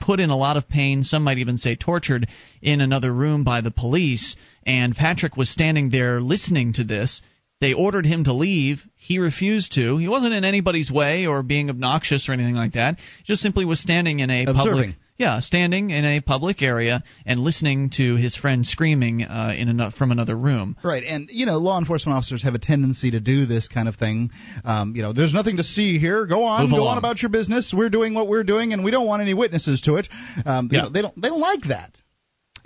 put 0.00 0.20
in 0.20 0.30
a 0.30 0.36
lot 0.36 0.56
of 0.56 0.68
pain. 0.68 1.02
Some 1.02 1.24
might 1.24 1.38
even 1.38 1.58
say 1.58 1.74
tortured 1.76 2.28
in 2.62 2.80
another 2.80 3.12
room 3.12 3.44
by 3.44 3.60
the 3.60 3.70
police. 3.70 4.36
And 4.66 4.94
Patrick 4.94 5.36
was 5.36 5.50
standing 5.50 5.90
there 5.90 6.20
listening 6.20 6.74
to 6.74 6.84
this. 6.84 7.20
They 7.60 7.72
ordered 7.72 8.06
him 8.06 8.24
to 8.24 8.32
leave. 8.32 8.82
He 8.94 9.18
refused 9.18 9.72
to. 9.74 9.96
He 9.96 10.08
wasn't 10.08 10.34
in 10.34 10.44
anybody's 10.44 10.90
way 10.90 11.26
or 11.26 11.42
being 11.42 11.70
obnoxious 11.70 12.28
or 12.28 12.32
anything 12.32 12.54
like 12.54 12.74
that. 12.74 12.98
He 13.18 13.24
just 13.24 13.42
simply 13.42 13.64
was 13.64 13.80
standing 13.80 14.20
in 14.20 14.30
a 14.30 14.44
Observing. 14.44 14.64
public 14.64 14.96
yeah, 15.18 15.40
standing 15.40 15.90
in 15.90 16.04
a 16.04 16.20
public 16.20 16.62
area 16.62 17.02
and 17.26 17.40
listening 17.40 17.90
to 17.96 18.14
his 18.14 18.36
friend 18.36 18.64
screaming 18.64 19.24
uh, 19.24 19.52
in 19.56 19.68
an, 19.68 19.90
from 19.90 20.12
another 20.12 20.36
room. 20.36 20.76
Right, 20.84 21.02
and 21.02 21.28
you 21.30 21.44
know, 21.44 21.58
law 21.58 21.78
enforcement 21.78 22.16
officers 22.16 22.44
have 22.44 22.54
a 22.54 22.58
tendency 22.60 23.10
to 23.10 23.20
do 23.20 23.44
this 23.44 23.66
kind 23.66 23.88
of 23.88 23.96
thing. 23.96 24.30
Um, 24.64 24.94
you 24.94 25.02
know, 25.02 25.12
there's 25.12 25.34
nothing 25.34 25.56
to 25.56 25.64
see 25.64 25.98
here. 25.98 26.24
Go 26.26 26.44
on, 26.44 26.62
Move 26.62 26.70
go 26.70 26.76
along. 26.82 26.92
on 26.92 26.98
about 26.98 27.20
your 27.20 27.30
business. 27.30 27.74
We're 27.76 27.90
doing 27.90 28.14
what 28.14 28.28
we're 28.28 28.44
doing, 28.44 28.72
and 28.72 28.84
we 28.84 28.92
don't 28.92 29.06
want 29.06 29.20
any 29.20 29.34
witnesses 29.34 29.80
to 29.82 29.96
it. 29.96 30.08
Um, 30.46 30.68
yeah. 30.70 30.82
Know, 30.82 30.90
they 30.90 31.02
don't. 31.02 31.20
They 31.20 31.28
don't 31.28 31.40
like 31.40 31.62
that. 31.68 31.90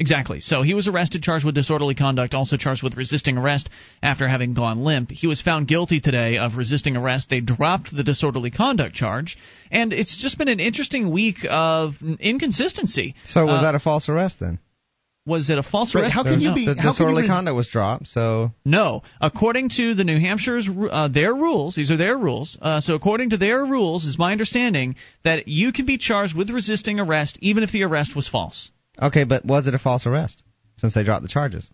Exactly. 0.02 0.40
So 0.40 0.62
he 0.62 0.74
was 0.74 0.88
arrested, 0.88 1.22
charged 1.22 1.44
with 1.44 1.54
disorderly 1.54 1.94
conduct, 1.94 2.34
also 2.34 2.56
charged 2.56 2.82
with 2.82 2.96
resisting 2.96 3.38
arrest 3.38 3.70
after 4.02 4.26
having 4.26 4.52
gone 4.52 4.82
limp. 4.82 5.12
He 5.12 5.28
was 5.28 5.40
found 5.40 5.68
guilty 5.68 6.00
today 6.00 6.38
of 6.38 6.56
resisting 6.56 6.96
arrest. 6.96 7.30
They 7.30 7.38
dropped 7.38 7.94
the 7.94 8.02
disorderly 8.02 8.50
conduct 8.50 8.96
charge, 8.96 9.38
and 9.70 9.92
it's 9.92 10.20
just 10.20 10.38
been 10.38 10.48
an 10.48 10.58
interesting 10.58 11.12
week 11.12 11.46
of 11.48 11.94
inconsistency. 12.18 13.14
So 13.26 13.44
was 13.44 13.60
uh, 13.60 13.62
that 13.62 13.76
a 13.76 13.78
false 13.78 14.08
arrest 14.08 14.40
then? 14.40 14.58
Was 15.24 15.50
it 15.50 15.58
a 15.58 15.62
false 15.62 15.94
arrest? 15.94 16.16
How 16.16 16.24
can 16.24 16.40
you 16.40 16.52
be? 16.52 16.66
The 16.66 16.74
disorderly 16.74 17.22
res- 17.22 17.30
conduct 17.30 17.54
was 17.54 17.68
dropped. 17.68 18.08
So 18.08 18.50
no, 18.64 19.04
according 19.20 19.68
to 19.76 19.94
the 19.94 20.02
New 20.02 20.18
Hampshire's 20.18 20.68
uh, 20.68 21.06
their 21.06 21.32
rules, 21.32 21.76
these 21.76 21.92
are 21.92 21.96
their 21.96 22.18
rules. 22.18 22.58
Uh, 22.60 22.80
so 22.80 22.96
according 22.96 23.30
to 23.30 23.36
their 23.36 23.64
rules, 23.64 24.04
is 24.04 24.18
my 24.18 24.32
understanding 24.32 24.96
that 25.22 25.46
you 25.46 25.72
can 25.72 25.86
be 25.86 25.96
charged 25.96 26.36
with 26.36 26.50
resisting 26.50 26.98
arrest 26.98 27.38
even 27.40 27.62
if 27.62 27.70
the 27.70 27.84
arrest 27.84 28.16
was 28.16 28.26
false. 28.26 28.72
Okay, 29.00 29.24
but 29.24 29.44
was 29.44 29.66
it 29.66 29.74
a 29.74 29.78
false 29.78 30.06
arrest 30.06 30.42
since 30.78 30.94
they 30.94 31.04
dropped 31.04 31.22
the 31.22 31.28
charges? 31.28 31.70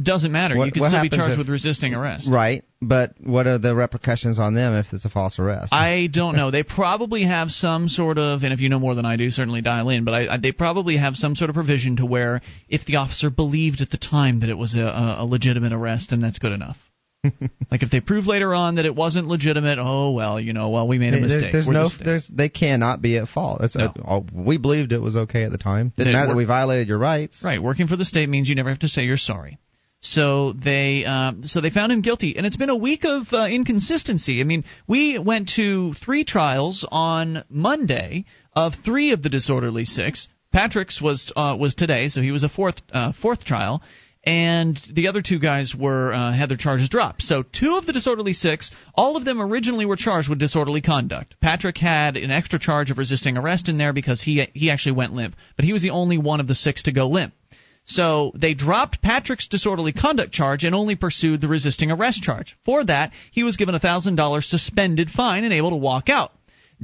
Doesn't 0.00 0.32
matter. 0.32 0.56
What, 0.56 0.66
you 0.66 0.72
can 0.72 0.84
still 0.84 1.02
be 1.02 1.10
charged 1.10 1.32
if, 1.32 1.38
with 1.38 1.48
resisting 1.48 1.94
arrest. 1.94 2.28
Right, 2.30 2.64
but 2.80 3.14
what 3.20 3.46
are 3.46 3.58
the 3.58 3.74
repercussions 3.74 4.38
on 4.38 4.54
them 4.54 4.74
if 4.74 4.92
it's 4.92 5.04
a 5.04 5.10
false 5.10 5.38
arrest? 5.38 5.72
I 5.74 6.08
don't 6.10 6.36
know. 6.36 6.50
they 6.50 6.62
probably 6.62 7.24
have 7.24 7.50
some 7.50 7.88
sort 7.88 8.16
of, 8.16 8.42
and 8.42 8.52
if 8.52 8.60
you 8.60 8.68
know 8.68 8.78
more 8.78 8.94
than 8.94 9.04
I 9.04 9.16
do, 9.16 9.30
certainly 9.30 9.60
dial 9.60 9.88
in. 9.90 10.04
But 10.04 10.14
I, 10.14 10.34
I, 10.34 10.38
they 10.38 10.52
probably 10.52 10.96
have 10.96 11.16
some 11.16 11.34
sort 11.34 11.50
of 11.50 11.54
provision 11.54 11.96
to 11.96 12.06
where 12.06 12.40
if 12.68 12.86
the 12.86 12.96
officer 12.96 13.30
believed 13.30 13.82
at 13.82 13.90
the 13.90 13.98
time 13.98 14.40
that 14.40 14.48
it 14.48 14.56
was 14.56 14.74
a, 14.74 15.16
a 15.18 15.26
legitimate 15.26 15.72
arrest, 15.72 16.10
then 16.10 16.20
that's 16.20 16.38
good 16.38 16.52
enough. 16.52 16.78
Like 17.70 17.82
if 17.82 17.90
they 17.90 18.00
prove 18.00 18.26
later 18.26 18.54
on 18.54 18.76
that 18.76 18.86
it 18.86 18.94
wasn't 18.94 19.26
legitimate, 19.26 19.78
oh 19.78 20.12
well, 20.12 20.40
you 20.40 20.52
know, 20.52 20.70
well 20.70 20.88
we 20.88 20.98
made 20.98 21.12
a 21.12 21.20
mistake. 21.20 21.52
There's 21.52 21.66
We're 21.66 21.74
no, 21.74 21.88
there's 22.02 22.26
they 22.28 22.48
cannot 22.48 23.02
be 23.02 23.18
at 23.18 23.28
fault. 23.28 23.60
No. 23.74 23.92
a, 24.04 24.20
we 24.32 24.56
believed 24.56 24.92
it 24.92 25.00
was 25.00 25.16
okay 25.16 25.44
at 25.44 25.52
the 25.52 25.58
time. 25.58 25.92
Didn't 25.96 26.14
matter 26.14 26.28
that 26.28 26.36
we 26.36 26.44
violated 26.44 26.88
your 26.88 26.98
rights. 26.98 27.42
Right, 27.44 27.62
working 27.62 27.88
for 27.88 27.96
the 27.96 28.06
state 28.06 28.28
means 28.28 28.48
you 28.48 28.54
never 28.54 28.70
have 28.70 28.78
to 28.80 28.88
say 28.88 29.02
you're 29.02 29.18
sorry. 29.18 29.58
So 30.00 30.52
they 30.54 31.04
um, 31.04 31.46
so 31.46 31.60
they 31.60 31.68
found 31.68 31.92
him 31.92 32.00
guilty, 32.00 32.36
and 32.38 32.46
it's 32.46 32.56
been 32.56 32.70
a 32.70 32.76
week 32.76 33.04
of 33.04 33.26
uh, 33.32 33.48
inconsistency. 33.50 34.40
I 34.40 34.44
mean, 34.44 34.64
we 34.88 35.18
went 35.18 35.50
to 35.56 35.92
three 35.92 36.24
trials 36.24 36.86
on 36.90 37.44
Monday 37.50 38.24
of 38.54 38.72
three 38.82 39.12
of 39.12 39.22
the 39.22 39.28
disorderly 39.28 39.84
six. 39.84 40.26
Patrick's 40.52 41.02
was 41.02 41.30
uh, 41.36 41.54
was 41.60 41.74
today, 41.74 42.08
so 42.08 42.22
he 42.22 42.32
was 42.32 42.44
a 42.44 42.48
fourth 42.48 42.80
uh, 42.90 43.12
fourth 43.20 43.44
trial, 43.44 43.82
and 44.24 44.78
the 44.92 45.08
other 45.08 45.22
two 45.22 45.38
guys 45.38 45.74
were 45.74 46.12
uh, 46.12 46.32
had 46.32 46.50
their 46.50 46.56
charges 46.56 46.88
dropped. 46.88 47.22
So 47.22 47.42
two 47.42 47.76
of 47.76 47.86
the 47.86 47.92
disorderly 47.92 48.34
six, 48.34 48.70
all 48.94 49.16
of 49.16 49.24
them 49.24 49.40
originally 49.40 49.86
were 49.86 49.96
charged 49.96 50.28
with 50.28 50.38
disorderly 50.38 50.82
conduct. 50.82 51.40
Patrick 51.40 51.78
had 51.78 52.16
an 52.16 52.30
extra 52.30 52.58
charge 52.58 52.90
of 52.90 52.98
resisting 52.98 53.36
arrest 53.36 53.68
in 53.68 53.78
there 53.78 53.92
because 53.92 54.20
he 54.20 54.46
he 54.52 54.70
actually 54.70 54.92
went 54.92 55.14
limp, 55.14 55.36
but 55.56 55.64
he 55.64 55.72
was 55.72 55.82
the 55.82 55.90
only 55.90 56.18
one 56.18 56.40
of 56.40 56.48
the 56.48 56.54
six 56.54 56.82
to 56.82 56.92
go 56.92 57.08
limp. 57.08 57.32
So 57.86 58.32
they 58.34 58.54
dropped 58.54 59.02
Patrick's 59.02 59.48
disorderly 59.48 59.92
conduct 59.92 60.32
charge 60.32 60.64
and 60.64 60.74
only 60.74 60.96
pursued 60.96 61.40
the 61.40 61.48
resisting 61.48 61.90
arrest 61.90 62.22
charge. 62.22 62.56
For 62.64 62.84
that, 62.84 63.12
he 63.32 63.42
was 63.42 63.56
given 63.56 63.74
a 63.74 63.80
thousand 63.80 64.16
dollars 64.16 64.46
suspended 64.46 65.10
fine 65.10 65.44
and 65.44 65.52
able 65.52 65.70
to 65.70 65.76
walk 65.76 66.08
out. 66.08 66.32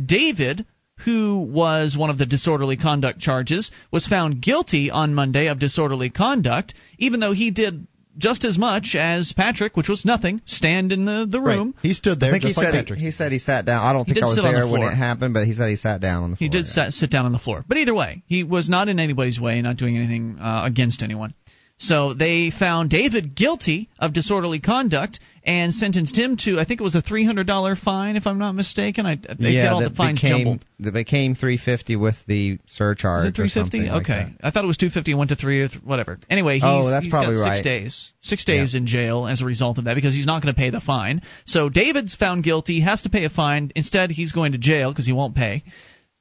David 0.03 0.65
who 1.05 1.39
was 1.39 1.97
one 1.97 2.11
of 2.11 2.19
the 2.19 2.27
disorderly 2.27 2.77
conduct 2.77 3.19
charges, 3.19 3.71
was 3.91 4.07
found 4.07 4.41
guilty 4.41 4.91
on 4.91 5.15
Monday 5.15 5.49
of 5.49 5.59
disorderly 5.59 6.11
conduct, 6.11 6.75
even 6.99 7.21
though 7.21 7.33
he 7.33 7.51
did 7.51 7.87
just 8.19 8.45
as 8.45 8.57
much 8.57 8.97
as 8.99 9.33
Patrick, 9.37 9.77
which 9.77 9.89
was 9.89 10.05
nothing, 10.05 10.41
stand 10.47 10.93
in 10.93 11.05
the, 11.05 11.27
the 11.29 11.41
room. 11.41 11.75
Right. 11.77 11.83
He 11.83 11.95
stood 11.95 12.19
there 12.19 12.31
I 12.31 12.33
think 12.33 12.43
just 12.45 12.55
he 12.55 12.61
like 12.61 12.73
said 12.73 12.81
Patrick. 12.81 12.99
He, 12.99 13.05
he 13.07 13.11
said 13.11 13.33
he 13.33 13.39
sat 13.39 13.67
down. 13.67 13.85
I 13.85 13.93
don't 13.93 14.07
He 14.07 14.15
think 14.15 14.25
I 14.25 14.27
was 14.29 14.37
sit 14.37 14.45
on 14.45 14.55
the 14.55 14.61
there 14.61 14.69
when 14.69 14.83
it 14.83 14.95
happened, 14.95 15.35
but 15.35 15.47
he 15.47 15.53
said 15.53 15.69
he 15.69 15.77
sat 15.77 16.01
down 16.01 16.23
on 16.23 16.31
the 16.31 16.37
floor. 16.37 16.47
He 16.47 16.49
did 16.49 16.65
yeah. 16.65 16.87
sit, 16.87 16.93
sit 16.93 17.11
down 17.11 17.27
on 17.27 17.33
the 17.33 17.39
floor. 17.39 17.65
But 17.67 17.77
either 17.79 17.95
way, 17.95 18.23
he 18.27 18.43
was 18.43 18.69
not 18.69 18.89
in 18.89 19.01
anybody's 19.01 19.39
way, 19.39 19.61
not 19.61 19.77
doing 19.77 19.97
anything 19.97 20.39
uh, 20.41 20.63
against 20.65 21.03
anyone. 21.03 21.35
So 21.79 22.15
they 22.15 22.51
found 22.51 22.91
David 22.91 23.35
guilty 23.35 23.91
of 23.99 24.15
disorderly 24.15 24.61
conduct 24.61 25.21
and 25.45 25.73
sentenced 25.73 26.17
him 26.19 26.37
to, 26.39 26.59
I 26.59 26.65
think 26.65 26.81
it 26.81 26.83
was 26.83 26.97
a 26.97 27.03
$300 27.03 27.79
fine, 27.79 28.17
if 28.17 28.27
I'm 28.27 28.39
not 28.39 28.53
mistaken. 28.53 29.07
I, 29.07 29.15
they 29.17 29.51
yeah, 29.51 29.63
get 29.65 29.73
all 29.73 29.81
the 29.81 29.91
fines 29.91 30.21
became, 30.21 30.39
jumbled. 30.39 30.65
That 30.81 30.93
became 30.93 31.35
350 31.37 31.97
with 31.97 32.17
the 32.27 32.59
surcharge. 32.67 33.21
Is 33.21 33.29
it 33.29 33.37
350? 33.37 33.51
something 33.61 33.89
like 33.89 34.03
okay. 34.03 34.35
I 34.43 34.51
thought 34.51 34.65
it 34.65 34.67
was 34.67 34.77
250 34.79 35.13
and 35.13 35.19
went 35.19 35.29
to 35.31 35.37
three 35.37 35.63
or 35.63 35.69
th- 35.69 35.83
whatever. 35.85 36.19
Anyway, 36.29 36.59
oh, 36.63 36.79
he's, 36.79 36.87
Oh, 36.87 36.91
that's 36.91 37.05
he's 37.05 37.13
probably 37.13 37.35
got 37.35 37.45
six 37.45 37.57
right. 37.59 37.65
days, 37.65 38.13
six 38.23 38.45
days 38.45 38.75
in 38.75 38.87
jail 38.87 39.27
as 39.27 39.41
a 39.41 39.45
result 39.45 39.79
of 39.79 39.85
that 39.85 39.95
because 39.95 40.15
he's 40.15 40.27
not 40.27 40.43
going 40.43 40.53
to 40.53 40.59
pay 40.59 40.71
the 40.71 40.81
fine. 40.81 41.23
So 41.45 41.69
David's 41.69 42.15
found 42.15 42.43
guilty, 42.43 42.81
has 42.81 43.03
to 43.03 43.11
pay 43.11 43.25
a 43.25 43.31
fine. 43.31 43.71
Instead, 43.77 44.11
he's 44.11 44.33
going 44.33 44.53
to 44.53 44.59
jail 44.59 44.91
because 44.91 45.07
he 45.07 45.13
won't 45.13 45.37
pay. 45.37 45.63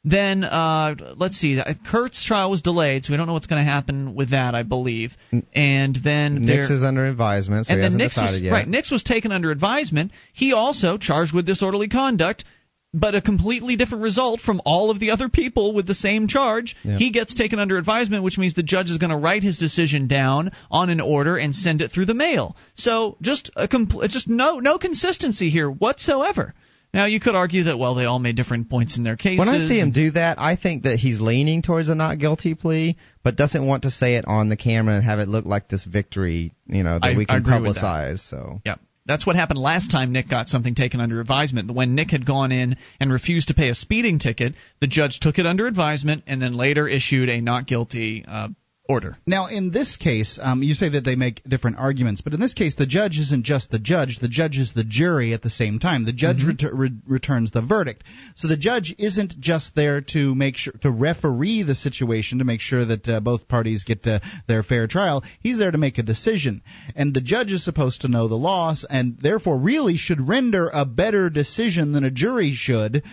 Then 0.07 0.43
uh, 0.43 0.95
let's 1.17 1.35
see. 1.35 1.59
Kurt's 1.89 2.23
trial 2.23 2.51
was 2.51 2.61
delayed, 2.61 3.03
so 3.03 3.11
we 3.11 3.17
don't 3.17 3.25
know 3.25 3.33
what's 3.33 3.47
going 3.47 3.65
to 3.65 3.69
happen 3.69 4.13
with 4.13 4.29
that. 4.29 4.53
I 4.53 4.61
believe. 4.61 5.17
And 5.53 5.95
then 5.95 6.45
Nick's 6.45 6.69
is 6.69 6.83
under 6.83 7.05
advisement, 7.05 7.65
so 7.65 7.73
and 7.73 7.79
he 7.79 7.81
then 7.81 7.91
hasn't 7.93 8.01
Nick's 8.01 8.13
decided 8.13 8.31
was, 8.33 8.41
yet. 8.41 8.51
Right, 8.51 8.67
Nick's 8.67 8.91
was 8.91 9.01
taken 9.01 9.31
under 9.31 9.49
advisement. 9.49 10.11
He 10.31 10.53
also 10.53 10.99
charged 10.99 11.33
with 11.33 11.47
disorderly 11.47 11.87
conduct, 11.89 12.45
but 12.93 13.15
a 13.15 13.21
completely 13.21 13.77
different 13.77 14.03
result 14.03 14.41
from 14.41 14.61
all 14.63 14.91
of 14.91 14.99
the 14.99 15.09
other 15.09 15.27
people 15.27 15.73
with 15.73 15.87
the 15.87 15.95
same 15.95 16.27
charge. 16.27 16.75
Yeah. 16.83 16.97
He 16.97 17.09
gets 17.09 17.33
taken 17.33 17.57
under 17.57 17.79
advisement, 17.79 18.23
which 18.23 18.37
means 18.37 18.53
the 18.53 18.61
judge 18.61 18.91
is 18.91 18.99
going 18.99 19.09
to 19.09 19.17
write 19.17 19.41
his 19.41 19.57
decision 19.57 20.07
down 20.07 20.51
on 20.69 20.91
an 20.91 21.01
order 21.01 21.35
and 21.35 21.55
send 21.55 21.81
it 21.81 21.91
through 21.91 22.05
the 22.05 22.13
mail. 22.13 22.55
So 22.75 23.17
just 23.21 23.49
a 23.55 23.67
compl- 23.67 24.07
just 24.07 24.29
no 24.29 24.59
no 24.59 24.77
consistency 24.77 25.49
here 25.49 25.69
whatsoever. 25.69 26.53
Now 26.95 27.05
you 27.05 27.19
could 27.19 27.35
argue 27.35 27.65
that 27.65 27.77
well 27.77 27.93
they 27.93 28.05
all 28.05 28.19
made 28.19 28.37
different 28.37 28.69
points 28.69 28.97
in 28.97 29.03
their 29.03 29.17
cases. 29.17 29.39
When 29.39 29.49
I 29.49 29.59
see 29.59 29.77
him 29.77 29.91
do 29.91 30.11
that, 30.11 30.39
I 30.39 30.55
think 30.55 30.83
that 30.83 30.97
he's 30.97 31.19
leaning 31.19 31.61
towards 31.61 31.89
a 31.89 31.95
not 31.95 32.19
guilty 32.19 32.55
plea, 32.55 32.95
but 33.21 33.35
doesn't 33.35 33.67
want 33.67 33.83
to 33.83 33.91
say 33.91 34.15
it 34.15 34.25
on 34.25 34.47
the 34.47 34.55
camera 34.55 34.95
and 34.95 35.03
have 35.03 35.19
it 35.19 35.27
look 35.27 35.45
like 35.45 35.67
this 35.67 35.83
victory, 35.83 36.53
you 36.67 36.83
know, 36.83 36.97
that 36.99 37.11
I- 37.11 37.17
we 37.17 37.25
can 37.25 37.43
publicize. 37.43 38.19
So 38.19 38.61
Yep. 38.65 38.79
That's 39.07 39.27
what 39.27 39.35
happened 39.35 39.59
last 39.59 39.91
time 39.91 40.13
Nick 40.13 40.27
got 40.29 40.47
something 40.47 40.73
taken 40.73 40.99
under 40.99 41.19
advisement. 41.19 41.69
When 41.69 41.93
Nick 41.93 42.09
had 42.09 42.25
gone 42.25 42.51
in 42.51 42.75
and 42.99 43.11
refused 43.11 43.49
to 43.49 43.53
pay 43.53 43.69
a 43.69 43.75
speeding 43.75 44.17
ticket, 44.17 44.55
the 44.79 44.87
judge 44.87 45.19
took 45.19 45.37
it 45.37 45.45
under 45.45 45.67
advisement 45.67 46.23
and 46.25 46.41
then 46.41 46.55
later 46.55 46.87
issued 46.87 47.29
a 47.29 47.39
not 47.39 47.67
guilty 47.67 48.25
uh, 48.27 48.47
order. 48.87 49.17
Now, 49.25 49.47
in 49.47 49.71
this 49.71 49.97
case, 49.97 50.39
um, 50.41 50.61
you 50.61 50.73
say 50.75 50.89
that 50.89 51.03
they 51.03 51.15
make 51.15 51.41
different 51.47 51.77
arguments, 51.77 52.21
but 52.21 52.33
in 52.33 52.39
this 52.39 52.53
case, 52.53 52.75
the 52.75 52.85
judge 52.85 53.17
isn't 53.19 53.43
just 53.43 53.71
the 53.71 53.79
judge. 53.79 54.19
The 54.19 54.27
judge 54.27 54.57
is 54.57 54.73
the 54.73 54.83
jury 54.83 55.33
at 55.33 55.41
the 55.41 55.49
same 55.49 55.79
time. 55.79 56.05
The 56.05 56.13
judge 56.13 56.37
Mm-hmm. 56.43 56.67
retur- 56.67 56.71
re- 56.73 57.01
returns 57.07 57.51
the 57.51 57.61
verdict. 57.61 58.03
So 58.35 58.47
the 58.47 58.57
judge 58.57 58.93
isn't 58.97 59.39
just 59.39 59.75
there 59.75 60.01
to 60.13 60.35
make 60.35 60.57
sure 60.57 60.73
to 60.81 60.91
referee 60.91 61.63
the 61.63 61.75
situation 61.75 62.39
to 62.39 62.43
make 62.43 62.61
sure 62.61 62.85
that 62.85 63.07
uh, 63.07 63.19
both 63.21 63.47
parties 63.47 63.83
get 63.83 64.05
uh, 64.05 64.19
their 64.47 64.63
fair 64.63 64.87
trial. 64.87 65.23
He's 65.41 65.57
there 65.57 65.71
to 65.71 65.77
make 65.77 65.97
a 65.97 66.03
decision, 66.03 66.61
and 66.95 67.13
the 67.13 67.21
judge 67.21 67.51
is 67.53 67.63
supposed 67.63 68.01
to 68.01 68.07
know 68.07 68.27
the 68.27 68.35
laws, 68.35 68.85
and 68.89 69.17
therefore 69.19 69.57
really 69.57 69.97
should 69.97 70.27
render 70.27 70.69
a 70.73 70.85
better 70.85 71.29
decision 71.29 71.91
than 71.93 72.03
a 72.03 72.11
jury 72.11 72.53
should 72.53 73.03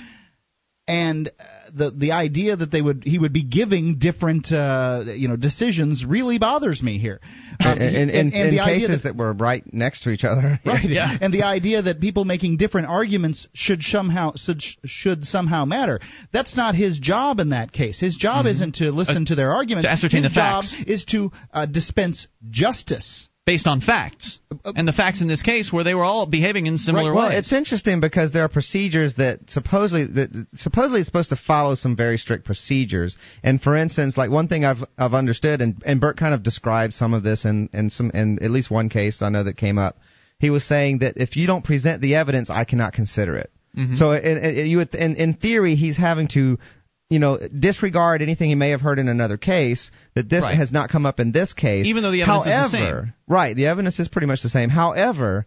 and 0.89 1.31
the 1.75 1.91
the 1.91 2.13
idea 2.13 2.57
that 2.57 2.71
they 2.71 2.83
would 2.83 3.03
he 3.05 3.19
would 3.19 3.33
be 3.33 3.43
giving 3.43 3.99
different 3.99 4.51
uh, 4.53 5.05
you 5.07 5.29
know 5.29 5.37
decisions 5.37 6.05
really 6.05 6.39
bothers 6.39 6.83
me 6.83 6.99
here. 6.99 7.21
Um, 7.61 7.79
in, 7.79 8.11
in, 8.11 8.11
in, 8.11 8.33
in 8.33 8.51
the 8.51 8.61
idea 8.61 8.89
cases 8.89 9.03
that, 9.05 9.17
were 9.17 9.33
right 9.33 9.63
next 9.73 10.03
to 10.03 10.11
each 10.11 10.25
other. 10.25 10.61
Right. 10.65 10.83
Yeah. 10.93 11.17
And 11.21 11.33
the 11.33 11.45
idea 11.45 11.81
that 11.83 12.01
people 12.01 12.25
making 12.25 12.59
different 12.59 12.89
arguments 12.89 13.47
should 13.55 13.83
somehow 13.83 14.33
should, 14.37 14.61
should 14.85 15.25
somehow 15.25 15.65
matter. 15.65 16.01
That's 16.33 16.57
not 16.57 16.75
his 16.75 16.99
job 16.99 17.41
in 17.41 17.51
that 17.51 17.73
case. 17.73 17.99
His 17.99 18.17
job 18.17 18.47
isn't 18.47 18.77
to 18.77 18.91
listen 18.91 19.25
to 19.27 19.35
their 19.35 19.53
arguments. 19.53 19.87
Mm-hmm. 19.87 19.95
Uh, 19.95 19.97
to 19.97 20.07
ascertain 20.07 20.23
his 20.25 20.33
the 20.33 20.35
facts. 20.35 20.77
job 20.77 20.89
is 20.89 21.05
to 21.07 21.31
uh, 21.53 21.67
dispense 21.67 22.27
justice. 22.51 23.29
Based 23.45 23.67
on 23.67 23.81
facts. 23.81 24.39
And 24.65 24.87
the 24.87 24.93
facts 24.93 25.21
in 25.21 25.27
this 25.27 25.43
case 25.43 25.73
were 25.73 25.83
they 25.83 25.95
were 25.95 26.05
all 26.05 26.27
behaving 26.27 26.67
in 26.67 26.77
similar 26.79 27.13
Well, 27.13 27.29
ways. 27.31 27.39
it's 27.41 27.53
interesting 27.53 27.99
because 28.01 28.31
there 28.31 28.45
are 28.45 28.49
procedures 28.49 29.17
that 29.17 29.51
supposedly 29.51 30.05
that 30.15 30.47
supposedly 30.55 31.01
it's 31.01 31.09
supposed 31.09 31.31
to 31.31 31.37
follow 31.37 31.75
some 31.75 31.97
very 31.97 32.19
strict 32.19 32.45
procedures. 32.45 33.17
And 33.43 33.61
for 33.61 33.77
instance, 33.77 34.17
like 34.17 34.31
one 34.31 34.47
thing 34.47 34.65
I've 34.65 34.85
I've 34.97 35.13
understood, 35.15 35.61
and 35.61 35.83
and 35.85 36.01
Bert 36.01 36.17
kind 36.17 36.35
of 36.35 36.45
described 36.45 36.95
some 36.95 37.15
of 37.15 37.25
this 37.25 37.45
in 37.45 37.69
in 37.73 37.91
some 37.91 38.13
in 38.15 38.39
at 38.41 38.53
least 38.53 38.71
one 38.71 38.89
case 38.89 39.23
I 39.23 39.29
know 39.29 39.43
that 39.43 39.57
came 39.57 39.77
up. 39.77 39.97
He 40.39 40.51
was 40.51 40.63
saying 40.65 40.99
that 40.99 41.17
if 41.17 41.35
you 41.37 41.49
don't 41.49 41.65
present 41.65 42.01
the 42.01 42.15
evidence, 42.15 42.49
I 42.49 42.63
cannot 42.63 42.93
consider 42.93 43.35
it. 43.37 43.51
Mhm. 43.77 43.97
So 43.97 44.13
in, 44.13 44.39
in, 44.39 44.67
you 44.69 44.77
would- 44.77 44.95
in 44.95 45.17
in 45.17 45.35
theory, 45.35 45.75
he's 45.75 45.97
having 45.97 46.29
to. 46.29 46.61
You 47.13 47.19
know, 47.19 47.39
disregard 47.39 48.23
anything 48.23 48.49
he 48.49 48.55
may 48.55 48.71
have 48.71 48.81
heard 48.81 48.99
in 48.99 49.09
another 49.09 49.37
case. 49.37 49.91
That 50.15 50.29
this 50.31 50.43
Right. 50.43 50.57
has 50.57 50.73
not 50.73 50.89
come 50.91 51.05
up 51.05 51.21
in 51.21 51.31
this 51.33 51.53
case, 51.53 51.87
Even 51.87 52.03
though 52.03 52.11
the 52.11 52.23
evidence 52.23 52.47
However, 52.47 52.65
is 52.67 52.73
the 52.73 52.79
same. 52.79 53.13
Right, 53.29 53.55
the 53.57 53.67
evidence 53.67 54.01
is 54.01 54.09
pretty 54.09 54.27
much 54.27 54.43
the 54.43 54.49
same. 54.49 54.71
However, 54.71 55.47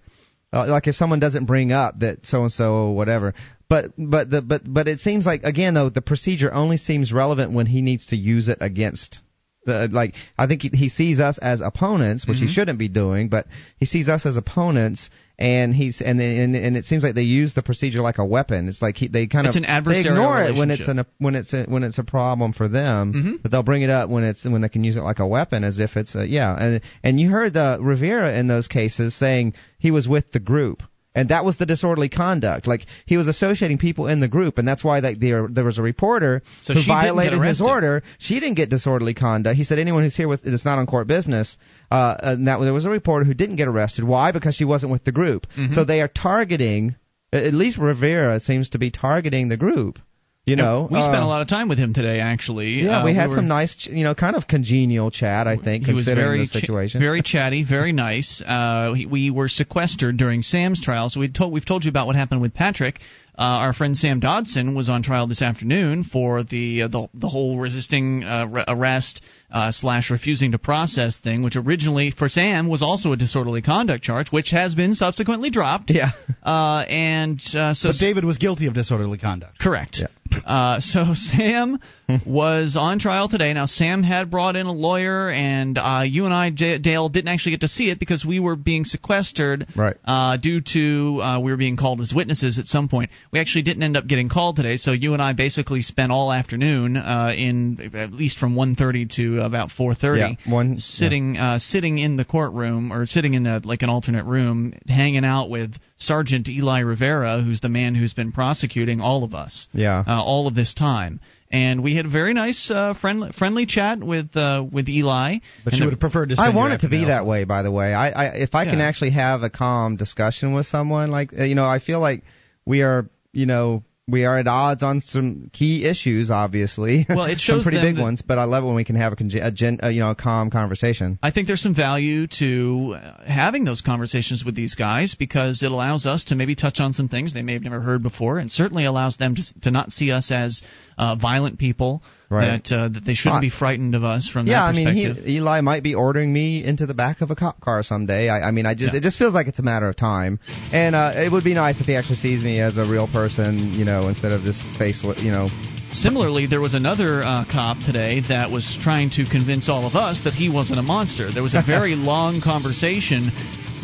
uh, 0.54 0.68
like 0.68 0.88
if 0.88 0.96
someone 0.96 1.20
doesn't 1.20 1.46
bring 1.46 1.72
up 1.72 2.00
that 2.02 2.26
so 2.26 2.44
and 2.44 2.52
so 2.52 2.74
or 2.76 2.96
whatever, 2.96 3.34
but 3.68 3.92
but 3.98 4.30
the 4.30 4.42
but 4.42 4.62
but 4.72 4.88
it 4.88 5.00
seems 5.00 5.26
like 5.26 5.42
again 5.44 5.74
though 5.74 5.90
the 5.90 6.02
procedure 6.02 6.54
only 6.54 6.78
seems 6.78 7.12
relevant 7.12 7.52
when 7.52 7.66
he 7.66 7.82
needs 7.82 8.06
to 8.08 8.16
use 8.16 8.48
it 8.48 8.60
against. 8.62 9.20
The, 9.66 9.90
like 9.92 10.14
I 10.38 10.46
think 10.46 10.62
he, 10.62 10.70
he 10.70 10.90
sees 10.90 11.20
us 11.20 11.40
as 11.40 11.60
opponents, 11.62 12.28
which 12.28 12.38
Mhm. 12.38 12.42
he 12.42 12.48
shouldn't 12.48 12.78
be 12.78 12.88
doing, 12.90 13.30
but 13.30 13.48
he 13.80 13.88
sees 13.88 14.08
us 14.08 14.24
as 14.28 14.38
opponents, 14.38 15.10
and 15.38 15.76
he's 15.76 16.02
and 16.02 16.20
and, 16.22 16.56
and 16.56 16.78
it 16.78 16.86
seems 16.86 17.04
like 17.04 17.16
they 17.16 17.24
use 17.24 17.54
the 17.54 17.62
procedure 17.62 18.02
like 18.02 18.18
a 18.18 18.26
weapon. 18.26 18.68
It's 18.70 18.82
like 18.82 18.96
he, 18.98 19.08
they 19.08 19.28
kind 19.28 19.48
It's 19.48 19.56
of 19.56 19.64
they 19.86 20.00
ignore 20.00 20.42
it 20.44 20.56
when 20.56 20.72
it's 20.72 20.88
an 20.88 21.06
when 21.18 21.36
it's 21.36 21.54
a, 21.54 21.64
when 21.64 21.84
it's 21.84 21.98
a 21.98 22.04
problem 22.04 22.54
for 22.54 22.68
them, 22.68 23.14
Mhm. 23.14 23.42
but 23.42 23.52
they'll 23.52 23.64
bring 23.64 23.82
it 23.82 23.90
up 23.90 24.10
when 24.10 24.24
it's 24.24 24.46
when 24.46 24.62
they 24.62 24.70
can 24.70 24.84
use 24.84 24.98
it 24.98 25.02
like 25.02 25.20
a 25.20 25.28
weapon, 25.28 25.64
as 25.64 25.80
if 25.80 25.98
it's 25.98 26.16
a 26.16 26.26
yeah. 26.28 26.56
And 26.56 26.82
and 27.04 27.20
you 27.20 27.30
heard 27.30 27.54
the 27.54 27.78
Rivera 27.82 28.38
in 28.38 28.48
those 28.48 28.68
cases 28.68 29.16
saying 29.16 29.54
he 29.78 29.92
was 29.92 30.08
with 30.08 30.32
the 30.32 30.40
group. 30.40 30.84
And 31.16 31.30
that 31.30 31.46
was 31.46 31.58
the 31.58 31.66
disorderly 31.66 32.10
conduct. 32.10 32.68
Like 32.68 32.86
he 33.06 33.16
was 33.16 33.28
associating 33.28 33.78
people 33.78 34.08
in 34.08 34.20
the 34.20 34.28
group, 34.28 34.58
and 34.58 34.68
that's 34.68 34.84
why 34.84 35.00
like, 35.00 35.20
there 35.20 35.48
there 35.50 35.64
was 35.64 35.78
a 35.78 35.82
reporter 35.82 36.44
So 36.62 36.74
who 36.74 36.82
she 36.82 36.88
didn't 36.88 37.00
get 37.00 37.04
violated 37.06 37.42
his 37.42 37.62
order. 37.62 38.04
She 38.20 38.40
didn't 38.42 38.56
get 38.56 38.70
disorderly 38.70 39.14
conduct. 39.14 39.56
He 39.56 39.64
said 39.64 39.80
anyone 39.80 40.04
who's 40.04 40.16
here 40.16 40.28
with 40.28 40.46
it's 40.46 40.66
not 40.66 40.78
on 40.78 40.86
court 40.88 41.08
business. 41.08 41.58
Uh, 41.90 42.16
and 42.22 42.48
that 42.48 42.60
there 42.60 42.74
was 42.74 42.86
a 42.86 42.90
reporter 42.90 43.24
who 43.24 43.34
didn't 43.34 43.56
get 43.56 43.68
arrested. 43.68 44.04
Why? 44.04 44.32
Because 44.34 44.56
she 44.56 44.66
wasn't 44.66 44.92
with 44.92 45.06
the 45.06 45.12
group. 45.14 45.48
Mhm. 45.56 45.74
So 45.74 45.86
they 45.86 46.02
are 46.02 46.10
targeting. 46.10 46.96
At 47.32 47.54
least 47.54 47.78
Rivera 47.78 48.40
seems 48.40 48.70
to 48.72 48.78
be 48.78 48.92
targeting 48.92 49.50
the 49.50 49.58
group. 49.58 50.00
You 50.46 50.56
know, 50.56 50.88
we 50.92 51.02
spent 51.02 51.16
uh, 51.16 51.24
a 51.24 51.26
lot 51.26 51.42
of 51.42 51.48
time 51.48 51.70
with 51.70 51.80
him 51.80 51.96
today, 51.96 52.20
actually. 52.20 52.84
yeah, 52.84 53.00
Uh, 53.02 53.06
we 53.06 53.16
had 53.16 53.30
were- 53.30 53.36
some 53.36 53.48
nice, 53.48 53.74
ch- 53.74 53.88
you 53.88 54.04
know, 54.04 54.14
kind 54.14 54.36
of 54.36 54.48
congenial 54.48 55.10
chat. 55.10 55.48
I 55.48 55.58
think, 55.58 55.86
considering 55.86 56.24
very 56.24 56.40
the 56.42 56.46
situation. 56.46 57.02
ch- 57.02 57.04
very 57.04 57.22
chatty, 57.24 57.64
very 57.64 57.92
nice. 57.94 58.44
Uh, 58.46 58.94
he, 58.94 59.08
we 59.08 59.32
were 59.32 59.50
sequestered 59.50 60.18
during 60.18 60.44
Sam's 60.44 60.82
trial, 60.82 61.10
so 61.10 61.20
we 61.20 61.30
told 61.30 61.52
we've 61.52 61.66
told 61.66 61.84
you 61.84 61.90
about 61.90 62.06
what 62.06 62.16
happened 62.16 62.42
with 62.42 62.54
Patrick. 62.54 63.00
Uh, 63.38 63.42
our 63.68 63.74
friend 63.74 63.98
Sam 63.98 64.20
Dodson 64.20 64.76
was 64.76 64.88
on 64.88 65.02
trial 65.04 65.26
this 65.28 65.42
afternoon 65.42 66.04
for 66.04 66.44
the 66.44 66.84
uh, 66.84 66.88
the, 66.90 67.08
the 67.16 67.28
whole 67.28 67.58
resisting 67.60 68.24
uh, 68.24 68.46
re- 68.48 68.64
arrest 68.68 69.22
uh, 69.52 69.72
slash 69.72 70.10
refusing 70.10 70.52
to 70.52 70.58
process 70.58 71.20
thing, 71.20 71.42
which 71.42 71.56
originally 71.56 72.12
for 72.12 72.30
Sam 72.30 72.68
was 72.68 72.82
also 72.82 73.12
a 73.12 73.18
disorderly 73.18 73.62
conduct 73.62 74.04
charge, 74.04 74.32
which 74.32 74.52
has 74.52 74.76
been 74.76 74.96
subsequently 74.96 75.50
dropped. 75.50 75.92
Yeah. 75.92 76.12
Uh, 76.46 76.86
and 76.88 77.42
uh, 77.56 77.74
so 77.74 77.90
But 77.90 77.96
David 77.98 78.24
was 78.24 78.38
guilty 78.38 78.68
of 78.68 78.76
disorderly 78.76 79.18
conduct. 79.18 79.58
Correct. 79.58 80.00
Uh, 80.46 80.80
so 80.80 81.06
Sam 81.16 81.80
was 82.26 82.76
on 82.78 83.00
trial 83.00 83.30
today. 83.30 83.54
Now 83.54 83.66
Sam 83.66 84.04
had 84.04 84.30
brought 84.30 84.56
in 84.56 84.66
a 84.66 84.72
lawyer, 84.72 85.30
and 85.30 85.78
uh, 85.78 86.04
you 86.06 86.26
and 86.26 86.34
I, 86.34 86.50
J- 86.52 86.78
Dale, 86.78 87.10
didn't 87.10 87.30
actually 87.30 87.54
get 87.54 87.62
to 87.62 87.68
see 87.68 87.90
it 87.90 88.00
because 88.00 88.26
we 88.26 88.40
were 88.40 88.56
being 88.56 88.86
sequestered 88.86 89.68
right. 89.76 89.96
uh, 90.06 90.38
due 90.38 90.62
to 90.74 91.22
uh, 91.22 91.40
we 91.40 91.52
were 91.52 91.58
being 91.58 91.78
called 91.78 92.02
as 92.02 92.14
witnesses 92.14 92.60
at 92.60 92.66
some 92.66 92.90
point. 92.90 93.12
We 93.32 93.40
actually 93.40 93.64
didn't 93.64 93.84
end 93.84 93.98
up 93.98 94.08
getting 94.08 94.30
called 94.30 94.56
today, 94.56 94.78
so 94.78 94.92
you 94.92 95.14
and 95.14 95.22
I 95.22 95.34
basically 95.34 95.82
spent 95.82 96.12
all 96.12 96.32
afternoon 96.32 96.98
uh, 96.98 97.34
in 97.36 97.92
at 97.96 98.12
least 98.12 98.38
from 98.38 98.56
1:30 98.56 99.10
to 99.16 99.35
about 99.42 99.70
4:30, 99.70 100.18
yeah, 100.18 100.52
one, 100.52 100.78
sitting 100.78 101.36
yeah. 101.36 101.54
uh, 101.54 101.60
sitting 101.60 101.98
in 101.98 102.16
the 102.16 102.26
courtroom 102.26 102.92
or 102.92 103.06
sitting 103.06 103.34
in 103.34 103.46
a, 103.46 103.62
like 103.64 103.82
an 103.82 103.90
alternate 103.90 104.26
room, 104.26 104.74
hanging 104.88 105.26
out 105.26 105.50
with 105.50 105.74
Sergeant 105.98 106.48
Eli 106.48 106.80
Rivera, 106.80 107.42
who's 107.42 107.60
the 107.60 107.70
man 107.70 107.96
who's 107.96 108.14
been 108.14 108.32
prosecuting 108.32 109.02
all 109.02 109.24
of 109.24 109.34
us, 109.34 109.68
yeah, 109.74 110.04
uh, 110.08 110.24
all 110.24 110.48
of 110.48 110.56
this 110.56 110.74
time. 110.74 111.20
And 111.52 111.84
we 111.84 111.96
had 111.96 112.06
a 112.06 112.10
very 112.10 112.34
nice, 112.34 112.70
uh, 112.70 112.96
friendly, 113.00 113.32
friendly 113.32 113.66
chat 113.66 114.04
with 114.04 114.36
uh, 114.36 114.66
with 114.70 114.90
Eli. 114.90 115.38
But 115.64 115.74
you 115.74 115.86
would 115.86 115.94
have 115.94 116.00
preferred 116.00 116.30
to. 116.30 116.36
I 116.38 116.54
want 116.54 116.74
it 116.74 116.82
to 116.82 116.90
be 116.90 117.06
that 117.06 117.26
way. 117.26 117.44
By 117.44 117.62
the 117.62 117.72
way, 117.72 117.94
I, 117.94 118.10
I 118.10 118.26
if 118.36 118.56
I 118.56 118.64
Yeah. 118.64 118.72
can 118.72 118.82
actually 118.82 119.12
have 119.12 119.44
a 119.44 119.50
calm 119.50 119.96
discussion 119.96 120.54
with 120.54 120.66
someone, 120.66 121.12
like 121.12 121.32
uh, 121.38 121.44
you 121.44 121.56
know, 121.56 121.66
I 121.66 121.80
feel 121.80 122.00
like 122.00 122.24
we 122.66 122.82
are, 122.82 123.08
you 123.32 123.46
know, 123.46 123.84
we 124.08 124.24
are 124.24 124.38
at 124.38 124.48
odds 124.48 124.84
on 124.84 125.02
some 125.02 125.50
key 125.52 125.84
issues, 125.84 126.30
obviously. 126.30 127.08
Well, 127.10 127.26
it 127.26 127.40
shows 127.40 127.64
some 127.64 127.72
pretty 127.72 127.82
big 127.82 128.00
ones, 128.00 128.22
but 128.22 128.38
I 128.38 128.44
love 128.44 128.64
it 128.64 128.68
when 128.68 128.76
we 128.76 128.84
can 128.84 128.96
have 128.98 129.14
a, 129.14 129.16
conge- 129.16 129.40
a, 129.42 129.52
gen- 129.52 129.80
uh, 129.82 129.88
you 129.88 130.02
know, 130.02 130.12
a 130.12 130.16
calm 130.16 130.52
conversation. 130.52 131.18
I 131.24 131.32
think 131.32 131.48
there's 131.48 131.62
some 131.62 131.74
value 131.74 132.28
to 132.40 132.98
having 133.26 133.64
those 133.64 133.82
conversations 133.82 134.46
with 134.46 134.56
these 134.56 134.76
guys 134.76 135.16
because 135.16 135.64
it 135.64 135.72
allows 135.72 136.06
us 136.06 136.26
to 136.26 136.36
maybe 136.36 136.56
touch 136.56 136.80
on 136.80 136.94
some 136.94 137.10
things 137.10 137.34
they 137.34 137.42
may 137.42 137.54
have 137.54 137.64
never 137.64 137.82
heard 137.82 138.04
before, 138.04 138.38
and 138.38 138.52
certainly 138.52 138.86
allows 138.86 139.18
them 139.18 139.36
to, 139.36 139.60
to 139.62 139.72
not 139.72 139.92
see 139.92 140.12
us 140.12 140.32
as 140.32 140.62
uh, 140.98 141.16
violent 141.20 141.60
people 141.60 142.02
Right. 142.28 142.64
that 142.64 142.76
uh, 142.76 142.88
that 142.90 143.06
they 143.06 143.14
shouldn't 143.14 143.42
be 143.42 143.52
frightened 143.52 143.94
of 143.94 144.04
us 144.04 144.28
from 144.28 144.48
yeah, 144.48 144.62
that 144.62 144.70
I 144.70 144.72
mean, 144.74 144.88
perspective. 144.88 145.26
he, 145.26 145.36
Eli 145.38 145.62
might 145.62 145.84
be 145.84 145.94
ordering 145.94 146.34
me 146.34 146.64
into 146.66 146.88
the 146.88 146.96
back 146.96 147.22
of 147.22 147.30
a 147.30 147.36
cop 147.36 147.62
car 147.62 147.84
someday. 147.84 148.30
I, 148.30 148.48
I 148.48 148.52
mean, 148.52 148.66
I 148.66 148.74
just 148.74 148.94
Yeah. 148.94 148.98
it 148.98 149.04
just 149.04 149.20
feels 149.20 149.36
like 149.36 149.46
it's 149.48 149.60
a 149.60 149.64
matter 149.64 149.88
of 149.88 149.96
time, 149.96 150.40
and 150.74 150.96
uh, 150.96 151.14
it 151.16 151.32
would 151.32 151.44
be 151.44 151.54
nice 151.54 151.80
if 151.82 151.86
he 151.86 151.94
actually 151.96 152.16
sees 152.16 152.44
me 152.44 152.60
as 152.60 152.78
a 152.78 152.82
real 152.84 153.08
person, 153.08 153.74
you 153.74 153.86
know, 153.86 154.08
instead 154.08 154.32
of 154.32 154.42
this 154.44 154.64
face, 154.80 155.06
you 155.18 155.30
know. 155.30 155.50
Similarly, 155.94 156.48
there 156.48 156.62
was 156.62 156.74
another 156.74 157.22
uh, 157.24 157.46
cop 157.50 157.78
today 157.86 158.22
that 158.28 158.50
was 158.50 158.76
trying 158.82 159.12
to 159.12 159.26
convince 159.30 159.70
all 159.70 159.86
of 159.86 159.94
us 159.94 160.24
that 160.24 160.34
he 160.34 160.50
wasn't 160.50 160.80
a 160.80 160.84
monster. 160.84 161.32
There 161.32 161.44
was 161.44 161.54
a 161.54 161.62
very 161.62 161.94
long 162.12 162.42
conversation 162.42 163.30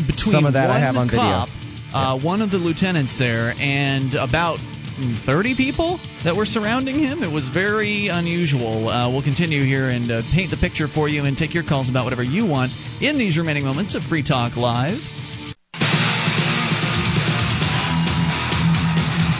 between 0.08 0.34
Some 0.34 0.46
of 0.46 0.54
that 0.54 0.72
I 0.72 0.80
have 0.80 0.96
on 0.96 1.08
video. 1.08 1.22
cop, 1.22 1.50
uh, 1.94 2.20
one 2.20 2.42
of 2.42 2.50
the 2.50 2.58
lieutenants 2.58 3.20
there, 3.20 3.54
and 3.60 4.16
about 4.16 4.58
30 5.26 5.56
people 5.56 6.00
that 6.24 6.36
were 6.36 6.46
surrounding 6.46 7.00
him. 7.00 7.24
It 7.24 7.32
was 7.32 7.48
very 7.50 8.08
unusual. 8.08 8.88
Uh, 8.88 9.10
we'll 9.12 9.24
continue 9.24 9.64
here 9.64 9.90
and 9.90 10.12
uh, 10.12 10.22
paint 10.34 10.52
the 10.52 10.58
picture 10.58 10.88
for 10.88 11.10
you 11.10 11.26
and 11.26 11.38
take 11.38 11.54
your 11.54 11.64
calls 11.64 11.90
about 11.90 12.04
whatever 12.04 12.24
you 12.24 12.46
want 12.46 12.72
in 13.02 13.18
these 13.18 13.38
remaining 13.38 13.66
moments 13.66 13.96
of 13.96 14.04
Free 14.04 14.24
Talk 14.24 14.56
Live. 14.56 14.98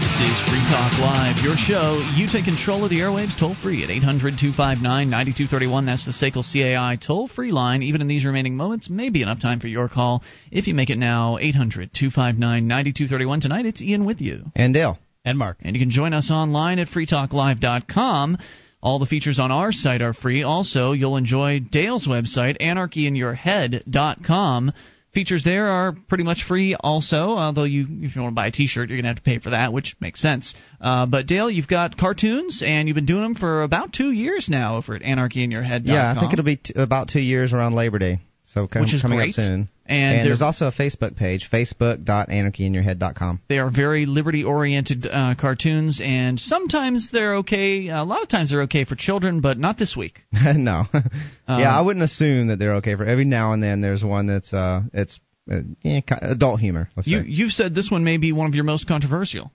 This 0.02 0.16
is 0.18 0.38
Free 0.50 0.66
Talk 0.66 0.98
Live, 0.98 1.38
your 1.46 1.56
show. 1.58 2.02
You 2.16 2.28
take 2.32 2.46
control 2.46 2.84
of 2.84 2.90
the 2.90 3.00
airwaves 3.00 3.38
toll 3.38 3.56
free 3.62 3.84
at 3.84 3.90
800 3.90 4.42
259 4.42 4.82
9231. 4.82 5.86
That's 5.86 6.06
the 6.06 6.12
SACL 6.12 6.42
CAI 6.42 6.98
toll 6.98 7.28
free 7.28 7.52
line. 7.52 7.84
Even 7.84 8.02
in 8.02 8.08
these 8.08 8.26
remaining 8.26 8.56
moments, 8.56 8.90
maybe 8.90 9.22
enough 9.22 9.40
time 9.40 9.60
for 9.60 9.68
your 9.68 9.90
call. 9.90 10.24
If 10.52 10.68
you 10.68 10.74
make 10.74 10.90
it 10.90 10.98
now, 10.98 11.38
800 11.38 11.94
259 11.94 12.68
9231. 12.68 13.42
Tonight, 13.42 13.66
it's 13.66 13.82
Ian 13.82 14.06
with 14.06 14.22
you. 14.22 14.46
And 14.56 14.74
Dale. 14.74 14.98
And 15.24 15.38
Mark. 15.38 15.58
And 15.62 15.76
you 15.76 15.82
can 15.82 15.92
join 15.92 16.14
us 16.14 16.32
online 16.32 16.80
at 16.80 16.88
freetalklive.com. 16.88 18.38
All 18.82 18.98
the 18.98 19.06
features 19.06 19.40
on 19.40 19.52
our 19.52 19.72
site 19.72 20.02
are 20.02 20.14
free. 20.14 20.42
Also, 20.44 20.94
you'll 20.94 21.18
enjoy 21.18 21.60
Dale's 21.60 22.08
website, 22.08 22.60
anarchyinyourhead.com. 22.60 24.74
Features 25.14 25.44
there 25.44 25.68
are 25.68 25.94
pretty 26.08 26.24
much 26.24 26.46
free 26.48 26.74
also, 26.74 27.18
although 27.18 27.66
you 27.66 27.86
if 28.00 28.16
you 28.16 28.22
want 28.22 28.32
to 28.32 28.36
buy 28.36 28.48
a 28.48 28.52
t-shirt, 28.52 28.88
you're 28.88 28.98
going 28.98 29.04
to 29.04 29.10
have 29.10 29.18
to 29.18 29.24
pay 29.24 29.40
for 29.40 29.50
that, 29.50 29.74
which 29.74 29.94
makes 30.00 30.22
sense. 30.22 30.54
Uh, 30.80 31.06
but 31.06 31.28
Dale, 31.28 31.52
you've 31.52 31.68
got 31.68 31.98
cartoons, 31.98 32.64
and 32.66 32.88
you've 32.88 32.96
been 32.96 33.06
doing 33.06 33.24
them 33.24 33.36
for 33.36 33.64
about 33.64 33.92
two 33.92 34.12
years 34.12 34.48
now 34.50 34.78
over 34.78 34.96
at 34.96 35.02
anarchyinyourhead.com. 35.02 35.86
Yeah, 35.86 36.14
I 36.16 36.20
think 36.20 36.32
it'll 36.32 36.46
be 36.46 36.56
t- 36.56 36.74
about 36.78 37.10
two 37.10 37.20
years 37.20 37.52
around 37.52 37.76
Labor 37.76 38.00
Day. 38.00 38.20
So 38.44 38.68
com- 38.68 38.82
Which 38.82 38.94
is 38.94 39.02
coming 39.02 39.18
great. 39.20 39.30
up 39.30 39.36
soon. 39.36 39.70
And 39.86 40.18
And, 40.20 40.28
there's 40.28 40.42
also 40.42 40.68
a 40.68 40.72
Facebook 40.72 41.16
page, 41.16 41.50
facebook.anarchyinyourhead.com. 41.52 43.42
They 43.50 43.60
are 43.60 43.70
very 43.70 44.06
liberty 44.06 44.44
oriented 44.44 45.06
uh, 45.06 45.36
cartoons, 45.40 46.02
and 46.04 46.40
sometimes 46.40 47.10
they're 47.12 47.36
okay. 47.38 47.88
A 47.90 48.04
lot 48.04 48.22
of 48.22 48.30
times 48.30 48.50
they're 48.50 48.64
okay 48.64 48.86
for 48.86 48.96
children, 48.96 49.42
but 49.42 49.58
not 49.58 49.78
this 49.78 49.96
week. 49.96 50.20
no. 50.32 50.86
Um, 50.94 51.04
yeah, 51.48 51.78
I 51.78 51.82
wouldn't 51.82 52.04
assume 52.04 52.48
that 52.48 52.60
they're 52.60 52.76
okay 52.76 52.96
for 52.96 53.06
every 53.06 53.26
now 53.26 53.54
and 53.54 53.62
then 53.62 53.82
there's 53.82 54.04
one 54.04 54.28
that's 54.28 54.54
uh 54.54 54.82
it's 54.94 55.20
uh, 55.52 55.60
yeah, 55.82 56.02
adult 56.22 56.60
humor, 56.60 56.90
let's 56.96 57.08
You 57.08 57.22
say. 57.22 57.26
you've 57.28 57.52
said 57.52 57.74
this 57.76 57.90
one 57.92 58.04
may 58.04 58.18
be 58.18 58.32
one 58.32 58.48
of 58.48 58.56
your 58.56 58.64
most 58.64 58.88
controversial. 58.88 59.52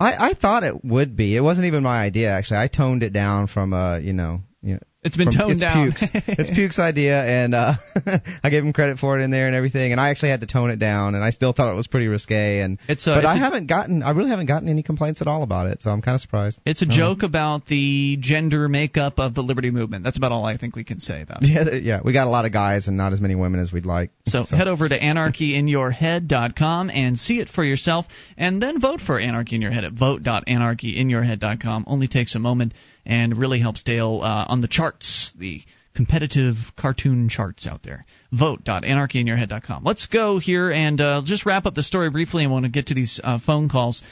I 0.00 0.30
I 0.30 0.34
thought 0.34 0.62
it 0.64 0.84
would 0.84 1.16
be. 1.16 1.36
It 1.36 1.40
wasn't 1.40 1.66
even 1.66 1.82
my 1.82 1.98
idea 2.00 2.30
actually. 2.30 2.58
I 2.58 2.68
toned 2.68 3.02
it 3.02 3.12
down 3.12 3.46
from 3.46 3.72
uh, 3.72 3.98
you 3.98 4.12
know, 4.12 4.40
you 4.62 4.74
know 4.74 4.80
It's 5.08 5.16
been 5.16 5.30
from- 5.32 5.36
toned 5.40 5.52
it's 5.52 5.60
down. 5.60 5.92
Puke's. 5.92 6.04
it's 6.38 6.50
Puke's 6.54 6.78
idea, 6.78 7.22
and 7.24 7.54
uh, 7.54 7.72
I 8.44 8.50
gave 8.50 8.62
him 8.62 8.72
credit 8.72 8.98
for 8.98 9.18
it 9.18 9.22
in 9.22 9.30
there 9.30 9.46
and 9.46 9.56
everything. 9.56 9.92
And 9.92 10.00
I 10.00 10.10
actually 10.10 10.28
had 10.30 10.40
to 10.42 10.46
tone 10.46 10.70
it 10.70 10.78
down, 10.78 11.14
and 11.14 11.24
I 11.24 11.30
still 11.30 11.52
thought 11.52 11.70
it 11.72 11.76
was 11.76 11.86
pretty 11.86 12.06
risque. 12.08 12.60
And 12.60 12.78
It's 12.88 13.06
a- 13.06 13.10
but 13.10 13.18
it's 13.18 13.26
I 13.26 13.36
a- 13.36 13.38
haven't 13.38 13.66
gotten, 13.66 14.02
I 14.02 14.10
really 14.10 14.30
haven't 14.30 14.46
gotten 14.46 14.68
any 14.68 14.82
complaints 14.82 15.20
at 15.20 15.26
all 15.26 15.42
about 15.42 15.66
it, 15.66 15.80
so 15.82 15.90
I'm 15.90 16.02
kind 16.02 16.14
of 16.14 16.20
surprised. 16.20 16.60
It's 16.66 16.82
a 16.82 16.86
Uh, 16.86 16.90
joke 16.96 17.22
about 17.22 17.66
the 17.66 18.16
gender 18.20 18.68
makeup 18.68 19.18
of 19.18 19.34
the 19.34 19.42
liberty 19.42 19.70
movement. 19.70 20.04
That's 20.04 20.16
about 20.18 20.30
all 20.32 20.44
I 20.44 20.56
think 20.58 20.76
we 20.76 20.84
can 20.84 21.00
say 21.00 21.22
about 21.22 21.42
it. 21.42 21.48
Yeah, 21.58 21.74
yeah, 21.74 22.00
we 22.04 22.12
got 22.12 22.26
a 22.26 22.30
lot 22.30 22.44
of 22.44 22.52
guys 22.52 22.86
and 22.88 22.96
not 22.96 23.12
as 23.12 23.20
many 23.20 23.34
women 23.34 23.58
as 23.60 23.72
we'd 23.72 23.86
like. 23.86 24.10
So, 24.26 24.44
head 24.44 24.68
over 24.68 24.88
to 24.88 24.98
anarchyinyourhead.com 24.98 26.90
and 26.90 27.18
see 27.18 27.40
it 27.40 27.48
for 27.48 27.64
yourself, 27.64 28.06
and 28.36 28.62
then 28.62 28.80
vote 28.80 29.00
for 29.00 29.18
Anarchy 29.18 29.56
in 29.56 29.62
Your 29.62 29.70
Head 29.70 29.84
at 29.84 29.92
vote.anarchyinyourhead.com. 29.94 31.84
Only 31.86 32.08
takes 32.08 32.34
a 32.34 32.38
moment 32.38 32.74
and 33.08 33.36
really 33.36 33.58
helps 33.58 33.82
Dale 33.82 34.20
uh, 34.22 34.44
on 34.48 34.60
the 34.60 34.68
charts, 34.68 35.32
the 35.36 35.62
competitive 35.96 36.54
cartoon 36.76 37.28
charts 37.28 37.66
out 37.66 37.82
there. 37.82 38.04
Vote.anarchyinyourhead.com. 38.30 39.82
Let's 39.82 40.06
go 40.06 40.38
here 40.38 40.70
and 40.70 41.00
uh, 41.00 41.22
just 41.24 41.46
wrap 41.46 41.66
up 41.66 41.74
the 41.74 41.82
story 41.82 42.10
briefly. 42.10 42.44
I 42.44 42.48
want 42.48 42.66
to 42.66 42.70
get 42.70 42.88
to 42.88 42.94
these 42.94 43.18
uh, 43.24 43.38
phone 43.44 43.68
calls. 43.68 44.04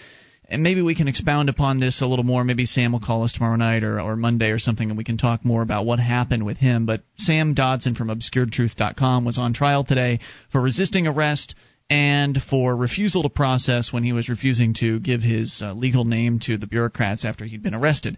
And 0.49 0.63
maybe 0.63 0.81
we 0.81 0.95
can 0.95 1.09
expound 1.09 1.49
upon 1.49 1.79
this 1.79 2.01
a 2.01 2.07
little 2.07 2.25
more. 2.25 2.43
Maybe 2.45 2.67
Sam 2.67 2.93
will 2.93 3.01
call 3.01 3.25
us 3.25 3.33
tomorrow 3.33 3.57
night 3.57 3.85
or, 3.85 4.01
or 4.01 4.17
Monday 4.17 4.51
or 4.51 4.59
something, 4.59 4.89
and 4.89 4.97
we 4.97 5.05
can 5.05 5.19
talk 5.19 5.45
more 5.45 5.61
about 5.61 5.87
what 5.87 5.99
happened 5.99 6.47
with 6.47 6.57
him. 6.57 6.87
But 6.87 7.03
Sam 7.17 7.55
Dodson 7.55 7.97
from 7.97 8.09
ObscuredTruth.com 8.09 9.25
was 9.25 9.39
on 9.39 9.55
trial 9.55 9.85
today 9.85 10.21
for 10.51 10.63
resisting 10.63 11.07
arrest 11.07 11.57
and 11.91 12.39
for 12.49 12.77
refusal 12.77 13.25
to 13.25 13.29
process 13.29 13.93
when 13.93 14.05
he 14.05 14.13
was 14.13 14.29
refusing 14.29 14.75
to 14.75 15.01
give 15.01 15.21
his 15.21 15.61
uh, 15.63 15.73
legal 15.73 16.05
name 16.05 16.39
to 16.41 16.57
the 16.59 16.67
bureaucrats 16.67 17.25
after 17.25 17.45
he'd 17.45 17.63
been 17.63 17.75
arrested. 17.75 18.17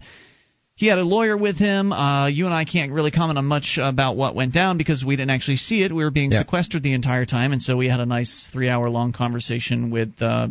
He 0.79 0.87
had 0.87 0.97
a 0.97 1.03
lawyer 1.03 1.35
with 1.35 1.57
him. 1.57 1.91
Uh, 1.91 2.27
you 2.27 2.45
and 2.45 2.53
I 2.53 2.63
can't 2.63 2.93
really 2.93 3.11
comment 3.11 3.37
on 3.37 3.43
much 3.43 3.77
about 3.81 4.15
what 4.15 4.33
went 4.33 4.53
down 4.53 4.77
because 4.77 5.03
we 5.03 5.17
didn't 5.17 5.31
actually 5.31 5.57
see 5.57 5.83
it. 5.83 5.91
We 5.91 6.05
were 6.05 6.09
being 6.09 6.31
Yeah. 6.31 6.39
sequestered 6.39 6.83
the 6.83 6.93
entire 6.93 7.25
time, 7.25 7.51
and 7.51 7.61
so 7.61 7.75
we 7.75 7.89
had 7.89 7.99
a 7.99 8.05
nice 8.05 8.47
three-hour-long 8.53 9.11
conversation 9.11 9.89
with 9.91 10.13
uh, 10.21 10.47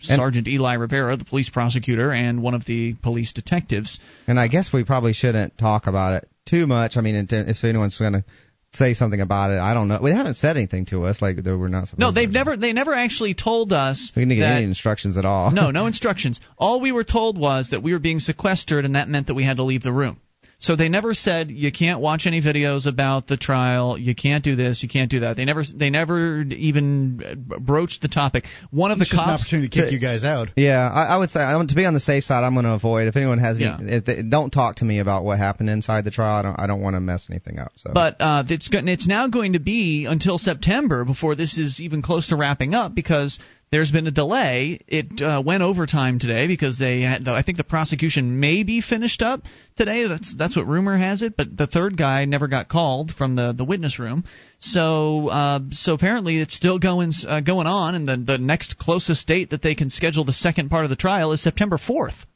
Sergeant 0.00 0.48
Eli 0.48 0.74
Rivera, 0.74 1.16
the 1.16 1.24
police 1.24 1.48
prosecutor, 1.48 2.10
and 2.10 2.42
one 2.42 2.54
of 2.54 2.64
the 2.64 2.94
police 3.02 3.32
detectives. 3.32 4.00
And 4.26 4.40
I 4.40 4.48
guess 4.48 4.72
we 4.72 4.82
probably 4.82 5.12
shouldn't 5.12 5.56
talk 5.58 5.86
about 5.86 6.14
it 6.14 6.28
too 6.44 6.66
much. 6.66 6.96
I 6.96 7.00
mean, 7.00 7.28
if 7.30 7.62
anyone's 7.62 7.96
going 8.00 8.14
to 8.14 8.24
say 8.74 8.94
something 8.94 9.20
about 9.20 9.50
it, 9.50 9.58
I 9.58 9.74
don't 9.74 9.88
know. 9.88 9.98
They 10.02 10.14
haven't 10.14 10.34
said 10.34 10.56
anything 10.56 10.86
to 10.86 11.04
us 11.04 11.20
like 11.20 11.36
we're 11.44 11.68
not 11.68 11.88
supposed. 11.88 12.00
No, 12.00 12.10
they've 12.10 12.30
never 12.30 12.56
they 12.56 12.72
never 12.72 12.94
actually 12.94 13.34
told 13.34 13.72
us 13.72 14.12
We 14.16 14.22
didn't 14.22 14.38
get 14.38 14.52
any 14.52 14.64
instructions 14.64 15.16
at 15.16 15.24
all. 15.24 15.50
no, 15.50 15.70
no 15.70 15.86
instructions. 15.86 16.40
All 16.56 16.80
we 16.80 16.92
were 16.92 17.04
told 17.04 17.38
was 17.38 17.70
that 17.70 17.82
we 17.82 17.92
were 17.92 17.98
being 17.98 18.18
sequestered, 18.18 18.84
and 18.84 18.94
that 18.94 19.08
meant 19.08 19.26
that 19.26 19.34
we 19.34 19.44
had 19.44 19.58
to 19.58 19.62
leave 19.62 19.82
the 19.82 19.92
room. 19.92 20.20
So 20.62 20.76
they 20.76 20.88
never 20.88 21.12
said 21.12 21.50
you 21.50 21.72
can't 21.72 22.00
watch 22.00 22.24
any 22.26 22.40
videos 22.40 22.86
about 22.86 23.26
the 23.26 23.36
trial, 23.36 23.98
you 23.98 24.14
can't 24.14 24.44
do 24.44 24.54
this, 24.54 24.82
you 24.82 24.88
can't 24.88 25.10
do 25.10 25.20
that. 25.20 25.36
They 25.36 25.44
never 25.44 25.64
they 25.74 25.90
never 25.90 26.42
even 26.42 27.44
broached 27.60 28.00
the 28.00 28.06
topic. 28.06 28.44
One 28.70 28.92
of 28.92 28.98
the 28.98 29.02
It's 29.02 29.10
just 29.10 29.20
an 29.20 29.28
cops 29.28 29.42
opportunity 29.42 29.68
to 29.68 29.82
kick 29.82 29.92
you 29.92 29.98
guys 29.98 30.22
out. 30.22 30.50
Yeah, 30.56 30.88
I, 30.88 31.14
I 31.14 31.16
would 31.16 31.30
say 31.30 31.40
I 31.40 31.56
want 31.56 31.70
to 31.70 31.74
be 31.74 31.84
on 31.84 31.94
the 31.94 32.00
safe 32.00 32.22
side. 32.22 32.44
I'm 32.44 32.54
going 32.54 32.64
to 32.64 32.74
avoid 32.74 33.08
if 33.08 33.16
anyone 33.16 33.38
has 33.38 33.56
any. 33.56 33.66
Yeah. 33.66 33.78
If 33.80 34.04
they, 34.04 34.22
don't 34.22 34.50
talk 34.50 34.76
to 34.76 34.84
me 34.84 35.00
about 35.00 35.24
what 35.24 35.38
happened 35.38 35.68
inside 35.68 36.04
the 36.04 36.12
trial. 36.12 36.38
I 36.38 36.42
don't. 36.42 36.60
I 36.60 36.66
don't 36.68 36.80
want 36.80 36.94
to 36.94 37.00
mess 37.00 37.26
anything 37.28 37.58
up. 37.58 37.72
So. 37.74 37.90
But 37.92 38.16
uh, 38.20 38.44
it's 38.48 38.68
go- 38.68 38.82
it's 38.84 39.08
now 39.08 39.26
going 39.26 39.54
to 39.54 39.60
be 39.60 40.06
until 40.06 40.38
September 40.38 41.04
before 41.04 41.34
this 41.34 41.58
is 41.58 41.80
even 41.80 42.02
close 42.02 42.28
to 42.28 42.36
wrapping 42.36 42.72
up 42.72 42.94
because 42.94 43.40
there's 43.72 43.90
been 43.90 44.06
a 44.06 44.12
delay. 44.12 44.80
It 44.86 45.22
uh, 45.22 45.42
went 45.44 45.62
overtime 45.62 46.18
today 46.18 46.46
because 46.46 46.78
they 46.78 47.00
had. 47.00 47.26
I 47.26 47.42
think 47.42 47.56
the 47.56 47.64
prosecution 47.64 48.38
may 48.38 48.64
be 48.64 48.82
finished 48.82 49.22
up 49.22 49.42
today. 49.76 50.06
That's 50.06 50.36
that's 50.36 50.54
what 50.54 50.66
rumor 50.66 50.98
has 50.98 51.22
it. 51.22 51.38
But 51.38 51.56
the 51.56 51.66
third 51.66 51.96
guy 51.96 52.26
never 52.26 52.48
got 52.48 52.68
called 52.68 53.12
from 53.12 53.34
the, 53.34 53.52
the 53.52 53.64
witness 53.64 53.98
room. 53.98 54.24
So 54.58 55.28
uh, 55.28 55.60
so 55.70 55.94
apparently 55.94 56.38
it's 56.38 56.54
still 56.54 56.78
going 56.78 57.12
uh, 57.26 57.40
going 57.40 57.66
on, 57.66 57.94
and 57.94 58.06
the 58.06 58.18
the 58.18 58.38
next 58.38 58.78
closest 58.78 59.26
date 59.26 59.50
that 59.50 59.62
they 59.62 59.74
can 59.74 59.88
schedule 59.88 60.26
the 60.26 60.34
second 60.34 60.68
part 60.68 60.84
of 60.84 60.90
the 60.90 60.96
trial 60.96 61.32
is 61.32 61.42
September 61.42 61.78
4th. 61.78 62.26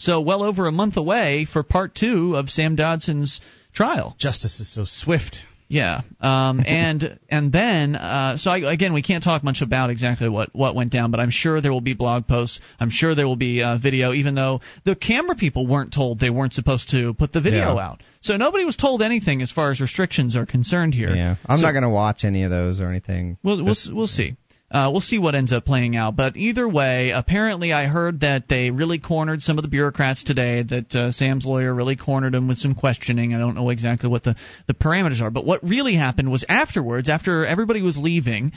So 0.00 0.22
well 0.22 0.42
over 0.42 0.66
a 0.66 0.72
month 0.72 0.96
away 0.96 1.46
for 1.52 1.62
part 1.62 1.94
two 1.94 2.34
of 2.34 2.48
Sam 2.48 2.76
Dodson's 2.76 3.42
trial. 3.74 4.16
Justice 4.18 4.58
is 4.58 4.72
so 4.72 4.86
swift. 4.86 5.40
Yeah, 5.70 6.00
um, 6.20 6.60
and 6.66 7.18
and 7.28 7.52
then 7.52 7.94
uh, 7.94 8.36
so 8.38 8.50
I, 8.50 8.72
again 8.72 8.92
we 8.94 9.02
can't 9.02 9.22
talk 9.22 9.44
much 9.44 9.60
about 9.60 9.90
exactly 9.90 10.28
what 10.28 10.54
what 10.54 10.74
went 10.74 10.90
down, 10.92 11.10
but 11.10 11.20
I'm 11.20 11.30
sure 11.30 11.60
there 11.60 11.72
will 11.72 11.82
be 11.82 11.94
blog 11.94 12.26
posts. 12.26 12.60
I'm 12.80 12.90
sure 12.90 13.14
there 13.14 13.26
will 13.26 13.36
be 13.36 13.62
uh, 13.62 13.76
video, 13.78 14.12
even 14.14 14.34
though 14.34 14.60
the 14.84 14.94
camera 14.96 15.36
people 15.36 15.66
weren't 15.66 15.92
told 15.92 16.20
they 16.20 16.30
weren't 16.30 16.54
supposed 16.54 16.90
to 16.90 17.12
put 17.14 17.32
the 17.32 17.40
video 17.42 17.74
Yeah. 17.76 17.86
out. 17.86 18.02
So 18.20 18.36
nobody 18.36 18.64
was 18.64 18.76
told 18.76 19.02
anything 19.02 19.42
as 19.42 19.50
far 19.52 19.70
as 19.70 19.80
restrictions 19.80 20.34
are 20.36 20.46
concerned 20.46 20.94
here. 20.94 21.14
Yeah, 21.14 21.36
I'm 21.46 21.58
So- 21.58 21.66
not 21.66 21.72
going 21.72 21.82
to 21.84 21.90
watch 21.90 22.24
any 22.24 22.44
of 22.44 22.50
those 22.50 22.80
or 22.80 22.88
anything. 22.88 23.36
We'll 23.42 23.62
we'll 23.62 23.76
we'll 23.92 24.06
see. 24.06 24.36
Uh, 24.70 24.90
we'll 24.92 25.00
see 25.00 25.18
what 25.18 25.34
ends 25.34 25.50
up 25.50 25.64
playing 25.64 25.96
out. 25.96 26.14
But 26.14 26.36
either 26.36 26.68
way, 26.68 27.10
apparently 27.10 27.72
I 27.72 27.86
heard 27.86 28.20
that 28.20 28.48
they 28.48 28.70
really 28.70 28.98
cornered 28.98 29.40
some 29.40 29.56
of 29.56 29.62
the 29.62 29.70
bureaucrats 29.70 30.24
today. 30.24 30.62
That 30.62 30.94
uh, 30.94 31.12
Sam's 31.12 31.46
lawyer 31.46 31.72
really 31.72 31.96
cornered 31.96 32.34
him 32.34 32.48
with 32.48 32.58
some 32.58 32.74
questioning. 32.74 33.34
I 33.34 33.38
don't 33.38 33.54
know 33.54 33.70
exactly 33.70 34.10
what 34.10 34.24
the 34.24 34.36
the 34.66 34.74
parameters 34.74 35.22
are. 35.22 35.30
But 35.30 35.46
what 35.46 35.64
really 35.64 35.94
happened 35.94 36.30
was 36.30 36.44
afterwards, 36.48 37.08
after 37.08 37.46
everybody 37.46 37.80
was 37.80 37.96
leaving, 37.96 38.52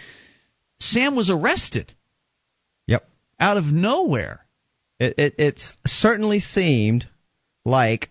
Sam 0.79 1.15
was 1.15 1.29
arrested. 1.29 1.93
Yep. 2.87 3.07
Out 3.39 3.55
of 3.55 3.65
nowhere. 3.65 4.45
It, 4.99 5.17
it 5.17 5.35
it's 5.37 5.73
certainly 5.85 6.41
seemed 6.41 7.07
like 7.63 8.09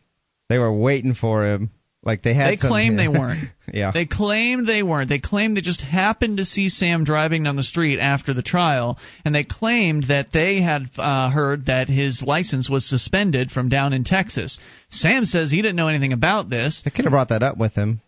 they 0.48 0.58
were 0.58 0.72
waiting 0.72 1.14
for 1.14 1.44
him. 1.44 1.70
Like 2.02 2.22
they 2.22 2.32
had. 2.32 2.52
They 2.52 2.56
claim 2.56 2.96
they 2.96 3.08
weren't. 3.08 3.44
yeah. 3.72 3.90
They 3.92 4.06
claimed 4.06 4.66
they 4.66 4.82
weren't. 4.82 5.10
They 5.10 5.18
claimed 5.18 5.56
they 5.56 5.60
just 5.60 5.82
happened 5.82 6.38
to 6.38 6.46
see 6.46 6.70
Sam 6.70 7.04
driving 7.04 7.42
down 7.42 7.56
the 7.56 7.62
street 7.62 7.98
after 7.98 8.32
the 8.32 8.42
trial, 8.42 8.98
and 9.24 9.34
they 9.34 9.44
claimed 9.44 10.04
that 10.04 10.32
they 10.32 10.62
had 10.62 10.84
uh, 10.96 11.30
heard 11.30 11.66
that 11.66 11.88
his 11.88 12.22
license 12.26 12.70
was 12.70 12.88
suspended 12.88 13.50
from 13.50 13.68
down 13.68 13.92
in 13.92 14.04
Texas. 14.04 14.58
Sam 14.88 15.26
says 15.26 15.50
he 15.50 15.60
didn't 15.60 15.76
know 15.76 15.88
anything 15.88 16.14
about 16.14 16.48
this. 16.48 16.80
They 16.82 16.90
could 16.90 17.04
have 17.04 17.12
brought 17.12 17.28
that 17.28 17.42
up 17.42 17.58
with 17.58 17.74
him. 17.74 18.00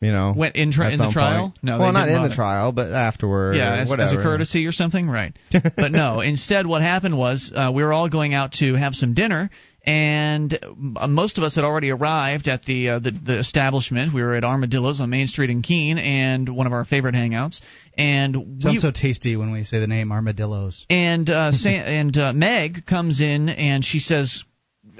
You 0.00 0.10
know. 0.10 0.34
Went 0.36 0.56
in, 0.56 0.72
tri- 0.72 0.92
in 0.92 0.98
the 0.98 1.10
trial? 1.12 1.50
point. 1.50 1.58
No, 1.62 1.78
Well, 1.78 1.92
not 1.92 2.08
in 2.08 2.14
the 2.14 2.20
bother. 2.22 2.34
trial, 2.34 2.72
but 2.72 2.92
afterward. 2.92 3.54
Yeah, 3.54 3.74
as, 3.74 3.92
as 3.92 4.12
a 4.12 4.16
courtesy 4.16 4.66
or 4.66 4.72
something, 4.72 5.08
right? 5.08 5.32
but 5.76 5.92
no. 5.92 6.20
Instead, 6.20 6.66
what 6.66 6.82
happened 6.82 7.16
was 7.16 7.52
uh, 7.54 7.70
we 7.72 7.84
were 7.84 7.92
all 7.92 8.08
going 8.08 8.34
out 8.34 8.52
to 8.54 8.74
have 8.74 8.94
some 8.94 9.14
dinner, 9.14 9.50
and 9.84 10.58
uh, 10.96 11.06
most 11.08 11.38
of 11.38 11.44
us 11.44 11.54
had 11.56 11.64
already 11.64 11.90
arrived 11.90 12.48
at 12.48 12.64
the, 12.64 12.88
uh, 12.90 12.98
the 12.98 13.10
the 13.10 13.38
establishment. 13.38 14.14
We 14.14 14.22
were 14.22 14.34
at 14.34 14.44
Armadillos 14.44 15.00
on 15.00 15.10
Main 15.10 15.26
Street 15.26 15.50
in 15.50 15.62
Keene, 15.62 15.98
and 15.98 16.48
one 16.48 16.66
of 16.66 16.72
our 16.72 16.84
favorite 16.84 17.14
hangouts. 17.14 17.60
And 17.96 18.34
Sounds 18.60 18.64
we, 18.64 18.78
so 18.78 18.90
tasty 18.90 19.36
when 19.36 19.52
we 19.52 19.64
say 19.64 19.80
the 19.80 19.86
name 19.86 20.12
armadillos. 20.12 20.86
and 20.88 21.28
uh, 21.28 21.52
Sam, 21.52 21.72
and 21.86 22.16
uh, 22.16 22.32
Meg 22.32 22.86
comes 22.86 23.20
in 23.20 23.48
and 23.48 23.84
she 23.84 23.98
says, 24.00 24.44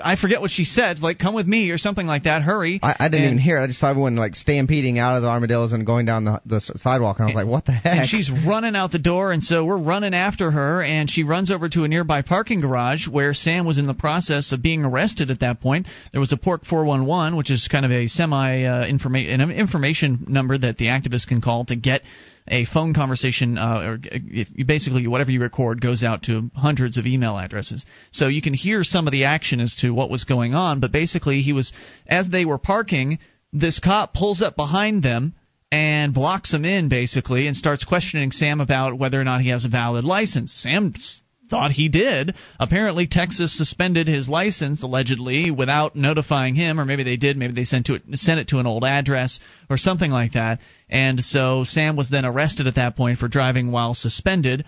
"I 0.02 0.16
forget 0.16 0.40
what 0.40 0.50
she 0.50 0.64
said. 0.64 1.00
Like, 1.00 1.18
come 1.18 1.34
with 1.34 1.46
me 1.46 1.70
or 1.70 1.78
something 1.78 2.06
like 2.06 2.24
that. 2.24 2.42
Hurry." 2.42 2.78
I, 2.82 2.96
I 2.98 3.08
didn't 3.08 3.24
And- 3.24 3.32
even 3.34 3.38
hear 3.38 3.58
it. 3.60 3.64
I 3.64 3.66
just 3.66 3.80
saw 3.80 3.90
everyone 3.90 4.16
like 4.16 4.34
stampeding 4.34 4.98
out 4.98 5.16
of 5.16 5.22
the 5.22 5.28
armadillos 5.28 5.72
and 5.72 5.84
going 5.84 6.06
down 6.06 6.24
the, 6.24 6.40
the 6.46 6.60
sidewalk, 6.60 7.18
and 7.18 7.24
I 7.24 7.26
was 7.26 7.34
like, 7.34 7.46
"What 7.46 7.66
the 7.66 7.72
heck?" 7.72 7.98
And 7.98 8.08
she's 8.08 8.30
running 8.30 8.76
out 8.76 8.92
the 8.92 8.98
door, 8.98 9.32
and 9.32 9.42
so 9.42 9.64
we're 9.64 9.78
running 9.78 10.14
after 10.14 10.50
her, 10.50 10.82
and 10.82 11.10
she 11.10 11.24
runs 11.24 11.50
over 11.50 11.68
to 11.68 11.84
a 11.84 11.88
nearby 11.88 12.22
parking 12.22 12.60
garage 12.60 13.08
where 13.08 13.34
Sam 13.34 13.66
was 13.66 13.78
in 13.78 13.86
the 13.86 13.94
process 13.94 14.52
of 14.52 14.62
being 14.62 14.84
arrested 14.84 15.30
at 15.30 15.40
that 15.40 15.60
point. 15.60 15.86
There 16.12 16.20
was 16.20 16.32
a 16.32 16.36
Pork 16.36 16.64
411, 16.64 17.36
which 17.36 17.50
is 17.50 17.68
kind 17.70 17.84
of 17.84 17.90
a 17.90 18.06
semi 18.06 18.64
uh, 18.64 18.86
informa- 18.86 19.32
an 19.32 19.50
information 19.50 20.26
number 20.28 20.56
that 20.58 20.78
the 20.78 20.86
activists 20.86 21.26
can 21.26 21.40
call 21.40 21.64
to 21.66 21.76
get 21.76 22.02
a 22.48 22.64
phone 22.64 22.94
conversation, 22.94 23.56
uh, 23.56 23.82
or 23.84 23.98
you 24.12 24.64
basically 24.64 25.06
whatever 25.06 25.30
you 25.30 25.40
record 25.40 25.80
goes 25.80 26.02
out 26.02 26.24
to 26.24 26.50
hundreds 26.54 26.96
of 26.96 27.06
email 27.06 27.38
addresses. 27.38 27.86
So 28.10 28.26
you 28.26 28.42
can 28.42 28.54
hear 28.54 28.84
some 28.84 29.06
of 29.06 29.12
the 29.12 29.24
action 29.24 29.60
as 29.60 29.76
to 29.76 29.90
what 29.90 30.10
was 30.10 30.24
going 30.24 30.54
on. 30.54 30.80
But 30.80 30.92
basically, 30.92 31.42
he 31.42 31.52
was 31.52 31.72
as 32.06 32.28
they 32.28 32.44
were 32.44 32.58
parking, 32.58 33.18
this 33.52 33.78
cop 33.78 34.14
pulls 34.14 34.42
up 34.42 34.56
behind 34.56 35.02
them 35.02 35.34
and 35.70 36.12
blocks 36.12 36.52
him 36.52 36.64
in 36.64 36.88
basically 36.88 37.46
and 37.46 37.56
starts 37.56 37.84
questioning 37.84 38.30
Sam 38.30 38.60
about 38.60 38.98
whether 38.98 39.20
or 39.20 39.24
not 39.24 39.40
he 39.40 39.50
has 39.50 39.64
a 39.64 39.68
valid 39.68 40.04
license. 40.04 40.52
Sam 40.52 40.92
thought 41.48 41.70
he 41.70 41.88
did. 41.88 42.34
Apparently 42.58 43.06
Texas 43.06 43.56
suspended 43.56 44.08
his 44.08 44.28
license 44.28 44.82
allegedly 44.82 45.50
without 45.50 45.94
notifying 45.94 46.54
him 46.54 46.80
or 46.80 46.84
maybe 46.84 47.04
they 47.04 47.16
did, 47.16 47.36
maybe 47.36 47.52
they 47.52 47.64
sent 47.64 47.86
to 47.86 47.94
it 47.94 48.02
sent 48.14 48.40
it 48.40 48.48
to 48.48 48.58
an 48.58 48.66
old 48.66 48.84
address 48.84 49.38
or 49.68 49.76
something 49.76 50.10
like 50.10 50.32
that. 50.32 50.60
And 50.92 51.24
so 51.24 51.64
Sam 51.64 51.96
was 51.96 52.10
then 52.10 52.24
arrested 52.24 52.68
at 52.68 52.76
that 52.76 52.94
point 52.94 53.18
for 53.18 53.26
driving 53.26 53.72
while 53.72 53.94
suspended 53.94 54.64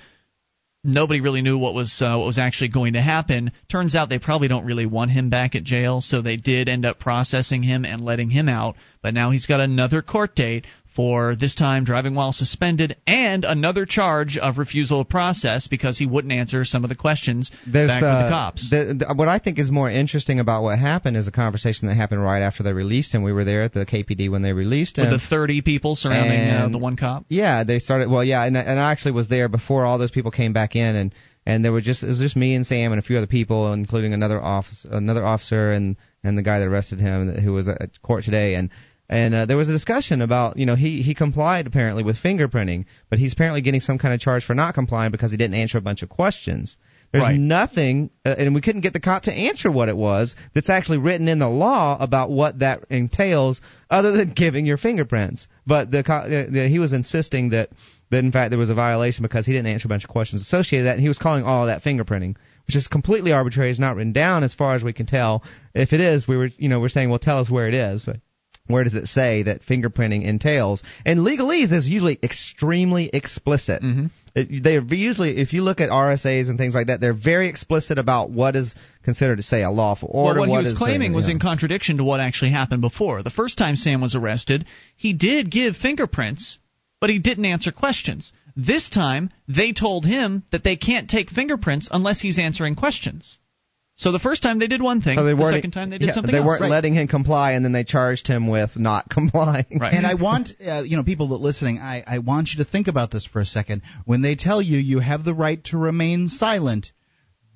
nobody 0.84 1.20
really 1.20 1.42
knew 1.42 1.56
what 1.58 1.74
was 1.74 2.00
uh, 2.02 2.16
what 2.16 2.26
was 2.26 2.38
actually 2.38 2.68
going 2.68 2.92
to 2.92 3.00
happen. 3.00 3.50
Turns 3.70 3.94
out 3.94 4.08
they 4.08 4.18
probably 4.18 4.48
don't 4.48 4.66
really 4.66 4.86
want 4.86 5.10
him 5.10 5.30
back 5.30 5.54
at 5.54 5.64
jail, 5.64 6.00
so 6.00 6.20
they 6.20 6.36
did 6.36 6.68
end 6.68 6.84
up 6.84 7.00
processing 7.00 7.62
him 7.62 7.84
and 7.84 8.04
letting 8.04 8.30
him 8.30 8.48
out. 8.48 8.76
But 9.02 9.14
now 9.14 9.30
he's 9.30 9.46
got 9.46 9.60
another 9.60 10.02
court 10.02 10.34
date 10.34 10.66
for 10.94 11.34
this 11.34 11.54
time 11.54 11.84
driving 11.84 12.14
while 12.14 12.32
suspended 12.32 12.96
and 13.06 13.44
another 13.44 13.84
charge 13.84 14.38
of 14.38 14.58
refusal 14.58 15.00
of 15.00 15.08
process 15.08 15.66
because 15.66 15.98
he 15.98 16.06
wouldn't 16.06 16.32
answer 16.32 16.64
some 16.64 16.84
of 16.84 16.88
the 16.88 16.94
questions 16.94 17.50
There's, 17.66 17.88
back 17.88 18.02
uh, 18.02 18.24
the 18.24 18.28
cops. 18.30 18.70
The, 18.70 19.04
the, 19.06 19.14
what 19.14 19.28
I 19.28 19.38
think 19.38 19.58
is 19.58 19.70
more 19.70 19.90
interesting 19.90 20.38
about 20.38 20.62
what 20.62 20.78
happened 20.78 21.16
is 21.16 21.26
a 21.26 21.32
conversation 21.32 21.88
that 21.88 21.94
happened 21.94 22.22
right 22.22 22.42
after 22.42 22.62
they 22.62 22.72
released 22.72 23.14
him. 23.14 23.22
We 23.22 23.32
were 23.32 23.44
there 23.44 23.62
at 23.62 23.72
the 23.72 23.84
KPD 23.84 24.30
when 24.30 24.42
they 24.42 24.52
released 24.52 24.98
him. 24.98 25.10
with 25.10 25.20
the 25.20 25.26
30 25.26 25.62
people 25.62 25.96
surrounding 25.96 26.50
uh, 26.50 26.68
the 26.68 26.78
one 26.78 26.96
cop. 26.96 27.24
Yeah, 27.28 27.64
they 27.64 27.78
started. 27.78 28.08
Well, 28.08 28.24
yeah, 28.24 28.44
and 28.44 28.56
and 28.56 28.80
I 28.80 28.92
actually 28.92 29.12
was 29.12 29.28
there 29.28 29.48
before 29.48 29.84
all 29.84 29.98
those 29.98 30.10
people 30.10 30.30
came 30.30 30.52
back 30.52 30.76
in, 30.76 30.96
and 30.96 31.14
and 31.46 31.64
there 31.64 31.72
were 31.72 31.80
just 31.80 32.02
it 32.02 32.06
was 32.06 32.18
just 32.18 32.36
me 32.36 32.54
and 32.54 32.66
Sam 32.66 32.92
and 32.92 32.98
a 32.98 33.02
few 33.02 33.16
other 33.16 33.26
people, 33.26 33.72
including 33.72 34.14
another 34.14 34.40
office, 34.40 34.86
another 34.88 35.24
officer, 35.24 35.72
and 35.72 35.96
and 36.22 36.38
the 36.38 36.42
guy 36.42 36.60
that 36.60 36.66
arrested 36.66 37.00
him 37.00 37.34
who 37.40 37.52
was 37.52 37.68
at 37.68 38.00
court 38.02 38.24
today, 38.24 38.54
and. 38.54 38.70
And 39.14 39.32
uh, 39.32 39.46
there 39.46 39.56
was 39.56 39.68
a 39.68 39.72
discussion 39.72 40.22
about, 40.22 40.56
you 40.56 40.66
know, 40.66 40.74
he, 40.74 41.00
he 41.02 41.14
complied 41.14 41.68
apparently 41.68 42.02
with 42.02 42.16
fingerprinting, 42.20 42.86
but 43.10 43.20
he's 43.20 43.32
apparently 43.32 43.60
getting 43.62 43.80
some 43.80 43.96
kind 43.96 44.12
of 44.12 44.18
charge 44.18 44.44
for 44.44 44.54
not 44.54 44.74
complying 44.74 45.12
because 45.12 45.30
he 45.30 45.36
didn't 45.36 45.54
answer 45.54 45.78
a 45.78 45.80
bunch 45.80 46.02
of 46.02 46.08
questions. 46.08 46.76
There's 47.12 47.22
Right. 47.22 47.38
nothing, 47.38 48.10
uh, 48.26 48.34
and 48.36 48.56
we 48.56 48.60
couldn't 48.60 48.80
get 48.80 48.92
the 48.92 48.98
cop 48.98 49.22
to 49.24 49.32
answer 49.32 49.70
what 49.70 49.88
it 49.88 49.96
was 49.96 50.34
that's 50.52 50.68
actually 50.68 50.98
written 50.98 51.28
in 51.28 51.38
the 51.38 51.48
law 51.48 51.96
about 52.00 52.28
what 52.30 52.58
that 52.58 52.86
entails, 52.90 53.60
other 53.88 54.10
than 54.10 54.30
giving 54.34 54.66
your 54.66 54.78
fingerprints. 54.78 55.46
But 55.64 55.92
the, 55.92 56.02
co- 56.02 56.14
uh, 56.14 56.46
the 56.50 56.66
he 56.68 56.80
was 56.80 56.92
insisting 56.92 57.50
that 57.50 57.68
that 58.10 58.18
in 58.18 58.32
fact 58.32 58.50
there 58.50 58.58
was 58.58 58.70
a 58.70 58.74
violation 58.74 59.22
because 59.22 59.46
he 59.46 59.52
didn't 59.52 59.68
answer 59.68 59.86
a 59.86 59.90
bunch 59.90 60.02
of 60.02 60.10
questions 60.10 60.42
associated 60.42 60.82
with 60.82 60.90
that, 60.90 60.94
and 60.94 61.02
he 61.02 61.08
was 61.08 61.18
calling 61.18 61.44
all 61.44 61.62
of 61.62 61.68
that 61.68 61.84
fingerprinting, 61.88 62.34
which 62.66 62.74
is 62.74 62.88
completely 62.88 63.30
arbitrary. 63.30 63.70
It's 63.70 63.78
not 63.78 63.94
written 63.94 64.12
down 64.12 64.42
as 64.42 64.54
far 64.54 64.74
as 64.74 64.82
we 64.82 64.92
can 64.92 65.06
tell. 65.06 65.44
If 65.72 65.92
it 65.92 66.00
is, 66.00 66.26
we 66.26 66.36
were 66.36 66.48
you 66.58 66.68
know 66.68 66.80
we're 66.80 66.88
saying, 66.88 67.10
well, 67.10 67.20
tell 67.20 67.38
us 67.38 67.48
where 67.48 67.68
it 67.68 67.74
is. 67.74 68.08
Where 68.66 68.82
does 68.82 68.94
it 68.94 69.08
say 69.08 69.42
that 69.42 69.62
fingerprinting 69.62 70.24
entails? 70.24 70.82
And 71.04 71.20
legalese 71.20 71.70
is 71.70 71.86
usually 71.86 72.18
extremely 72.22 73.10
explicit. 73.12 73.82
Mm-hmm. 73.82 74.06
It, 74.34 74.62
they're 74.62 74.82
usually, 74.82 75.36
if 75.36 75.52
you 75.52 75.60
look 75.60 75.80
at 75.82 75.90
RSAs 75.90 76.48
and 76.48 76.56
things 76.56 76.74
like 76.74 76.86
that, 76.86 76.98
they're 76.98 77.12
very 77.12 77.48
explicit 77.48 77.98
about 77.98 78.30
what 78.30 78.56
is 78.56 78.74
considered 79.02 79.36
to 79.36 79.42
say 79.42 79.62
a 79.62 79.70
lawful 79.70 80.08
order. 80.10 80.40
well, 80.40 80.48
what, 80.48 80.54
he 80.54 80.58
was 80.60 80.72
is, 80.72 80.78
claiming 80.78 81.12
was 81.12 81.26
know. 81.26 81.32
in 81.32 81.40
contradiction 81.40 81.98
to 81.98 82.04
what 82.04 82.20
actually 82.20 82.52
happened 82.52 82.80
before. 82.80 83.22
The 83.22 83.30
first 83.30 83.58
time 83.58 83.76
Sam 83.76 84.00
was 84.00 84.14
arrested, 84.14 84.64
he 84.96 85.12
did 85.12 85.50
give 85.50 85.76
fingerprints, 85.76 86.58
but 87.02 87.10
he 87.10 87.18
didn't 87.18 87.44
answer 87.44 87.70
questions. 87.70 88.32
This 88.56 88.88
time, 88.88 89.30
they 89.46 89.72
told 89.72 90.06
him 90.06 90.42
that 90.52 90.64
they 90.64 90.76
can't 90.76 91.10
take 91.10 91.28
fingerprints 91.28 91.90
unless 91.92 92.20
he's 92.20 92.38
answering 92.38 92.76
questions. 92.76 93.38
So 93.96 94.10
the 94.10 94.18
first 94.18 94.42
time 94.42 94.58
they 94.58 94.66
did 94.66 94.82
one 94.82 95.00
thing, 95.02 95.16
So 95.16 95.22
they 95.24 95.30
the 95.30 95.36
weren't- 95.36 95.54
second 95.54 95.70
time 95.70 95.90
they 95.90 95.98
did 95.98 96.06
yeah, 96.08 96.12
something 96.14 96.32
They 96.32 96.38
else. 96.38 96.46
weren't 96.60 96.68
letting 96.68 96.94
him 96.94 97.06
comply, 97.06 97.52
and 97.52 97.64
then 97.64 97.70
they 97.72 97.84
charged 97.84 98.26
him 98.26 98.48
with 98.48 98.76
not 98.76 99.08
complying. 99.10 99.78
Right. 99.80 99.94
And 99.94 100.04
I 100.04 100.14
want 100.14 100.50
uh, 100.66 100.82
you 100.84 100.96
know 100.96 101.04
people 101.04 101.28
that 101.28 101.36
listening. 101.36 101.78
I, 101.78 102.02
I 102.04 102.18
want 102.18 102.50
you 102.52 102.64
to 102.64 102.68
think 102.68 102.88
about 102.88 103.10
this 103.12 103.24
for 103.24 103.40
a 103.40 103.46
second. 103.46 103.82
When 104.04 104.20
they 104.20 104.34
tell 104.34 104.60
you 104.60 104.78
you 104.78 104.98
have 104.98 105.24
the 105.24 105.32
right 105.34 105.62
to 105.66 105.78
remain 105.78 106.26
silent, 106.26 106.90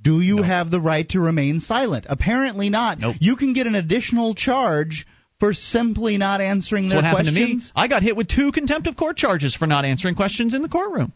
do 0.00 0.20
you 0.20 0.42
have 0.42 0.70
the 0.70 0.80
right 0.80 1.08
to 1.10 1.18
remain 1.20 1.58
silent? 1.58 2.06
Apparently 2.08 2.70
not. 2.70 3.00
Nope. 3.00 3.16
You 3.18 3.34
can 3.34 3.52
get 3.52 3.66
an 3.66 3.74
additional 3.74 4.34
charge 4.36 5.06
for 5.40 5.52
simply 5.52 6.18
not 6.18 6.40
answering 6.40 6.84
That's 6.88 6.94
their 6.94 7.02
what 7.02 7.24
happened 7.26 7.36
to 7.36 7.46
me. 7.46 7.60
I 7.74 7.88
got 7.88 8.02
hit 8.04 8.16
with 8.16 8.28
two 8.28 8.52
contempt 8.52 8.86
of 8.86 8.96
court 8.96 9.16
charges 9.16 9.56
for 9.56 9.66
not 9.66 9.84
answering 9.84 10.14
questions 10.14 10.54
in 10.54 10.62
the 10.62 10.68
courtroom. 10.68 11.12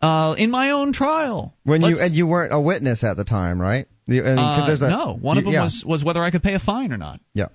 Uh, 0.00 0.34
in 0.38 0.50
my 0.50 0.70
own 0.70 0.92
trial. 0.92 1.54
When 1.64 1.82
you 1.82 1.88
Let's- 1.88 2.00
and 2.00 2.14
you 2.14 2.26
weren't 2.26 2.52
a 2.54 2.60
witness 2.60 3.02
at 3.04 3.16
the 3.18 3.24
time, 3.24 3.60
right? 3.60 3.86
You, 4.08 4.24
and, 4.24 4.38
'cause 4.38 4.64
Uh, 4.64 4.66
there's 4.66 4.82
a, 4.82 4.88
no, 4.88 5.16
one 5.20 5.36
of 5.38 5.44
them 5.44 5.52
yeah, 5.52 5.62
was 5.64 5.84
was 5.86 6.02
whether 6.02 6.22
I 6.22 6.30
could 6.30 6.42
pay 6.42 6.54
a 6.54 6.58
fine 6.58 6.92
or 6.92 6.96
not. 6.96 7.20
Yeah. 7.34 7.48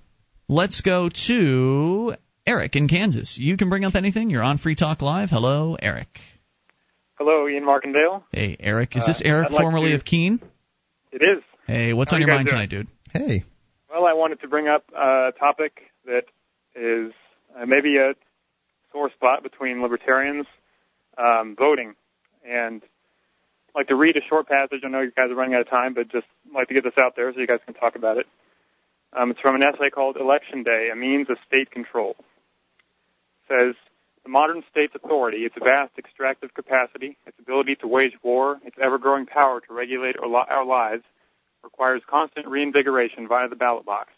Let's 0.48 0.80
go 0.82 1.08
to 1.26 2.14
Eric 2.46 2.76
in 2.76 2.86
Kansas. 2.88 3.36
You 3.38 3.56
can 3.56 3.68
bring 3.68 3.84
up 3.84 3.94
anything. 3.96 4.30
You're 4.30 4.42
on 4.42 4.58
Free 4.58 4.74
Talk 4.76 5.02
Live. 5.02 5.30
Hello, 5.30 5.76
Eric. 5.80 6.20
Hello, 7.16 7.48
Ian 7.48 7.64
Mark 7.64 7.84
and 7.84 7.94
Dale. 7.94 8.24
Hey, 8.32 8.56
Eric. 8.60 8.96
Is 8.96 9.04
this 9.06 9.20
Uh, 9.20 9.28
Eric, 9.28 9.50
like 9.50 9.62
formerly 9.62 9.90
to- 9.90 9.94
of 9.96 10.04
Keene? 10.04 10.40
It 11.12 11.22
is. 11.22 11.42
Hey, 11.66 11.92
what's 11.92 12.10
How 12.10 12.16
on 12.16 12.20
you 12.20 12.26
your 12.26 12.34
mind 12.36 12.46
doing? 12.46 12.56
tonight, 12.56 12.70
dude? 12.70 12.86
Hey. 13.12 13.44
Well, 13.90 14.06
I 14.06 14.12
wanted 14.12 14.40
to 14.42 14.48
bring 14.48 14.68
up 14.68 14.84
a 14.94 15.32
topic 15.38 15.90
that 16.06 16.26
is 16.76 17.12
uh, 17.56 17.66
maybe 17.66 17.96
a 17.98 18.14
sore 18.92 19.10
spot 19.10 19.42
between 19.42 19.80
libertarians, 19.80 20.46
um, 21.16 21.56
voting. 21.56 21.94
And 22.46 22.82
like 23.74 23.88
to 23.88 23.96
read 23.96 24.16
a 24.16 24.22
short 24.22 24.48
passage. 24.48 24.82
I 24.84 24.88
know 24.88 25.00
you 25.00 25.10
guys 25.10 25.30
are 25.30 25.34
running 25.34 25.54
out 25.54 25.62
of 25.62 25.68
time, 25.68 25.94
but 25.94 26.08
just 26.08 26.26
like 26.54 26.68
to 26.68 26.74
get 26.74 26.84
this 26.84 26.98
out 26.98 27.16
there 27.16 27.32
so 27.32 27.40
you 27.40 27.46
guys 27.46 27.60
can 27.64 27.74
talk 27.74 27.96
about 27.96 28.18
it. 28.18 28.26
Um, 29.12 29.30
it's 29.30 29.40
from 29.40 29.54
an 29.54 29.62
essay 29.62 29.90
called 29.90 30.16
Election 30.16 30.62
Day, 30.62 30.90
a 30.90 30.96
Means 30.96 31.30
of 31.30 31.38
State 31.46 31.70
Control. 31.70 32.16
It 32.18 33.48
says, 33.48 33.74
the 34.24 34.30
modern 34.30 34.62
state's 34.70 34.94
authority, 34.94 35.44
its 35.44 35.54
vast 35.62 35.98
extractive 35.98 36.54
capacity, 36.54 37.18
its 37.26 37.38
ability 37.38 37.76
to 37.76 37.86
wage 37.86 38.14
war, 38.22 38.58
its 38.64 38.76
ever-growing 38.80 39.26
power 39.26 39.60
to 39.60 39.74
regulate 39.74 40.16
our 40.18 40.64
lives, 40.64 41.04
requires 41.62 42.02
constant 42.08 42.46
reinvigoration 42.46 43.28
via 43.28 43.48
the 43.48 43.56
ballot 43.56 43.84
box. 43.84 44.12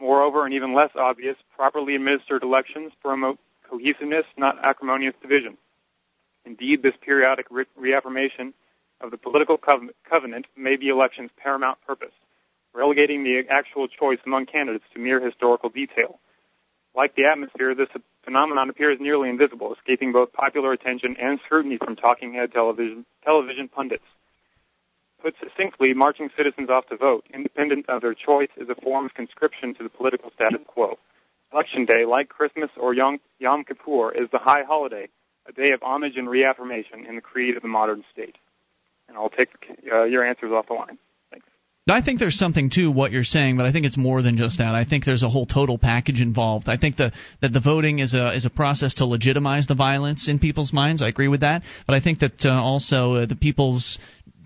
Moreover, 0.00 0.44
and 0.44 0.54
even 0.54 0.74
less 0.74 0.90
obvious, 0.96 1.36
properly 1.54 1.94
administered 1.94 2.42
elections 2.42 2.92
promote 3.00 3.38
cohesiveness, 3.68 4.24
not 4.36 4.64
acrimonious 4.64 5.14
division. 5.22 5.56
Indeed, 6.44 6.82
this 6.82 6.94
periodic 7.00 7.46
re- 7.50 7.66
reaffirmation 7.76 8.52
of 9.00 9.10
the 9.10 9.16
political 9.16 9.58
covenant 9.58 10.46
may 10.56 10.76
be 10.76 10.88
election's 10.88 11.30
paramount 11.36 11.78
purpose, 11.86 12.12
relegating 12.74 13.24
the 13.24 13.46
actual 13.48 13.88
choice 13.88 14.18
among 14.26 14.46
candidates 14.46 14.84
to 14.92 15.00
mere 15.00 15.20
historical 15.20 15.68
detail. 15.68 16.18
Like 16.94 17.14
the 17.14 17.26
atmosphere, 17.26 17.74
this 17.74 17.88
phenomenon 18.24 18.68
appears 18.68 18.98
nearly 19.00 19.28
invisible, 19.28 19.72
escaping 19.72 20.12
both 20.12 20.32
popular 20.32 20.72
attention 20.72 21.16
and 21.18 21.38
scrutiny 21.46 21.78
from 21.78 21.96
talking 21.96 22.34
head 22.34 22.52
television, 22.52 23.06
television 23.24 23.68
pundits. 23.68 24.04
Put 25.22 25.34
succinctly, 25.38 25.94
marching 25.94 26.30
citizens 26.36 26.70
off 26.70 26.86
to 26.88 26.96
vote, 26.96 27.26
independent 27.32 27.88
of 27.88 28.02
their 28.02 28.14
choice, 28.14 28.48
is 28.56 28.68
a 28.68 28.74
form 28.74 29.06
of 29.06 29.14
conscription 29.14 29.74
to 29.74 29.82
the 29.82 29.88
political 29.88 30.30
status 30.32 30.62
quo. 30.66 30.98
Election 31.52 31.84
Day, 31.84 32.04
like 32.04 32.28
Christmas 32.28 32.70
or 32.76 32.94
Yom, 32.94 33.20
Yom 33.38 33.64
Kippur, 33.64 34.12
is 34.12 34.30
the 34.30 34.38
high 34.38 34.62
holiday, 34.62 35.08
a 35.46 35.52
day 35.52 35.72
of 35.72 35.82
homage 35.82 36.16
and 36.16 36.28
reaffirmation 36.28 37.06
in 37.06 37.16
the 37.16 37.20
creed 37.20 37.56
of 37.56 37.62
the 37.62 37.68
modern 37.68 38.04
state. 38.12 38.36
And 39.10 39.18
I'll 39.18 39.28
take 39.28 39.48
uh, 39.92 40.04
your 40.04 40.24
answers 40.24 40.52
off 40.52 40.68
the 40.68 40.74
line. 40.74 40.96
Thanks. 41.32 41.44
I 41.88 42.00
think 42.00 42.20
there's 42.20 42.38
something 42.38 42.70
to 42.74 42.92
what 42.92 43.10
you're 43.10 43.24
saying, 43.24 43.56
but 43.56 43.66
I 43.66 43.72
think 43.72 43.84
it's 43.86 43.96
more 43.96 44.22
than 44.22 44.36
just 44.36 44.58
that. 44.58 44.76
I 44.76 44.84
think 44.84 45.04
there's 45.04 45.24
a 45.24 45.28
whole 45.28 45.46
total 45.46 45.78
package 45.78 46.20
involved. 46.20 46.68
I 46.68 46.76
think 46.76 46.96
the, 46.96 47.10
that 47.42 47.52
the 47.52 47.58
voting 47.58 47.98
is 47.98 48.14
a 48.14 48.36
is 48.36 48.44
a 48.44 48.50
process 48.50 48.94
to 48.96 49.06
legitimize 49.06 49.66
the 49.66 49.74
violence 49.74 50.28
in 50.28 50.38
people's 50.38 50.72
minds. 50.72 51.02
I 51.02 51.08
agree 51.08 51.26
with 51.26 51.40
that, 51.40 51.62
but 51.88 51.96
I 51.96 52.00
think 52.00 52.20
that 52.20 52.44
uh, 52.44 52.50
also 52.50 53.14
uh, 53.14 53.26
the 53.26 53.34
people's 53.34 53.98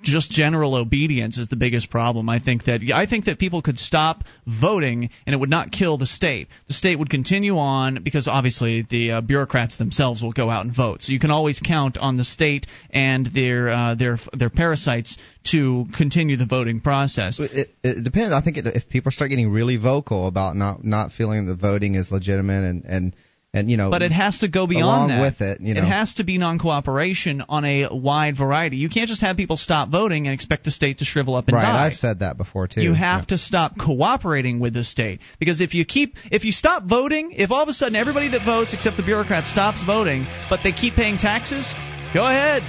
just 0.05 0.31
general 0.31 0.75
obedience 0.75 1.39
is 1.39 1.49
the 1.49 1.57
biggest 1.57 1.91
problem. 1.91 2.29
I 2.29 2.39
think 2.39 2.65
that 2.65 2.81
I 2.95 3.07
think 3.07 3.25
that 3.25 3.39
people 3.39 3.63
could 3.63 3.79
stop 3.79 4.23
voting 4.47 5.11
and 5.27 5.35
it 5.35 5.39
would 5.39 5.51
not 5.51 5.73
kill 5.73 5.99
the 5.99 6.07
state. 6.07 6.49
The 6.69 6.75
state 6.75 6.99
would 6.99 7.11
continue 7.11 7.57
on 7.57 8.03
because 8.03 8.29
obviously 8.29 8.87
the 8.89 9.13
uh, 9.13 9.21
bureaucrats 9.21 9.79
themselves 9.79 10.23
will 10.23 10.33
go 10.33 10.51
out 10.51 10.67
and 10.67 10.75
vote. 10.75 11.03
So 11.03 11.13
you 11.13 11.19
can 11.19 11.31
always 11.31 11.61
count 11.61 11.97
on 11.97 12.17
the 12.17 12.25
state 12.25 12.67
and 12.91 13.27
their 13.35 13.69
uh, 13.69 13.95
their 13.95 14.19
their 14.33 14.51
parasites 14.51 15.17
to 15.51 15.87
continue 15.97 16.37
the 16.37 16.47
voting 16.47 16.81
process. 16.81 17.39
It, 17.41 17.71
it 17.83 18.05
depends. 18.05 18.33
I 18.33 18.41
think 18.41 18.57
it, 18.57 18.67
if 18.67 18.89
people 18.89 19.13
start 19.13 19.31
getting 19.31 19.51
really 19.51 19.77
vocal 19.77 20.27
about 20.27 20.57
not 20.57 20.85
not 20.85 21.13
feeling 21.13 21.47
that 21.47 21.57
voting 21.57 21.95
is 21.95 22.11
legitimate 22.11 22.65
and 22.65 22.85
and 22.85 23.17
and 23.55 23.71
you 23.71 23.77
know 23.77 23.91
but 23.91 24.03
it 24.03 24.13
has 24.13 24.41
to 24.41 24.49
go 24.49 24.67
beyond 24.67 24.85
along 24.85 25.09
that. 25.09 25.21
with 25.21 25.41
it 25.41 25.61
you 25.61 25.73
know 25.73 25.81
it 25.81 25.87
has 25.87 26.15
to 26.15 26.25
be 26.25 26.37
non-cooperation 26.37 27.43
on 27.49 27.65
a 27.65 27.89
wide 27.91 28.37
variety 28.37 28.77
you 28.77 28.91
can't 28.91 29.09
just 29.09 29.23
have 29.23 29.37
people 29.37 29.57
stop 29.57 29.89
voting 29.91 30.27
and 30.27 30.35
expect 30.35 30.65
the 30.65 30.71
state 30.71 30.99
to 30.99 31.05
shrivel 31.05 31.37
up 31.37 31.47
and 31.49 31.57
right 31.57 31.63
die. 31.63 31.87
i've 31.87 31.95
said 31.95 32.19
that 32.19 32.37
before 32.37 32.67
too 32.67 32.83
you 32.83 32.93
have 32.93 33.23
yeah. 33.23 33.27
to 33.27 33.39
stop 33.39 33.79
cooperating 33.79 34.59
with 34.59 34.75
the 34.75 34.85
state 34.85 35.21
because 35.39 35.61
if 35.61 35.73
you 35.73 35.87
keep 35.87 36.17
if 36.31 36.45
you 36.45 36.53
stop 36.53 36.83
voting 36.85 37.31
if 37.33 37.51
all 37.51 37.63
of 37.63 37.69
a 37.69 37.73
sudden 37.73 37.97
everybody 37.97 38.29
that 38.29 38.45
votes 38.45 38.75
except 38.75 38.97
the 38.97 39.05
bureaucrats 39.05 39.49
stops 39.49 39.83
voting 39.85 40.27
but 40.51 40.61
they 40.63 40.73
keep 40.73 40.95
paying 40.95 41.17
taxes 41.17 41.73
go 42.13 42.27
ahead 42.27 42.63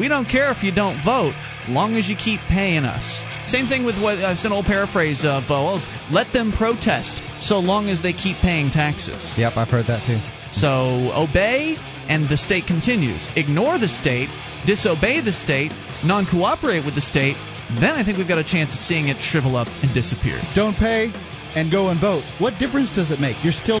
we 0.00 0.08
don't 0.08 0.26
care 0.26 0.50
if 0.50 0.62
you 0.62 0.74
don't 0.74 1.04
vote 1.04 1.34
long 1.68 1.96
as 1.96 2.08
you 2.08 2.16
keep 2.16 2.40
paying 2.48 2.84
us 2.84 3.22
same 3.50 3.66
thing 3.66 3.84
with 3.84 4.00
what 4.00 4.22
uh, 4.22 4.30
it's 4.30 4.44
an 4.44 4.52
old 4.52 4.66
paraphrase 4.66 5.24
of 5.24 5.50
uh, 5.50 5.58
well, 5.58 5.82
let 6.12 6.32
them 6.32 6.52
protest 6.52 7.18
so 7.42 7.58
long 7.58 7.88
as 7.88 8.00
they 8.00 8.12
keep 8.12 8.36
paying 8.38 8.70
taxes. 8.70 9.18
Yep, 9.36 9.56
I've 9.56 9.68
heard 9.68 9.86
that 9.86 10.06
too. 10.06 10.22
So 10.54 11.10
obey, 11.10 11.74
and 12.08 12.28
the 12.28 12.36
state 12.36 12.66
continues. 12.66 13.28
Ignore 13.34 13.78
the 13.78 13.88
state, 13.88 14.28
disobey 14.66 15.20
the 15.20 15.32
state, 15.32 15.72
non 16.04 16.26
cooperate 16.30 16.84
with 16.84 16.94
the 16.94 17.00
state, 17.02 17.34
then 17.82 17.94
I 17.98 18.04
think 18.04 18.18
we've 18.18 18.28
got 18.28 18.38
a 18.38 18.46
chance 18.46 18.72
of 18.72 18.78
seeing 18.78 19.08
it 19.08 19.18
shrivel 19.18 19.56
up 19.56 19.68
and 19.82 19.92
disappear. 19.94 20.40
Don't 20.54 20.76
pay 20.76 21.10
and 21.54 21.70
go 21.70 21.88
and 21.88 22.00
vote. 22.00 22.22
What 22.38 22.58
difference 22.58 22.94
does 22.94 23.10
it 23.10 23.18
make? 23.18 23.42
You're 23.42 23.52
still. 23.52 23.80